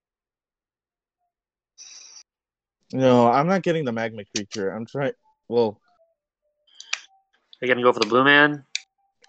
No, 2.92 3.26
I'm 3.26 3.46
not 3.46 3.62
getting 3.62 3.84
the 3.84 3.92
magma 3.92 4.24
creature. 4.34 4.70
I'm 4.70 4.86
trying. 4.86 5.12
Well, 5.48 5.80
Are 7.60 7.66
you 7.66 7.68
gonna 7.68 7.82
go 7.82 7.92
for 7.92 8.00
the 8.00 8.06
blue 8.06 8.24
man? 8.24 8.64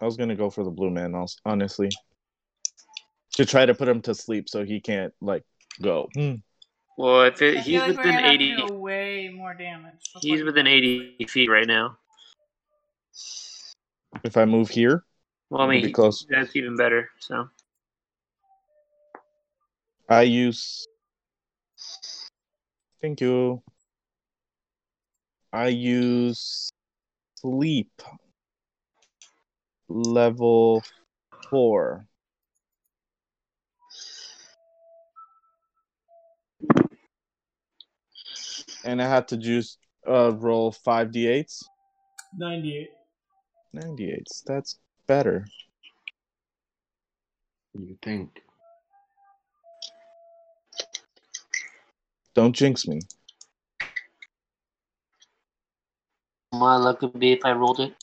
I 0.01 0.05
was 0.05 0.17
gonna 0.17 0.35
go 0.35 0.49
for 0.49 0.63
the 0.63 0.71
blue 0.71 0.89
man. 0.89 1.15
Honestly, 1.45 1.89
to 3.33 3.45
try 3.45 3.65
to 3.65 3.73
put 3.73 3.87
him 3.87 4.01
to 4.01 4.13
sleep 4.13 4.49
so 4.49 4.63
he 4.65 4.81
can't 4.81 5.13
like 5.21 5.43
go. 5.81 6.09
Hmm. 6.13 6.35
Well, 6.97 7.23
if 7.23 7.41
it, 7.41 7.59
he's 7.59 7.79
like 7.79 7.89
within 7.89 8.03
gonna 8.03 8.21
have 8.21 8.23
to 8.23 8.29
eighty, 8.43 8.71
way 8.71 9.29
more 9.29 9.53
damage. 9.53 9.93
before 10.13 10.21
he's 10.21 10.43
within 10.43 10.67
eighty 10.67 11.25
feet 11.27 11.49
right 11.49 11.67
now. 11.67 11.97
If 14.23 14.37
I 14.37 14.45
move 14.45 14.69
here, 14.69 15.03
Well, 15.49 15.61
I 15.61 15.65
it'll 15.65 15.73
mean, 15.75 15.85
be 15.85 15.91
close. 15.91 16.25
that's 16.29 16.55
even 16.55 16.75
better. 16.77 17.09
So 17.19 17.49
I 20.09 20.21
use. 20.23 20.87
Thank 23.05 23.21
you. 23.21 23.61
I 25.53 25.67
use 25.67 26.71
sleep 27.35 28.01
level 29.87 30.83
four. 31.51 32.07
And 38.83 38.99
I 38.99 39.07
had 39.07 39.27
to 39.27 39.37
just 39.37 39.77
uh, 40.09 40.33
roll 40.33 40.71
five 40.71 41.11
d8s. 41.11 41.63
Ninety-eight. 42.35 42.89
98s. 43.75 44.41
That's 44.47 44.79
better. 45.05 45.45
You 47.75 47.99
think? 48.01 48.41
Don't 52.35 52.53
jinx 52.53 52.87
me. 52.87 52.99
my 56.59 56.75
luck 56.77 57.01
would 57.01 57.19
be 57.19 57.31
if 57.33 57.43
I 57.43 57.51
rolled 57.51 57.79
it. 57.79 57.93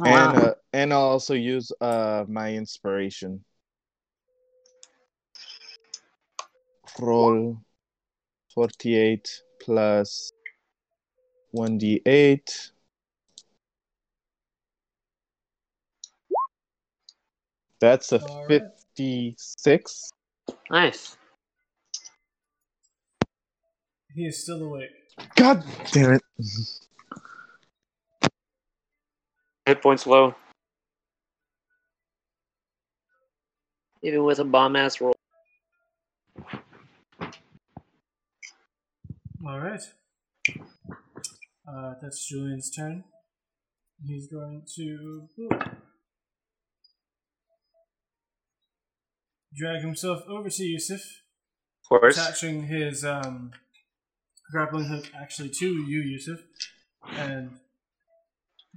Oh, 0.00 0.04
and 0.04 0.36
wow. 0.36 0.42
uh, 0.42 0.54
and 0.72 0.92
I'll 0.92 1.00
also 1.00 1.34
use 1.34 1.72
uh 1.80 2.24
my 2.28 2.54
inspiration. 2.54 3.44
Roll 6.98 7.58
forty 8.54 8.96
eight 8.96 9.42
plus 9.60 10.32
one 11.50 11.78
d 11.78 12.00
eight. 12.06 12.70
That's 17.80 18.12
a 18.12 18.20
All 18.20 18.46
right. 18.46 18.62
fifty 18.62 19.34
six. 19.38 20.10
nice. 20.70 21.16
He 24.14 24.26
is 24.26 24.42
still 24.42 24.62
awake. 24.62 24.90
God 25.36 25.62
damn 25.92 26.12
it! 26.14 26.22
Hit 29.66 29.82
points 29.82 30.06
low. 30.06 30.34
Even 34.02 34.24
with 34.24 34.38
a 34.38 34.44
bomb 34.44 34.76
ass 34.76 35.00
roll. 35.00 35.14
All 39.46 39.58
right. 39.60 39.80
Uh, 41.68 41.94
that's 42.02 42.26
Julian's 42.26 42.70
turn. 42.70 43.04
He's 44.06 44.26
going 44.28 44.62
to 44.76 45.28
drag 49.54 49.82
himself 49.82 50.22
over 50.28 50.48
to 50.48 50.62
Yusuf, 50.64 51.00
Of 51.84 51.88
course. 52.00 52.16
attaching 52.18 52.64
his 52.64 53.04
um, 53.04 53.52
grappling 54.50 54.86
hook 54.86 55.06
actually 55.18 55.50
to 55.50 55.66
you, 55.66 56.00
Yusuf, 56.00 56.40
and 57.12 57.58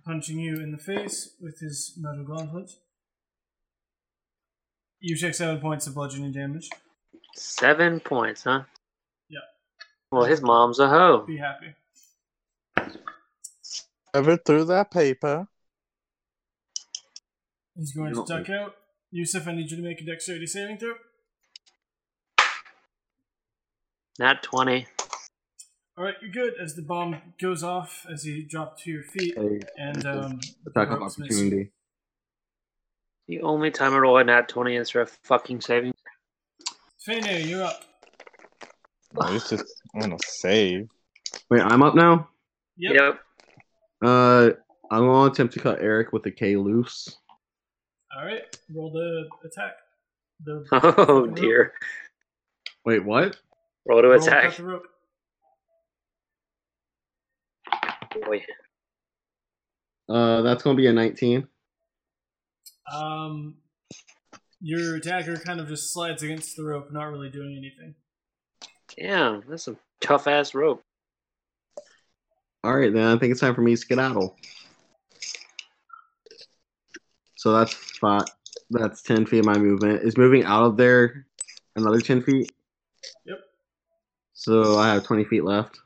punching 0.05 0.39
you 0.39 0.55
in 0.55 0.71
the 0.71 0.77
face 0.77 1.35
with 1.41 1.59
his 1.59 1.93
metal 1.97 2.23
gauntlet. 2.23 2.71
You 4.99 5.17
take 5.17 5.33
seven 5.33 5.59
points 5.59 5.87
of 5.87 5.95
bludgeoning 5.95 6.31
damage. 6.31 6.69
Seven 7.35 7.99
points, 7.99 8.43
huh? 8.43 8.63
Yeah. 9.29 9.39
Well, 10.11 10.23
his 10.23 10.41
mom's 10.41 10.79
a 10.79 10.87
hoe. 10.87 11.25
Be 11.27 11.37
happy. 11.37 11.73
Ever 14.13 14.37
through 14.37 14.65
that 14.65 14.91
paper? 14.91 15.47
He's 17.75 17.91
going 17.91 18.09
You 18.09 18.23
to 18.23 18.27
don't 18.27 18.45
duck 18.45 18.49
out. 18.49 18.75
Yusuf, 19.11 19.47
I 19.47 19.53
need 19.53 19.71
you 19.71 19.77
to 19.77 19.83
make 19.83 19.99
a 20.01 20.05
dexterity 20.05 20.45
saving 20.45 20.77
throw. 20.77 20.93
Not 24.19 24.43
20. 24.43 24.85
All 25.97 26.03
right, 26.03 26.15
you're 26.21 26.31
good. 26.31 26.53
As 26.59 26.75
the 26.75 26.81
bomb 26.81 27.17
goes 27.39 27.63
off, 27.63 28.05
as 28.11 28.25
you 28.25 28.45
drop 28.47 28.79
to 28.81 28.91
your 28.91 29.03
feet, 29.03 29.37
A 29.37 29.59
and 29.77 30.05
um, 30.07 30.39
attack 30.67 30.89
of 30.89 30.99
ropes 30.99 31.19
miss. 31.19 31.27
opportunity. 31.29 31.71
The 33.27 33.41
only 33.41 33.69
time 33.71 33.93
I 33.93 33.99
roll 33.99 34.17
a 34.17 34.23
nat 34.23 34.49
20 34.49 34.75
is 34.75 34.89
for 34.89 35.01
a 35.01 35.05
fucking 35.05 35.61
saving. 35.61 35.93
Fene, 37.07 37.47
you're 37.47 37.63
up. 37.63 37.83
Oh, 39.15 39.35
it's 39.35 39.49
just 39.49 39.65
on 40.01 40.13
a 40.13 40.17
save. 40.25 40.89
Wait, 41.49 41.61
I'm 41.61 41.83
up 41.83 41.93
now. 41.95 42.27
Yep. 42.77 42.93
Yep. 42.95 43.19
Uh, 44.03 44.49
I'm 44.89 45.05
gonna 45.05 45.31
attempt 45.31 45.53
to 45.53 45.59
cut 45.59 45.79
Eric 45.81 46.11
with 46.11 46.25
a 46.25 46.31
K 46.31 46.55
loose. 46.57 47.15
All 48.17 48.25
right, 48.25 48.41
roll 48.73 48.91
the 48.91 49.27
attack. 49.47 49.73
The 50.43 50.65
Oh 50.71 51.25
rope. 51.27 51.35
dear. 51.35 51.73
Wait, 52.85 53.05
what? 53.05 53.37
Roll 53.85 54.01
to 54.01 54.07
Roll 54.09 54.19
cut 54.19 54.27
attack. 54.27 54.55
the 54.57 54.63
rope. 54.63 54.83
Boy. 58.25 58.43
Uh, 60.09 60.41
that's 60.41 60.63
gonna 60.63 60.75
be 60.75 60.87
a 60.87 60.93
19. 60.93 61.47
Um, 62.93 63.55
your 64.59 64.95
attacker 64.95 65.37
kind 65.37 65.59
of 65.59 65.67
just 65.67 65.93
slides 65.93 66.23
against 66.23 66.55
the 66.55 66.63
rope, 66.63 66.91
not 66.91 67.05
really 67.05 67.29
doing 67.29 67.55
anything. 67.57 67.95
Damn, 68.97 69.43
that's 69.47 69.63
some 69.63 69.77
tough 70.01 70.27
ass 70.27 70.53
rope. 70.53 70.83
All 72.63 72.75
right, 72.75 72.93
then 72.93 73.05
I 73.05 73.17
think 73.17 73.31
it's 73.31 73.41
time 73.41 73.55
for 73.55 73.61
me 73.61 73.71
to 73.71 73.77
skedaddle. 73.77 74.37
So 77.35 77.51
that's 77.51 77.73
five. 77.73 78.23
That's 78.69 79.01
10 79.01 79.25
feet 79.25 79.39
of 79.39 79.45
my 79.45 79.57
movement. 79.57 80.01
Is 80.03 80.17
moving 80.17 80.45
out 80.45 80.63
of 80.63 80.77
there 80.77 81.25
another 81.75 81.99
10 81.99 82.23
feet? 82.23 82.53
Yep. 83.25 83.39
So 84.33 84.77
I 84.77 84.93
have 84.93 85.03
20 85.03 85.25
feet 85.25 85.43
left. 85.43 85.79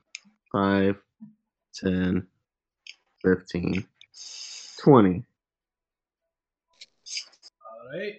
5, 0.51 0.95
10, 1.81 2.27
15, 3.23 3.85
20. 4.79 5.23
All 7.63 7.99
right. 7.99 8.13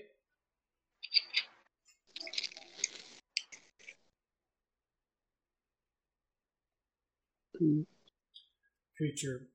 Creature 8.97 9.48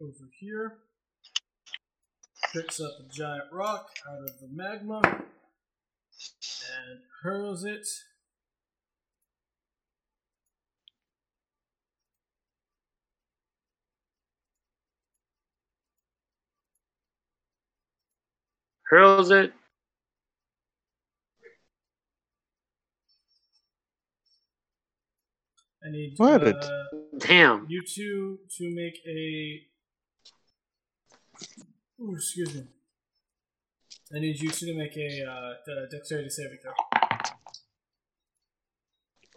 over 0.00 0.12
here 0.38 0.78
picks 2.52 2.80
up 2.80 2.92
a 3.00 3.12
giant 3.12 3.44
rock 3.52 3.90
out 4.08 4.22
of 4.22 4.38
the 4.40 4.48
magma 4.52 5.00
and 5.04 7.00
hurls 7.22 7.64
it. 7.64 7.86
Hurls 18.90 19.30
it. 19.30 19.52
I 25.84 25.90
need 25.90 26.14
What? 26.16 26.42
uh, 26.42 26.84
Damn. 27.18 27.66
you 27.68 27.82
two 27.82 28.38
to 28.56 28.74
make 28.74 28.98
a. 29.06 29.62
Ooh, 32.00 32.14
excuse 32.14 32.54
me. 32.54 32.64
I 34.14 34.18
need 34.20 34.40
you 34.40 34.50
two 34.50 34.66
to 34.66 34.74
make 34.76 34.96
a 34.96 35.24
uh, 35.24 35.86
dexterity 35.90 36.30
saving 36.30 36.58
throw. 36.62 36.72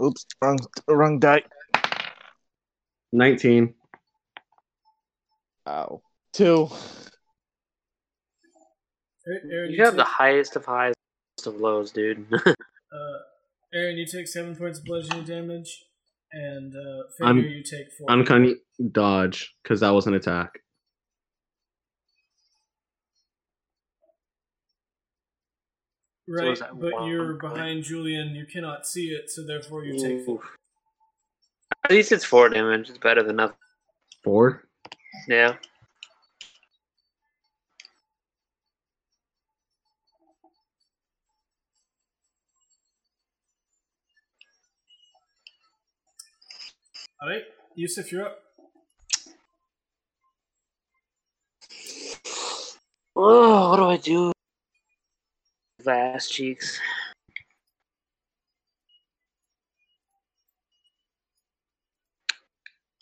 Oops, 0.07 0.25
wrong, 0.41 0.57
wrong 0.87 1.19
die. 1.19 1.43
19. 3.11 3.73
Ow. 5.67 6.01
Two. 6.33 6.69
Aaron, 9.27 9.49
Aaron, 9.51 9.71
You 9.71 9.83
have 9.85 9.95
the 9.95 10.03
highest 10.03 10.55
of 10.55 10.65
highs 10.65 10.93
of 11.45 11.55
lows, 11.55 11.91
dude. 11.91 12.25
uh, 12.45 12.53
Aaron, 13.73 13.97
you 13.97 14.05
take 14.05 14.27
seven 14.27 14.55
points 14.55 14.79
of 14.79 14.85
bludgeoning 14.85 15.25
damage, 15.25 15.85
and 16.31 16.73
uh, 16.75 17.25
I'm- 17.25 17.37
Figure, 17.37 17.49
you 17.49 17.63
take 17.63 17.91
four. 17.97 18.07
Uncanny 18.09 18.55
dodge, 18.91 19.53
because 19.63 19.79
that 19.81 19.91
was 19.91 20.07
an 20.07 20.13
attack. 20.15 20.59
Right, 26.27 26.51
is 26.51 26.59
that 26.59 26.79
but 26.79 26.93
one 26.93 27.09
you're 27.09 27.37
point? 27.39 27.53
behind 27.55 27.83
Julian. 27.83 28.29
You 28.35 28.45
cannot 28.45 28.85
see 28.85 29.07
it, 29.07 29.29
so 29.29 29.43
therefore 29.45 29.83
you 29.83 29.99
take 29.99 30.25
four. 30.25 30.39
At 31.83 31.91
least 31.91 32.11
it's 32.11 32.23
four 32.23 32.47
damage. 32.49 32.89
It's 32.89 32.97
better 32.99 33.23
than 33.23 33.37
nothing. 33.37 33.57
Four? 34.23 34.63
Yeah. 35.27 35.55
All 47.21 47.29
right, 47.29 47.43
Yusuf, 47.75 48.11
you're 48.11 48.25
up. 48.25 48.39
Oh, 53.15 53.69
what 53.69 53.77
do 53.77 53.85
I 53.85 53.97
do? 53.97 54.31
Vast 55.83 56.31
cheeks. 56.31 56.79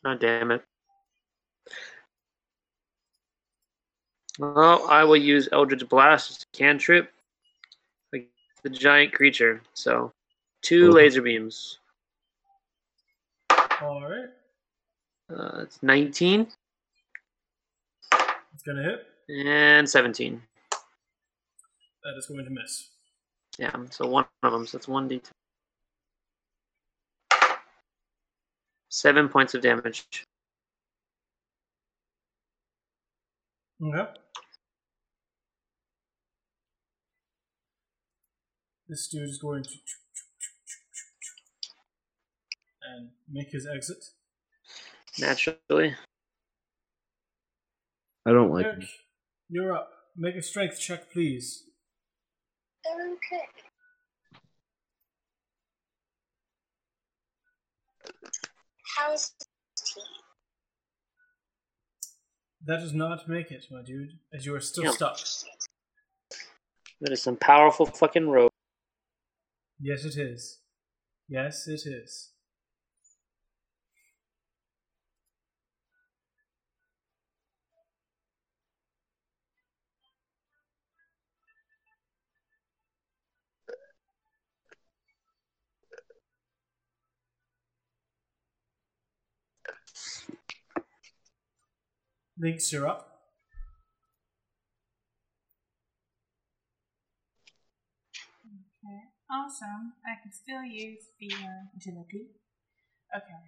Oh, 0.03 0.15
damn 0.15 0.51
it. 0.51 0.63
Well, 4.37 4.85
I 4.89 5.03
will 5.05 5.15
use 5.17 5.47
Eldritch 5.51 5.87
Blast 5.87 6.31
as 6.31 6.43
a 6.43 6.57
cantrip. 6.57 7.11
Like 8.11 8.29
the 8.63 8.69
giant 8.69 9.13
creature. 9.13 9.61
So, 9.73 10.11
two 10.61 10.89
Oh. 10.89 10.93
laser 10.93 11.21
beams. 11.21 11.79
All 13.81 14.01
right, 14.09 14.29
Uh, 15.29 15.61
it's 15.61 15.81
19 15.83 16.51
it's 18.53 18.63
gonna 18.65 18.83
hit. 18.83 19.05
and 19.29 19.89
17. 19.89 20.41
That 22.03 22.17
is 22.17 22.25
going 22.25 22.43
to 22.45 22.49
miss. 22.51 22.89
Yeah, 23.57 23.75
so 23.89 24.07
one 24.07 24.25
of 24.43 24.51
them. 24.51 24.65
So 24.67 24.77
it's 24.77 24.87
1d10. 24.87 25.31
Seven 28.89 29.29
points 29.29 29.53
of 29.53 29.61
damage. 29.61 30.25
Okay. 33.81 34.11
This 38.87 39.07
dude 39.07 39.29
is 39.29 39.37
going 39.37 39.63
to 39.63 39.69
and 42.95 43.09
make 43.31 43.49
his 43.51 43.67
exit. 43.67 44.03
Naturally. 45.19 45.95
I 48.25 48.31
don't 48.31 48.51
like 48.51 48.65
Eric, 48.65 48.83
it. 48.83 48.89
you're 49.49 49.73
up. 49.75 49.89
Make 50.15 50.35
a 50.35 50.41
strength 50.41 50.79
check, 50.79 51.11
please. 51.11 51.63
Okay. 52.85 53.45
How's 58.97 59.31
tea? 59.77 60.01
That 62.65 62.79
does 62.81 62.93
not 62.93 63.27
make 63.29 63.51
it, 63.51 63.65
my 63.71 63.81
dude, 63.81 64.19
as 64.33 64.45
you 64.45 64.53
are 64.55 64.59
still 64.59 64.85
Yeah. 64.85 64.91
stuck. 64.91 65.19
That 67.01 67.13
is 67.13 67.21
some 67.21 67.37
powerful 67.37 67.85
fucking 67.85 68.27
rope. 68.27 68.51
Yes, 69.79 70.03
it 70.03 70.17
is. 70.17 70.61
Yes, 71.27 71.67
it 71.67 71.81
is. 71.85 72.33
Lynx, 92.39 92.71
you're 92.71 92.87
up. 92.87 93.19
Okay, 98.47 99.01
awesome. 99.29 99.93
I 100.05 100.15
can 100.21 100.31
still 100.31 100.63
use 100.63 101.11
the 101.19 101.31
uh, 101.33 101.67
agility. 101.75 102.31
Okay. 103.15 103.43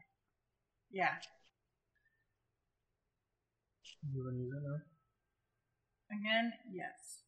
Yeah. 0.91 1.15
You 4.11 4.23
want 4.23 4.35
to 4.35 4.41
use 4.41 4.51
it 4.51 4.63
now? 4.63 4.81
Again, 6.11 6.53
yes. 6.73 7.23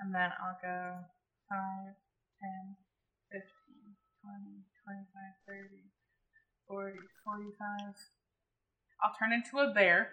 And 0.00 0.12
then 0.14 0.30
I'll 0.42 0.58
go 0.60 1.06
5, 1.48 1.94
10, 2.40 2.76
15. 3.30 3.70
20, 4.20 4.68
25, 4.84 5.32
30, 5.48 5.88
40, 6.68 6.98
45. 7.24 8.19
I'll 9.02 9.14
turn 9.18 9.32
into 9.32 9.58
a 9.58 9.72
bear. 9.72 10.10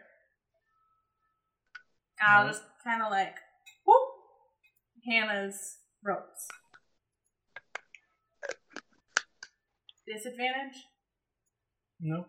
I'll 2.21 2.47
just 2.47 2.63
kind 2.83 3.01
of 3.03 3.11
like, 3.11 3.35
whoop, 3.85 4.09
Hannah's 5.05 5.77
ropes. 6.03 6.47
Disadvantage? 10.07 10.85
No. 11.99 12.25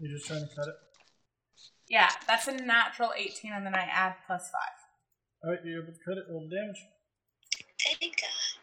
You're 0.00 0.16
just 0.16 0.26
trying 0.26 0.40
to 0.40 0.54
cut 0.54 0.68
it. 0.68 0.74
Yeah, 1.88 2.08
that's 2.26 2.48
a 2.48 2.52
natural 2.52 3.12
18, 3.16 3.52
and 3.52 3.64
then 3.64 3.74
I 3.74 3.82
add 3.90 4.16
plus 4.26 4.50
5. 4.50 4.60
Alright, 5.44 5.64
you're 5.64 5.82
able 5.82 5.92
to 5.92 5.98
cut 6.04 6.18
it. 6.18 6.24
Roll 6.30 6.48
damage. 6.48 6.84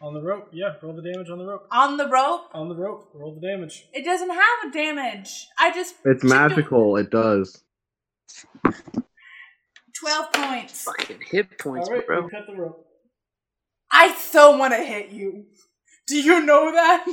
God. 0.00 0.06
On 0.06 0.14
the 0.14 0.22
rope. 0.22 0.48
Yeah, 0.52 0.74
roll 0.82 0.94
the 0.94 1.02
damage 1.02 1.30
on 1.30 1.38
the 1.38 1.46
rope. 1.46 1.66
On 1.70 1.96
the 1.96 2.08
rope? 2.08 2.48
On 2.54 2.68
the 2.68 2.74
rope. 2.74 3.10
Roll 3.14 3.34
the 3.34 3.46
damage. 3.46 3.86
It 3.92 4.04
doesn't 4.04 4.30
have 4.30 4.68
a 4.68 4.70
damage. 4.72 5.48
I 5.58 5.72
just. 5.72 5.94
It's 6.04 6.24
magical. 6.24 6.96
It 6.96 7.10
does. 7.10 7.62
12 10.00 10.32
points. 10.32 10.82
Fucking 10.84 11.18
hit 11.30 11.58
points, 11.58 11.88
Alright, 11.88 12.06
bro. 12.06 12.24
you 12.24 12.28
cut 12.28 12.46
the 12.46 12.54
rope. 12.54 12.86
I 13.90 14.14
so 14.14 14.56
want 14.58 14.74
to 14.74 14.84
hit 14.84 15.08
you. 15.10 15.46
Do 16.06 16.16
you 16.16 16.44
know 16.44 16.70
that? 16.72 17.06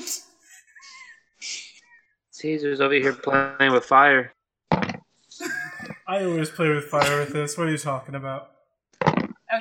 Caesar's 2.31 2.81
over 2.81 2.93
here 2.93 3.13
playing 3.13 3.71
with 3.71 3.85
fire. 3.85 4.33
I 6.05 6.25
always 6.25 6.49
play 6.49 6.69
with 6.69 6.85
fire 6.85 7.19
with 7.19 7.31
this. 7.31 7.57
What 7.57 7.67
are 7.67 7.71
you 7.71 7.77
talking 7.77 8.15
about? 8.15 8.52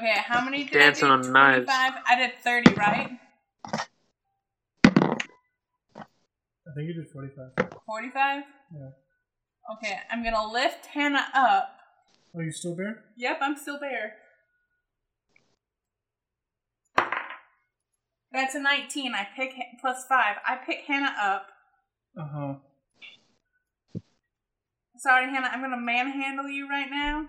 Okay, 0.02 0.18
how 0.26 0.44
many 0.44 0.64
did 0.64 0.72
Dancing 0.72 1.04
I 1.04 1.22
do? 1.22 1.28
on 1.28 1.32
knives. 1.32 1.66
25? 1.66 1.92
I 2.08 2.16
did 2.16 2.32
30, 2.42 2.74
right? 2.74 3.10
I 4.84 6.74
think 6.74 6.88
you 6.88 6.94
did 6.94 7.08
45. 7.12 7.68
45? 7.86 8.42
Yeah. 8.74 8.88
Okay, 9.76 10.00
I'm 10.10 10.24
gonna 10.24 10.50
lift 10.50 10.86
Hannah 10.86 11.28
up. 11.32 11.78
Are 12.34 12.42
you 12.42 12.50
still 12.50 12.74
bear? 12.74 13.04
Yep, 13.16 13.38
I'm 13.42 13.56
still 13.56 13.78
there. 13.78 14.14
That's 18.32 18.56
a 18.56 18.60
19. 18.60 19.14
I 19.14 19.28
pick 19.36 19.52
plus 19.80 20.04
5. 20.08 20.36
I 20.44 20.56
pick 20.66 20.78
Hannah 20.88 21.14
up. 21.22 21.46
Uh 22.18 22.26
huh. 22.34 22.54
Sorry, 24.96 25.30
Hannah, 25.30 25.50
I'm 25.52 25.60
gonna 25.60 25.80
manhandle 25.80 26.48
you 26.48 26.68
right 26.68 26.90
now. 26.90 27.26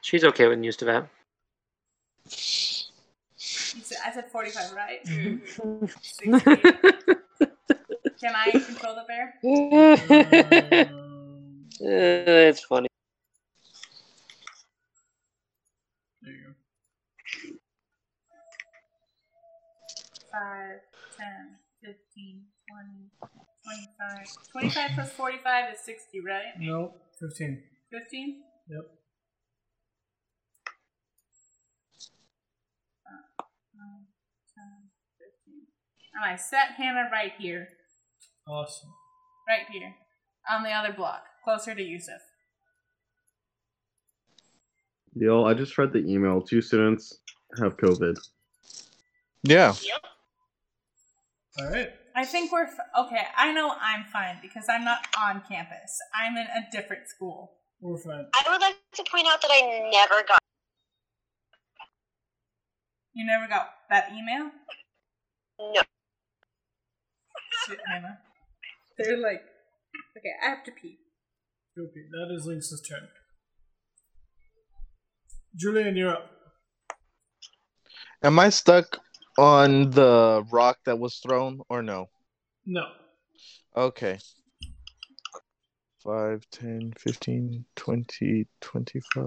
She's 0.00 0.24
okay 0.24 0.48
with 0.48 0.58
news 0.58 0.76
to 0.78 0.84
that. 0.86 1.08
You 2.24 3.82
said, 3.82 3.98
I 4.04 4.12
said 4.12 4.30
45, 4.30 4.72
right? 4.72 5.04
Mm-hmm. 5.06 5.86
60. 5.86 6.30
Can 8.20 8.34
I 8.36 8.50
control 8.50 8.94
the 8.94 9.04
bear? 9.08 9.34
Um, 10.92 11.64
it's 11.80 12.64
funny. 12.64 12.88
there 16.22 16.32
you 16.32 16.42
go. 16.44 16.52
5, 20.32 20.80
10, 21.18 21.58
15, 21.82 22.42
20, 22.70 23.10
25. 23.64 24.26
25 24.52 24.90
plus 24.94 25.12
45 25.12 25.74
is 25.74 25.80
60, 25.80 26.20
right? 26.20 26.42
No, 26.58 26.94
15. 27.18 27.62
15? 27.90 28.42
Yep. 28.68 28.90
Nine, 33.74 34.06
10, 34.54 34.64
15. 35.18 35.66
And 36.14 36.24
I 36.24 36.36
set 36.36 36.72
Hannah 36.76 37.08
right 37.10 37.32
here. 37.38 37.68
Awesome. 38.46 38.90
Right 39.48 39.66
here. 39.70 39.94
On 40.50 40.62
the 40.62 40.70
other 40.70 40.92
block. 40.92 41.24
Closer 41.44 41.74
to 41.74 41.82
Yusuf. 41.82 42.20
Yo, 45.14 45.44
I 45.44 45.54
just 45.54 45.76
read 45.76 45.92
the 45.92 45.98
email. 45.98 46.40
Two 46.40 46.62
students 46.62 47.18
have 47.60 47.76
COVID. 47.76 48.16
Yeah. 49.42 49.74
Yep. 49.82 50.04
Alright. 51.60 51.90
I 52.14 52.24
think 52.24 52.52
we're. 52.52 52.64
F- 52.64 52.78
okay, 52.98 53.22
I 53.36 53.52
know 53.52 53.74
I'm 53.80 54.04
fine 54.04 54.38
because 54.42 54.66
I'm 54.68 54.84
not 54.84 55.06
on 55.18 55.42
campus. 55.48 55.98
I'm 56.14 56.36
in 56.36 56.46
a 56.46 56.70
different 56.70 57.08
school. 57.08 57.52
We're 57.80 57.98
fine. 57.98 58.26
I 58.34 58.50
would 58.50 58.60
like 58.60 58.76
to 58.94 59.04
point 59.10 59.26
out 59.26 59.40
that 59.42 59.50
I 59.50 59.90
never 59.90 60.26
got. 60.26 60.38
You 63.14 63.26
never 63.26 63.48
got 63.48 63.70
that 63.90 64.10
email? 64.12 64.50
No. 65.58 65.80
Shit, 67.66 67.78
Hannah. 67.86 68.18
They're 68.98 69.18
like. 69.18 69.42
Okay, 70.16 70.32
I 70.44 70.50
have 70.50 70.64
to 70.64 70.72
pee. 70.72 70.98
Okay, 71.78 72.04
that 72.10 72.34
is 72.34 72.46
Lynx's 72.46 72.80
turn. 72.82 73.08
Julian, 75.56 75.96
you're 75.96 76.10
up. 76.12 76.30
Am 78.22 78.38
I 78.38 78.50
stuck 78.50 78.98
on 79.38 79.90
the 79.90 80.44
rock 80.50 80.78
that 80.84 80.98
was 80.98 81.18
thrown 81.18 81.60
or 81.68 81.82
no? 81.82 82.08
No. 82.66 82.86
Okay. 83.76 84.18
5, 86.04 86.46
10, 86.50 86.92
15, 86.98 87.64
20, 87.76 88.46
25, 88.60 89.24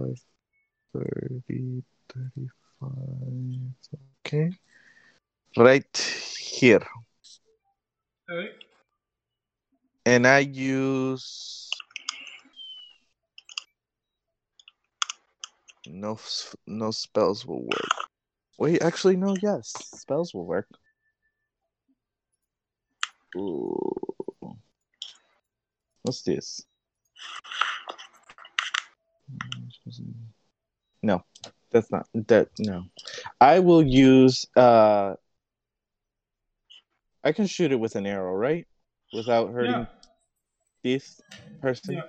30, 0.93 1.83
35. 2.13 2.91
Okay. 4.25 4.51
Right 5.57 5.97
here. 6.39 6.85
And 10.05 10.25
I 10.27 10.39
use. 10.39 11.69
No, 15.87 16.17
no 16.65 16.91
spells 16.91 17.45
will 17.45 17.63
work. 17.63 17.89
Wait, 18.57 18.81
actually, 18.81 19.17
no. 19.17 19.35
Yes, 19.41 19.73
spells 19.93 20.33
will 20.33 20.45
work. 20.45 20.67
Ooh. 23.37 23.91
What's 26.01 26.21
this? 26.21 26.61
No, 31.01 31.23
that's 31.71 31.91
not 31.91 32.07
that. 32.13 32.49
No, 32.59 32.85
I 33.41 33.59
will 33.59 33.83
use. 33.83 34.47
Uh, 34.55 35.15
I 37.25 37.31
can 37.31 37.47
shoot 37.47 37.71
it 37.71 37.79
with 37.79 37.95
an 37.95 38.05
arrow, 38.05 38.33
right? 38.33 38.67
Without 39.11 39.51
hurting 39.51 39.71
Yeah. 39.71 39.85
this 40.83 41.19
person. 41.59 41.95
Yeah. 41.95 42.03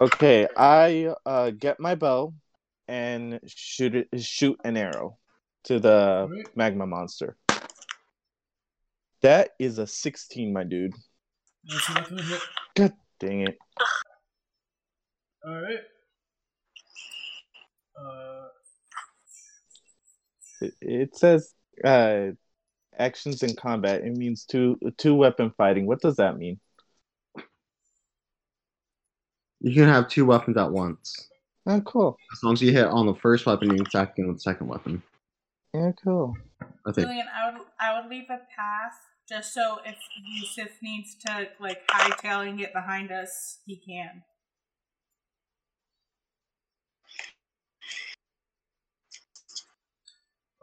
Okay, 0.00 0.48
I 0.56 1.14
uh 1.24 1.50
get 1.50 1.78
my 1.80 1.94
bow 1.94 2.34
and 2.88 3.40
shoot 3.46 3.94
it 3.94 4.08
shoot 4.20 4.58
an 4.64 4.76
arrow 4.76 5.18
to 5.64 5.78
the 5.78 6.26
Alright. 6.28 6.56
magma 6.56 6.86
monster. 6.86 7.36
That 9.22 9.50
is 9.58 9.78
a 9.78 9.86
16, 9.86 10.52
my 10.52 10.62
dude. 10.64 10.92
That's 11.64 11.88
enough 11.88 12.10
of 12.10 12.18
a 12.18 12.22
hit. 12.22 12.40
God 12.76 12.92
dang 13.20 13.40
it. 13.42 13.58
Alright. 15.46 15.80
Uh, 17.96 18.48
It, 20.60 20.74
it 20.80 21.16
says 21.16 21.54
uh 21.84 22.30
actions 22.98 23.42
in 23.42 23.54
combat. 23.54 24.02
It 24.02 24.16
means 24.16 24.44
two 24.44 24.78
two 24.96 25.14
weapon 25.14 25.52
fighting. 25.56 25.86
What 25.86 26.00
does 26.00 26.16
that 26.16 26.38
mean? 26.38 26.58
You 29.60 29.74
can 29.74 29.88
have 29.88 30.08
two 30.08 30.24
weapons 30.24 30.56
at 30.56 30.70
once. 30.70 31.28
Oh, 31.66 31.80
cool. 31.82 32.16
As 32.32 32.42
long 32.42 32.54
as 32.54 32.62
you 32.62 32.72
hit 32.72 32.86
on 32.86 33.06
the 33.06 33.14
first 33.14 33.44
weapon, 33.44 33.70
you 33.70 33.76
can 33.76 33.86
attack 33.86 34.12
again 34.12 34.28
with 34.28 34.36
the 34.36 34.40
second 34.40 34.68
weapon. 34.68 35.02
Yeah, 35.74 35.90
cool. 36.02 36.36
I 36.86 36.92
think. 36.92 37.08
Julian, 37.08 37.26
I 37.34 37.50
would 37.50 37.62
I 37.80 38.00
would 38.00 38.10
leave 38.10 38.30
a 38.30 38.38
path 38.56 38.94
just 39.28 39.52
so 39.52 39.78
if 39.84 39.96
Yusuf 40.24 40.72
needs 40.80 41.14
to 41.26 41.48
like 41.60 41.86
hightailing 41.88 42.60
it 42.60 42.72
behind 42.72 43.10
us, 43.10 43.58
he 43.66 43.76
can. 43.76 44.22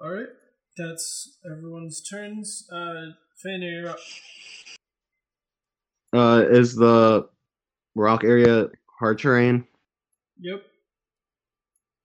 alright. 0.06 0.28
That's 0.78 1.38
everyone's 1.50 2.02
turns. 2.02 2.68
Uh, 2.72 3.14
Fana, 3.44 3.72
you're 3.72 3.90
up. 3.90 4.00
Uh, 6.14 6.46
is 6.50 6.76
the 6.76 7.28
rock 7.96 8.24
area 8.24 8.68
hard 9.00 9.20
terrain? 9.20 9.66
Yep. 10.40 10.64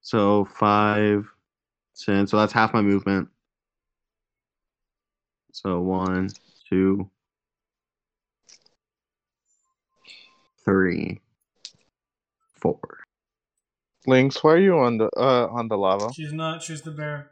So 0.02 0.44
five, 0.44 1.26
ten. 1.98 2.26
So 2.26 2.36
that's 2.36 2.52
half 2.52 2.72
my 2.72 2.80
movement. 2.80 3.28
So 5.52 5.80
one, 5.80 6.30
two, 6.68 7.10
three, 10.64 11.20
four. 12.60 12.78
Lynx, 14.06 14.42
why 14.42 14.52
are 14.52 14.58
you 14.58 14.78
on 14.78 14.98
the 14.98 15.10
uh 15.16 15.48
on 15.50 15.68
the 15.68 15.76
lava? 15.76 16.12
She's 16.14 16.32
not. 16.32 16.62
She's 16.62 16.82
the 16.82 16.92
bear. 16.92 17.30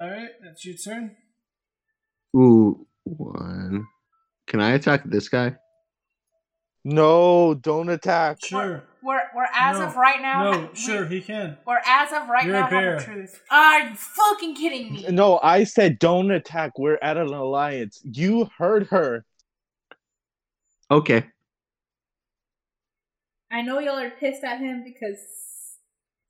Alright, 0.00 0.30
that's 0.42 0.64
your 0.64 0.76
turn. 0.76 1.16
Ooh, 2.36 2.86
one. 3.04 3.86
Can 4.46 4.60
I 4.60 4.72
attack 4.72 5.02
this 5.04 5.28
guy? 5.28 5.56
No, 6.84 7.54
don't 7.54 7.88
attack. 7.88 8.44
Sure. 8.44 8.82
We're 9.02 9.22
we're 9.34 9.46
as 9.54 9.78
No. 9.78 9.86
of 9.86 9.96
right 9.96 10.20
now. 10.20 10.50
No, 10.50 10.68
we- 10.70 10.74
sure, 10.76 11.06
he 11.06 11.20
can. 11.22 11.56
We're 11.66 11.80
as 11.86 12.12
of 12.12 12.28
right 12.28 12.44
You're 12.44 12.56
a 12.56 12.60
now 12.60 12.66
have 12.66 12.70
bear. 12.70 12.98
the 12.98 13.04
truth. 13.04 13.42
Are 13.50 13.80
you 13.80 13.94
fucking 13.94 14.54
kidding 14.56 14.92
me? 14.92 15.06
No, 15.10 15.38
I 15.42 15.64
said 15.64 15.98
don't 15.98 16.30
attack. 16.30 16.78
We're 16.78 16.98
at 17.00 17.16
an 17.16 17.28
alliance. 17.28 18.02
You 18.04 18.50
heard 18.58 18.88
her. 18.88 19.24
Okay. 20.90 21.24
I 23.50 23.62
know 23.62 23.78
y'all 23.78 23.98
are 23.98 24.10
pissed 24.10 24.42
at 24.44 24.58
him 24.58 24.82
because 24.84 25.18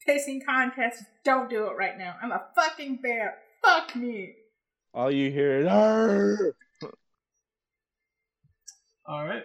pissing 0.07 0.45
contests 0.45 1.03
don't 1.25 1.49
do 1.49 1.67
it 1.67 1.77
right 1.77 1.97
now. 1.97 2.17
I'm 2.23 2.31
a 2.33 2.43
fucking 2.55 2.97
bear. 3.03 3.39
Fuck 3.65 3.97
me. 3.97 4.35
All 4.93 5.11
you 5.11 5.31
hear 5.31 5.61
is 5.61 5.67
"Arr!" 5.67 6.55
Alright. 9.09 9.45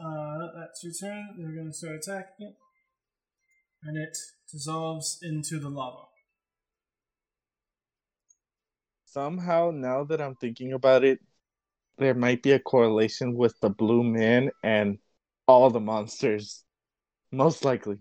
Uh, 0.00 0.48
that's 0.56 0.82
your 0.82 0.92
turn. 1.00 1.36
They're 1.38 1.54
going 1.54 1.70
to 1.70 1.72
start 1.72 1.96
attacking 1.96 2.48
it. 2.48 2.54
And 3.82 3.96
it 3.96 4.16
dissolves 4.50 5.18
into 5.22 5.58
the 5.58 5.68
lava. 5.68 6.04
Somehow, 9.04 9.70
now 9.72 10.04
that 10.04 10.20
I'm 10.20 10.34
thinking 10.34 10.72
about 10.72 11.04
it, 11.04 11.20
there 11.98 12.14
might 12.14 12.42
be 12.42 12.52
a 12.52 12.58
correlation 12.58 13.34
with 13.34 13.58
the 13.60 13.70
blue 13.70 14.02
man 14.02 14.50
and 14.62 14.98
all 15.46 15.70
the 15.70 15.80
monsters. 15.80 16.64
Most 17.30 17.64
likely. 17.64 17.98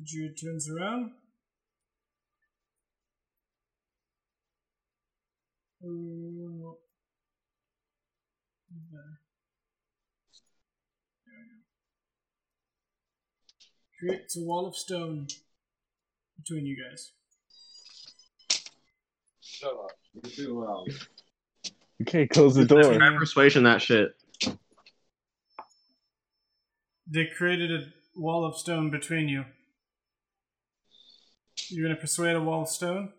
The 0.00 0.06
druid 0.06 0.40
turns 0.40 0.70
around. 0.70 1.10
Ooh. 5.84 6.78
Okay. 8.72 9.10
There 11.26 11.36
we 11.36 11.42
go. 14.08 14.14
Creates 14.14 14.36
a 14.38 14.42
wall 14.42 14.66
of 14.66 14.74
stone 14.74 15.26
between 16.38 16.64
you 16.64 16.82
guys. 16.82 17.12
Shut 19.42 19.70
up. 19.70 19.90
You're 20.14 20.32
too 20.32 20.64
loud. 20.64 20.88
Okay, 22.02 22.26
close 22.26 22.54
the 22.54 22.64
door. 22.64 22.94
Try 22.94 23.18
persuasion 23.18 23.64
that 23.64 23.82
shit. 23.82 24.16
They 27.06 27.26
created 27.36 27.70
a 27.70 27.92
wall 28.16 28.46
of 28.46 28.56
stone 28.56 28.90
between 28.90 29.28
you. 29.28 29.44
You're 31.70 31.88
gonna 31.88 32.00
persuade 32.00 32.36
a 32.36 32.40
wall 32.40 32.62
of 32.62 32.68
stone? 32.68 33.12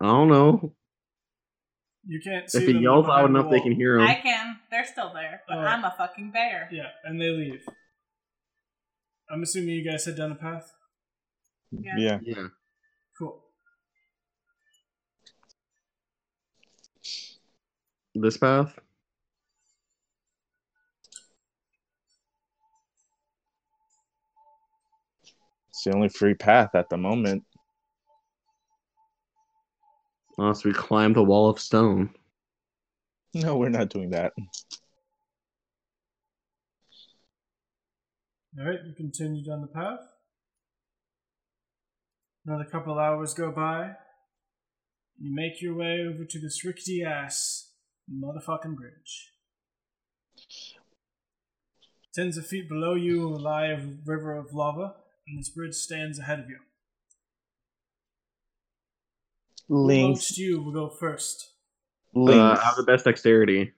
I 0.00 0.06
don't 0.06 0.28
know. 0.28 0.72
You 2.06 2.20
can't 2.22 2.48
see 2.50 2.58
If 2.58 2.68
he 2.68 2.78
yells 2.78 3.06
behind 3.06 3.34
loud 3.34 3.34
the 3.34 3.38
enough, 3.40 3.50
they 3.50 3.60
can 3.60 3.72
hear 3.72 3.98
him. 3.98 4.06
I 4.06 4.14
can. 4.14 4.60
They're 4.70 4.86
still 4.86 5.12
there, 5.12 5.42
but 5.48 5.58
Oh. 5.58 5.60
I'm 5.60 5.84
a 5.84 5.94
fucking 5.96 6.30
bear. 6.30 6.68
Yeah, 6.72 6.90
and 7.04 7.20
they 7.20 7.30
leave. 7.30 7.66
I'm 9.30 9.42
assuming 9.42 9.74
you 9.74 9.84
guys 9.90 10.04
head 10.04 10.16
down 10.16 10.30
the 10.30 10.36
path. 10.36 10.72
Yeah. 11.70 12.18
Yeah. 12.22 12.48
Cool. 13.18 13.42
This 18.14 18.38
path? 18.38 18.78
It's 25.78 25.84
the 25.84 25.94
only 25.94 26.08
free 26.08 26.34
path 26.34 26.74
at 26.74 26.88
the 26.90 26.96
moment. 26.96 27.44
Unless 30.36 30.64
we 30.64 30.72
climb 30.72 31.12
the 31.12 31.22
wall 31.22 31.48
of 31.48 31.60
stone. 31.60 32.10
No, 33.32 33.56
we're 33.56 33.68
not 33.68 33.88
doing 33.88 34.10
that. 34.10 34.32
Alright, 38.58 38.80
you 38.88 38.92
continue 38.96 39.44
down 39.44 39.60
the 39.60 39.68
path. 39.68 40.00
Another 42.44 42.64
couple 42.64 42.98
hours 42.98 43.32
go 43.32 43.52
by. 43.52 43.92
You 45.16 45.32
make 45.32 45.62
your 45.62 45.76
way 45.76 46.00
over 46.00 46.24
to 46.24 46.40
this 46.40 46.64
rickety 46.64 47.04
ass 47.04 47.70
motherfucking 48.12 48.74
bridge. 48.74 49.30
Tens 52.12 52.36
of 52.36 52.48
feet 52.48 52.68
below 52.68 52.96
you 52.96 53.28
lie 53.28 53.66
a 53.66 53.80
river 54.04 54.34
of 54.36 54.52
lava, 54.52 54.96
and 55.28 55.38
this 55.38 55.48
bridge 55.48 55.74
stands 55.74 56.18
ahead 56.18 56.40
of 56.40 56.48
you. 56.48 56.58
Who 59.68 59.86
Lynx. 59.86 60.02
amongst 60.04 60.38
you 60.38 60.62
will 60.62 60.72
go 60.72 60.88
first? 60.88 61.52
Uh, 62.16 62.20
Lynx. 62.20 62.60
I 62.60 62.64
have 62.64 62.76
the 62.76 62.84
best 62.84 63.04
dexterity. 63.04 63.72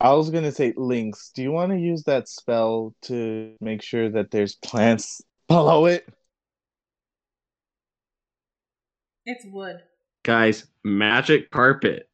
I 0.00 0.12
was 0.12 0.30
gonna 0.30 0.52
say 0.52 0.74
Lynx. 0.76 1.30
Do 1.34 1.42
you 1.42 1.52
want 1.52 1.72
to 1.72 1.78
use 1.78 2.02
that 2.04 2.28
spell 2.28 2.94
to 3.02 3.54
make 3.60 3.82
sure 3.82 4.10
that 4.10 4.30
there's 4.30 4.56
plants 4.56 5.22
below 5.48 5.86
it? 5.86 6.06
It's 9.24 9.44
wood. 9.46 9.82
Guys, 10.24 10.66
magic 10.84 11.50
carpet. 11.50 12.08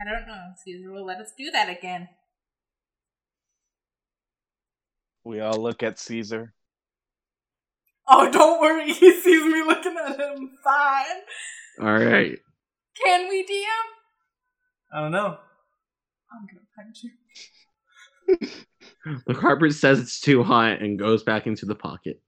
I 0.00 0.04
don't 0.04 0.26
know. 0.28 0.44
Caesar 0.64 0.92
will 0.92 1.04
let 1.04 1.18
us 1.18 1.32
do 1.36 1.50
that 1.50 1.68
again. 1.68 2.08
We 5.28 5.40
all 5.40 5.62
look 5.62 5.82
at 5.82 5.98
Caesar. 5.98 6.54
Oh, 8.08 8.30
don't 8.30 8.62
worry. 8.62 8.90
He 8.94 9.12
sees 9.12 9.44
me 9.44 9.62
looking 9.62 9.94
at 10.02 10.18
him. 10.18 10.52
Fine. 10.64 11.04
Alright. 11.78 12.38
Can 13.04 13.28
we, 13.28 13.44
DM? 13.44 13.66
I 14.90 15.00
don't 15.02 15.12
know. 15.12 15.36
I'm 16.32 16.46
gonna 16.46 16.64
punch 16.74 17.04
you. 17.04 18.48
The 19.26 19.34
carpet 19.34 19.72
says 19.72 20.00
it's 20.00 20.20
too 20.20 20.42
hot 20.42 20.82
and 20.82 20.98
goes 20.98 21.22
back 21.22 21.46
into 21.46 21.64
the 21.64 21.74
pocket. 21.74 22.20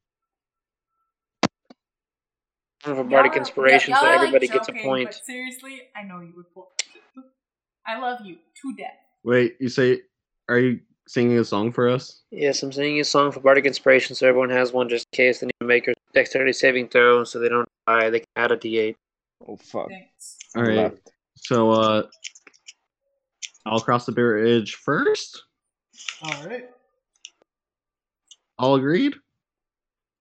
Kind 2.82 2.98
of 2.98 2.98
a 2.98 3.04
bardic 3.04 3.36
inspiration, 3.36 3.90
y'all 3.90 4.00
so 4.00 4.06
are, 4.06 4.16
like, 4.16 4.28
everybody 4.28 4.48
gets 4.48 4.68
a 4.68 4.72
point. 4.72 5.08
But 5.08 5.24
seriously, 5.26 5.82
I 5.94 6.04
know 6.04 6.20
you 6.20 6.32
would 6.36 6.46
pull. 6.54 6.70
I 7.86 7.98
love 7.98 8.20
you 8.24 8.36
to 8.36 8.76
death. 8.76 8.96
Wait, 9.24 9.56
you 9.60 9.68
say, 9.68 10.00
are 10.48 10.58
you 10.58 10.80
singing 11.10 11.38
a 11.38 11.44
song 11.44 11.72
for 11.72 11.88
us? 11.88 12.20
Yes, 12.30 12.62
I'm 12.62 12.72
singing 12.72 13.00
a 13.00 13.04
song 13.04 13.32
for 13.32 13.40
bardic 13.40 13.64
inspiration, 13.66 14.14
so 14.14 14.28
everyone 14.28 14.50
has 14.50 14.72
one 14.72 14.88
just 14.88 15.06
in 15.12 15.16
case 15.16 15.40
they 15.40 15.46
need 15.46 15.60
to 15.60 15.66
make 15.66 15.88
a 15.88 15.94
dexterity 16.14 16.52
saving 16.52 16.88
throw, 16.88 17.24
so 17.24 17.40
they 17.40 17.48
don't 17.48 17.68
die. 17.88 18.10
They 18.10 18.20
can 18.20 18.28
add 18.36 18.52
a 18.52 18.56
d8. 18.56 18.94
Oh 19.48 19.56
fuck. 19.56 19.88
Thanks. 19.88 20.38
Alright. 20.56 20.76
Left. 20.76 21.10
So, 21.34 21.70
uh, 21.72 22.02
I'll 23.66 23.80
cross 23.80 24.06
the 24.06 24.12
bridge 24.12 24.76
first. 24.76 25.42
Alright. 26.24 26.70
All 28.58 28.76
agreed? 28.76 29.14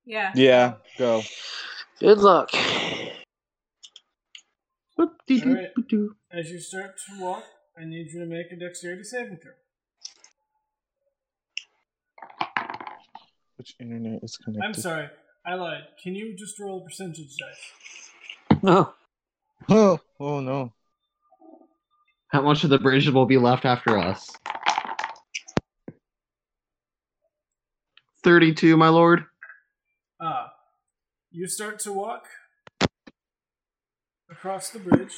Yeah. 0.06 0.32
Yeah, 0.34 0.74
go. 0.98 1.22
Good 2.00 2.18
luck. 2.18 2.50
Whoop-dee-doo-doo-doo. 4.96 6.16
As 6.32 6.50
you 6.50 6.60
start 6.60 6.96
to 7.08 7.22
walk, 7.22 7.44
I 7.78 7.86
need 7.86 8.12
you 8.12 8.20
to 8.22 8.26
make 8.26 8.52
a 8.52 8.56
dexterity 8.56 9.04
saving 9.04 9.38
throw. 9.38 9.52
Which 13.60 13.76
internet 13.78 14.24
is 14.24 14.38
connected? 14.38 14.66
I'm 14.66 14.74
sorry, 14.74 15.10
I 15.46 15.56
lied. 15.56 15.84
Can 16.02 16.16
you 16.16 16.34
just 16.34 16.58
roll 16.62 16.80
a 16.80 16.86
percentage 16.86 17.36
dice? 17.36 18.62
No. 18.64 18.94
Oh, 19.68 20.00
oh 20.18 20.40
no. 20.40 20.72
How 22.30 22.42
much 22.42 22.64
of 22.64 22.70
the 22.70 22.80
bridge 22.80 23.10
will 23.10 23.26
be 23.26 23.38
left 23.38 23.66
after 23.66 23.98
us? 23.98 24.32
32, 28.24 28.78
my 28.78 28.88
lord. 28.88 29.26
Ah. 30.22 30.54
You 31.30 31.46
start 31.46 31.80
to 31.80 31.92
walk 31.92 32.28
across 34.32 34.70
the 34.70 34.80
bridge. 34.80 35.16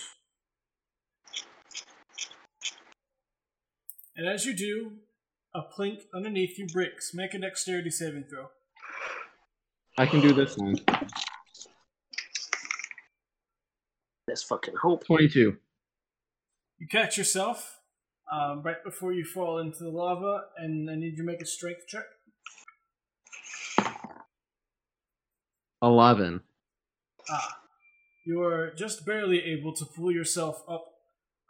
And 4.15 4.27
as 4.27 4.47
you 4.47 4.53
do, 4.53 4.93
a 5.53 5.61
plink 5.61 6.03
underneath 6.13 6.57
you 6.57 6.67
bricks. 6.67 7.13
Make 7.13 7.33
a 7.33 7.39
dexterity 7.39 7.89
saving 7.89 8.25
throw. 8.29 8.47
I 9.97 10.05
can 10.05 10.21
do 10.21 10.33
this 10.33 10.57
one. 10.57 10.75
Let's 14.27 14.43
fucking 14.43 14.75
hope. 14.81 15.05
22. 15.05 15.57
You 16.79 16.87
catch 16.87 17.17
yourself 17.17 17.79
um, 18.31 18.61
right 18.63 18.83
before 18.83 19.11
you 19.11 19.25
fall 19.25 19.59
into 19.59 19.83
the 19.83 19.89
lava, 19.89 20.45
and 20.57 20.89
I 20.89 20.95
need 20.95 21.11
you 21.11 21.17
to 21.17 21.23
make 21.23 21.41
a 21.41 21.45
strength 21.45 21.85
check. 21.87 22.05
11. 25.83 26.41
Ah. 27.29 27.57
You 28.23 28.43
are 28.43 28.71
just 28.71 29.05
barely 29.05 29.43
able 29.43 29.73
to 29.73 29.83
pull 29.83 30.11
yourself 30.11 30.63
up 30.69 30.85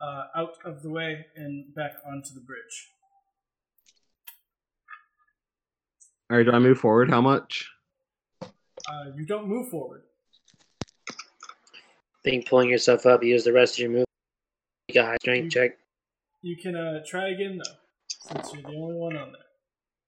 uh, 0.01 0.23
out 0.35 0.55
of 0.65 0.81
the 0.81 0.89
way 0.89 1.27
and 1.35 1.75
back 1.75 1.93
onto 2.05 2.33
the 2.33 2.39
bridge. 2.39 2.91
All 6.31 6.37
right, 6.37 6.45
do 6.45 6.53
I 6.53 6.59
move 6.59 6.77
forward? 6.77 7.09
How 7.09 7.19
much? 7.19 7.69
Uh, 8.41 8.47
you 9.17 9.25
don't 9.25 9.49
move 9.49 9.67
forward. 9.69 10.03
I 11.09 11.13
think 12.23 12.47
pulling 12.47 12.69
yourself 12.69 13.05
up, 13.05 13.21
use 13.21 13.43
the 13.43 13.51
rest 13.51 13.75
of 13.75 13.79
your 13.79 13.89
move. 13.89 14.05
Make 14.87 14.95
a 14.95 15.05
high 15.05 15.17
strength 15.17 15.51
check. 15.51 15.71
You 16.41 16.55
can 16.55 16.77
uh, 16.77 17.01
try 17.05 17.31
again 17.31 17.59
though, 17.61 17.73
since 18.07 18.53
you're 18.53 18.61
the 18.61 18.77
only 18.77 18.95
one 18.95 19.17
on 19.17 19.33
there. 19.33 19.41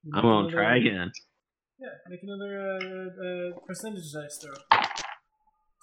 You 0.05 0.11
I'm 0.15 0.21
gonna 0.21 0.49
try 0.49 0.77
again. 0.77 1.11
Yeah, 1.77 1.89
make 2.07 2.21
another 2.23 2.57
uh, 2.57 3.57
uh, 3.57 3.59
percentage 3.67 4.13
dice 4.13 4.39
throw. 4.41 4.79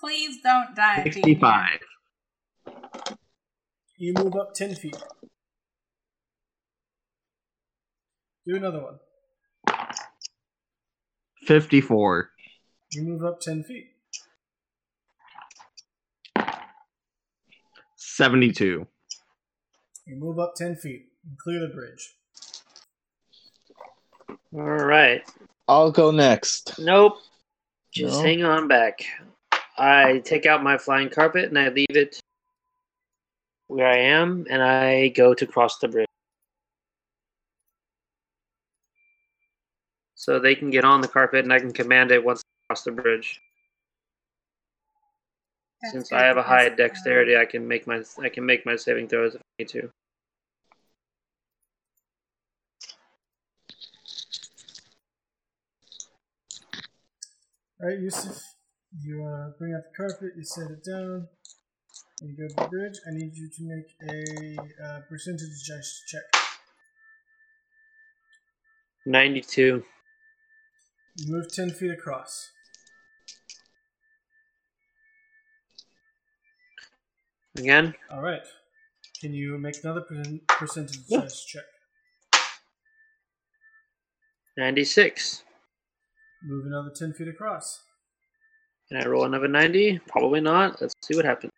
Please 0.03 0.39
don't 0.43 0.75
die. 0.75 1.03
being 1.03 1.05
here. 1.05 1.13
Sixty-five. 1.13 1.81
You 3.99 4.15
move 4.17 4.35
up 4.37 4.55
ten 4.55 4.75
feet. 4.75 4.97
Do 8.47 8.57
another 8.57 8.81
one. 8.83 9.01
Fifty-four. 11.43 12.31
You 12.93 13.03
move 13.03 13.25
up 13.25 13.41
ten 13.41 13.63
feet. 13.65 13.89
Seventy-two. 17.97 18.87
You 20.07 20.17
move 20.17 20.39
up 20.39 20.55
ten 20.55 20.77
feet 20.77 21.07
and 21.27 21.39
clear 21.39 21.61
the 21.61 21.69
bridge. 21.69 22.15
All 24.53 24.61
right. 24.63 25.23
I'll 25.69 25.93
go 25.93 26.11
next. 26.11 26.79
Nope. 26.79 27.19
Just 27.93 28.19
No? 28.19 28.23
hang 28.25 28.45
on 28.45 28.69
back. 28.69 29.05
I 29.79 30.19
take 30.25 30.47
out 30.47 30.63
my 30.63 30.77
flying 30.77 31.09
carpet 31.09 31.49
and 31.49 31.59
I 31.59 31.69
leave 31.69 31.87
it 31.91 32.21
where 33.69 33.87
I 33.87 33.99
am, 33.99 34.47
and 34.51 34.61
I 34.63 35.09
go 35.09 35.33
to 35.33 35.47
cross 35.47 35.79
the 35.79 35.87
bridge. 35.87 36.09
so 40.31 40.39
they 40.39 40.55
can 40.55 40.71
get 40.71 40.85
on 40.85 41.01
the 41.01 41.09
carpet 41.09 41.43
and 41.43 41.53
I 41.53 41.59
can 41.59 41.73
command 41.73 42.13
it 42.13 42.25
once 42.25 42.41
across 42.65 42.85
the 42.85 42.93
bridge. 42.93 43.41
That's 45.83 45.93
Since 45.93 46.13
I 46.13 46.23
have 46.23 46.37
a 46.37 46.43
high 46.43 46.69
dexterity, 46.69 47.37
I 47.37 47.45
can 47.45 47.67
make 47.67 47.85
my 47.89 48.01
I 48.23 48.29
can 48.29 48.47
make 48.47 48.65
my 48.65 48.77
saving 48.77 49.09
throws 49.09 49.35
if 49.35 49.41
I 49.41 49.45
need 49.59 49.69
to. 49.71 49.91
All 57.81 57.89
right, 57.89 57.99
Yusuf, 57.99 58.41
you 59.03 59.25
uh, 59.25 59.51
bring 59.59 59.75
out 59.75 59.83
the 59.83 59.97
carpet, 59.97 60.35
you 60.37 60.45
set 60.45 60.71
it 60.71 60.85
down, 60.85 61.27
and 62.21 62.31
you 62.31 62.37
go 62.37 62.47
to 62.47 62.55
the 62.55 62.69
bridge. 62.69 62.95
I 63.05 63.17
need 63.17 63.33
you 63.35 63.49
to 63.49 63.63
make 63.65 63.89
a 64.09 64.87
uh, 64.87 65.01
percentage 65.09 65.65
check. 66.07 66.23
92 69.07 69.83
move 71.27 71.53
10 71.53 71.71
feet 71.71 71.91
across. 71.91 72.51
Again, 77.59 77.95
Alright. 78.13 78.43
Can 79.21 79.35
you 79.35 79.59
make 79.59 79.75
another 79.83 80.01
percent- 80.03 80.47
percentage 80.49 81.07
dice 81.09 81.45
check? 81.45 81.65
ninety-six. 84.57 85.43
Move 86.43 86.67
another 86.67 86.91
10 86.95 87.13
feet 87.15 87.29
across. 87.29 87.81
Can 88.89 89.03
I 89.03 89.07
roll 89.07 89.25
another 89.25 89.49
ninety? 89.49 89.99
Probably 90.09 90.41
not. 90.41 90.81
Let's 90.81 90.95
see 91.03 91.17
what 91.17 91.25
happens. 91.25 91.53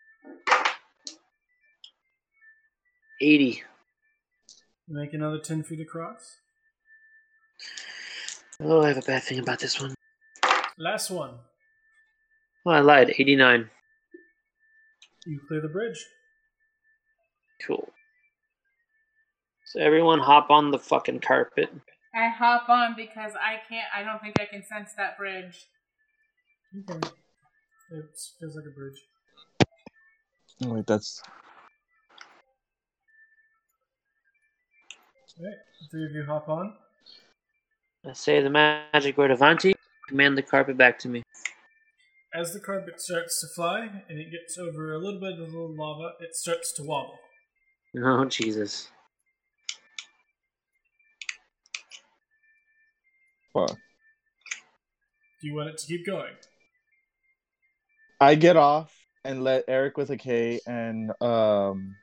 Eighty. 3.21 3.63
Make 4.89 5.15
another 5.15 5.39
10 5.39 5.63
feet 5.63 5.81
across. 5.81 6.37
Oh, 8.65 8.83
I 8.83 8.89
have 8.89 8.99
a 8.99 9.03
bad 9.03 9.25
thing 9.25 9.41
about 9.41 9.59
this 9.59 9.81
one. 9.81 9.95
Last 10.79 11.11
one. 11.11 11.35
Oh, 12.65 12.71
I 12.71 12.81
lied. 12.81 13.11
Eighty-nine. 13.19 13.69
You 15.27 15.41
clear 15.49 15.61
the 15.61 15.69
bridge. 15.69 15.99
Cool. 17.67 17.93
So 19.67 19.81
everyone 19.81 20.21
hop 20.21 20.51
on 20.51 20.71
the 20.71 20.79
fucking 20.79 21.21
carpet. 21.21 21.71
I 22.15 22.29
hop 22.29 22.69
on 22.69 22.95
because 22.97 23.33
I 23.35 23.61
can't. 23.69 23.87
I 23.97 24.03
don't 24.05 24.21
think 24.21 24.39
I 24.39 24.47
can 24.47 24.63
sense 24.65 24.91
that 24.97 25.19
bridge. 25.19 25.67
Okay. 26.89 27.09
It 27.91 28.05
feels 28.39 28.57
like 28.57 28.65
a 28.67 28.71
bridge. 28.71 29.01
Oh, 30.65 30.75
wait, 30.75 30.87
that's 30.87 31.23
Alright, 35.39 35.57
the 35.81 35.89
three 35.91 36.05
of 36.05 36.13
you 36.13 36.25
hop 36.25 36.49
on. 36.49 36.75
I 38.05 38.15
say 38.15 38.43
the 38.43 38.51
magic 38.51 39.17
word 39.17 39.31
Avanti. 39.31 39.75
Command 40.09 40.37
the 40.37 40.43
carpet 40.43 40.77
back 40.77 40.99
to 41.01 41.09
me. 41.09 41.23
As 42.35 42.53
the 42.53 42.59
carpet 42.59 43.01
starts 43.01 43.41
to 43.41 43.47
fly 43.55 43.89
and 44.09 44.19
it 44.19 44.33
gets 44.33 44.59
over 44.59 44.95
a 44.95 44.99
little 44.99 45.21
bit 45.21 45.39
of 45.39 45.53
the 45.53 45.59
lava, 45.59 46.15
it 46.21 46.35
starts 46.35 46.73
to 46.75 46.83
wobble. 46.83 47.19
Oh 47.97 48.25
Jesus. 48.25 48.89
fuck. 53.53 53.69
Do 53.69 55.47
you 55.47 55.55
want 55.55 55.69
it 55.69 55.79
to 55.79 55.87
keep 55.87 56.05
going? 56.05 56.33
I 58.21 58.35
get 58.35 58.57
off 58.57 58.93
and 59.25 59.45
let 59.45 59.65
Eric 59.69 59.97
with 59.97 60.11
a 60.11 60.17
K 60.17 60.61
and 60.67 61.13
um 61.23 61.95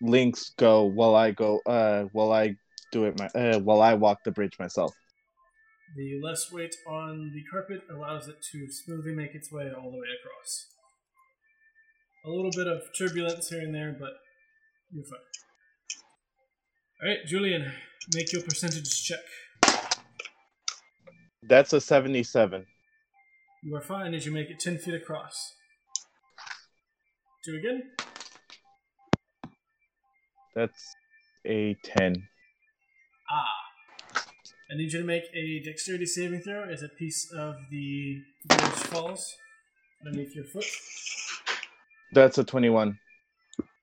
Lynx 0.00 0.52
go 0.56 0.84
while 0.84 1.14
I 1.14 1.32
go 1.32 1.60
uh 1.66 2.04
while 2.12 2.32
I 2.32 2.56
do 2.94 3.04
it 3.06 3.18
my 3.18 3.26
uh 3.34 3.58
while 3.58 3.82
I 3.82 3.94
walk 3.94 4.22
the 4.24 4.30
bridge 4.30 4.56
myself. 4.58 4.94
The 5.96 6.20
less 6.22 6.50
weight 6.52 6.74
on 6.86 7.32
the 7.34 7.42
carpet 7.50 7.82
allows 7.90 8.28
it 8.28 8.36
to 8.52 8.70
smoothly 8.70 9.14
make 9.14 9.34
its 9.34 9.52
way 9.52 9.70
all 9.76 9.90
the 9.90 9.98
way 9.98 10.08
across. 10.18 10.66
A 12.24 12.30
little 12.30 12.52
bit 12.52 12.66
of 12.66 12.82
turbulence 12.96 13.48
here 13.48 13.60
and 13.60 13.74
there, 13.74 13.94
but 13.98 14.12
you're 14.92 15.04
fine. 15.04 15.18
Alright, 17.02 17.26
Julian, 17.26 17.72
make 18.14 18.32
your 18.32 18.42
percentage 18.42 19.04
check. 19.04 19.24
That's 21.42 21.72
a 21.72 21.80
seventy-seven. 21.80 22.64
You 23.64 23.76
are 23.76 23.82
fine 23.82 24.14
as 24.14 24.24
you 24.24 24.32
make 24.32 24.50
it 24.50 24.60
10 24.60 24.78
feet 24.78 24.94
across. 24.94 25.54
Do 27.44 27.56
again. 27.56 27.82
That's 30.54 30.94
a 31.46 31.74
ten. 31.82 32.28
Ah. 33.30 34.22
I 34.70 34.76
need 34.76 34.92
you 34.92 35.00
to 35.00 35.04
make 35.04 35.24
a 35.34 35.62
dexterity 35.64 36.06
saving 36.06 36.40
throw 36.40 36.64
as 36.64 36.82
a 36.82 36.88
piece 36.88 37.30
of 37.32 37.56
the 37.70 38.22
bridge 38.46 38.60
falls 38.60 39.36
underneath 40.04 40.34
your 40.34 40.44
foot. 40.44 40.64
That's 42.12 42.38
a 42.38 42.44
twenty-one. 42.44 42.98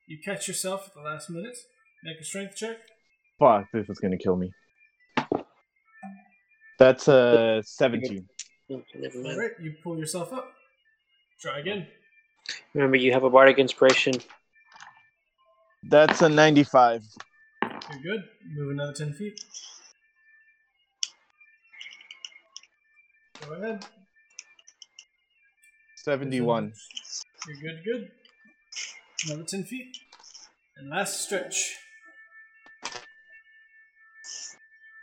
You 0.07 0.17
catch 0.23 0.47
yourself 0.47 0.87
at 0.87 0.93
the 0.93 1.01
last 1.01 1.29
minute. 1.29 1.57
Make 2.03 2.19
a 2.19 2.23
strength 2.23 2.55
check. 2.55 2.77
Fuck, 3.39 3.65
this 3.73 3.89
is 3.89 3.99
gonna 3.99 4.17
kill 4.17 4.35
me. 4.35 4.51
That's 6.79 7.07
a 7.07 7.61
seventeen. 7.63 8.27
Oh, 8.71 8.81
Never 8.95 9.17
mind. 9.21 9.27
Alright, 9.35 9.51
you 9.61 9.73
pull 9.83 9.97
yourself 9.97 10.33
up. 10.33 10.47
Try 11.39 11.59
again. 11.59 11.87
Remember, 12.73 12.97
you 12.97 13.11
have 13.13 13.23
a 13.23 13.29
bardic 13.29 13.59
inspiration. 13.59 14.13
That's 15.83 16.21
a 16.21 16.29
ninety-five. 16.29 17.03
You're 17.91 18.01
good. 18.01 18.23
Move 18.55 18.71
another 18.71 18.93
10 18.93 19.13
feet. 19.13 19.43
Go 23.45 23.53
ahead. 23.53 23.85
Seventy-one. 25.95 26.73
You're 27.47 27.73
good, 27.73 27.83
good. 27.83 28.11
Another 29.25 29.43
10 29.43 29.63
feet. 29.65 29.97
And 30.77 30.89
last 30.89 31.21
stretch. 31.21 31.75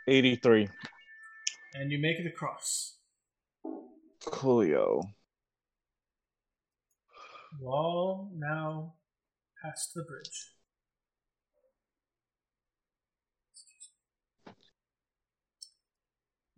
Eighty-three. 0.07 0.67
And 1.75 1.91
you 1.91 1.99
make 1.99 2.17
it 2.17 2.25
across. 2.25 2.95
Coolio. 4.25 5.03
Wall 7.61 8.31
now 8.35 8.95
past 9.61 9.93
the 9.93 10.03
bridge. 10.03 10.58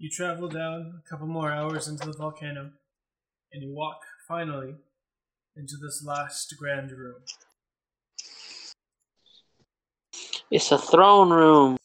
You 0.02 0.10
travel 0.10 0.48
down 0.48 1.00
a 1.06 1.08
couple 1.08 1.28
more 1.28 1.52
hours 1.52 1.88
into 1.88 2.08
the 2.08 2.18
volcano, 2.18 2.72
and 3.54 3.62
you 3.62 3.72
walk 3.72 4.00
finally 4.28 4.74
into 5.56 5.76
this 5.80 6.04
last 6.04 6.52
grand 6.58 6.90
room. 6.90 7.18
It's 10.50 10.72
a 10.72 10.80
throne 10.80 11.30
room. 11.30 11.78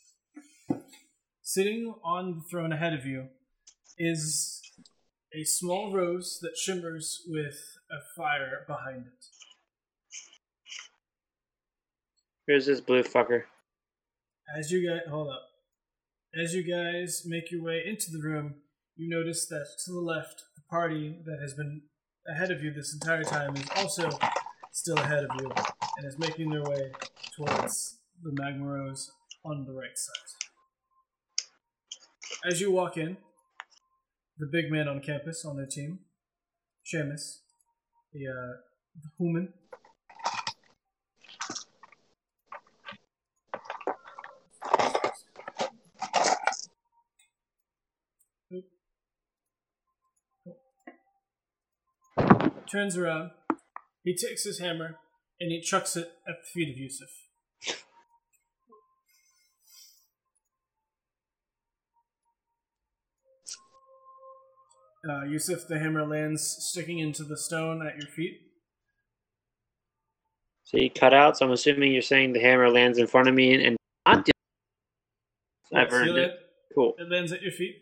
Sitting 1.42 1.92
on 2.02 2.36
the 2.36 2.44
throne 2.50 2.72
ahead 2.72 2.94
of 2.94 3.04
you 3.04 3.26
is 3.98 4.62
a 5.34 5.44
small 5.44 5.92
rose 5.92 6.38
that 6.40 6.56
shimmers 6.56 7.20
with 7.28 7.60
a 7.90 7.98
fire 8.16 8.64
behind 8.66 9.04
it. 9.08 9.26
Here's 12.46 12.64
this 12.64 12.80
blue 12.80 13.02
fucker. 13.02 13.42
As 14.56 14.72
you 14.72 14.80
get 14.80 15.06
hold 15.06 15.28
up, 15.28 15.50
As 16.38 16.52
you 16.52 16.62
guys 16.62 17.22
make 17.24 17.50
your 17.50 17.62
way 17.62 17.82
into 17.86 18.10
the 18.10 18.20
room, 18.20 18.56
you 18.94 19.08
notice 19.08 19.46
that 19.46 19.66
to 19.86 19.92
the 19.92 20.00
left, 20.00 20.42
the 20.54 20.60
party 20.68 21.16
that 21.24 21.38
has 21.40 21.54
been 21.54 21.80
ahead 22.28 22.50
of 22.50 22.62
you 22.62 22.74
this 22.74 22.92
entire 22.92 23.22
time 23.22 23.56
is 23.56 23.66
also 23.76 24.10
still 24.70 24.98
ahead 24.98 25.24
of 25.24 25.30
you 25.40 25.50
and 25.96 26.06
is 26.06 26.18
making 26.18 26.50
their 26.50 26.62
way 26.62 26.92
towards 27.34 28.00
the 28.22 28.32
Magma 28.34 28.66
Rose 28.66 29.10
on 29.46 29.64
the 29.64 29.72
right 29.72 29.96
side. 29.96 30.28
As 32.44 32.60
you 32.60 32.70
walk 32.70 32.98
in, 32.98 33.16
the 34.36 34.46
big 34.52 34.70
man 34.70 34.88
on 34.88 35.00
campus 35.00 35.42
on 35.46 35.56
their 35.56 35.64
team, 35.64 36.00
Seamus, 36.84 37.38
the, 38.12 38.28
uh, 38.28 38.56
the 39.02 39.08
human, 39.18 39.54
turns 52.76 52.96
around, 52.96 53.30
he 54.04 54.14
takes 54.14 54.44
his 54.44 54.58
hammer, 54.58 54.96
and 55.40 55.50
he 55.50 55.60
chucks 55.60 55.96
it 55.96 56.10
at 56.28 56.34
the 56.42 56.48
feet 56.52 56.70
of 56.70 56.76
Yusuf. 56.76 57.08
Uh, 65.08 65.24
Yusuf, 65.24 65.66
the 65.68 65.78
hammer 65.78 66.04
lands 66.04 66.42
sticking 66.42 66.98
into 66.98 67.22
the 67.22 67.38
stone 67.38 67.86
at 67.86 67.96
your 67.96 68.10
feet. 68.10 68.40
So 70.64 70.78
you 70.78 70.90
cut 70.90 71.14
out. 71.14 71.38
So 71.38 71.46
I'm 71.46 71.52
assuming 71.52 71.92
you're 71.92 72.02
saying 72.02 72.32
the 72.32 72.40
hammer 72.40 72.68
lands 72.68 72.98
in 72.98 73.06
front 73.06 73.28
of 73.28 73.34
me 73.34 73.64
and, 73.64 73.76
not. 74.04 74.28
I've 75.72 75.92
earned 75.92 76.18
it. 76.18 76.32
Cool. 76.74 76.94
It 76.98 77.08
lands 77.10 77.32
at 77.32 77.40
your 77.40 77.52
feet. 77.52 77.76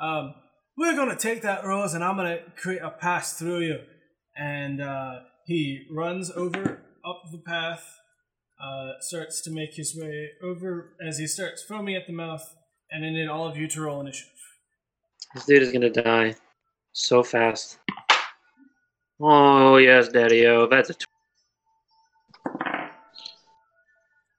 Um, 0.00 0.34
we're 0.76 0.96
gonna 0.96 1.16
take 1.16 1.42
that 1.42 1.64
rose, 1.64 1.94
and 1.94 2.02
I'm 2.02 2.16
gonna 2.16 2.38
create 2.56 2.80
a 2.82 2.90
pass 2.90 3.38
through 3.38 3.60
you. 3.60 3.78
And 4.36 4.80
uh, 4.80 5.20
he 5.46 5.86
runs 5.90 6.30
over 6.30 6.82
up 7.04 7.22
the 7.30 7.38
path, 7.38 7.84
uh, 8.60 8.92
starts 9.00 9.40
to 9.42 9.50
make 9.50 9.74
his 9.74 9.96
way 9.96 10.30
over 10.42 10.96
as 11.06 11.18
he 11.18 11.26
starts 11.26 11.62
foaming 11.62 11.94
at 11.96 12.06
the 12.06 12.12
mouth, 12.12 12.54
and 12.90 13.04
I 13.04 13.10
need 13.10 13.28
all 13.28 13.46
of 13.46 13.56
you 13.56 13.68
to 13.68 13.80
roll 13.82 14.00
initiative. 14.00 14.30
This 15.34 15.44
dude 15.46 15.62
is 15.62 15.72
gonna 15.72 15.90
die 15.90 16.34
so 16.92 17.22
fast. 17.22 17.78
Oh 19.20 19.76
yes, 19.76 20.08
Daddy. 20.08 20.46
Oh, 20.46 20.66
that's 20.66 20.90
a. 20.90 20.94
Tw- 20.94 21.04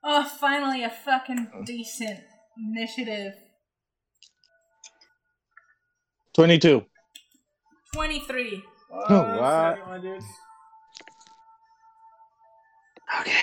Oh, 0.08 0.24
finally 0.24 0.84
a 0.84 0.90
fucking 0.92 1.64
decent 1.66 2.20
initiative. 2.60 3.34
22. 6.36 6.86
23. 7.92 8.64
Oh, 8.98 9.22
wow. 9.40 9.74
second 9.74 9.90
one, 9.90 10.02
dude. 10.02 10.24
okay. 13.22 13.42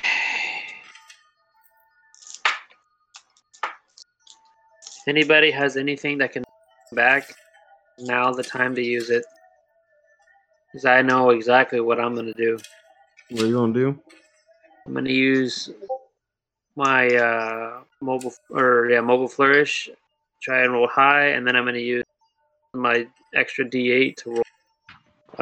If 4.84 5.08
anybody 5.08 5.50
has 5.50 5.76
anything 5.76 6.18
that 6.18 6.32
can 6.32 6.44
back, 6.92 7.34
now 7.98 8.32
the 8.32 8.42
time 8.42 8.74
to 8.76 8.82
use 8.82 9.10
it. 9.10 9.24
Because 10.72 10.86
I 10.86 11.02
know 11.02 11.30
exactly 11.30 11.80
what 11.80 12.00
I'm 12.00 12.14
gonna 12.14 12.32
do. 12.32 12.58
What 13.30 13.42
are 13.42 13.46
you 13.46 13.54
gonna 13.54 13.72
do? 13.72 13.98
I'm 14.86 14.94
gonna 14.94 15.10
use 15.10 15.70
my 16.76 17.08
uh, 17.08 17.80
mobile 18.00 18.32
or 18.50 18.88
yeah 18.90 19.00
mobile 19.00 19.28
flourish, 19.28 19.90
try 20.42 20.62
and 20.62 20.72
roll 20.72 20.88
high, 20.88 21.28
and 21.28 21.46
then 21.46 21.56
I'm 21.56 21.64
gonna 21.64 21.78
use 21.78 22.04
my 22.74 23.06
extra 23.34 23.64
D8 23.64 24.16
to 24.16 24.30
roll. 24.30 24.41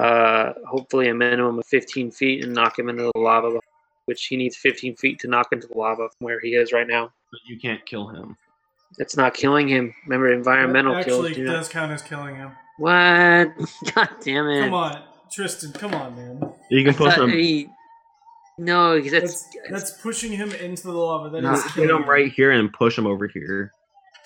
Uh, 0.01 0.55
hopefully 0.67 1.09
a 1.09 1.15
minimum 1.15 1.59
of 1.59 1.67
15 1.67 2.11
feet 2.11 2.43
and 2.45 2.55
knock 2.55 2.79
him 2.79 2.89
into 2.89 3.11
the 3.15 3.19
lava, 3.21 3.61
which 4.07 4.25
he 4.27 4.37
needs 4.37 4.57
15 4.57 4.97
feet 4.97 5.19
to 5.19 5.29
knock 5.29 5.49
into 5.53 5.67
the 5.67 5.77
lava 5.77 6.09
from 6.09 6.25
where 6.25 6.41
he 6.41 6.51
is 6.55 6.73
right 6.73 6.87
now. 6.89 7.13
But 7.31 7.41
you 7.47 7.59
can't 7.61 7.85
kill 7.85 8.09
him. 8.09 8.37
It's 8.99 9.17
not 9.17 9.35
killing 9.35 9.69
him. 9.69 9.95
Remember, 10.07 10.33
environmental 10.33 10.95
That 10.95 11.05
kills 11.05 11.27
actually 11.27 11.43
do 11.43 11.45
not. 11.49 11.53
does 11.53 11.69
count 11.69 11.93
as 11.93 12.01
killing 12.03 12.35
him. 12.37 12.53
What? 12.79 13.53
God 13.95 14.09
damn 14.23 14.49
it! 14.49 14.65
Come 14.65 14.75
on, 14.75 15.03
Tristan, 15.31 15.73
come 15.73 15.93
on, 15.95 16.17
man. 16.17 16.53
You 16.71 16.83
can 16.83 16.95
push 16.95 17.15
him. 17.17 17.29
he- 17.31 17.69
No, 18.59 18.99
that's, 19.01 19.11
That's, 19.45 19.57
that's 19.71 19.91
pushing 20.03 20.33
him 20.33 20.51
into 20.53 20.85
the 20.85 20.93
lava. 20.93 21.29
That 21.29 21.39
is 21.39 21.43
No, 21.45 21.53
hit 21.63 21.73
killing 21.75 22.03
him 22.03 22.09
right 22.09 22.33
here 22.33 22.53
and 22.53 22.73
push 22.73 22.97
him 22.97 23.07
over 23.07 23.27
here. 23.27 23.73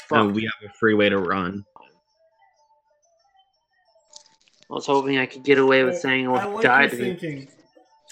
Fuck. 0.08 0.18
And 0.18 0.34
we 0.34 0.42
have 0.42 0.70
a 0.70 0.72
free 0.78 0.94
way 0.94 1.08
to 1.08 1.18
run. 1.18 1.64
I 4.70 4.74
was 4.74 4.86
hoping 4.86 5.18
I 5.18 5.26
could 5.26 5.42
get 5.44 5.58
away 5.58 5.84
with 5.84 5.94
I- 5.96 5.98
saying 5.98 6.26
I 6.28 6.44
"Oh, 6.44 6.54
like 6.54 6.62
died 6.62 6.80
your 6.82 6.90
to 6.90 6.96
me." 6.96 7.16
thinking, 7.16 7.48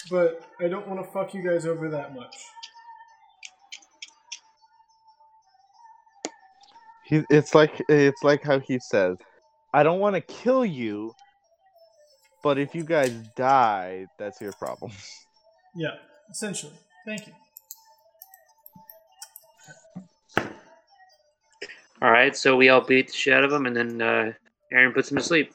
but 0.09 0.43
I 0.59 0.67
don't 0.67 0.87
want 0.87 1.03
to 1.03 1.11
fuck 1.11 1.33
you 1.33 1.43
guys 1.43 1.65
over 1.65 1.89
that 1.89 2.13
much. 2.15 2.35
He, 7.05 7.23
it's 7.29 7.53
like 7.53 7.81
it's 7.89 8.23
like 8.23 8.43
how 8.43 8.59
he 8.59 8.79
says, 8.79 9.17
"I 9.73 9.83
don't 9.83 9.99
want 9.99 10.15
to 10.15 10.21
kill 10.21 10.65
you, 10.65 11.13
but 12.43 12.57
if 12.57 12.73
you 12.73 12.83
guys 12.83 13.11
die, 13.35 14.07
that's 14.17 14.39
your 14.41 14.53
problem." 14.53 14.91
Yeah, 15.75 15.95
essentially. 16.29 16.73
Thank 17.03 17.25
you. 17.25 17.33
All 21.99 22.11
right, 22.11 22.35
so 22.37 22.55
we 22.55 22.69
all 22.69 22.81
beat 22.81 23.07
the 23.07 23.13
shit 23.13 23.33
out 23.33 23.43
of 23.43 23.51
him, 23.51 23.65
and 23.65 23.75
then 23.75 23.99
uh, 23.99 24.33
Aaron 24.71 24.93
puts 24.93 25.09
him 25.09 25.17
to 25.17 25.23
sleep. 25.23 25.51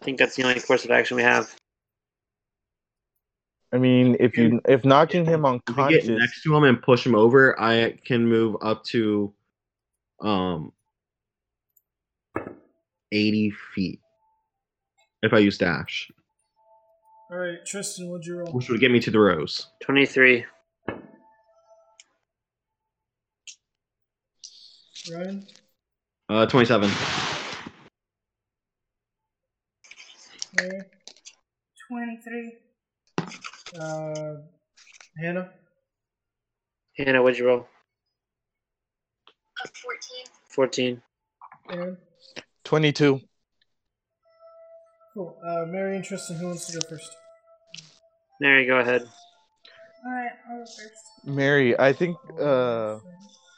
I 0.00 0.04
think 0.04 0.18
that's 0.18 0.36
the 0.36 0.44
only 0.44 0.60
course 0.60 0.84
of 0.84 0.90
action 0.90 1.16
we 1.16 1.22
have. 1.22 1.54
I 3.72 3.78
mean, 3.78 4.16
if 4.18 4.36
you 4.36 4.60
if 4.66 4.84
knocking 4.84 5.24
him 5.24 5.44
If 5.44 5.52
we 5.52 5.74
get 5.74 6.02
unconscious, 6.02 6.08
next 6.08 6.42
to 6.42 6.56
him 6.56 6.64
and 6.64 6.82
push 6.82 7.06
him 7.06 7.14
over, 7.14 7.60
I 7.60 7.98
can 8.04 8.26
move 8.26 8.56
up 8.62 8.82
to 8.86 9.32
um 10.20 10.72
80 13.12 13.52
feet. 13.74 14.00
If 15.22 15.32
I 15.32 15.38
use 15.38 15.58
dash. 15.58 16.10
All 17.30 17.38
right, 17.38 17.64
Tristan, 17.64 18.08
what'd 18.08 18.26
you 18.26 18.38
roll? 18.38 18.52
Which 18.52 18.68
would 18.70 18.80
get 18.80 18.90
me 18.90 18.98
to 19.00 19.10
the 19.10 19.20
rose. 19.20 19.66
23. 19.82 20.44
Ryan? 25.12 25.46
Uh 26.28 26.46
27. 26.46 26.90
Mary? 30.56 30.80
23. 31.88 32.52
Uh, 33.78 34.34
Hannah? 35.18 35.50
Hannah, 36.96 37.22
what'd 37.22 37.38
you 37.38 37.46
roll? 37.46 37.66
Uh, 39.64 39.68
14. 39.82 40.24
14. 40.48 41.02
Aaron? 41.70 41.96
twenty-two. 42.64 43.20
Cool. 45.14 45.36
Uh, 45.44 45.66
Mary 45.66 45.96
and 45.96 46.04
Tristan, 46.04 46.36
who 46.36 46.46
wants 46.46 46.66
to 46.66 46.78
go 46.78 46.88
first? 46.88 47.16
Mary, 48.40 48.66
go 48.66 48.78
ahead. 48.78 49.02
Alright, 50.06 50.30
I'll 50.48 50.58
go 50.58 50.64
first. 50.64 50.92
Mary, 51.24 51.78
I 51.78 51.92
think 51.92 52.16
uh, 52.40 52.98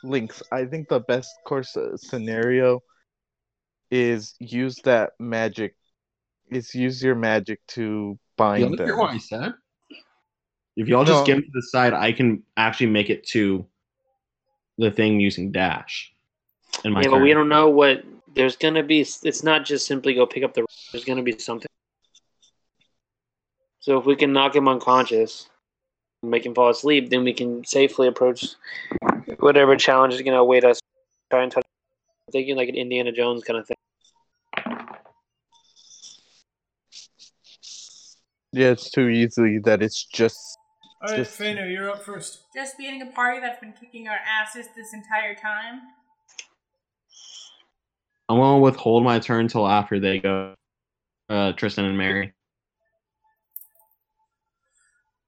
Lynx. 0.02 0.42
I 0.50 0.64
think 0.64 0.88
the 0.88 1.00
best 1.00 1.30
course 1.46 1.76
uh, 1.76 1.96
scenario 1.96 2.80
is 3.90 4.34
use 4.40 4.76
that 4.84 5.12
magic. 5.20 5.74
Is 6.52 6.74
use 6.74 7.02
your 7.02 7.14
magic 7.14 7.60
to 7.68 7.80
Y'all 7.82 8.18
bind 8.36 8.78
hear 8.78 8.86
them. 8.88 8.98
what 8.98 9.10
I 9.14 9.18
said? 9.18 9.54
If 10.76 10.86
y'all 10.86 11.04
just 11.04 11.20
No. 11.20 11.26
get 11.26 11.36
him 11.38 11.42
to 11.44 11.50
the 11.52 11.62
side, 11.62 11.94
I 11.94 12.12
can 12.12 12.42
actually 12.56 12.88
make 12.88 13.08
it 13.08 13.26
to 13.28 13.66
the 14.76 14.90
thing 14.90 15.18
using 15.18 15.50
dash. 15.50 16.12
In 16.84 16.92
my 16.92 17.02
yeah, 17.02 17.08
but 17.08 17.22
we 17.22 17.32
don't 17.32 17.48
know 17.48 17.68
what. 17.68 18.04
There's 18.34 18.56
gonna 18.56 18.82
be. 18.82 19.00
It's 19.00 19.42
not 19.42 19.64
just 19.64 19.86
simply 19.86 20.14
go 20.14 20.26
pick 20.26 20.42
up 20.42 20.52
the. 20.52 20.66
There's 20.92 21.04
gonna 21.04 21.22
be 21.22 21.38
something. 21.38 21.68
So 23.80 23.98
if 23.98 24.04
we 24.04 24.14
can 24.14 24.32
knock 24.32 24.54
him 24.54 24.68
unconscious, 24.68 25.48
make 26.22 26.44
him 26.44 26.54
fall 26.54 26.70
asleep, 26.70 27.10
then 27.10 27.24
we 27.24 27.32
can 27.32 27.64
safely 27.64 28.08
approach 28.08 28.46
whatever 29.40 29.76
challenge 29.76 30.14
is 30.14 30.22
gonna 30.22 30.38
await 30.38 30.64
us. 30.64 30.80
Try 31.30 31.42
and 31.44 31.52
touch. 31.52 31.64
I'm 32.28 32.32
thinking 32.32 32.56
like 32.56 32.68
an 32.68 32.76
Indiana 32.76 33.12
Jones 33.12 33.42
kind 33.42 33.58
of 33.58 33.66
thing. 33.66 33.76
Yeah, 38.52 38.68
it's 38.68 38.90
too 38.90 39.08
easily 39.08 39.58
that 39.64 39.82
it's 39.82 40.04
just. 40.04 40.58
All 41.02 41.08
right, 41.08 41.16
Just- 41.18 41.36
Fano, 41.38 41.64
you're 41.64 41.90
up 41.90 42.02
first. 42.02 42.44
Just 42.54 42.76
beating 42.78 43.02
a 43.02 43.06
party 43.06 43.40
that's 43.40 43.58
been 43.60 43.72
kicking 43.72 44.08
our 44.08 44.18
asses 44.18 44.66
this 44.76 44.92
entire 44.92 45.34
time. 45.34 45.80
I'm 48.28 48.38
gonna 48.38 48.58
withhold 48.60 49.04
my 49.04 49.18
turn 49.18 49.48
till 49.48 49.66
after 49.66 49.98
they 49.98 50.18
go. 50.18 50.54
Uh, 51.28 51.52
Tristan 51.52 51.86
and 51.86 51.98
Mary. 51.98 52.32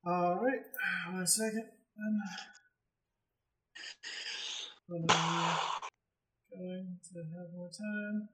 All 0.06 0.36
right, 0.42 0.60
one 1.12 1.26
second. 1.26 1.64
Um, 1.98 2.20
I'm 4.90 5.06
going 6.58 6.98
to 7.14 7.18
have 7.18 7.52
more 7.56 7.70
time. 7.70 8.28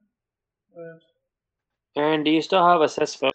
But 0.74 2.00
Aaron, 2.00 2.24
do 2.24 2.30
you 2.30 2.42
still 2.42 2.66
have 2.66 2.80
a 2.80 2.86
Sespo? 2.86 3.29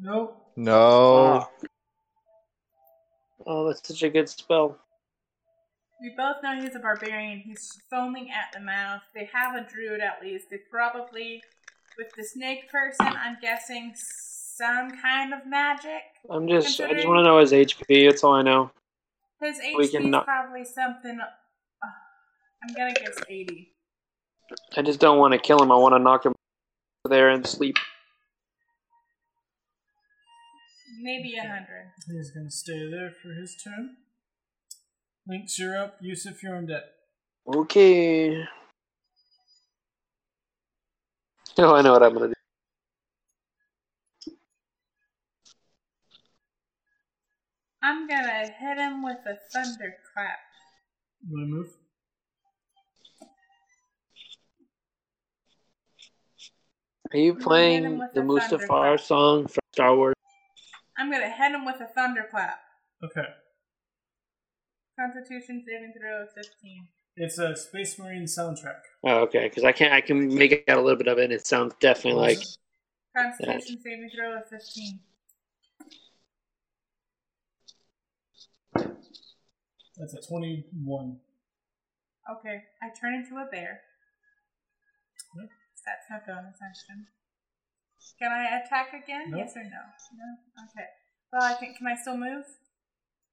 Nope. 0.00 0.36
No. 0.56 1.48
Oh, 3.46 3.66
that's 3.68 3.86
such 3.86 4.02
a 4.02 4.10
good 4.10 4.28
spell. 4.28 4.76
We 6.00 6.12
both 6.16 6.36
know 6.42 6.60
he's 6.60 6.76
a 6.76 6.78
barbarian. 6.78 7.40
He's 7.40 7.80
foaming 7.90 8.30
at 8.30 8.52
the 8.52 8.60
mouth. 8.60 9.02
They 9.14 9.28
have 9.32 9.54
a 9.56 9.66
druid 9.68 10.00
at 10.00 10.22
least. 10.22 10.46
They 10.50 10.58
probably, 10.70 11.42
with 11.96 12.08
the 12.16 12.22
snake 12.24 12.70
person, 12.70 13.06
I'm 13.06 13.36
guessing 13.40 13.92
some 13.96 14.90
kind 15.02 15.32
of 15.32 15.46
magic. 15.46 16.02
I'm 16.30 16.46
just, 16.46 16.80
I 16.80 16.92
just 16.94 17.06
want 17.06 17.18
to 17.18 17.24
know 17.24 17.38
his 17.40 17.52
HP. 17.52 18.08
That's 18.08 18.22
all 18.22 18.34
I 18.34 18.42
know. 18.42 18.70
His 19.40 19.58
HP 19.58 19.90
can 19.90 20.02
is 20.02 20.08
knock- 20.08 20.24
probably 20.24 20.64
something. 20.64 21.18
Uh, 21.20 21.86
I'm 22.62 22.74
gonna 22.74 22.94
guess 22.94 23.16
80. 23.28 23.72
I 24.76 24.82
just 24.82 25.00
don't 25.00 25.18
want 25.18 25.32
to 25.32 25.38
kill 25.38 25.62
him. 25.62 25.70
I 25.72 25.76
want 25.76 25.94
to 25.94 25.98
knock 25.98 26.26
him 26.26 26.34
there 27.08 27.30
and 27.30 27.46
sleep. 27.46 27.76
Maybe 31.00 31.36
a 31.36 31.42
100. 31.42 31.66
He's 32.08 32.30
gonna 32.30 32.50
stay 32.50 32.90
there 32.90 33.12
for 33.22 33.32
his 33.32 33.56
turn. 33.62 33.96
Lynx, 35.26 35.58
you're 35.58 35.80
up. 35.80 35.96
Yusuf, 36.00 36.42
you're 36.42 36.56
on 36.56 36.66
deck. 36.66 36.84
Okay. 37.46 38.44
Oh, 41.60 41.74
I 41.74 41.82
know 41.82 41.90
what 41.90 42.04
I'm 42.04 42.14
gonna 42.14 42.28
do. 42.28 42.34
I'm 47.82 48.06
gonna 48.06 48.46
hit 48.46 48.78
him 48.78 49.02
with 49.02 49.16
a 49.26 49.36
thunderclap. 49.52 50.38
You 51.26 51.32
wanna 51.32 51.46
move? 51.46 51.76
Are 57.12 57.18
you 57.18 57.34
playing 57.34 57.98
the 58.14 58.20
a 58.20 58.22
Mustafar 58.22 59.00
song 59.00 59.48
from 59.48 59.60
Star 59.72 59.96
Wars? 59.96 60.14
I'm 60.98 61.10
gonna 61.10 61.30
hit 61.30 61.52
him 61.52 61.64
with 61.64 61.80
a 61.80 61.86
thunderclap. 61.86 62.58
Okay. 63.04 63.28
Constitution 64.98 65.64
saving 65.64 65.94
throw 65.98 66.22
of 66.22 66.28
15. 66.34 66.88
It's 67.16 67.38
a 67.38 67.54
Space 67.56 67.98
Marine 67.98 68.24
soundtrack. 68.24 68.80
Oh, 69.04 69.18
okay. 69.20 69.48
Because 69.48 69.64
I 69.64 69.72
can 69.72 69.92
I 69.92 70.00
can 70.00 70.34
make 70.34 70.64
out 70.68 70.78
a 70.78 70.82
little 70.82 70.98
bit 70.98 71.06
of 71.06 71.18
it. 71.18 71.24
and 71.24 71.32
It 71.32 71.46
sounds 71.46 71.74
definitely 71.80 72.20
like 72.20 72.38
Constitution 73.16 73.80
saving 73.82 74.10
throw 74.14 74.36
of 74.38 74.48
15. 74.48 75.00
That's 79.96 80.14
a 80.14 80.20
21. 80.28 81.16
Okay, 82.30 82.62
I 82.82 82.88
turn 83.00 83.14
into 83.14 83.36
a 83.36 83.46
bear. 83.50 83.80
Yep. 85.36 85.48
That's 85.86 86.06
my 86.10 86.18
bonus 86.34 86.58
action. 86.62 87.06
Can 88.18 88.32
I 88.32 88.58
attack 88.64 88.88
again? 88.94 89.32
Yes 89.36 89.52
or 89.56 89.62
no? 89.62 89.82
No? 90.16 90.64
Okay. 90.64 90.86
Well, 91.32 91.42
I 91.42 91.54
can. 91.58 91.74
Can 91.74 91.86
I 91.86 91.96
still 91.96 92.16
move? 92.16 92.44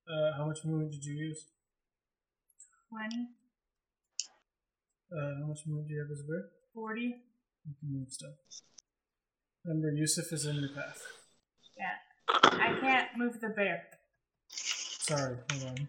Uh, 0.07 0.37
how 0.37 0.45
much 0.45 0.59
movement 0.65 0.91
did 0.91 1.03
you 1.03 1.15
use? 1.15 1.45
20, 2.89 3.27
Uh, 5.11 5.39
how 5.41 5.47
much 5.47 5.59
movement 5.65 5.87
do 5.87 5.93
you 5.95 5.99
have 6.01 6.11
as 6.11 6.21
a 6.21 6.27
bear? 6.27 6.49
40? 6.73 7.01
You 7.01 7.73
can 7.79 7.89
move 7.99 8.11
still. 8.11 8.33
Remember, 9.65 9.89
Yusuf 9.91 10.31
is 10.31 10.45
in 10.45 10.55
your 10.57 10.69
path. 10.69 11.01
Yeah. 11.77 11.97
I 12.29 12.77
can't 12.79 13.17
move 13.17 13.39
the 13.41 13.49
bear. 13.49 13.83
Sorry, 14.47 15.37
hold 15.51 15.63
on. 15.63 15.87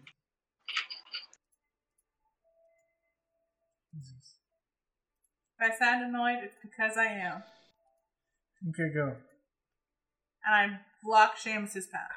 If 5.59 5.71
I 5.73 5.77
sound 5.77 6.03
annoyed, 6.05 6.39
it's 6.43 6.55
because 6.61 6.97
I 6.97 7.05
am. 7.05 7.43
Okay, 8.69 8.93
go. 8.93 9.15
And 10.45 10.55
I 10.55 10.79
block 11.03 11.37
Seamus's 11.37 11.87
path. 11.87 12.09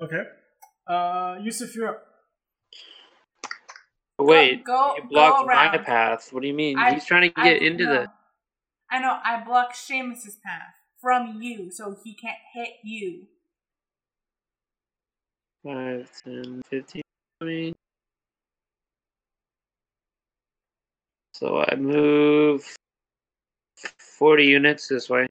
Okay. 0.00 0.22
Uh, 0.88 1.36
Yusuf, 1.42 1.74
you're 1.74 1.88
up. 1.88 2.02
wait. 4.18 4.64
go- 4.64 4.94
you 4.96 5.02
go 5.02 5.08
blocked 5.08 5.46
my 5.46 5.78
path. 5.78 6.32
What 6.32 6.42
do 6.42 6.48
you 6.48 6.54
mean? 6.54 6.78
I- 6.78 6.94
He's 6.94 7.04
trying 7.04 7.30
to 7.32 7.40
I 7.40 7.44
get 7.52 7.62
into 7.62 7.84
know. 7.84 7.92
the. 7.92 8.10
I 8.90 9.00
know. 9.00 9.18
I 9.22 9.42
block 9.44 9.74
Seamus's 9.74 10.36
path 10.44 10.74
from 11.00 11.42
you, 11.42 11.70
so 11.70 11.96
he 12.04 12.14
can't 12.14 12.38
hit 12.54 12.74
you. 12.84 13.26
5, 15.64 16.08
10, 16.24 16.62
15, 16.70 17.02
20. 17.40 17.74
So 21.34 21.58
I 21.68 21.74
move 21.74 22.64
40 24.18 24.44
units 24.44 24.88
this 24.88 25.10
way. 25.10 25.26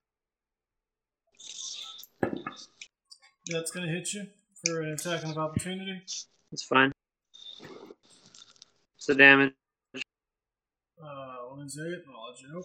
That's 3.47 3.71
gonna 3.71 3.87
hit 3.87 4.13
you 4.13 4.27
for 4.63 4.81
an 4.81 4.91
attack 4.91 5.23
of 5.23 5.37
opportunity. 5.37 6.01
That's 6.51 6.63
fine. 6.63 6.91
What's 7.59 9.07
the 9.07 9.15
damage? 9.15 9.53
Uh, 11.03 11.35
one 11.49 11.67
second, 11.67 12.03
I'll 12.15 12.29
let 12.29 12.41
you 12.41 12.47
know. 12.49 12.63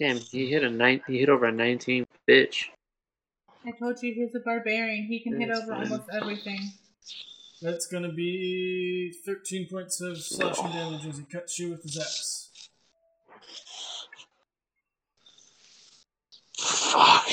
Damn, 0.00 0.16
he 0.16 0.50
hit 0.50 0.64
a 0.64 0.70
nine. 0.70 1.00
He 1.06 1.20
hit 1.20 1.28
over 1.28 1.46
a 1.46 1.52
19, 1.52 2.04
bitch. 2.28 2.66
I 3.64 3.70
told 3.70 4.02
you 4.02 4.12
he's 4.12 4.34
a 4.34 4.40
barbarian. 4.40 5.04
He 5.06 5.20
can 5.20 5.40
hit 5.40 5.50
over 5.50 5.68
fine. 5.68 5.82
almost 5.84 6.10
everything. 6.12 6.72
That's 7.62 7.86
gonna 7.86 8.12
be 8.12 9.14
13 9.24 9.68
points 9.68 10.00
of 10.00 10.18
slashing 10.18 10.70
damage 10.72 11.06
as 11.06 11.18
he 11.18 11.24
cuts 11.24 11.58
you 11.60 11.70
with 11.70 11.84
his 11.84 11.96
axe. 11.96 12.43
Fuck. 16.94 17.28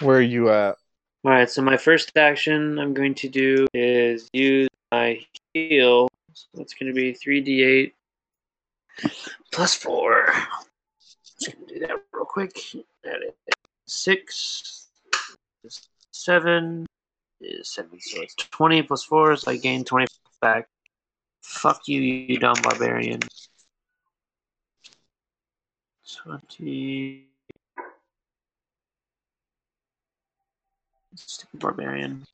Where 0.00 0.16
are 0.16 0.22
you 0.22 0.48
at? 0.48 0.76
All 1.22 1.32
right, 1.32 1.50
so 1.50 1.60
my 1.60 1.76
first 1.76 2.16
action 2.16 2.78
I'm 2.78 2.94
going 2.94 3.14
to 3.16 3.28
do 3.28 3.66
is 3.74 4.30
use 4.32 4.68
my 4.90 5.20
heal. 5.52 6.08
So 6.32 6.46
that's 6.54 6.72
going 6.72 6.94
to 6.94 6.94
be 6.94 7.12
3d8 7.12 7.92
plus 9.52 9.74
4. 9.74 10.32
Just 11.40 11.56
going 11.56 11.68
to 11.68 11.74
do 11.74 11.80
that 11.80 11.96
real 12.14 12.24
quick. 12.24 12.58
That 13.04 13.16
is 13.22 13.34
6 13.86 14.88
is 15.64 15.88
7 16.12 16.86
is 17.42 17.68
7. 17.68 17.90
So 18.00 18.22
it's 18.22 18.34
20 18.34 18.82
plus 18.84 19.04
4, 19.04 19.36
so 19.36 19.50
I 19.50 19.58
gain 19.58 19.84
20 19.84 20.06
back. 20.40 20.68
Fuck 21.42 21.82
you, 21.86 22.00
you 22.00 22.38
dumb 22.38 22.56
barbarian. 22.62 23.20
20. 26.24 27.26
Stupid 31.16 31.60
barbarian. 31.60 32.24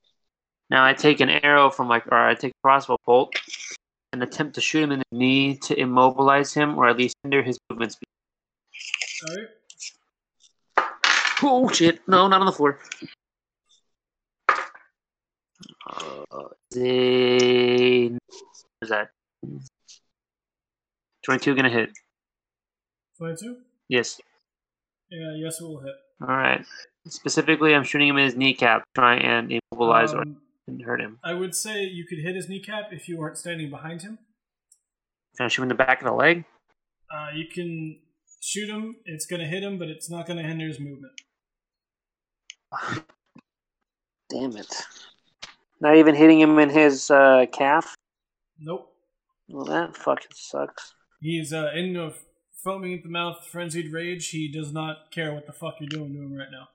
Now 0.71 0.85
I 0.85 0.95
take 0.95 1.21
an 1.21 1.31
arrow 1.31 1.71
from 1.71 1.89
my, 1.89 2.03
or 2.11 2.19
I 2.19 2.35
take 2.35 2.53
a 2.53 2.63
crossbow 2.63 2.97
bolt 3.07 3.35
and 4.13 4.23
attempt 4.23 4.55
to 4.57 4.61
shoot 4.61 4.83
him 4.83 4.93
in 4.93 4.99
the 5.01 5.17
knee 5.17 5.57
to 5.65 5.79
immobilize 5.79 6.53
him, 6.53 6.79
or 6.79 6.89
at 6.89 6.97
least 6.97 7.17
hinder 7.23 7.43
his 7.43 7.59
movements. 7.71 7.97
speed. 7.97 8.07
Alright. 9.29 9.49
Oh 11.43 11.69
shit! 11.71 12.01
No, 12.09 12.29
not 12.29 12.41
on 12.41 12.47
the 12.47 12.53
floor. 12.53 12.79
Uh, 15.87 16.25
what 16.31 16.57
is 16.75 18.19
that? 18.89 19.11
Twenty-two 21.25 21.55
gonna 21.55 21.69
hit. 21.69 21.91
22? 23.19 23.57
Yes. 23.89 24.21
Yeah, 25.11 25.35
yes, 25.37 25.61
it 25.61 25.65
will 25.65 25.81
hit. 25.81 25.95
All 26.23 26.29
right. 26.29 26.65
Specifically, 27.09 27.75
I'm 27.75 27.85
shooting 27.85 28.09
him 28.09 28.17
in 28.17 28.25
his 28.25 28.37
kneecap, 28.37 28.85
try 28.95 29.17
and 29.17 29.53
immobilize 29.73 30.15
or 30.15 30.23
Um, 30.23 30.41
and 30.69 30.83
hurt 30.83 31.01
him. 31.01 31.19
I 31.25 31.35
would 31.35 31.55
say 31.55 31.85
you 31.85 32.07
could 32.07 32.19
hit 32.19 32.37
his 32.37 32.49
kneecap 32.49 32.93
if 32.93 33.09
you 33.09 33.19
weren't 33.19 33.37
standing 33.37 33.71
behind 33.71 34.03
him. 34.03 34.19
Can 35.37 35.47
I 35.47 35.49
shoot 35.49 35.63
him 35.63 35.71
in 35.71 35.77
the 35.77 35.85
back 35.85 36.01
of 36.01 36.07
the 36.07 36.13
leg? 36.15 36.45
Uh, 37.13 37.31
you 37.35 37.47
can 37.49 38.01
shoot 38.41 38.69
him, 38.69 38.97
it's 39.05 39.27
gonna 39.27 39.47
hit 39.47 39.63
him, 39.63 39.79
but 39.79 39.89
it's 39.89 40.09
not 40.09 40.27
gonna 40.27 40.43
hinder 40.43 40.67
his 40.67 40.79
movement. 40.79 41.13
Damn 44.31 44.57
it! 44.57 44.73
Not 45.81 45.97
even 45.97 46.15
hitting 46.15 46.41
him 46.41 46.59
in 46.59 46.71
his 46.71 47.11
uh, 47.11 47.47
calf. 47.53 47.97
Nope. 48.59 48.95
Well, 49.49 49.65
that 49.65 49.97
fucking 49.97 50.31
sucks. 50.35 50.95
He's 51.21 51.53
uh, 51.53 51.71
in 51.75 51.97
a 51.97 52.13
foaming 52.63 52.95
at 52.95 53.03
the 53.03 53.09
mouth, 53.11 53.45
frenzied 53.51 53.93
rage. 53.93 54.29
He 54.29 54.51
does 54.51 54.73
not 54.73 55.11
care 55.11 55.35
what 55.35 55.47
the 55.47 55.53
fuck 55.53 55.75
you're 55.81 55.89
doing 55.89 56.13
to 56.15 56.21
him 56.21 56.33
right 56.33 56.51
now. 56.51 56.69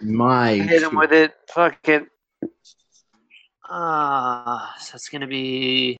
My. 0.00 0.54
Hit 0.54 0.82
him 0.82 0.96
with 0.96 1.12
it. 1.12 1.34
Fuck 1.48 1.88
it. 1.88 2.06
Ah, 3.68 4.74
so 4.78 4.96
it's 4.96 5.08
gonna 5.08 5.26
be 5.26 5.96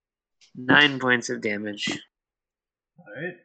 nine 0.55 0.99
points 0.99 1.31
of 1.31 1.41
damage. 1.41 1.99
Alright. 2.99 3.37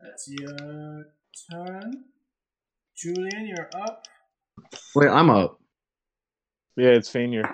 That's 0.00 0.28
your 0.28 1.06
turn. 1.50 2.04
Julian, 2.96 3.46
you're 3.46 3.70
up. 3.74 4.04
Wait, 4.94 5.08
I'm 5.08 5.30
up. 5.30 5.58
Yeah, 6.76 6.90
it's 6.90 7.10
Fainir. 7.10 7.52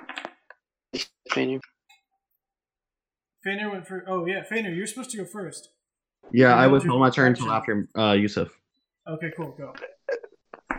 Fainir. 1.31 1.61
Fainir 3.47 3.71
went 3.71 3.87
for. 3.87 4.05
Oh 4.09 4.27
yeah, 4.27 4.43
Fainir, 4.43 4.75
you're 4.75 4.87
supposed 4.87 5.11
to 5.11 5.19
go 5.19 5.25
first. 5.25 5.71
Yeah, 6.33 6.55
I 6.55 6.67
was 6.67 6.85
on 6.85 6.99
my 6.99 7.11
turn 7.11 7.29
until 7.29 7.53
after 7.53 7.89
uh, 7.97 8.13
Yusuf. 8.13 8.49
Okay, 9.09 9.31
cool. 9.37 9.55
Go. 9.57 9.73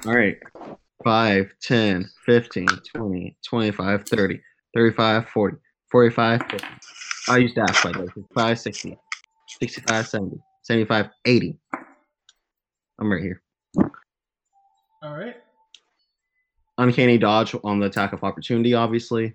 All 0.05 0.13
right. 0.13 0.37
5, 1.03 1.51
10, 1.61 2.09
15, 2.25 2.67
20, 2.93 3.37
25, 3.47 4.05
30, 4.09 4.41
35, 4.75 5.29
40, 5.29 5.57
45, 5.89 6.41
50. 6.49 6.67
I 7.29 7.37
use 7.37 7.53
dash 7.53 7.83
by 7.83 7.91
the 7.91 7.99
way. 7.99 8.07
55, 8.07 8.59
60, 8.59 8.97
65, 9.59 10.07
70, 10.07 10.37
75, 10.63 11.09
80. 11.25 11.57
I'm 12.99 13.11
right 13.11 13.21
here. 13.21 13.41
All 15.01 15.13
right. 15.13 15.35
Uncanny 16.77 17.17
dodge 17.17 17.55
on 17.63 17.79
the 17.79 17.85
attack 17.85 18.11
of 18.11 18.23
opportunity, 18.23 18.73
obviously. 18.73 19.33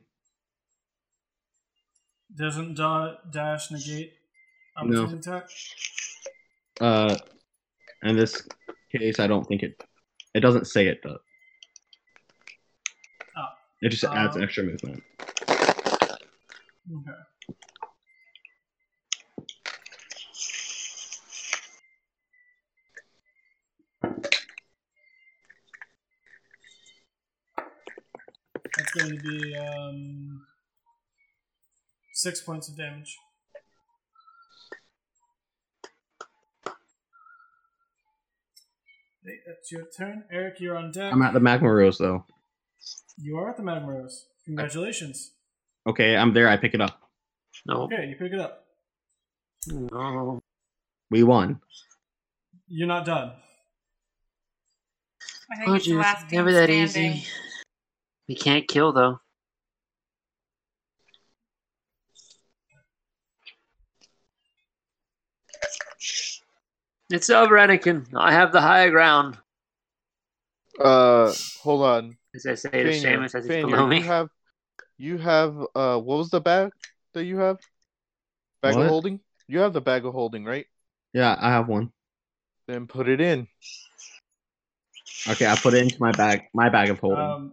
Doesn't 2.37 2.75
da- 2.75 3.17
dash 3.31 3.71
negate 3.71 4.15
No. 4.83 5.05
attack? 5.05 5.49
Uh, 6.81 7.17
in 8.03 8.17
this 8.17 8.47
case, 8.91 9.21
I 9.21 9.27
don't 9.27 9.45
think 9.47 9.63
it. 9.63 9.83
It 10.35 10.41
doesn't 10.41 10.67
say 10.67 10.87
it 10.87 11.03
does. 11.03 11.19
Oh. 13.37 13.49
It 13.83 13.91
just 13.91 14.05
adds 14.05 14.37
Um, 14.37 14.43
extra 14.43 14.65
movement. 14.65 15.03
Okay. 16.91 17.13
That's 28.77 28.93
going 28.93 29.17
to 29.19 29.23
be 29.23 29.57
um, 29.57 30.47
six 32.23 32.41
points 32.41 32.69
of 32.69 32.77
damage. 32.77 33.17
Okay, 39.25 39.37
that's 39.47 39.71
your 39.71 39.85
turn. 39.97 40.25
Eric, 40.33 40.61
you're 40.61 40.77
on 40.77 40.91
deck. 40.91 41.13
I'm 41.13 41.23
at 41.23 41.33
the 41.33 41.41
magma 41.41 41.73
rose 41.73 41.99
though. 41.99 42.25
You 43.19 43.37
are 43.39 43.51
at 43.51 43.57
the 43.57 43.63
Magma 43.63 43.93
Rose. 43.93 44.27
Congratulations. 44.47 45.33
Okay, 45.87 46.17
I'm 46.17 46.33
there. 46.33 46.49
I 46.49 46.57
pick 46.57 46.75
it 46.75 46.81
up. 46.81 46.99
No. 47.67 47.83
Okay, 47.83 48.07
you 48.09 48.17
pick 48.17 48.33
it 48.33 48.41
up. 48.41 48.65
No. 49.69 50.41
We 51.11 51.23
won. 51.23 51.61
You're 52.67 52.89
not 52.89 53.05
done. 53.07 53.33
I 55.53 55.57
think 55.57 55.69
Oh, 55.69 55.75
it's 55.75 55.85
the 55.85 55.91
geez, 55.93 55.99
last 55.99 56.33
never 56.33 56.51
game 56.51 56.55
that 56.85 56.91
standing. 56.91 57.13
easy. 57.19 57.27
We 58.29 58.35
can't 58.35 58.67
kill 58.67 58.93
though. 58.93 59.21
It's 67.13 67.29
over, 67.29 67.57
Anakin. 67.57 68.07
I 68.15 68.33
have 68.33 68.53
the 68.53 68.61
higher 68.63 68.91
ground. 68.91 69.37
Uh, 70.81 71.33
hold 71.63 71.83
on. 71.83 72.17
As 72.35 72.47
I 72.47 72.55
say 72.55 72.71
to 72.71 72.89
Fainir, 72.91 73.03
Seamus 73.19 73.35
as 73.35 73.45
he's 73.45 73.53
Fainir, 73.53 73.71
below 73.71 73.87
me. 73.87 73.99
You 73.99 74.03
have, 74.05 74.29
you 74.97 75.19
have. 75.19 75.57
Uh, 75.75 75.99
what 75.99 76.17
was 76.19 76.31
the 76.31 76.41
bag 76.41 76.71
that 77.13 77.25
you 77.25 77.37
have? 77.39 77.59
Bag 78.63 78.77
What? 78.77 78.85
of 78.85 78.89
holding. 78.89 79.21
You 79.47 79.59
have 79.61 79.75
the 79.75 79.83
bag 79.83 80.07
of 80.07 80.15
holding, 80.15 80.45
right? 80.47 80.65
Yeah, 81.13 81.37
I 81.39 81.51
have 81.51 81.69
one. 81.69 81.93
Then 82.67 82.87
put 82.87 83.09
it 83.09 83.21
in. 83.21 83.47
Okay, 85.29 85.47
I 85.47 85.55
put 85.57 85.75
it 85.75 85.83
into 85.83 85.97
my 86.01 86.13
bag. 86.13 86.45
My 86.55 86.71
bag 86.71 86.89
of 86.89 86.99
holding. 86.99 87.19
Um, 87.23 87.53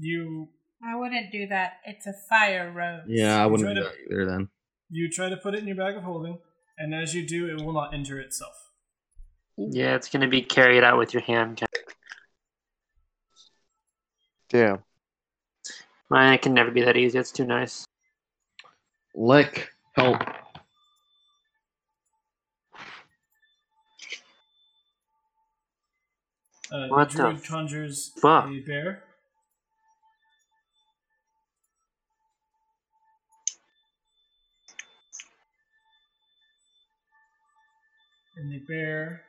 you 0.00 0.48
I 0.82 0.96
wouldn't 0.96 1.30
do 1.30 1.46
that. 1.46 1.74
It's 1.84 2.06
a 2.08 2.14
fire 2.28 2.72
rose. 2.74 3.02
yeah, 3.06 3.40
I 3.40 3.46
wouldn't 3.46 3.68
do 3.68 3.74
to- 3.76 3.82
that 3.88 3.94
either. 4.10 4.26
Then. 4.26 4.48
you 4.90 5.08
try 5.08 5.28
to 5.28 5.36
put 5.36 5.54
it 5.54 5.58
in 5.60 5.68
your 5.68 5.76
bag 5.76 5.94
of 5.96 6.02
holding, 6.02 6.38
and 6.76 6.92
as 6.92 7.14
you 7.14 7.24
do, 7.24 7.48
it 7.48 7.64
will 7.64 7.72
not 7.72 7.94
injure 7.94 8.18
itself. 8.18 8.69
Yeah, 9.68 9.94
it's 9.94 10.08
gonna 10.08 10.28
be 10.28 10.40
carried 10.40 10.82
out 10.82 10.96
with 10.96 11.12
your 11.12 11.22
hand. 11.22 11.62
Damn. 14.48 14.82
Mine 16.08 16.38
can 16.38 16.54
never 16.54 16.70
be 16.70 16.80
that 16.82 16.96
easy. 16.96 17.18
It's 17.18 17.30
too 17.30 17.44
nice. 17.44 17.84
Lick. 19.14 19.70
Help. 19.92 20.22
Uh, 26.72 26.86
What 26.88 27.10
the 27.10 27.32
the 27.32 27.46
conjures 27.46 28.12
fuck? 28.20 28.46
a 28.48 28.60
bear. 28.60 29.02
And 38.36 38.50
the 38.52 38.58
bear 38.58 39.22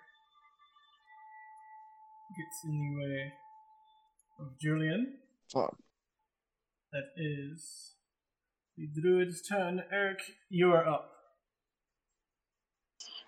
gets 2.41 2.63
in 2.65 2.71
the 2.79 3.03
way 3.03 3.33
of 4.39 4.59
Julian. 4.59 5.17
Fuck. 5.51 5.77
That 6.91 7.05
is 7.15 7.93
the 8.77 8.87
druid's 8.87 9.41
turn. 9.47 9.83
Eric, 9.91 10.19
you 10.49 10.71
are 10.71 10.87
up. 10.87 11.09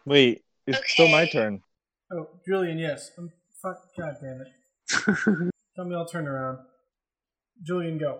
Wait, 0.05 0.43
it's 0.67 0.79
still 0.91 1.07
my 1.07 1.27
turn. 1.27 1.61
Oh, 2.11 2.29
Julian, 2.45 2.77
yes. 2.77 3.11
Um, 3.17 3.31
fuck, 3.61 3.77
god 3.97 4.15
damn 4.21 4.41
it. 4.41 5.51
Tell 5.75 5.85
me 5.85 5.95
I'll 5.95 6.05
turn 6.05 6.27
around. 6.27 6.59
Julian, 7.61 7.97
go. 7.97 8.19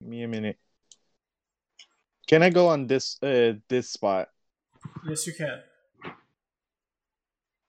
Give 0.00 0.08
me 0.08 0.22
a 0.22 0.28
minute. 0.28 0.58
Can 2.26 2.42
I 2.42 2.50
go 2.50 2.68
on 2.68 2.86
this 2.86 3.18
uh 3.22 3.54
this 3.68 3.90
spot? 3.90 4.28
Yes, 5.06 5.26
you 5.26 5.34
can. 5.34 5.60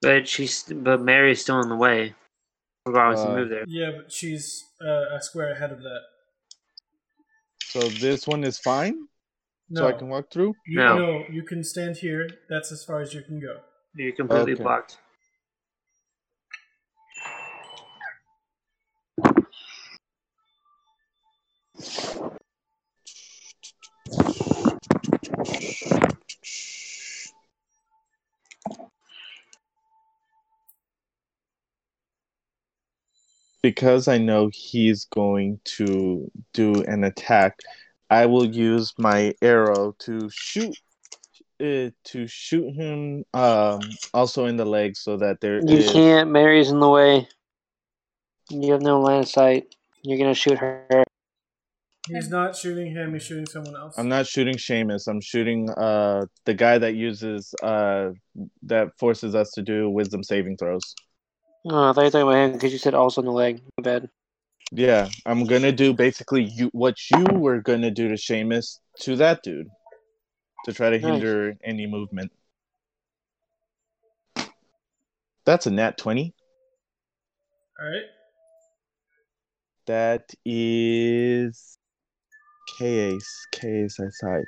But 0.06 0.28
she's 0.28 0.62
but 0.62 1.00
Mary's 1.02 1.40
still 1.40 1.60
in 1.60 1.68
the 1.68 1.74
way. 1.74 2.14
Regardless 2.86 3.24
Uh, 3.24 3.28
of 3.28 3.34
move 3.34 3.48
there. 3.50 3.64
Yeah, 3.66 3.90
but 3.96 4.12
she's 4.12 4.64
uh, 4.80 5.16
a 5.16 5.20
square 5.20 5.50
ahead 5.50 5.72
of 5.72 5.82
that. 5.82 6.02
So 7.58 7.80
this 7.88 8.24
one 8.24 8.44
is 8.44 8.56
fine. 8.56 9.08
No, 9.68 9.80
So 9.80 9.88
I 9.88 9.92
can 9.94 10.08
walk 10.08 10.30
through. 10.30 10.54
you, 10.64 10.78
No. 10.78 10.94
no, 10.96 11.24
you 11.28 11.42
can 11.42 11.64
stand 11.64 11.96
here. 11.96 12.30
That's 12.48 12.70
as 12.70 12.84
far 12.84 13.00
as 13.00 13.14
you 13.14 13.22
can 13.22 13.40
go. 13.40 13.58
You're 13.96 14.12
completely 14.12 14.52
Okay. 14.52 14.62
blocked. 14.62 14.98
Because 33.66 34.06
I 34.06 34.18
know 34.18 34.48
he's 34.52 35.06
going 35.06 35.58
to 35.76 36.30
do 36.54 36.84
an 36.84 37.02
attack, 37.02 37.58
I 38.10 38.26
will 38.26 38.46
use 38.46 38.94
my 38.96 39.34
arrow 39.42 39.92
to 40.04 40.30
shoot 40.30 40.76
uh, 41.60 41.90
to 42.04 42.26
shoot 42.28 42.72
him 42.76 43.24
um 43.34 43.80
also 44.14 44.46
in 44.46 44.56
the 44.56 44.64
leg 44.64 44.96
so 44.96 45.16
that 45.16 45.40
there 45.40 45.58
You 45.66 45.78
is- 45.78 45.90
can't. 45.90 46.30
Mary's 46.30 46.70
in 46.70 46.78
the 46.78 46.88
way. 46.88 47.26
You 48.50 48.70
have 48.70 48.82
no 48.82 49.00
line 49.00 49.22
of 49.22 49.28
sight. 49.28 49.74
You're 50.04 50.18
gonna 50.18 50.32
shoot 50.34 50.58
her. 50.58 50.86
He's 52.06 52.30
not 52.30 52.54
shooting 52.54 52.92
him. 52.92 53.14
He's 53.14 53.24
shooting 53.24 53.46
someone 53.46 53.74
else. 53.74 53.98
I'm 53.98 54.08
not 54.08 54.28
shooting 54.28 54.54
Seamus. 54.58 55.08
I'm 55.08 55.20
shooting 55.20 55.68
uh 55.70 56.26
the 56.44 56.54
guy 56.54 56.78
that 56.78 56.94
uses 56.94 57.52
uh 57.64 58.10
that 58.62 58.96
forces 59.00 59.34
us 59.34 59.50
to 59.56 59.62
do 59.62 59.90
wisdom 59.90 60.22
saving 60.22 60.56
throws. 60.56 60.94
Oh, 61.68 61.90
I 61.90 61.92
thought 61.92 62.00
you 62.00 62.04
were 62.04 62.10
talking 62.10 62.28
about 62.28 62.36
him 62.36 62.52
because 62.52 62.72
you 62.72 62.78
said 62.78 62.94
also 62.94 63.20
in 63.20 63.26
the 63.26 63.32
leg. 63.32 63.60
My 63.76 63.82
bad. 63.82 64.08
Yeah, 64.72 65.08
I'm 65.24 65.44
gonna 65.44 65.72
do 65.72 65.92
basically 65.92 66.44
you 66.44 66.68
what 66.72 66.96
you 67.10 67.24
were 67.24 67.60
gonna 67.60 67.90
do 67.90 68.08
to 68.08 68.14
Seamus 68.14 68.78
to 69.00 69.16
that 69.16 69.42
dude 69.42 69.68
to 70.64 70.72
try 70.72 70.90
to 70.90 70.98
Nice. 70.98 71.10
hinder 71.10 71.56
any 71.64 71.86
movement. 71.86 72.32
That's 75.44 75.66
a 75.66 75.70
nat 75.70 75.98
twenty. 75.98 76.34
All 77.80 77.88
right. 77.88 78.06
That 79.86 80.34
is 80.44 81.78
case 82.78 83.46
case 83.52 84.00
eyesight. 84.00 84.46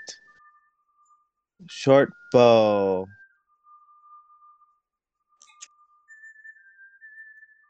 Short 1.68 2.12
bow. 2.32 3.06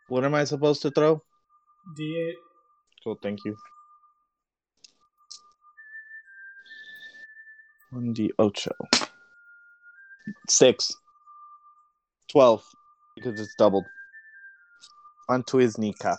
What 0.09 0.25
am 0.25 0.35
I 0.35 0.45
supposed 0.45 0.83
to 0.83 0.91
throw? 0.91 1.23
D8. 1.99 2.33
Cool, 3.05 3.19
thank 3.23 3.45
you. 3.45 3.57
One 7.91 8.13
D 8.13 8.31
ocho. 8.39 8.73
Six. 10.49 10.93
Twelve. 12.31 12.63
because 13.17 13.41
it's 13.41 13.55
doubled 13.59 13.85
onto 15.29 15.59
his 15.59 15.77
kneecap. 15.79 16.19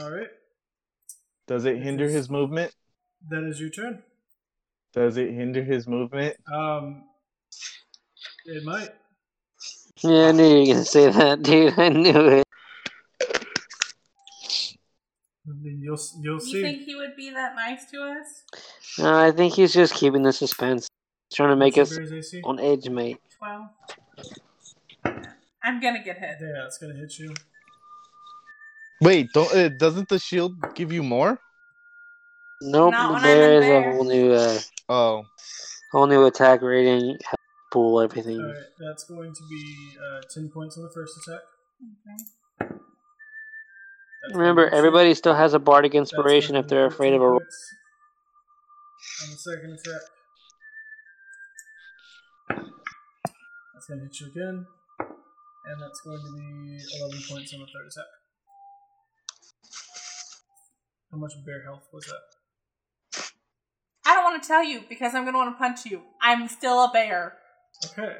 All 0.00 0.10
right, 0.10 0.28
Does 1.46 1.66
it 1.66 1.76
hinder 1.82 2.08
his 2.08 2.30
movement? 2.30 2.72
that 3.28 3.44
is 3.44 3.60
your 3.60 3.68
turn. 3.70 4.02
Does 4.94 5.16
it 5.18 5.30
hinder 5.32 5.62
his 5.62 5.86
movement? 5.86 6.36
Um, 6.52 7.04
it 8.46 8.64
might. 8.64 8.90
Yeah, 10.02 10.28
I 10.28 10.32
knew 10.32 10.44
you 10.46 10.60
were 10.60 10.66
gonna 10.74 10.84
say 10.84 11.10
that, 11.10 11.42
dude. 11.42 11.78
I 11.78 11.88
knew 11.88 12.28
it. 12.28 12.44
I 15.48 15.52
mean, 15.60 15.80
you'll 15.82 15.98
you'll 16.20 16.40
You 16.44 16.62
think 16.62 16.82
he 16.82 16.94
would 16.94 17.16
be 17.16 17.30
that 17.30 17.54
nice 17.56 17.90
to 17.90 18.02
us? 18.02 18.44
No, 18.98 19.12
I 19.14 19.30
think 19.32 19.54
he's 19.54 19.72
just 19.72 19.94
keeping 19.94 20.22
the 20.22 20.32
suspense. 20.32 20.88
He's 21.28 21.36
trying 21.36 21.50
to 21.50 21.56
make 21.56 21.76
What's 21.76 21.92
us 21.92 21.98
your 21.98 22.08
bear's 22.08 22.34
AC? 22.34 22.40
on 22.44 22.60
edge, 22.60 22.88
mate. 22.88 23.18
Twelve. 23.38 23.66
I'm 25.64 25.80
gonna 25.80 26.02
get 26.02 26.18
hit. 26.18 26.36
Yeah, 26.40 26.66
it's 26.66 26.78
gonna 26.78 26.94
hit 26.94 27.18
you. 27.18 27.34
Wait, 29.00 29.28
don't 29.32 29.52
uh, 29.54 29.68
doesn't 29.68 30.08
the 30.08 30.18
shield 30.18 30.54
give 30.74 30.92
you 30.92 31.02
more? 31.02 31.38
Nope, 32.60 32.92
Not 32.92 33.08
the 33.08 33.14
when 33.14 33.16
I'm 33.16 33.22
bear 33.22 33.52
is 33.54 33.64
a 33.64 33.68
there. 33.68 33.92
whole 33.92 34.04
new, 34.04 34.32
uh, 34.32 34.58
Oh, 34.88 35.24
whole 35.90 36.06
new 36.06 36.24
attack 36.26 36.62
rating, 36.62 37.16
pool, 37.72 38.00
everything. 38.00 38.38
All 38.38 38.46
right, 38.46 38.56
that's 38.78 39.04
going 39.04 39.34
to 39.34 39.42
be 39.48 39.96
uh, 39.98 40.20
ten 40.32 40.48
points 40.48 40.76
on 40.76 40.84
the 40.84 40.90
first 40.90 41.18
attack. 41.18 41.40
Okay. 41.82 42.16
That's 44.22 44.36
Remember, 44.36 44.66
gonna 44.66 44.76
everybody 44.76 45.14
still 45.14 45.34
has 45.34 45.54
a 45.54 45.58
bardic 45.58 45.94
inspiration 45.94 46.54
if 46.54 46.68
they're 46.68 46.86
afraid 46.86 47.14
of 47.14 47.22
a. 47.22 47.24
15 47.24 47.38
points. 47.38 47.74
On 49.24 49.30
the 49.30 49.36
second 49.36 49.72
attack. 49.72 50.02
That's 53.74 53.86
going 53.88 53.98
to 53.98 54.06
hit 54.06 54.20
you 54.20 54.26
again. 54.28 54.66
And 55.64 55.82
that's 55.82 56.00
going 56.04 56.18
to 56.18 56.32
be 56.36 56.78
11 57.00 57.22
points 57.28 57.52
on 57.54 57.60
the 57.60 57.66
third 57.66 57.86
attack. 57.90 58.06
How 61.10 61.18
much 61.18 61.32
bear 61.44 61.64
health 61.64 61.88
was 61.92 62.04
that? 62.04 63.22
I 64.06 64.14
don't 64.14 64.24
want 64.24 64.42
to 64.42 64.46
tell 64.46 64.64
you 64.64 64.82
because 64.88 65.14
I'm 65.14 65.24
gonna 65.24 65.38
want 65.38 65.54
to 65.54 65.58
punch 65.58 65.84
you. 65.84 66.02
I'm 66.20 66.48
still 66.48 66.84
a 66.84 66.90
bear. 66.92 67.36
Okay. 67.84 68.16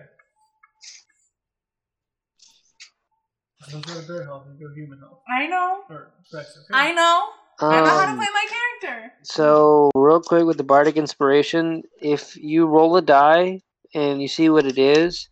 Don't 3.70 3.86
go 3.86 4.00
to 4.00 4.06
bear 4.06 4.24
health, 4.24 4.46
you 4.58 4.68
go 4.68 4.74
human 4.74 4.98
health. 4.98 5.20
I 5.28 5.46
know. 5.46 5.84
Or 5.88 6.12
Rex, 6.32 6.58
okay? 6.58 6.78
I 6.78 6.92
know. 6.92 7.28
I 7.60 7.80
know 7.80 7.86
how 7.86 8.04
to 8.06 8.10
Um, 8.10 8.16
play 8.16 8.26
my 8.34 8.46
character. 8.80 9.12
So, 9.22 9.90
real 9.94 10.20
quick 10.20 10.44
with 10.44 10.56
the 10.56 10.64
bardic 10.64 10.96
inspiration, 10.96 11.82
if 12.00 12.36
you 12.36 12.66
roll 12.66 12.96
a 12.96 13.02
die 13.02 13.60
and 13.94 14.20
you 14.20 14.26
see 14.26 14.48
what 14.48 14.66
it 14.66 14.78
is, 14.78 15.28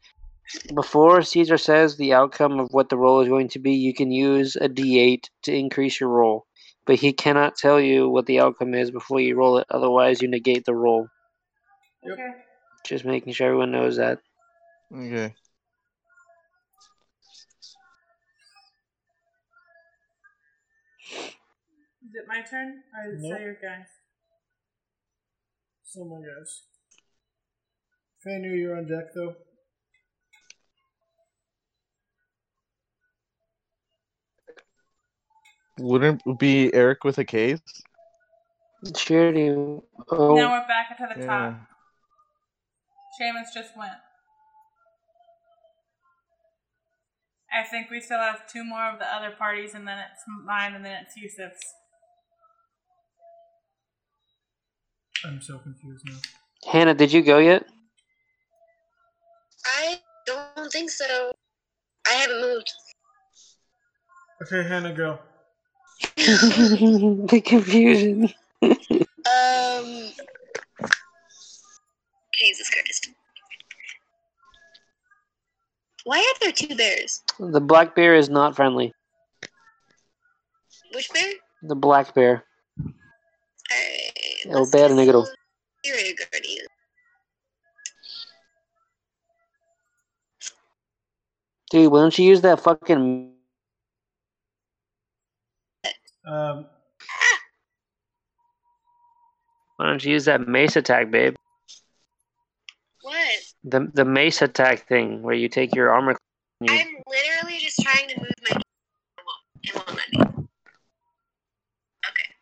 before 0.75 1.23
Caesar 1.23 1.59
says 1.59 1.97
the 1.97 2.12
outcome 2.12 2.60
of 2.60 2.68
what 2.70 2.89
the 2.89 2.97
roll 2.97 3.20
is 3.20 3.28
going 3.28 3.49
to 3.49 3.59
be, 3.59 3.73
you 3.73 3.92
can 3.94 4.12
use 4.12 4.55
a 4.57 4.68
d8 4.68 5.25
to 5.42 5.52
increase 5.52 5.99
your 5.99 6.10
roll. 6.10 6.47
But 6.86 6.97
he 6.97 7.12
cannot 7.12 7.57
tell 7.57 7.81
you 7.81 8.09
what 8.09 8.26
the 8.26 8.41
outcome 8.41 8.75
is 8.75 8.91
before 8.91 9.20
you 9.20 9.36
roll 9.36 9.59
it, 9.59 9.67
otherwise, 9.70 10.23
you 10.23 10.28
negate 10.28 10.65
the 10.65 10.75
roll. 10.75 11.09
Okay. 12.10 12.31
Just 12.84 13.05
making 13.05 13.33
sure 13.33 13.49
everyone 13.49 13.70
knows 13.73 13.97
that. 13.97 14.20
okay. 14.92 15.34
Is 22.02 22.15
it 22.15 22.25
my 22.26 22.42
turn? 22.42 22.83
Or 22.97 23.12
is 23.15 23.23
it 23.23 23.28
Nope. 23.28 23.41
your 23.41 23.55
guys? 23.55 23.86
So 25.84 26.05
my 26.05 26.17
guys. 26.18 26.62
Fanu, 28.25 28.50
you're 28.59 28.76
on 28.76 28.86
deck 28.86 29.12
though. 29.15 29.34
Wouldn't 35.78 36.23
it 36.26 36.39
be 36.39 36.73
Eric 36.75 37.05
with 37.05 37.18
a 37.18 37.25
case? 37.25 37.60
Charity. 38.94 39.50
Oh, 39.50 40.34
Now 40.34 40.50
we're 40.52 40.67
back 40.68 40.97
to 40.99 41.07
the 41.15 41.20
Yeah. 41.20 41.26
top. 41.26 41.60
Seamus 43.20 43.52
just 43.52 43.76
went. 43.76 43.92
I 47.52 47.65
think 47.65 47.90
we 47.90 48.00
still 48.00 48.18
have 48.18 48.47
two 48.50 48.65
more 48.65 48.90
of 48.90 48.99
the 48.99 49.05
other 49.05 49.32
parties, 49.36 49.74
and 49.74 49.86
then 49.86 49.99
it's 49.99 50.23
mine, 50.44 50.74
and 50.74 50.84
then 50.84 51.02
it's 51.02 51.15
Yusuf's. 51.18 51.60
I'm 55.24 55.42
so 55.42 55.58
confused 55.58 56.05
now. 56.07 56.16
Hannah, 56.70 56.94
did 56.94 57.12
you 57.12 57.23
go 57.23 57.39
yet? 57.39 57.66
I 59.66 59.99
don't 60.26 60.73
think 60.73 60.90
so. 60.90 61.32
I 62.07 62.12
haven't 62.12 62.40
moved. 62.40 62.73
Okay, 64.42 64.66
Hannah, 64.66 64.94
go. 64.94 65.18
the 66.16 67.42
confusion. 67.44 68.32
Um. 69.20 70.10
Jesus 72.40 72.70
Christ. 72.70 73.10
Why 76.04 76.18
are 76.18 76.38
there 76.40 76.52
two 76.52 76.74
bears? 76.74 77.22
The 77.38 77.60
black 77.60 77.94
bear 77.94 78.14
is 78.14 78.30
not 78.30 78.56
friendly. 78.56 78.92
Which 80.94 81.12
bear? 81.12 81.32
The 81.62 81.76
black 81.76 82.14
bear. 82.14 82.44
Alright. 83.70 84.46
É 84.46 84.56
o 84.56 84.60
let's 84.60 84.70
bear 84.70 84.88
negro. 84.88 85.26
Spirit 85.84 86.16
Guardian. 86.32 86.66
Dude, 91.70 91.92
why 91.92 92.00
don't 92.00 92.18
you 92.18 92.24
use 92.24 92.40
that 92.40 92.60
fucking 92.60 93.30
Um, 96.26 96.66
Why 99.76 99.86
don't 99.86 100.04
you 100.04 100.12
use 100.12 100.26
that 100.26 100.46
mace 100.46 100.76
attack, 100.76 101.10
babe? 101.10 101.36
The 103.64 103.90
the 103.92 104.05
mace 104.05 104.40
attack 104.42 104.89
thing 104.89 105.22
where 105.22 105.34
you 105.34 105.48
take 105.48 105.74
your 105.74 105.90
armor. 105.90 106.16
and 106.60 106.70
you- 106.70 106.76
I'm 106.78 107.02
literally 107.06 107.58
just 107.58 107.80
trying 107.82 108.08
to 108.08 108.20
move 108.20 108.32
my. 108.42 108.60
It 109.62 109.74
won't 109.74 109.89
let 109.89 110.10
me. 110.12 110.20
Okay. 112.08 112.34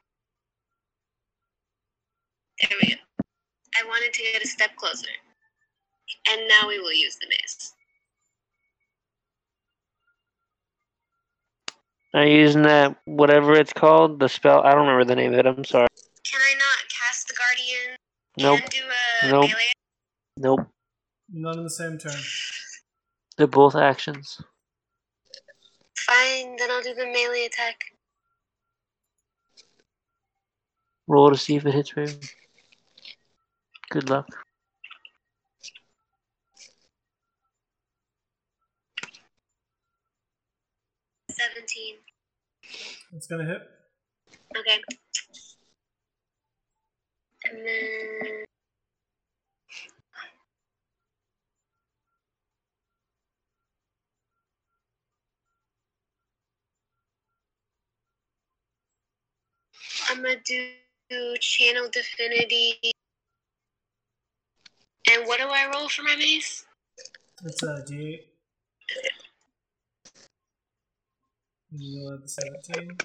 There 2.68 2.78
we 2.82 2.88
go. 2.94 3.00
I 3.76 3.84
wanted 3.86 4.12
to 4.12 4.22
get 4.22 4.42
a 4.42 4.46
step 4.46 4.76
closer. 4.76 5.08
And 6.30 6.48
now 6.48 6.68
we 6.68 6.78
will 6.78 6.92
use 6.92 7.16
the 7.16 7.26
mace. 7.28 7.74
Are 12.14 12.24
you 12.26 12.38
using 12.38 12.62
that 12.62 12.96
whatever 13.04 13.54
it's 13.54 13.72
called? 13.72 14.18
The 14.20 14.28
spell 14.28 14.62
I 14.62 14.70
don't 14.72 14.86
remember 14.86 15.04
the 15.04 15.16
name 15.16 15.32
of 15.32 15.38
it. 15.38 15.46
I'm 15.46 15.64
sorry. 15.64 15.88
Can 16.24 16.40
I 16.40 16.54
not 16.54 16.78
cast 16.88 17.28
the 17.28 17.34
Guardian 17.34 17.96
Nope. 18.38 18.60
and 18.60 18.70
do 18.70 18.78
a 18.78 19.30
Nope. 19.30 19.50
melee? 19.50 19.72
Nope. 20.36 20.68
None 21.30 21.58
in 21.58 21.64
the 21.64 21.70
same 21.70 21.98
turn. 21.98 22.20
They're 23.36 23.46
both 23.46 23.76
actions. 23.76 24.40
Fine, 25.96 26.56
then 26.56 26.70
I'll 26.70 26.82
do 26.82 26.94
the 26.94 27.06
melee 27.06 27.46
attack. 27.46 27.84
Roll 31.06 31.30
to 31.30 31.36
see 31.36 31.56
if 31.56 31.66
it 31.66 31.74
hits, 31.74 31.92
babe. 31.92 32.10
Good 33.90 34.10
luck. 34.10 34.26
Seventeen. 41.30 41.94
It's 43.12 43.26
gonna 43.26 43.44
hit. 43.44 43.62
Okay. 44.56 44.82
And 47.44 47.66
then 47.66 48.44
I'm 60.10 60.22
gonna 60.22 60.36
do 60.44 61.36
channel 61.40 61.88
divinity. 61.90 62.78
And 65.10 65.26
what 65.26 65.38
do 65.38 65.46
I 65.48 65.70
roll 65.74 65.88
for 65.88 66.02
my 66.02 66.16
mace? 66.16 66.64
It's 67.44 67.62
a 67.62 67.84
D8. 67.86 68.24
You'll 71.70 72.20
17. 72.26 72.96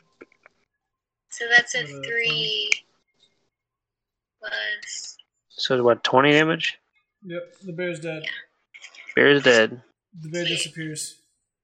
So 1.30 1.45
that's 1.49 1.75
a 1.75 1.83
Uh, 1.83 2.01
three 2.03 2.72
plus. 4.40 5.17
So 5.49 5.83
what? 5.83 6.03
Twenty 6.03 6.32
damage. 6.32 6.80
Yep, 7.25 7.59
the 7.61 7.73
bear's 7.73 7.99
dead. 7.99 8.23
Bear's 9.15 9.43
dead. 9.43 9.82
The 10.22 10.30
bear 10.30 10.45
disappears. 10.45 11.22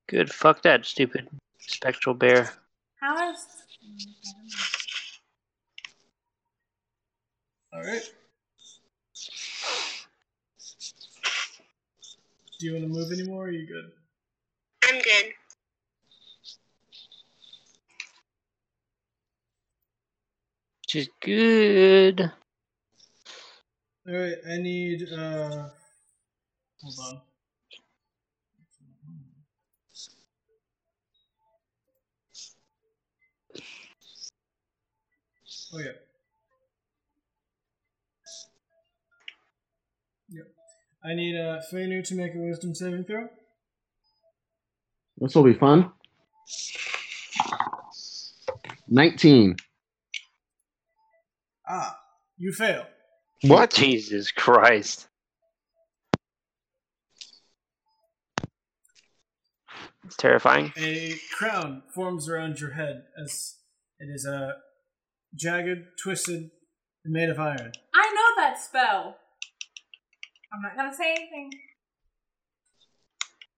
Good. 0.07 0.31
Fuck 0.33 0.63
that 0.63 0.85
stupid 0.85 1.29
spectral 1.59 2.15
bear. 2.15 2.53
How 2.99 3.31
is. 3.31 3.45
Alright. 7.73 8.11
Do 12.59 12.65
you 12.65 12.73
want 12.73 12.83
to 12.83 12.89
move 12.89 13.11
anymore? 13.11 13.43
Or 13.43 13.47
are 13.47 13.51
you 13.51 13.67
good? 13.67 13.91
I'm 14.85 15.01
good. 15.01 15.33
Which 20.81 20.95
is 20.95 21.09
good. 21.21 22.21
All 24.07 24.15
right. 24.15 24.37
I 24.49 24.57
need. 24.57 25.07
uh 25.13 25.69
Hold 26.81 26.95
on. 26.99 27.21
Oh 35.71 35.77
yeah. 35.77 36.08
I 41.03 41.13
need 41.15 41.35
a 41.35 41.61
Fenu 41.71 42.03
to 42.07 42.15
make 42.15 42.35
a 42.35 42.39
wisdom 42.39 42.75
saving 42.75 43.05
throw. 43.05 43.27
This 45.17 45.35
will 45.35 45.43
be 45.43 45.53
fun. 45.53 45.91
19. 48.87 49.55
Ah, 51.69 51.97
you 52.37 52.51
fail. 52.51 52.85
What? 53.43 53.71
Jesus 53.71 54.31
Christ. 54.31 55.07
It's 60.05 60.17
terrifying. 60.17 60.73
A 60.77 61.15
crown 61.37 61.83
forms 61.93 62.27
around 62.27 62.59
your 62.59 62.71
head 62.71 63.03
as 63.23 63.57
it 63.99 64.05
is 64.05 64.25
uh, 64.25 64.53
jagged, 65.35 65.85
twisted, 66.01 66.49
and 67.05 67.13
made 67.13 67.29
of 67.29 67.39
iron. 67.39 67.71
I 67.93 68.13
know 68.13 68.43
that 68.43 68.59
spell. 68.59 69.17
I'm 70.51 70.61
not 70.61 70.75
gonna 70.75 70.93
say 70.93 71.11
anything. 71.11 71.51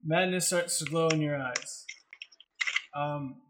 Madness 0.03 0.48
starts 0.48 0.80
to 0.80 0.86
glow 0.86 1.08
in 1.10 1.22
your 1.22 1.38
eyes. 1.40 1.86
Um, 2.95 3.42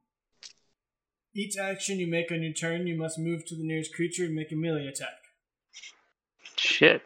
each 1.34 1.58
action 1.58 1.98
you 1.98 2.08
make 2.08 2.32
on 2.32 2.44
your 2.44 2.54
turn, 2.54 2.88
you 2.88 2.98
must 2.98 3.18
move 3.18 3.46
to 3.46 3.56
the 3.56 3.64
nearest 3.64 3.94
creature 3.94 4.26
and 4.26 4.36
make 4.36 4.52
a 4.52 4.56
melee 4.56 4.88
attack. 4.88 5.14
Shit. 6.58 7.02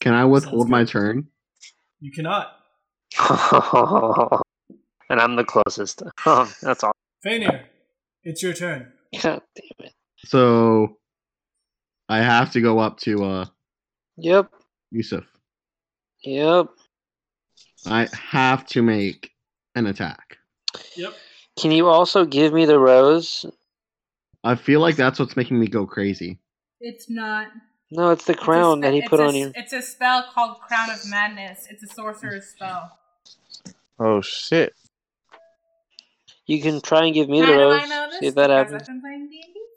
Can 0.00 0.14
I 0.14 0.24
withhold 0.24 0.68
my 0.68 0.84
turn? 0.84 1.28
You 2.00 2.10
cannot. 2.10 2.56
and 5.10 5.20
I'm 5.20 5.36
the 5.36 5.44
closest. 5.44 6.02
Oh, 6.24 6.50
that's 6.62 6.82
all. 6.82 6.92
Fainir, 7.24 7.64
it's 8.24 8.42
your 8.42 8.54
turn. 8.54 8.92
God 9.22 9.42
damn 9.54 9.86
it. 9.86 9.92
So 10.24 10.96
I 12.10 12.18
have 12.18 12.50
to 12.52 12.60
go 12.60 12.80
up 12.80 12.98
to 13.00 13.24
uh 13.24 13.44
Yep. 14.16 14.50
Yusuf. 14.90 15.24
Yep. 16.24 16.66
I 17.86 18.08
have 18.12 18.66
to 18.66 18.82
make 18.82 19.30
an 19.76 19.86
attack. 19.86 20.36
Yep. 20.96 21.14
Can 21.58 21.70
you 21.70 21.86
also 21.86 22.24
give 22.24 22.52
me 22.52 22.66
the 22.66 22.78
rose? 22.78 23.46
I 24.42 24.56
feel 24.56 24.80
like 24.80 24.96
that's 24.96 25.18
what's 25.20 25.36
making 25.36 25.60
me 25.60 25.68
go 25.68 25.86
crazy. 25.86 26.38
It's 26.80 27.08
not. 27.08 27.46
No, 27.92 28.10
it's 28.10 28.24
the 28.24 28.32
It's 28.32 28.42
crown 28.42 28.78
spe- 28.78 28.82
that 28.82 28.92
he 28.94 29.02
put 29.08 29.20
a 29.20 29.24
on 29.24 29.28
s- 29.30 29.34
you. 29.36 29.52
It's 29.54 29.72
a 29.72 29.80
spell 29.82 30.24
called 30.34 30.60
Crown 30.60 30.90
of 30.90 30.98
Madness. 31.08 31.68
It's 31.70 31.82
a 31.84 31.86
sorcerer's 31.86 32.46
spell. 32.46 32.98
Oh 33.98 34.20
shit. 34.20 34.74
You 36.46 36.60
can 36.60 36.80
try 36.80 37.04
and 37.04 37.14
give 37.14 37.28
me 37.28 37.38
How 37.40 37.46
the 37.46 37.52
do 37.52 37.58
rose. 37.58 37.82
I 37.82 37.86
know 37.86 38.06
this? 38.10 38.18
See 38.20 38.26
if 38.26 38.34
that 38.34 38.48
Because 38.48 38.72
happens. 38.72 38.88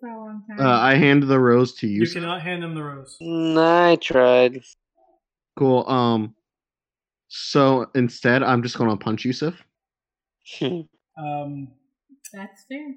I've 0.03 0.09
been 0.09 0.09
playing 0.09 0.09
D&D 0.09 0.09
for 0.09 0.09
a 0.09 0.17
long 0.17 0.43
time. 0.47 0.59
Uh, 0.65 0.79
I 0.79 0.95
hand 0.95 1.23
the 1.23 1.39
rose 1.39 1.73
to 1.75 1.87
You 1.87 2.03
You 2.03 2.09
cannot 2.09 2.41
hand 2.41 2.63
him 2.63 2.75
the 2.75 2.83
rose. 2.83 3.17
Mm, 3.21 3.57
I 3.57 3.95
tried. 3.97 4.61
Cool. 5.57 5.87
Um. 5.87 6.35
So 7.29 7.89
instead, 7.95 8.43
I'm 8.43 8.61
just 8.63 8.77
gonna 8.77 8.97
punch 8.97 9.25
Yusuf. 9.25 9.55
Um, 11.15 11.67
That's 12.33 12.65
fair. 12.67 12.95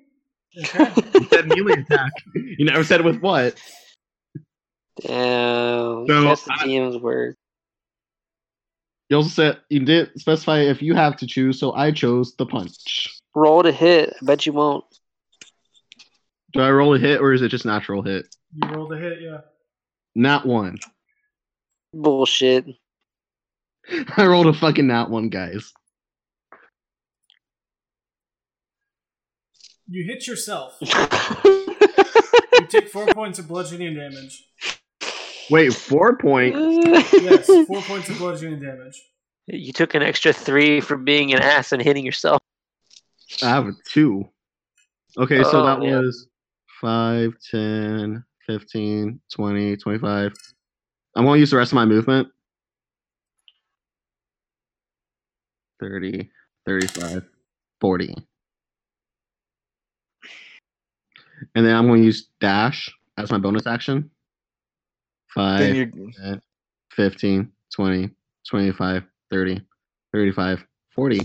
okay. 0.59 0.91
You 1.20 1.26
said 1.26 1.49
melee 1.49 1.75
attack. 1.83 2.12
You 2.35 2.65
never 2.65 2.83
said 2.83 3.05
with 3.05 3.20
what. 3.20 3.60
Damn. 5.02 6.07
So, 6.07 6.23
that's 6.23 6.43
the 6.44 6.52
I- 6.55 6.67
DM's 6.67 6.97
word. 6.97 7.35
You 9.10 9.18
also 9.18 9.28
said 9.28 9.59
you 9.68 9.81
didn't 9.81 10.18
specify 10.18 10.60
if 10.60 10.81
you 10.81 10.94
have 10.94 11.18
to 11.18 11.26
choose, 11.26 11.60
so 11.60 11.73
I 11.75 11.93
chose 11.93 12.35
the 12.36 12.47
punch. 12.47 13.18
Roll 13.35 13.62
to 13.62 13.70
hit. 13.70 14.15
I 14.20 14.25
bet 14.25 14.47
you 14.47 14.55
won't. 14.55 14.85
Do 16.57 16.62
I 16.62 16.70
roll 16.70 16.94
a 16.94 16.99
hit 16.99 17.20
or 17.20 17.35
is 17.35 17.43
it 17.43 17.49
just 17.51 17.67
natural 17.67 18.01
hit? 18.02 18.26
you 18.55 18.68
rolled 18.70 18.91
a 18.93 18.97
hit, 18.97 19.20
yeah. 19.20 19.41
Not 20.15 20.47
one. 20.47 20.78
Bullshit. 21.93 22.65
I 24.17 24.25
rolled 24.25 24.47
a 24.47 24.55
fucking 24.55 24.86
nat 24.86 25.10
one, 25.10 25.28
guys. 25.28 25.70
You 29.89 30.05
hit 30.05 30.26
yourself. 30.26 30.78
You 32.59 32.67
take 32.68 32.89
four 32.89 33.07
points 33.09 33.39
of 33.39 33.47
bludgeoning 33.49 33.94
damage. 33.94 34.43
Wait, 35.51 35.75
four 35.75 36.17
points? 36.17 36.57
Yes, 37.12 37.47
four 37.67 37.83
points 37.83 38.09
of 38.09 38.17
bludgeoning 38.17 38.60
damage. 38.60 39.01
You 39.47 39.75
took 39.75 39.94
an 39.94 40.02
extra 40.02 40.33
three 40.33 40.81
for 40.81 40.97
being 40.97 41.35
an 41.35 41.41
ass 41.43 41.73
and 41.73 41.83
hitting 41.83 42.05
yourself. 42.07 42.41
I 43.43 43.49
have 43.51 43.67
a 43.68 43.73
two. 43.86 44.26
Okay, 45.18 45.44
so 45.44 45.60
Oh, 45.60 45.67
that 45.67 45.83
yeah. 45.83 45.99
was 46.01 46.26
5, 46.81 47.33
10, 47.51 48.25
15, 48.47 49.21
20, 49.35 49.77
25. 49.77 50.33
I'm 51.15 51.25
going 51.25 51.37
to 51.37 51.41
use 51.41 51.51
the 51.51 51.57
rest 51.57 51.73
of 51.73 51.77
my 51.77 51.85
movement. 51.85 52.29
30, 55.81 56.31
35, 56.67 57.25
40. 57.81 58.15
And 61.55 61.67
then 61.67 61.75
I'm 61.75 61.87
going 61.87 62.01
to 62.01 62.07
use 62.07 62.29
dash 62.41 62.91
as 63.19 63.31
my 63.31 63.39
bonus 63.39 63.67
action. 63.67 64.11
Then 65.37 65.93
5, 65.93 66.15
10, 66.23 66.41
15, 66.93 67.53
20, 67.75 68.11
25, 68.49 69.03
30, 69.31 69.61
35, 70.13 70.65
40. 70.95 71.21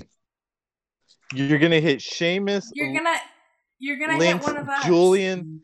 you're 1.33 1.59
gonna 1.59 1.79
hit 1.79 1.99
Seamus, 1.99 2.65
You're 2.73 2.93
gonna 2.93 3.17
you're 3.81 3.97
gonna 3.97 4.17
Lynx, 4.17 4.45
hit 4.45 4.53
one 4.53 4.63
of 4.63 4.69
us. 4.69 4.85
Julian, 4.85 5.61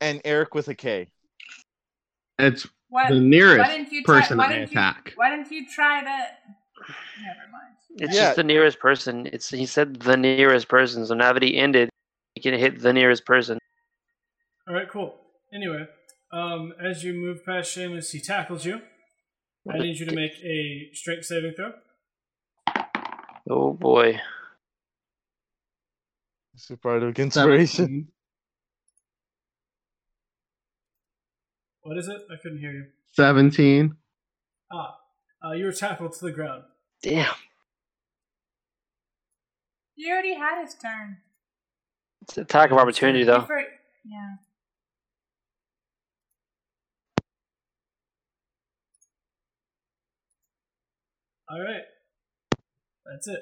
and 0.00 0.20
Eric 0.24 0.54
with 0.54 0.68
a 0.68 0.74
K. 0.74 1.08
It's 2.38 2.66
Why, 2.88 3.08
the 3.10 3.16
why 3.16 3.20
nearest 3.20 3.70
didn't 3.70 3.92
you 3.92 4.02
try, 4.02 4.20
person 4.20 4.38
why 4.38 4.46
I 4.46 4.48
didn't 4.48 4.72
you, 4.72 4.80
attack. 4.80 5.12
Why 5.14 5.30
didn't 5.30 5.52
you 5.52 5.68
try 5.68 6.00
to? 6.00 6.06
Never 6.06 7.38
mind. 7.52 7.74
It's 7.96 8.14
Yeah. 8.14 8.20
just 8.22 8.36
the 8.36 8.44
nearest 8.44 8.80
person. 8.80 9.28
It's 9.32 9.50
he 9.50 9.66
said 9.66 9.96
the 10.00 10.16
nearest 10.16 10.68
person, 10.68 11.06
so 11.06 11.14
now 11.14 11.32
that 11.32 11.42
he 11.42 11.56
ended, 11.56 11.90
he 12.34 12.40
can 12.40 12.58
hit 12.58 12.80
the 12.80 12.92
nearest 12.92 13.26
person. 13.26 13.58
All 14.66 14.74
right, 14.74 14.88
cool. 14.88 15.16
Anyway, 15.52 15.86
um, 16.32 16.72
as 16.82 17.04
you 17.04 17.12
move 17.12 17.44
past 17.44 17.76
Seamus, 17.76 18.12
he 18.12 18.20
tackles 18.20 18.64
you. 18.64 18.80
I 19.70 19.78
need 19.78 19.98
you 19.98 20.06
to 20.06 20.14
make 20.14 20.32
a 20.42 20.90
strength 20.94 21.26
saving 21.26 21.52
throw. 21.54 21.72
Oh 23.50 23.72
boy. 23.74 24.20
Super 26.60 27.08
inspiration. 27.08 28.08
What 31.82 31.96
is 31.96 32.06
it? 32.06 32.20
I 32.30 32.36
couldn't 32.42 32.58
hear 32.58 32.72
you. 32.72 32.84
17. 33.12 33.96
Ah, 34.70 34.96
uh, 35.42 35.52
you 35.52 35.64
were 35.64 35.72
tackled 35.72 36.12
to 36.12 36.26
the 36.26 36.32
ground. 36.32 36.64
Damn. 37.02 37.34
He 39.94 40.10
already 40.10 40.34
had 40.34 40.62
his 40.62 40.74
turn. 40.74 41.16
It's 42.22 42.36
an 42.36 42.42
attack 42.42 42.70
of 42.70 42.76
opportunity 42.76 43.24
though. 43.24 43.46
For- 43.46 43.64
yeah. 44.04 44.34
All 51.48 51.60
right, 51.60 51.82
that's 53.04 53.26
it. 53.26 53.40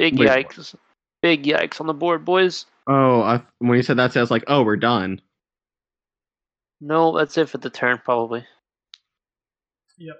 Big 0.00 0.18
Wait. 0.18 0.28
yikes. 0.30 0.74
Big 1.20 1.42
yikes 1.44 1.78
on 1.78 1.86
the 1.86 1.92
board, 1.92 2.24
boys. 2.24 2.64
Oh, 2.86 3.20
I, 3.20 3.42
when 3.58 3.76
you 3.76 3.82
said 3.82 3.98
that, 3.98 4.16
I 4.16 4.20
was 4.20 4.30
like, 4.30 4.44
oh, 4.46 4.62
we're 4.62 4.76
done. 4.76 5.20
No, 6.80 7.14
that's 7.18 7.36
it 7.36 7.50
for 7.50 7.58
the 7.58 7.68
turn, 7.68 8.00
probably. 8.02 8.42
Yep. 9.98 10.16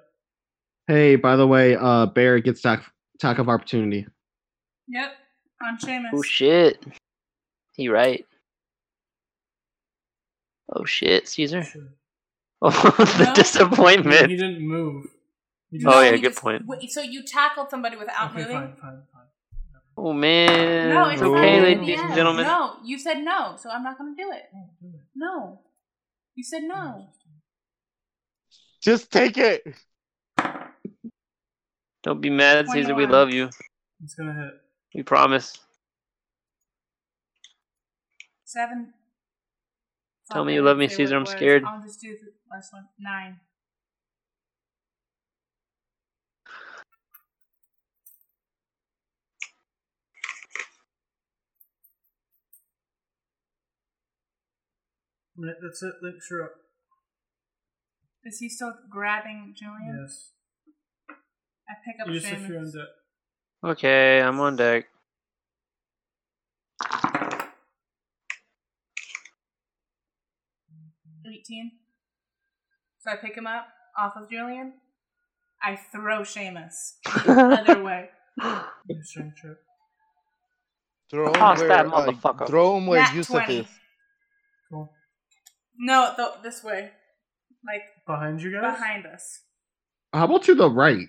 Hey, 0.87 1.17
by 1.17 1.37
the 1.37 1.47
way, 1.47 1.77
uh, 1.77 2.05
Bear 2.05 2.39
gets 2.41 2.61
attack, 2.61 2.85
attack 3.15 3.39
of 3.39 3.49
opportunity. 3.49 4.07
Yep. 4.89 5.13
On 5.63 5.79
Seamus. 5.79 6.11
Oh 6.13 6.21
shit. 6.23 6.85
He 7.73 7.89
right. 7.89 8.27
Oh 10.75 10.85
shit, 10.85 11.27
Caesar. 11.29 11.63
Sure. 11.63 11.83
Oh, 12.63 12.69
the 12.71 13.25
No. 14.05 14.13
He 14.27 14.33
he 14.33 14.37
didn't 14.37 14.61
move. 14.61 15.07
He 15.71 15.79
just, 15.79 15.87
Oh, 15.97 16.03
yeah, 16.03 16.11
good 16.11 16.23
just- 16.25 16.43
point. 16.43 16.67
wait, 16.67 16.91
so 16.91 17.01
you 17.01 17.23
tackled 17.23 17.71
somebody 17.71 17.97
without 17.97 18.33
Okay, 18.33 18.41
moving? 18.43 18.53
fine, 18.55 18.75
fine, 18.77 18.77
fine. 18.83 19.03
Oh 19.97 20.13
man. 20.13 20.89
No, 20.91 21.09
it's 21.09 21.23
okay, 21.23 21.61
ladies 21.61 21.89
Yeah. 21.89 22.07
and 22.07 22.15
gentlemen. 22.15 22.47
No, 22.47 22.77
you 22.85 22.99
said 22.99 23.19
no, 23.23 23.57
so 23.59 23.71
I'm 23.71 23.83
not 23.83 23.99
going 23.99 24.17
to 24.17 24.23
do 24.23 24.31
it. 24.31 24.45
Do 24.81 24.89
it. 24.89 25.01
No. 25.15 25.61
You 26.35 26.45
said 26.45 26.63
no. 26.63 27.09
Just 28.81 29.11
take 29.11 29.37
it. 29.37 29.63
Don't 32.03 32.21
be 32.21 32.31
mad, 32.31 32.69
Caesar. 32.69 32.95
We 32.95 33.07
love 33.07 33.31
you. 33.31 33.51
It's 34.03 34.15
gonna 34.15 34.33
hit. 34.33 34.55
We 34.95 35.03
promise. 35.03 35.59
Seven. 38.45 38.95
Tell 40.31 40.41
Fuck, 40.41 40.47
me 40.47 40.55
you 40.55 40.63
love 40.63 40.79
me, 40.79 40.89
Caesar, 40.89 41.17
I'm 41.17 41.27
scared. 41.27 41.65
I'll 41.65 41.83
just 41.83 42.01
do 42.01 42.17
the 42.17 42.33
last 42.51 42.73
one. 42.73 42.87
Nine. 42.99 43.39
Right, 55.43 55.55
that's 55.63 55.83
it. 55.83 55.95
Link, 56.03 56.17
you're 56.31 56.45
up. 56.45 56.53
Is 58.25 58.39
he 58.41 58.49
still 58.51 58.75
grabbing 58.91 59.55
Julian? 59.57 60.01
Yes. 60.03 60.33
I 61.67 61.75
pick 61.85 62.01
up 62.01 62.13
Yusuf, 62.13 62.47
you're 62.47 62.59
on 62.59 62.71
deck. 62.71 62.89
Okay, 63.65 64.21
I'm 64.21 64.39
on 64.41 64.57
deck. 64.57 64.87
Eighteen. 71.27 71.73
So 72.99 73.11
I 73.13 73.17
pick 73.17 73.35
him 73.35 73.47
up 73.47 73.67
off 73.99 74.13
of 74.17 74.29
Julian. 74.29 74.75
I 75.63 75.79
throw 75.93 76.21
Seamus 76.21 76.97
the 77.25 77.65
other 77.67 77.83
way. 77.83 78.11
Strength 79.03 79.37
check. 79.41 79.57
Throw 81.11 81.33
him 81.33 81.41
where, 81.41 81.69
that 81.69 81.87
uh, 81.87 82.47
throw 82.47 82.77
him 82.77 82.87
where 82.87 83.01
Nat 83.01 83.15
Yusuf 83.15 83.45
20. 83.45 83.59
is. 83.61 83.67
Cool. 85.81 85.87
No, 85.87 86.13
th- 86.17 86.43
this 86.43 86.63
way, 86.63 86.91
like 87.67 87.83
Behind 88.07 88.41
you 88.43 88.53
guys? 88.53 88.75
behind 88.79 89.07
us. 89.07 89.41
How 90.13 90.25
about 90.25 90.43
to 90.45 90.55
the 90.55 90.71
right? 90.71 91.07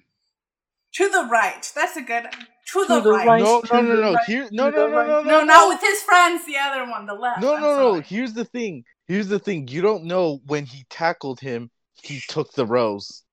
To 0.96 1.10
the 1.10 1.28
right. 1.32 1.72
That's 1.76 1.96
a 1.98 2.02
good. 2.02 2.24
To, 2.24 2.38
To 2.74 2.86
the, 2.88 3.00
the 3.02 3.12
right. 3.12 3.28
right. 3.28 3.42
No, 3.42 3.62
no, 3.72 3.82
no, 3.82 3.96
no. 3.96 4.14
right, 4.14 4.26
Here, 4.26 4.48
to 4.50 4.56
no, 4.56 4.72
the 4.72 4.78
no, 4.78 4.88
no, 4.88 4.98
right. 4.98 5.08
no, 5.08 5.22
No, 5.24 5.40
no, 5.40 5.44
not 5.46 5.68
with 5.70 5.82
his 5.82 6.02
friends. 6.04 6.46
The 6.46 6.58
other 6.58 6.90
one, 6.90 7.06
the 7.06 7.14
left. 7.14 7.42
No, 7.42 7.56
I'm 7.56 7.62
no, 7.62 7.94
no. 7.96 8.02
Here's 8.02 8.34
the 8.34 8.46
thing. 8.46 8.84
Here's 9.08 9.28
the 9.28 9.40
thing. 9.40 9.68
You 9.68 9.82
don't 9.82 10.06
know 10.06 10.40
when 10.46 10.66
he 10.66 10.86
tackled 10.90 11.40
him, 11.40 11.70
he 12.02 12.22
took 12.30 12.54
the 12.54 12.66
rose. 12.66 13.24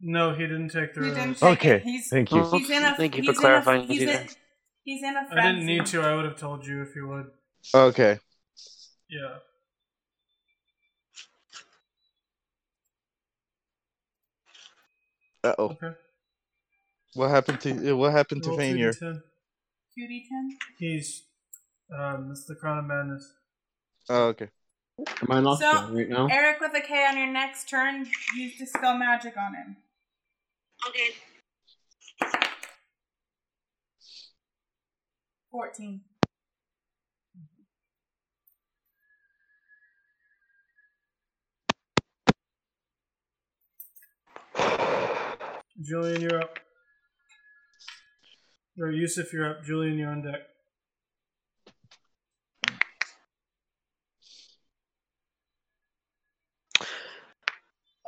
No, 0.00 0.32
he 0.34 0.42
didn't 0.42 0.70
take 0.70 0.94
the 0.94 1.04
He 1.04 1.10
rose. 1.10 1.40
take 1.40 1.58
Okay, 1.58 1.76
it. 1.76 1.82
He's, 1.82 2.08
thank 2.08 2.32
you. 2.32 2.48
He's 2.50 2.70
in 2.70 2.82
a. 2.84 2.96
Thank 2.96 3.16
you 3.16 3.22
he's 3.22 3.34
for 3.34 3.40
clarifying, 3.40 3.82
In 3.84 3.90
a, 3.90 3.92
he's, 3.92 4.02
in, 4.02 4.28
he's 4.84 5.02
in 5.02 5.14
a. 5.16 5.28
I 5.32 5.52
didn't 5.52 5.66
need 5.66 5.86
to. 5.86 6.00
I 6.02 6.14
would 6.14 6.24
have 6.24 6.36
told 6.36 6.66
you 6.66 6.82
if 6.82 6.94
you 6.96 7.06
would. 7.08 7.26
Okay. 7.74 8.18
Yeah. 9.10 9.36
Uh 15.42 15.54
oh. 15.58 15.64
Okay. 15.70 15.92
What 17.14 17.30
happened 17.30 17.60
to 17.62 17.96
what 17.96 18.12
happened 18.12 18.42
to 18.44 18.50
Roll 18.50 18.58
Vanier? 18.58 18.94
2d10. 18.96 19.22
QD 19.98 20.28
ten. 20.28 20.58
He's. 20.78 21.24
Um, 21.96 22.28
it's 22.30 22.44
the 22.44 22.54
Crown 22.54 22.78
of 22.78 22.84
Madness. 22.84 23.32
Oh, 24.08 24.26
okay. 24.26 24.48
Am 25.22 25.32
I 25.32 25.40
not 25.40 25.58
So, 25.58 25.88
right 25.92 26.08
now? 26.08 26.28
Eric 26.30 26.60
with 26.60 26.72
a 26.74 26.80
K 26.80 27.04
on 27.06 27.18
your 27.18 27.26
next 27.26 27.68
turn. 27.68 28.06
Use 28.36 28.56
dispel 28.58 28.96
magic 28.96 29.36
on 29.36 29.54
him. 29.54 29.76
Okay. 30.88 31.08
Fourteen. 35.50 36.02
Julian, 45.82 46.20
you're 46.20 46.40
up. 46.40 46.58
Or 48.78 48.90
Yusuf, 48.90 49.32
you're 49.32 49.50
up. 49.50 49.64
Julian, 49.64 49.98
you're 49.98 50.10
on 50.10 50.22
deck. 50.22 50.40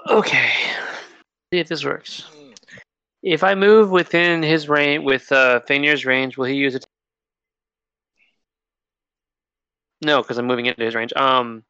Okay. 0.09 0.51
See 1.53 1.59
if 1.59 1.69
this 1.69 1.85
works. 1.85 2.25
If 3.23 3.45
I 3.45 3.55
move 3.55 3.91
within 3.91 4.43
his 4.43 4.69
range, 4.69 5.05
with 5.05 5.31
uh, 5.31 5.61
Fainir's 5.69 6.05
range, 6.05 6.37
will 6.37 6.47
he 6.47 6.55
use 6.55 6.75
it? 6.75 6.85
No, 10.05 10.23
because 10.23 10.39
I'm 10.39 10.47
moving 10.47 10.67
into 10.67 10.83
his 10.83 10.95
range. 10.95 11.13
Um, 11.15 11.63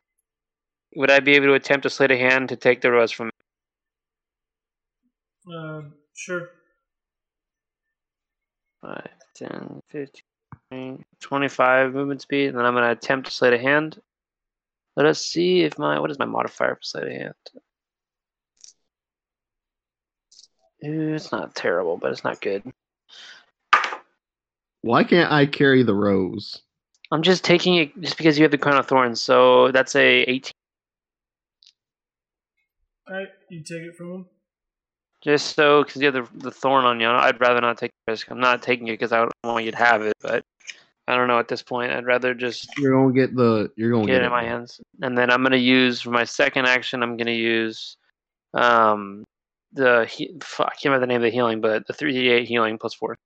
would 0.97 1.11
I 1.11 1.21
be 1.21 1.33
able 1.33 1.47
to 1.47 1.55
attempt 1.55 1.83
to 1.83 1.91
sleight 1.91 2.11
a 2.11 2.17
hand 2.17 2.49
to 2.51 2.57
take 2.57 2.81
the 2.81 2.91
rose 2.91 3.11
from? 3.11 3.32
Um, 5.47 5.95
sure. 6.15 6.51
5, 8.83 9.09
10, 9.37 9.83
15, 9.89 11.05
25 11.21 11.95
movement 11.95 12.21
speed, 12.21 12.49
and 12.49 12.59
then 12.59 12.65
I'm 12.65 12.75
going 12.75 12.85
to 12.85 12.91
attempt 12.91 13.29
to 13.29 13.33
sleight 13.33 13.53
a 13.53 13.59
hand. 13.59 14.01
Let 14.97 15.07
us 15.07 15.25
see 15.25 15.63
if 15.63 15.79
my 15.79 15.99
what 15.99 16.11
is 16.11 16.19
my 16.19 16.25
modifier 16.25 16.75
for 16.75 16.83
sleight 16.83 17.05
of 17.05 17.13
hand. 17.13 17.35
Ooh, 20.85 21.15
it's 21.15 21.31
not 21.31 21.55
terrible, 21.55 21.97
but 21.97 22.11
it's 22.11 22.25
not 22.25 22.41
good. 22.41 22.63
Why 24.83 25.05
can't 25.05 25.31
I 25.31 25.47
carry 25.47 25.85
the 25.85 25.95
rose? 25.95 26.61
I'm 27.13 27.23
just 27.23 27.45
taking 27.45 27.77
it 27.77 28.01
just 28.01 28.17
because 28.17 28.37
you 28.37 28.43
have 28.43 28.51
the 28.51 28.59
crown 28.59 28.79
of 28.79 28.87
thorns, 28.87 29.23
so 29.23 29.71
that's 29.71 29.95
a 29.95 30.23
18. 30.23 30.53
Alright, 33.09 33.29
you 33.49 33.63
take 33.63 33.83
it 33.83 33.97
from 33.97 34.13
him. 34.13 34.27
Just 35.23 35.55
so 35.55 35.85
because 35.85 36.03
you 36.03 36.13
have 36.13 36.15
the, 36.15 36.39
the 36.39 36.51
thorn 36.51 36.85
on 36.85 36.99
you, 36.99 37.09
I'd 37.09 37.41
rather 37.41 37.61
not 37.61 37.79
take 37.79 37.93
the 38.07 38.13
risk. 38.13 38.31
I'm 38.31 38.41
not 38.41 38.61
taking 38.61 38.89
it 38.89 38.93
because 38.93 39.13
I 39.13 39.19
don't 39.19 39.33
want 39.45 39.65
you 39.65 39.71
to 39.71 39.77
have 39.77 40.03
it, 40.03 40.15
but 40.21 40.45
I 41.07 41.15
don't 41.15 41.29
know 41.29 41.39
at 41.39 41.47
this 41.47 41.63
point. 41.63 41.93
I'd 41.93 42.07
rather 42.07 42.35
just 42.35 42.77
You're 42.77 42.93
gonna 42.93 43.15
get 43.15 43.37
the. 43.37 43.71
You're 43.77 43.93
gonna 43.93 44.07
get 44.07 44.15
get, 44.15 44.23
it 44.23 44.25
in 44.27 44.31
my 44.33 44.43
hands, 44.43 44.81
and 45.01 45.17
then 45.17 45.31
I'm 45.31 45.45
gonna 45.45 45.57
use 45.57 46.01
for 46.01 46.11
my 46.11 46.25
second 46.25 46.67
action. 46.67 47.05
I'm 47.05 47.17
gonna 47.17 47.31
use 47.31 47.97
um 48.55 49.25
the 49.73 50.07
he- 50.11 50.37
fuck, 50.43 50.67
I 50.67 50.75
can't 50.75 50.87
remember 50.87 51.07
the 51.07 51.07
name 51.07 51.17
of 51.17 51.23
the 51.23 51.31
healing, 51.31 51.61
but 51.61 51.87
the 51.87 51.95
3d8 51.95 52.45
healing 52.45 52.77
plus 52.79 52.95
four. 52.95 53.17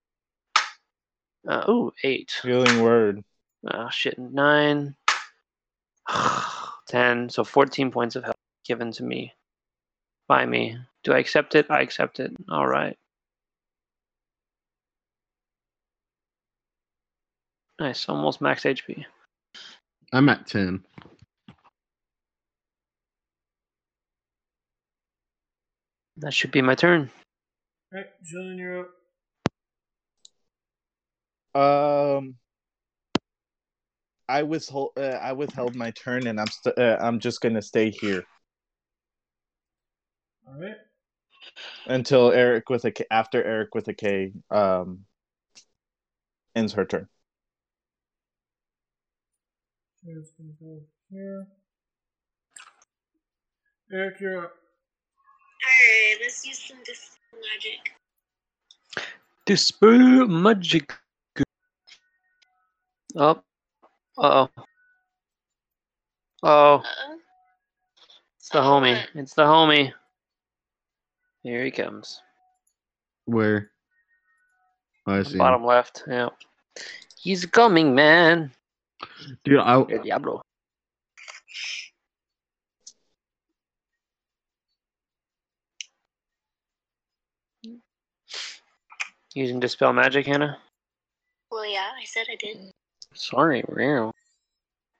Uh, 1.49 1.65
ooh, 1.69 1.93
eight. 2.05 2.31
Healing 2.43 2.83
word. 2.83 3.25
Oh 3.73 3.89
shit, 3.91 4.19
nine, 4.19 4.95
ten. 6.89 7.31
So 7.31 7.43
14 7.43 7.91
points 7.91 8.17
of 8.17 8.25
health 8.25 8.37
given 8.65 8.93
to 8.93 9.03
me 9.03 9.33
by 10.29 10.47
me. 10.47 10.79
Do 11.05 11.13
I 11.13 11.19
accept 11.19 11.55
it? 11.55 11.67
I 11.71 11.81
accept 11.81 12.21
it. 12.21 12.33
All 12.51 12.67
right. 12.67 12.97
Nice, 17.79 18.09
almost 18.09 18.41
max 18.41 18.63
HP. 18.65 19.05
I'm 20.13 20.29
at 20.29 20.47
ten. 20.47 20.83
That 26.19 26.33
should 26.33 26.51
be 26.51 26.63
my 26.63 26.75
turn. 26.75 27.11
Alright, 27.93 28.09
Julian, 28.25 28.57
you're 28.57 28.89
up. 31.55 32.17
Um, 32.19 32.37
I 34.29 34.43
withhold. 34.43 34.93
Uh, 34.97 35.19
I 35.23 35.33
withheld 35.33 35.75
my 35.75 35.91
turn, 35.91 36.27
and 36.27 36.41
I'm 36.41 36.47
st- 36.47 36.79
uh, 36.79 36.97
I'm 37.01 37.21
just 37.21 37.43
gonna 37.43 37.61
stay 37.63 37.91
here 37.91 38.25
Alright. 40.49 40.77
until 41.87 42.31
Eric 42.33 42.71
with 42.71 42.85
a 42.85 42.91
K, 42.93 43.05
after 43.11 43.43
Eric 43.43 43.75
with 43.75 43.89
a 43.89 43.95
K 43.95 44.33
um 44.51 45.05
ends 46.55 46.73
her 46.75 46.85
turn. 46.85 47.09
Here's 50.05 50.31
gonna 50.33 50.53
go 50.61 50.81
here. 51.11 51.47
Eric, 53.93 54.21
you're 54.21 54.45
up. 54.45 54.53
Alright, 55.65 56.21
let's 56.23 56.47
use 56.47 56.59
some 56.61 56.79
dispel 56.85 57.39
magic. 57.55 59.07
Dispel 59.47 60.27
magic. 60.29 60.93
Oh. 63.17 63.43
Uh 64.19 64.47
oh. 64.47 64.49
Oh, 66.43 66.77
Uh-oh. 66.77 66.83
it's 68.39 68.49
the 68.51 68.59
homie. 68.61 69.03
It's 69.15 69.35
the 69.35 69.43
homie. 69.43 69.93
Here 71.47 71.65
he 71.65 71.71
comes. 71.71 72.21
Where? 73.27 73.71
Oh, 75.07 75.21
I 75.21 75.23
see. 75.23 75.39
Bottom 75.39 75.65
left. 75.65 76.03
Yeah. 76.09 76.31
He's 77.21 77.47
coming, 77.47 77.95
man. 77.95 78.51
Dude, 79.45 79.61
I 79.61 79.75
El 79.75 79.85
Diablo. 79.85 80.43
Using 89.35 89.61
dispel 89.61 89.93
magic, 89.93 90.27
Hannah. 90.27 90.59
Well, 91.53 91.65
yeah, 91.65 91.91
I 91.97 92.05
said 92.07 92.27
I 92.29 92.35
did. 92.41 92.73
Sorry, 93.15 93.63
real. 93.69 94.13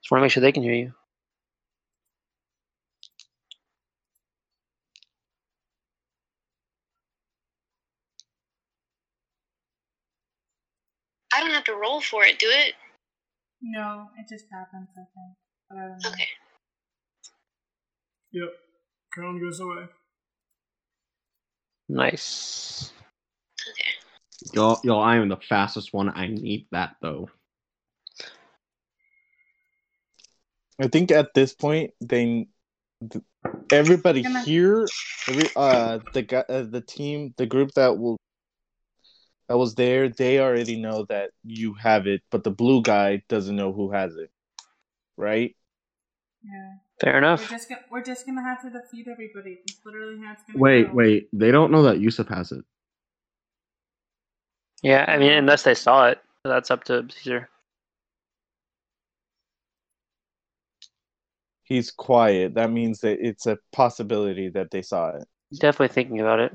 Just 0.01 0.11
want 0.11 0.21
to 0.21 0.23
make 0.23 0.31
sure 0.31 0.39
they 0.39 0.53
can 0.53 0.63
hear 0.63 0.75
you. 0.75 0.93
I 11.37 11.41
don't 11.41 11.51
have 11.51 11.65
to 11.65 11.75
roll 11.75 12.01
for 12.01 12.23
it, 12.23 12.39
do 12.39 12.47
it? 12.49 12.73
No, 13.61 14.09
it 14.17 14.27
just 14.27 14.45
happens, 14.51 14.87
I 14.93 15.05
think. 15.13 15.37
But 15.69 15.77
I 15.77 15.81
don't 15.81 16.03
know. 16.03 16.09
Okay. 16.09 16.27
Yep. 18.31 18.49
Crown 19.13 19.39
goes 19.39 19.59
away. 19.59 19.85
Nice. 21.89 22.91
Okay. 23.69 24.55
Y'all, 24.55 24.79
y'all, 24.83 25.01
I 25.01 25.17
am 25.17 25.29
the 25.29 25.37
fastest 25.37 25.93
one. 25.93 26.09
I 26.09 26.25
need 26.25 26.65
that 26.71 26.95
though. 27.03 27.29
I 30.79 30.87
think 30.87 31.11
at 31.11 31.35
this 31.35 31.53
point, 31.53 31.91
they, 32.01 32.47
th- 33.11 33.23
everybody 33.71 34.23
here, 34.43 34.87
every 35.27 35.49
uh, 35.55 35.99
the 36.13 36.23
guy, 36.23 36.43
uh, 36.49 36.63
the 36.63 36.81
team, 36.81 37.35
the 37.37 37.45
group 37.45 37.73
that 37.73 37.95
will, 37.97 38.17
that 39.47 39.57
was 39.57 39.75
there, 39.75 40.09
they 40.09 40.39
already 40.39 40.79
know 40.79 41.05
that 41.09 41.31
you 41.43 41.73
have 41.75 42.07
it, 42.07 42.21
but 42.31 42.43
the 42.43 42.51
blue 42.51 42.81
guy 42.81 43.23
doesn't 43.29 43.55
know 43.55 43.71
who 43.73 43.91
has 43.91 44.15
it, 44.15 44.29
right? 45.17 45.55
Yeah. 46.43 46.73
Fair 47.01 47.13
We're 47.13 47.19
enough. 47.19 47.49
just, 47.49 47.69
gonna, 47.69 47.81
we're 47.91 48.03
just 48.03 48.25
gonna 48.25 48.43
have 48.43 48.61
to 48.63 48.69
defeat 48.69 49.07
everybody. 49.07 49.59
It's 49.65 49.79
literally 49.85 50.19
how 50.19 50.33
it's 50.33 50.43
gonna 50.43 50.59
Wait, 50.59 50.87
go. 50.87 50.93
wait. 50.93 51.29
They 51.33 51.51
don't 51.51 51.71
know 51.71 51.83
that 51.83 51.99
Yusuf 51.99 52.27
has 52.29 52.51
it. 52.51 52.65
Yeah, 54.81 55.05
I 55.07 55.17
mean, 55.17 55.31
unless 55.31 55.63
they 55.63 55.75
saw 55.75 56.07
it, 56.07 56.21
that's 56.43 56.71
up 56.71 56.83
to 56.85 57.07
Caesar. 57.09 57.49
He's 61.63 61.91
quiet. 61.91 62.53
That 62.55 62.71
means 62.71 63.01
that 63.01 63.19
it's 63.19 63.45
a 63.45 63.57
possibility 63.73 64.49
that 64.49 64.71
they 64.71 64.81
saw 64.81 65.09
it. 65.17 65.27
He's 65.49 65.59
Definitely 65.59 65.93
thinking 65.93 66.21
about 66.21 66.39
it. 66.39 66.53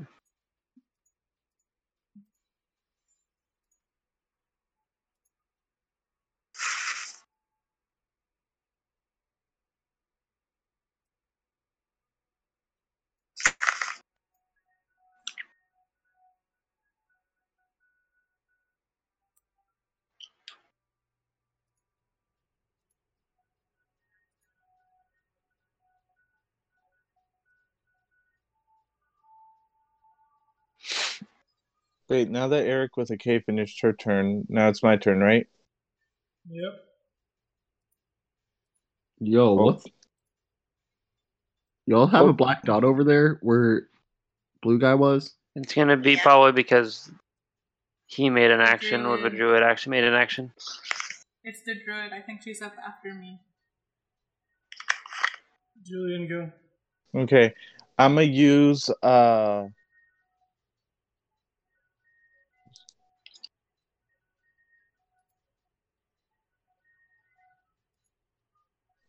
Wait, 32.09 32.29
now 32.29 32.47
that 32.49 32.65
Eric 32.65 32.97
with 32.97 33.09
a 33.11 33.17
K 33.17 33.39
finished 33.39 33.81
her 33.81 33.93
turn, 33.93 34.45
now 34.49 34.67
it's 34.69 34.83
my 34.83 34.97
turn, 34.97 35.19
right? 35.19 35.47
Yep. 36.49 36.73
Yo, 39.19 39.47
Oh. 39.59 39.63
what? 39.65 39.85
Y'all 41.85 42.07
have 42.07 42.25
Oh. 42.25 42.29
a 42.29 42.33
black 42.33 42.63
dot 42.63 42.83
over 42.83 43.03
there 43.03 43.35
where 43.41 43.89
blue 44.61 44.79
guy 44.79 44.95
was? 44.95 45.35
It's 45.55 45.73
gonna 45.73 45.97
be 45.97 46.13
Yeah. 46.13 46.23
probably 46.23 46.51
because 46.51 47.11
he 48.07 48.29
made 48.29 48.51
an 48.51 48.61
action 48.61 49.05
or 49.05 49.17
the 49.17 49.29
Druid. 49.29 49.37
druid 49.37 49.63
actually 49.63 49.91
made 49.91 50.03
an 50.03 50.13
action. 50.13 50.51
It's 51.43 51.61
the 51.63 51.75
druid. 51.75 52.11
I 52.13 52.21
think 52.21 52.41
she's 52.41 52.61
up 52.61 52.73
after 52.85 53.13
me. 53.13 53.39
Julian, 55.83 56.27
go. 56.27 56.51
Okay, 57.15 57.53
I'm 57.97 58.15
gonna 58.15 58.23
use 58.27 58.89
uh. 59.01 59.67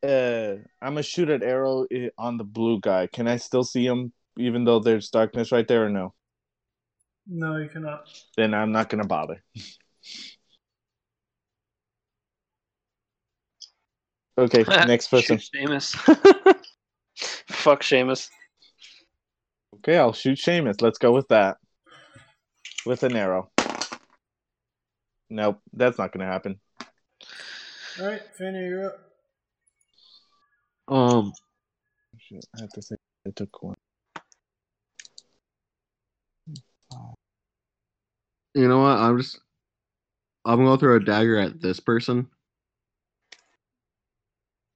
Uh, 0.05 0.57
I'm 0.83 0.93
gonna 0.93 1.03
shoot 1.03 1.31
an 1.31 1.43
arrow 1.43 1.87
on 2.19 2.37
the 2.37 2.45
blue 2.45 2.79
guy. 2.81 3.07
Can 3.07 3.27
I 3.27 3.37
still 3.37 3.65
see 3.65 3.87
him 3.87 4.13
even 4.37 4.65
though 4.65 4.81
there's 4.81 5.09
darkness 5.09 5.51
right 5.51 5.67
there, 5.67 5.87
or 5.87 5.89
no? 5.89 6.13
No, 7.27 7.57
you 7.57 7.69
cannot. 7.69 8.09
Then 8.37 8.53
I'm 8.53 8.73
not 8.73 8.89
gonna 8.91 9.07
bother. 9.07 9.43
Okay, 14.37 14.65
next 14.87 15.09
person. 15.09 15.39
Shoot 15.39 15.51
Seamus. 15.55 15.95
Fuck 17.49 17.83
Seamus. 17.83 18.29
Okay, 19.77 19.97
I'll 19.97 20.13
shoot 20.13 20.39
Seamus. 20.39 20.83
Let's 20.83 20.99
go 20.99 21.13
with 21.13 21.29
that. 21.29 21.59
With 22.85 23.05
an 23.05 23.15
arrow. 23.15 23.51
Nope, 25.31 25.61
that's 25.73 25.99
not 25.99 26.13
gonna 26.13 26.27
happen. 26.27 26.59
All 28.01 28.07
right, 28.09 28.23
Fanny, 28.37 28.59
you're 28.59 28.87
up. 28.87 29.14
Um, 30.89 31.33
Shit, 32.19 32.45
I 32.57 32.61
have 32.63 32.71
to 32.71 32.83
say 32.83 32.97
I 33.27 33.31
took 33.31 33.63
one. 33.63 33.77
you 38.55 38.69
know 38.69 38.81
what? 38.81 38.99
I'm 38.99 39.19
just 39.19 39.41
I'm 40.45 40.65
gonna 40.65 40.79
throw 40.79 40.97
a 40.97 41.01
dagger 41.01 41.37
at 41.39 41.61
this 41.61 41.81
person. 41.81 42.29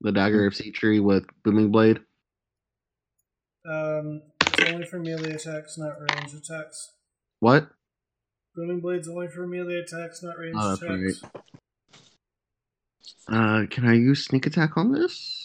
The 0.01 0.13
dagger 0.13 0.47
of 0.47 0.55
sea 0.55 0.71
tree 0.71 1.01
with 1.01 1.25
booming 1.45 1.71
blade. 1.71 2.01
Um, 3.69 4.23
it's 4.47 4.73
only 4.73 4.87
for 4.87 4.99
melee 4.99 5.33
attacks, 5.33 5.77
not 5.77 5.97
range 6.01 6.35
attacks. 6.35 6.93
What? 7.41 7.69
Booming 8.55 8.81
Blade's 8.81 9.09
only 9.09 9.29
for 9.29 9.47
melee 9.47 9.77
attacks, 9.77 10.23
not 10.23 10.39
range 10.39 10.57
Oh, 10.59 10.71
that's 10.71 10.83
attacks. 10.83 11.23
Uh, 13.29 13.67
can 13.71 13.87
I 13.87 13.93
use 13.95 14.25
sneak 14.25 14.47
attack 14.47 14.77
on 14.77 14.91
this? 14.91 15.38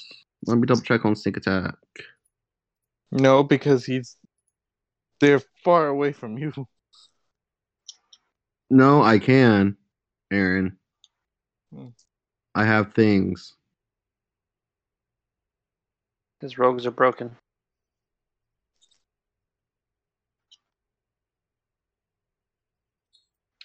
Let 0.45 0.57
me 0.57 0.67
double 0.67 0.81
check 0.81 1.05
on 1.05 1.15
sneak 1.15 1.37
attack. 1.37 1.75
No, 3.11 3.43
because 3.43 3.85
he's 3.85 4.17
they're 5.19 5.41
far 5.63 5.87
away 5.87 6.11
from 6.11 6.37
you. 6.37 6.51
No, 8.69 9.01
I 9.03 9.19
can, 9.19 9.77
Aaron. 10.31 10.77
Hmm. 11.73 11.89
I 12.55 12.65
have 12.65 12.93
things. 12.93 13.55
His 16.41 16.57
rogues 16.57 16.85
are 16.85 16.91
broken. 16.91 17.37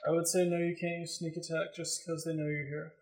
I 0.07 0.11
would 0.11 0.29
say 0.29 0.49
no, 0.49 0.59
you 0.59 0.77
can't 0.79 1.01
use 1.01 1.19
sneak 1.19 1.37
attack 1.37 1.75
just 1.75 2.03
because 2.07 2.25
they 2.25 2.33
know 2.33 2.47
you're 2.47 2.67
here. 2.67 2.93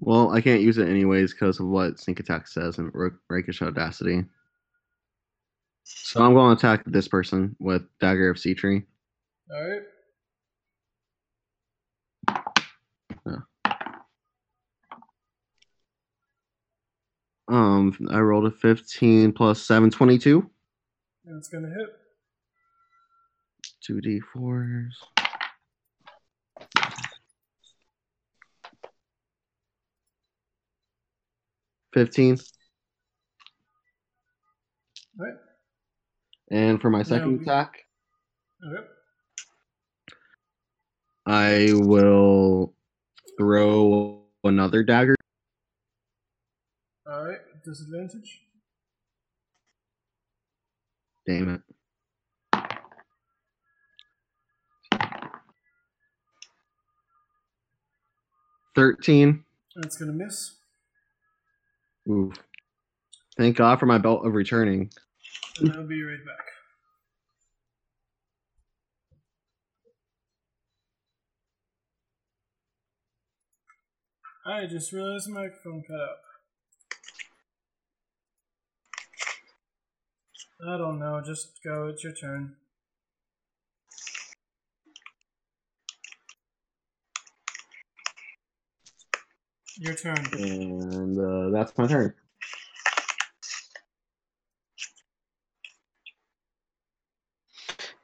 Well, 0.00 0.30
I 0.32 0.40
can't 0.40 0.62
use 0.62 0.78
it 0.78 0.88
anyways 0.88 1.32
because 1.32 1.60
of 1.60 1.66
what 1.66 2.00
Sneak 2.00 2.20
Attack 2.20 2.48
says 2.48 2.78
and 2.78 2.90
R- 2.94 3.20
Rakish 3.28 3.60
Audacity. 3.60 4.24
So 5.84 6.22
I'm 6.22 6.34
going 6.34 6.56
to 6.56 6.58
attack 6.58 6.84
this 6.86 7.06
person 7.06 7.54
with 7.58 7.82
Dagger 8.00 8.30
of 8.30 8.38
Sea 8.38 8.54
Tree. 8.54 8.82
All 9.52 9.68
right. 9.68 9.82
Um, 17.48 17.96
I 18.12 18.20
rolled 18.20 18.46
a 18.46 18.50
15 18.52 19.32
plus 19.32 19.60
7, 19.60 19.90
22. 19.90 20.48
And 21.26 21.36
it's 21.36 21.48
going 21.48 21.64
to 21.64 21.70
hit. 21.70 21.88
2d4s. 23.88 24.92
15. 31.92 32.38
All 35.18 35.26
right. 35.26 35.34
And 36.50 36.80
for 36.80 36.90
my 36.90 37.02
second 37.02 37.42
attack, 37.42 37.84
okay. 38.66 38.84
I 41.26 41.68
will 41.72 42.74
throw 43.38 44.24
another 44.42 44.82
dagger. 44.82 45.14
All 47.10 47.24
right, 47.24 47.38
disadvantage. 47.64 48.40
Damn 51.26 51.54
it. 51.54 51.60
Thirteen. 58.74 59.44
That's 59.76 59.96
gonna 59.96 60.12
miss. 60.12 60.59
Oof. 62.10 62.34
Thank 63.36 63.56
God 63.56 63.78
for 63.78 63.86
my 63.86 63.98
belt 63.98 64.26
of 64.26 64.34
returning. 64.34 64.90
And 65.60 65.72
I'll 65.72 65.86
be 65.86 66.02
right 66.02 66.24
back. 66.26 66.46
I 74.44 74.66
just 74.66 74.92
realized 74.92 75.28
the 75.28 75.34
microphone 75.34 75.82
cut 75.86 76.00
out. 76.00 76.16
I 80.68 80.76
don't 80.76 80.98
know. 80.98 81.22
Just 81.24 81.62
go. 81.62 81.88
It's 81.88 82.02
your 82.02 82.12
turn. 82.12 82.56
Your 89.80 89.94
turn. 89.94 90.18
And 90.34 91.18
uh, 91.18 91.48
that's 91.58 91.76
my 91.78 91.86
turn. 91.86 92.12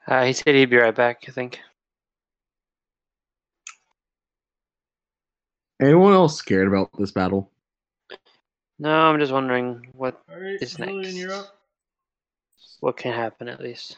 Uh, 0.07 0.23
he 0.25 0.33
said 0.33 0.55
he'd 0.55 0.71
be 0.71 0.77
right 0.77 0.95
back. 0.95 1.25
I 1.27 1.31
think. 1.31 1.59
Anyone 5.79 6.13
else 6.13 6.35
scared 6.35 6.67
about 6.67 6.89
this 6.97 7.11
battle? 7.11 7.51
No, 8.79 8.89
I'm 8.89 9.19
just 9.19 9.31
wondering 9.31 9.87
what 9.91 10.19
All 10.31 10.39
right, 10.39 10.57
is 10.59 10.73
Julian, 10.75 11.01
next. 11.01 11.13
you're 11.15 11.33
up. 11.33 11.59
What 12.79 12.97
can 12.97 13.13
happen 13.13 13.47
at 13.49 13.61
least. 13.61 13.97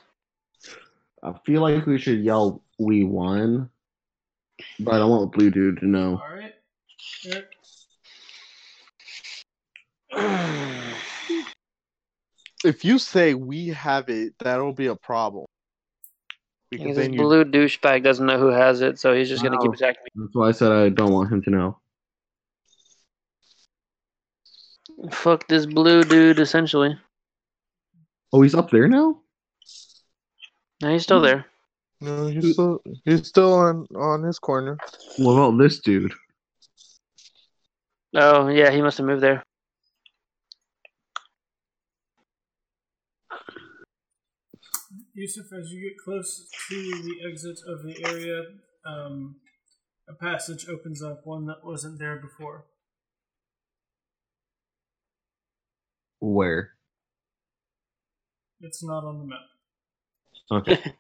I 1.24 1.34
feel 1.46 1.62
like 1.62 1.86
we 1.86 1.98
should 1.98 2.20
yell 2.20 2.62
"We 2.78 3.06
won," 3.06 3.70
but 4.82 4.96
I 4.96 4.98
don't 4.98 5.10
want 5.10 5.32
Blue 5.32 5.50
Dude 5.50 5.80
to 5.80 5.86
know. 5.86 6.22
All 6.22 6.36
right. 6.36 6.54
Eric. 7.26 7.56
If 12.64 12.84
you 12.84 13.00
say 13.00 13.34
we 13.34 13.68
have 13.70 14.10
it, 14.10 14.34
that'll 14.40 14.74
be 14.74 14.88
a 14.88 14.96
problem. 14.96 15.46
Because 16.70 16.84
Because 16.88 16.98
this 16.98 17.08
you 17.10 17.18
blue 17.18 17.46
douchebag 17.46 18.04
doesn't 18.04 18.26
know 18.26 18.38
who 18.38 18.48
has 18.48 18.82
it, 18.82 19.00
so 19.00 19.14
he's 19.14 19.30
just 19.30 19.44
gonna 19.44 19.58
keep 19.58 19.74
attacking 19.74 20.02
me. 20.04 20.24
That's 20.24 20.36
why 20.36 20.50
I 20.50 20.52
said 20.52 20.72
I 20.72 20.90
don't 20.90 21.12
want 21.12 21.32
him 21.32 21.42
to 21.44 21.50
know. 21.50 21.80
Fuck 25.12 25.48
this 25.48 25.66
blue 25.66 26.04
dude, 26.04 26.40
essentially. 26.40 27.00
Oh, 28.34 28.42
he's 28.42 28.54
up 28.54 28.70
there 28.70 28.88
now. 28.88 29.22
No, 30.82 30.92
he's 30.92 31.04
still 31.04 31.22
there. 31.22 31.46
no, 32.02 32.28
he's 32.28 32.54
still 32.54 32.82
he's 33.06 33.28
still 33.28 33.54
on 33.54 33.88
on 33.96 34.24
his 34.24 34.38
corner. 34.38 34.78
What 35.18 35.34
about 35.34 35.58
this 35.58 35.80
dude? 35.80 36.14
Oh 38.16 38.48
yeah, 38.48 38.70
he 38.70 38.82
must 38.82 38.98
have 38.98 39.08
moved 39.08 39.24
there. 39.24 39.44
Yusuf, 45.20 45.52
as 45.52 45.70
you 45.70 45.82
get 45.82 45.98
close 45.98 46.48
to 46.70 46.76
the 46.76 47.30
exit 47.30 47.60
of 47.68 47.84
the 47.84 47.94
area, 48.08 48.42
um, 48.86 49.36
a 50.08 50.14
passage 50.14 50.70
opens 50.70 51.04
up, 51.04 51.26
one 51.26 51.46
that 51.46 51.58
wasn't 51.62 52.00
there 52.00 52.16
before. 52.16 52.64
Where? 56.22 56.72
It's 58.62 58.82
not 58.82 59.04
on 59.04 59.20
the 59.20 59.26
map. 59.26 59.40
Okay. 60.52 60.82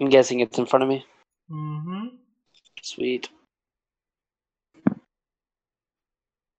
I'm 0.00 0.10
guessing 0.10 0.38
it's 0.38 0.58
in 0.58 0.66
front 0.66 0.84
of 0.84 0.88
me. 0.88 1.04
Mm-hmm. 1.50 2.06
Sweet. 2.82 3.28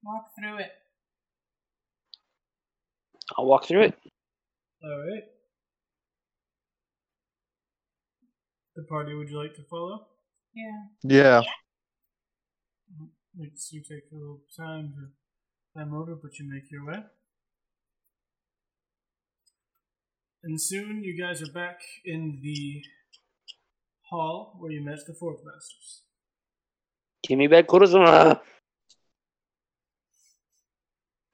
Walk 0.03 0.25
through 0.37 0.57
it. 0.57 0.71
I'll 3.37 3.45
walk 3.45 3.65
through 3.65 3.83
it. 3.83 3.97
All 4.83 4.97
right. 4.97 5.23
The 8.75 8.83
party 8.83 9.13
would 9.13 9.29
you 9.29 9.37
like 9.37 9.55
to 9.55 9.63
follow? 9.69 10.07
Yeah. 10.53 10.71
Yeah. 11.03 11.41
Makes 13.35 13.67
mm-hmm. 13.67 13.77
you 13.77 13.81
take 13.83 14.03
a 14.11 14.15
little 14.15 14.39
time 14.55 14.93
to 14.95 15.09
climb 15.73 15.93
over, 15.93 16.15
but 16.15 16.39
you 16.39 16.49
make 16.49 16.71
your 16.71 16.85
way. 16.85 17.03
And 20.43 20.61
soon 20.61 21.03
you 21.03 21.21
guys 21.21 21.41
are 21.41 21.51
back 21.51 21.81
in 22.05 22.39
the 22.41 22.81
hall 24.09 24.55
where 24.59 24.71
you 24.71 24.81
met 24.81 24.99
the 25.05 25.13
Forge 25.13 25.39
Masters. 25.43 26.03
Give 27.27 27.37
me 27.37 27.47
back 27.47 27.67
Kurosama. 27.67 28.39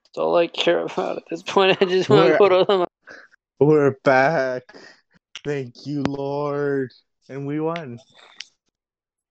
That's 0.06 0.17
all 0.17 0.35
I 0.35 0.48
care 0.48 0.80
about 0.85 1.17
at 1.17 1.24
this 1.30 1.43
point. 1.43 1.77
I 1.80 1.85
just 1.85 2.09
want 2.09 2.30
Where- 2.30 2.40
Kurosama. 2.40 2.88
We're 3.59 3.95
back. 4.03 4.64
Thank 5.45 5.85
you, 5.88 6.03
Lord. 6.03 6.92
And 7.30 7.48
we 7.48 7.61
won. 7.61 8.00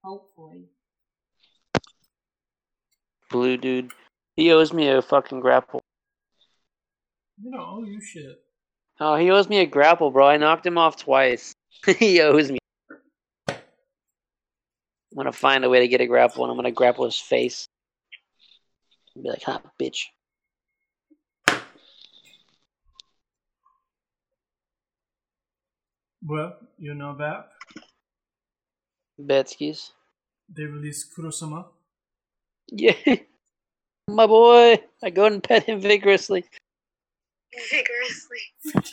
Hopefully. 0.02 0.64
Blue 3.30 3.58
dude. 3.58 3.92
He 4.36 4.50
owes 4.50 4.72
me 4.72 4.88
a 4.88 5.02
fucking 5.02 5.40
grapple. 5.40 5.82
You 7.42 7.50
don't 7.50 7.60
owe 7.60 7.84
you 7.84 8.00
shit. 8.00 8.40
Oh, 8.98 9.16
he 9.16 9.30
owes 9.30 9.50
me 9.50 9.58
a 9.58 9.66
grapple, 9.66 10.10
bro. 10.10 10.26
I 10.26 10.38
knocked 10.38 10.64
him 10.64 10.78
off 10.78 10.96
twice. 10.96 11.52
he 11.98 12.22
owes 12.22 12.50
me. 12.50 12.58
I'm 13.48 13.56
gonna 15.16 15.32
find 15.32 15.66
a 15.66 15.68
way 15.68 15.80
to 15.80 15.88
get 15.88 16.00
a 16.00 16.06
grapple, 16.06 16.44
and 16.44 16.50
I'm 16.50 16.56
gonna 16.56 16.72
grapple 16.72 17.04
his 17.04 17.18
face. 17.18 17.66
Be 19.14 19.28
like, 19.28 19.42
"Huh, 19.42 19.60
bitch." 19.78 20.06
Well, 26.26 26.56
you 26.78 26.94
know 26.94 27.12
now 27.12 27.18
back. 27.18 27.46
Betskis. 29.20 29.90
They 30.48 30.64
released 30.64 31.14
Kurosama. 31.14 31.66
Yeah, 32.68 32.96
my 34.08 34.26
boy. 34.26 34.80
I 35.02 35.10
go 35.10 35.26
and 35.26 35.42
pet 35.42 35.64
him 35.64 35.80
vigorously. 35.80 36.44
Vigorously. 37.70 38.82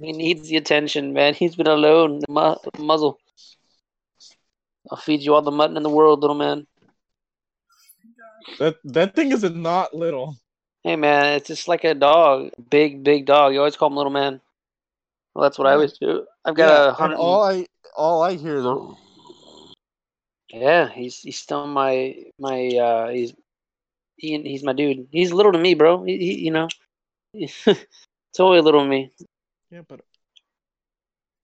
He 0.00 0.12
needs 0.12 0.48
the 0.48 0.56
attention, 0.56 1.12
man. 1.12 1.34
He's 1.34 1.56
been 1.56 1.66
alone. 1.66 2.20
The 2.20 2.30
mu- 2.30 2.84
muzzle. 2.86 3.18
I'll 4.88 4.96
feed 4.96 5.22
you 5.22 5.34
all 5.34 5.42
the 5.42 5.50
mutton 5.50 5.76
in 5.76 5.82
the 5.82 5.90
world, 5.90 6.20
little 6.20 6.36
man. 6.36 6.66
That 8.60 8.76
that 8.84 9.16
thing 9.16 9.32
is 9.32 9.42
not 9.42 9.94
little. 9.94 10.36
Hey, 10.84 10.94
man, 10.94 11.34
it's 11.34 11.48
just 11.48 11.66
like 11.66 11.82
a 11.82 11.94
dog. 11.94 12.50
Big, 12.70 13.02
big 13.02 13.26
dog. 13.26 13.52
You 13.52 13.58
always 13.58 13.76
call 13.76 13.90
him 13.90 13.96
little 13.96 14.12
man. 14.12 14.40
Well, 15.34 15.42
that's 15.42 15.58
what 15.58 15.68
I 15.68 15.72
always 15.74 15.92
do. 15.98 16.26
I've 16.44 16.54
got 16.54 16.68
Yeah, 16.68 16.88
a 16.88 16.92
hundred. 16.92 17.16
all 17.16 17.42
I 17.42 17.66
all 17.96 18.22
I 18.22 18.34
hear 18.34 18.60
though. 18.62 18.96
Yeah, 20.50 20.88
he's 20.88 21.18
he's 21.18 21.38
still 21.38 21.66
my 21.66 22.16
my 22.38 22.68
uh 22.76 23.08
he's 23.08 23.34
he, 24.16 24.40
he's 24.42 24.64
my 24.64 24.72
dude. 24.72 25.08
He's 25.10 25.32
little 25.32 25.52
to 25.52 25.58
me, 25.58 25.74
bro. 25.74 26.02
He, 26.04 26.18
he 26.18 26.38
you 26.44 26.50
know, 26.50 26.68
only 28.38 28.60
little 28.60 28.82
to 28.82 28.88
me. 28.88 29.12
Yeah, 29.70 29.82
but 29.86 30.00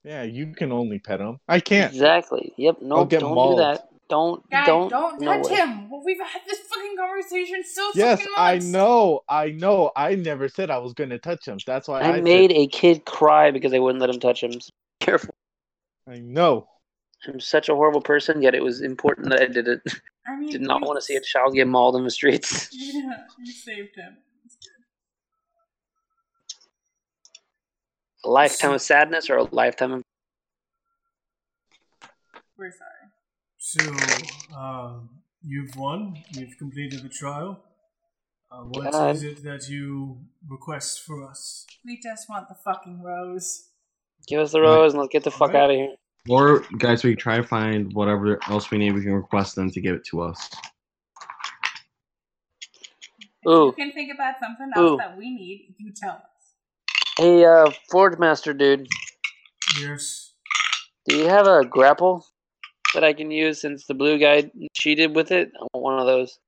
yeah, 0.05 0.23
you 0.23 0.55
can 0.55 0.73
only 0.73 0.99
pet 0.99 1.21
him. 1.21 1.39
I 1.49 1.61
can't. 1.61 1.93
Exactly. 1.93 2.53
Yep. 2.57 2.83
No, 2.83 3.05
get 3.05 3.21
don't 3.21 3.35
mauled. 3.35 3.59
do 3.59 3.63
that. 3.63 3.89
Don't 4.09 4.49
Guys, 4.51 4.67
don't 4.67 4.91
don't, 4.91 5.21
no 5.21 5.43
touch 5.43 5.51
way. 5.51 5.57
him. 5.57 5.91
Well, 5.91 6.03
we've 6.05 6.21
had 6.21 6.43
this 6.47 6.61
fucking 6.61 6.97
conversation 6.97 7.65
so 7.65 7.91
Yes, 7.95 8.21
fucking 8.21 8.35
I 8.37 8.59
know, 8.59 9.21
I 9.29 9.51
know. 9.51 9.91
I 9.97 10.15
never 10.15 10.49
said 10.49 10.71
I 10.71 10.79
was 10.79 10.93
gonna 10.93 11.19
touch 11.19 11.49
him. 11.49 11.59
That's 11.67 11.89
why 11.89 12.01
I, 12.01 12.17
I 12.17 12.21
made 12.21 12.53
a 12.53 12.67
kid 12.67 13.07
cry 13.07 13.51
because 13.51 13.73
I 13.73 13.79
wouldn't 13.79 14.01
let 14.01 14.11
him 14.11 14.21
touch 14.21 14.43
him. 14.43 14.61
So 14.61 14.71
careful. 15.01 15.35
I 16.09 16.19
know. 16.19 16.69
I'm 17.27 17.41
such 17.41 17.69
a 17.69 17.75
horrible 17.75 18.03
person, 18.03 18.43
yet 18.43 18.55
it 18.55 18.63
was 18.63 18.83
important 18.83 19.31
that 19.31 19.41
I 19.41 19.47
did 19.47 19.69
it. 19.69 19.81
I 20.27 20.37
mean, 20.37 20.51
Did 20.51 20.61
not 20.61 20.83
want 20.83 20.99
to 20.99 21.03
see 21.03 21.17
a 21.17 21.21
child 21.21 21.55
get 21.55 21.67
mauled 21.67 21.97
in 21.97 22.05
the 22.05 22.11
streets. 22.11 22.69
Yeah, 22.73 23.25
you 23.39 23.53
saved 23.53 23.97
him. 23.97 24.17
A 28.25 28.29
lifetime 28.29 28.73
of 28.73 28.81
sadness 28.81 29.29
or 29.29 29.37
a 29.37 29.43
lifetime 29.45 29.93
of 29.93 30.03
We're 32.57 32.71
sorry. 32.71 32.91
So, 33.75 33.93
um, 34.57 35.09
you've 35.43 35.75
won. 35.75 36.23
You've 36.31 36.57
completed 36.59 37.03
the 37.03 37.09
trial. 37.09 37.61
Uh, 38.49 38.59
what 38.59 38.93
God. 38.93 39.17
is 39.17 39.25
it 39.25 39.43
that 39.43 39.69
you 39.69 40.21
request 40.49 41.01
for 41.01 41.29
us? 41.29 41.67
We 41.85 41.99
just 42.01 42.29
want 42.29 42.49
the 42.49 42.55
fucking 42.55 43.03
rose. 43.03 43.71
give 44.29 44.39
us 44.39 44.53
the 44.53 44.61
rose 44.61 44.93
and 44.93 45.01
let's 45.01 45.11
get 45.13 45.25
the 45.25 45.33
fuck 45.33 45.49
Alright. 45.49 45.57
out 45.57 45.71
of 45.71 45.77
here. 45.77 45.95
Or 46.29 46.61
guys, 46.79 47.03
we 47.03 47.15
can 47.15 47.19
try 47.19 47.37
to 47.39 47.43
find 47.43 47.93
whatever 47.95 48.39
else 48.49 48.71
we 48.71 48.79
need. 48.79 48.95
We 48.95 49.03
can 49.03 49.13
request 49.13 49.57
them 49.57 49.73
to 49.73 49.81
give 49.81 49.97
it 49.97 50.05
to 50.11 50.21
us. 50.21 50.51
If 53.43 53.51
Ooh. 53.51 53.67
you 53.67 53.73
can 53.73 53.91
think 53.91 54.13
about 54.15 54.37
something 54.39 54.71
else 54.77 54.93
Ooh. 54.93 54.97
that 54.99 55.19
we 55.19 55.35
need, 55.35 55.75
you 55.79 55.93
tell 55.93 56.13
us. 56.13 56.21
Hey, 57.19 57.45
uh, 57.45 57.73
Forge 57.91 58.21
Master 58.21 58.55
dude, 58.55 58.87
Yes. 59.81 60.35
do 61.09 61.17
you 61.17 61.27
have 61.27 61.49
a 61.49 61.65
grapple 61.65 62.25
that 62.95 63.05
I 63.05 63.13
can 63.13 63.31
use 63.31 63.61
since 63.61 63.87
the 63.87 63.95
blue 63.95 64.19
guy 64.19 64.51
cheated 64.73 65.15
with 65.15 65.31
it? 65.31 65.53
I 65.55 65.67
want 65.75 65.85
one 65.85 65.99
of 66.01 66.07
those. 66.07 66.39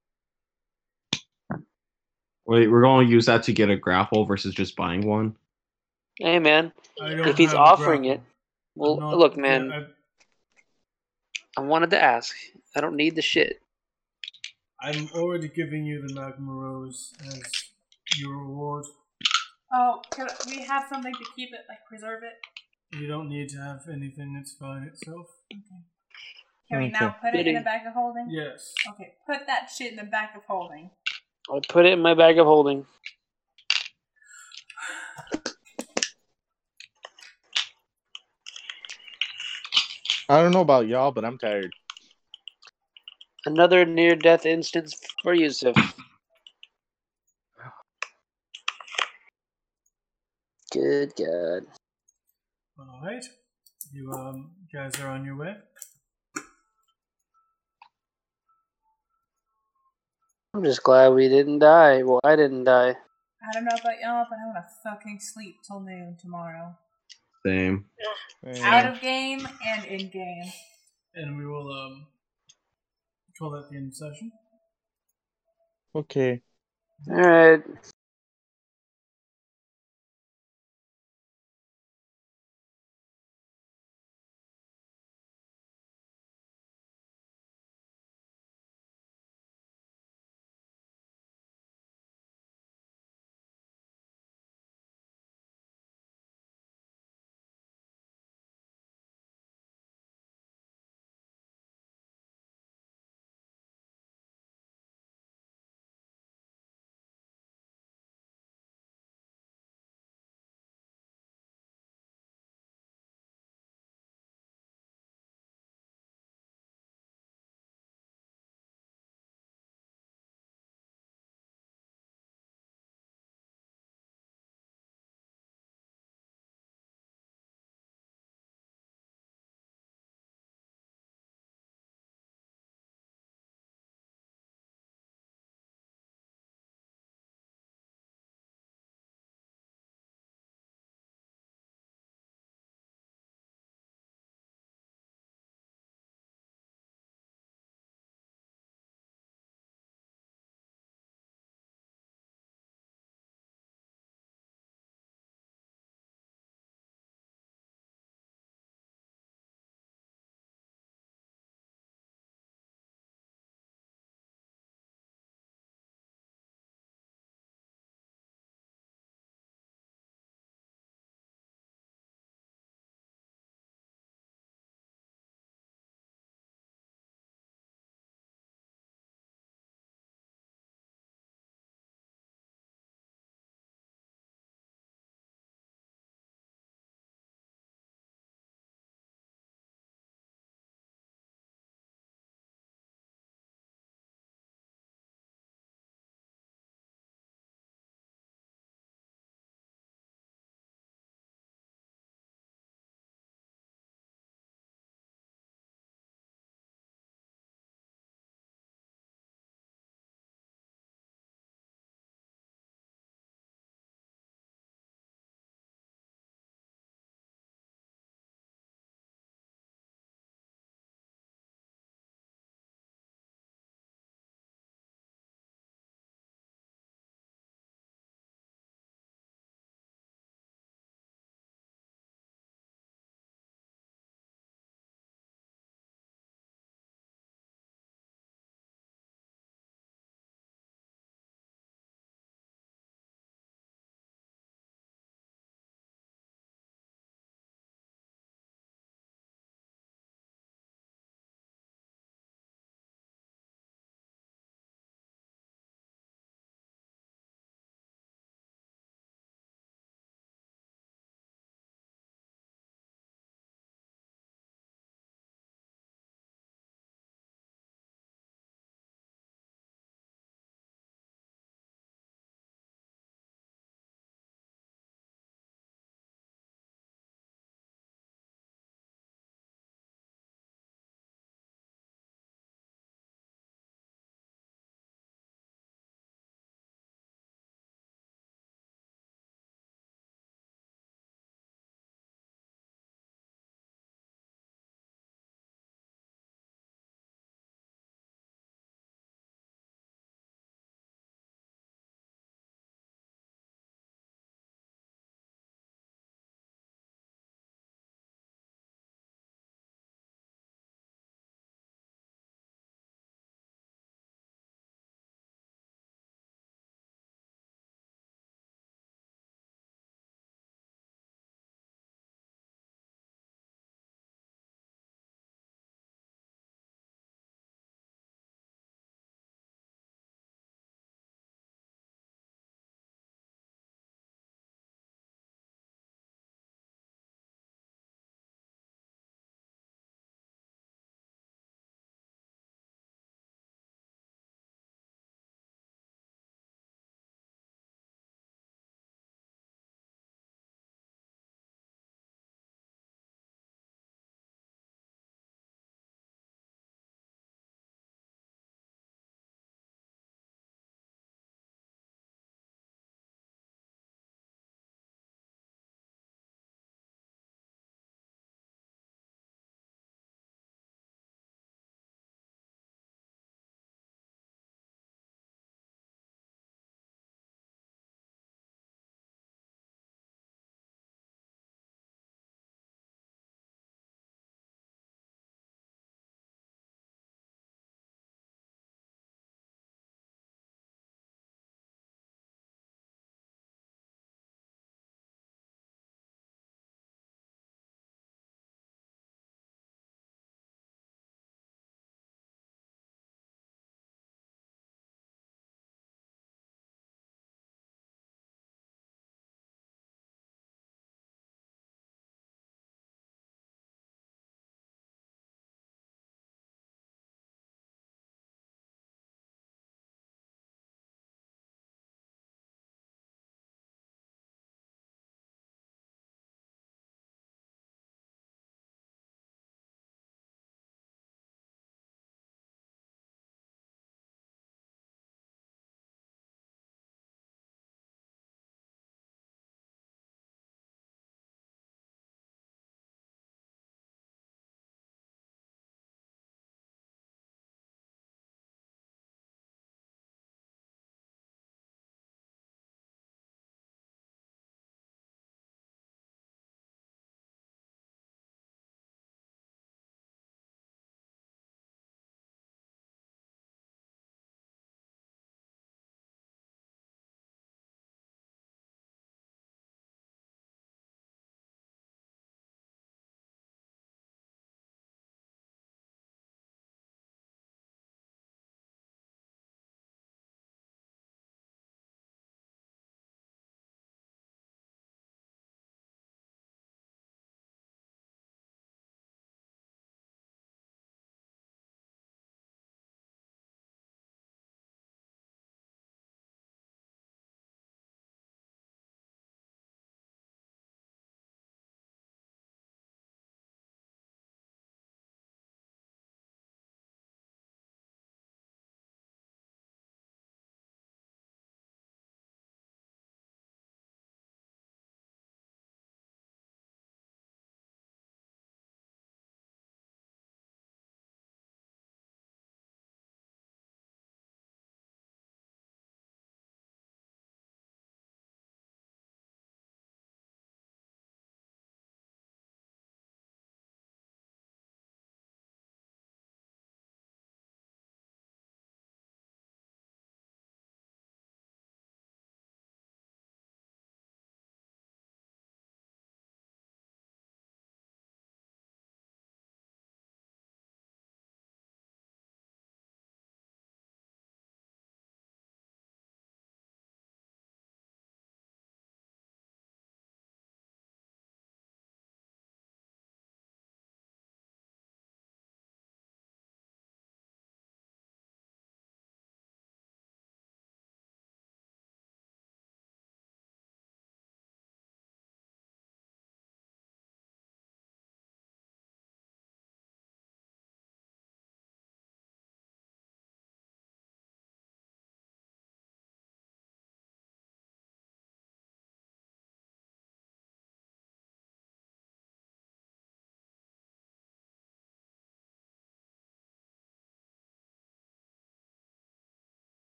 Wait, 2.46 2.68
we're 2.70 2.80
going 2.82 3.06
to 3.06 3.12
use 3.12 3.26
that 3.26 3.42
to 3.44 3.52
get 3.52 3.70
a 3.70 3.76
grapple 3.76 4.24
versus 4.24 4.54
just 4.54 4.76
buying 4.76 5.06
one. 5.06 5.36
Hey, 6.18 6.38
man, 6.38 6.72
if 6.98 7.36
he's 7.36 7.52
offering 7.52 8.06
it, 8.06 8.20
well, 8.74 8.96
not- 8.96 9.18
look, 9.18 9.36
man, 9.36 9.70
yeah, 9.70 9.80
I 11.58 11.60
wanted 11.62 11.90
to 11.90 12.02
ask. 12.02 12.34
I 12.74 12.80
don't 12.80 12.96
need 12.96 13.16
the 13.16 13.22
shit. 13.22 13.60
I, 14.80 14.90
I'm 14.90 15.08
already 15.14 15.48
giving 15.48 15.84
you 15.84 16.06
the 16.06 16.14
magma 16.14 16.52
rose 16.52 17.12
as 17.26 17.42
your 18.16 18.36
reward. 18.36 18.84
Oh, 19.72 20.00
could 20.10 20.28
we 20.46 20.62
have 20.62 20.84
something 20.88 21.12
to 21.12 21.24
keep 21.34 21.52
it, 21.52 21.60
like 21.68 21.78
preserve 21.88 22.22
it? 22.22 22.96
You 22.96 23.08
don't 23.08 23.28
need 23.28 23.48
to 23.50 23.58
have 23.58 23.80
anything 23.92 24.34
that's 24.34 24.52
fine 24.52 24.84
itself. 24.84 25.26
Can 26.68 26.78
we 26.80 26.88
now 26.88 27.08
Okay. 27.08 27.16
put 27.20 27.34
it 27.34 27.38
in 27.38 27.44
Goody. 27.44 27.58
the 27.58 27.64
bag 27.64 27.86
of 27.86 27.92
holding? 27.92 28.28
Yes. 28.28 28.74
Okay, 28.90 29.14
put 29.24 29.46
that 29.46 29.70
shit 29.70 29.92
in 29.92 29.96
the 29.96 30.04
bag 30.04 30.30
of 30.36 30.44
holding. 30.44 30.90
I 31.48 31.60
put 31.68 31.86
it 31.86 31.92
in 31.92 32.00
my 32.02 32.14
bag 32.14 32.38
of 32.38 32.46
holding. 32.46 32.84
I 40.28 40.42
don't 40.42 40.50
know 40.50 40.60
about 40.60 40.88
y'all, 40.88 41.12
but 41.12 41.24
I'm 41.24 41.38
tired. 41.38 41.72
Another 43.44 43.84
near 43.84 44.16
death 44.16 44.44
instance 44.44 45.00
for 45.22 45.32
Yusuf. 45.34 45.76
Good 50.72 51.12
God. 51.16 51.62
All 52.78 53.00
right. 53.02 53.24
You 53.92 54.10
um 54.12 54.50
guys 54.72 54.98
are 55.00 55.08
on 55.08 55.24
your 55.24 55.36
way. 55.36 55.54
I'm 60.56 60.64
just 60.64 60.82
glad 60.82 61.08
we 61.08 61.28
didn't 61.28 61.58
die. 61.58 62.02
Well, 62.02 62.20
I 62.24 62.34
didn't 62.34 62.64
die. 62.64 62.88
I 63.42 63.52
don't 63.52 63.66
know 63.66 63.76
about 63.78 64.00
y'all, 64.00 64.24
but 64.30 64.38
I 64.38 64.46
want 64.46 64.56
to 64.56 64.64
fucking 64.82 65.20
sleep 65.20 65.56
till 65.62 65.80
noon 65.80 66.16
tomorrow. 66.18 66.74
Same. 67.44 67.84
Out 68.62 68.86
of 68.86 69.02
game 69.02 69.46
and 69.66 69.84
in 69.84 70.08
game. 70.08 70.50
And 71.14 71.36
we 71.36 71.44
will 71.46 71.70
um 71.70 72.06
call 73.38 73.50
that 73.50 73.68
the 73.70 73.76
end 73.76 73.88
of 73.88 73.96
session. 73.96 74.32
Okay. 75.94 76.40
All 77.10 77.16
right. 77.16 77.62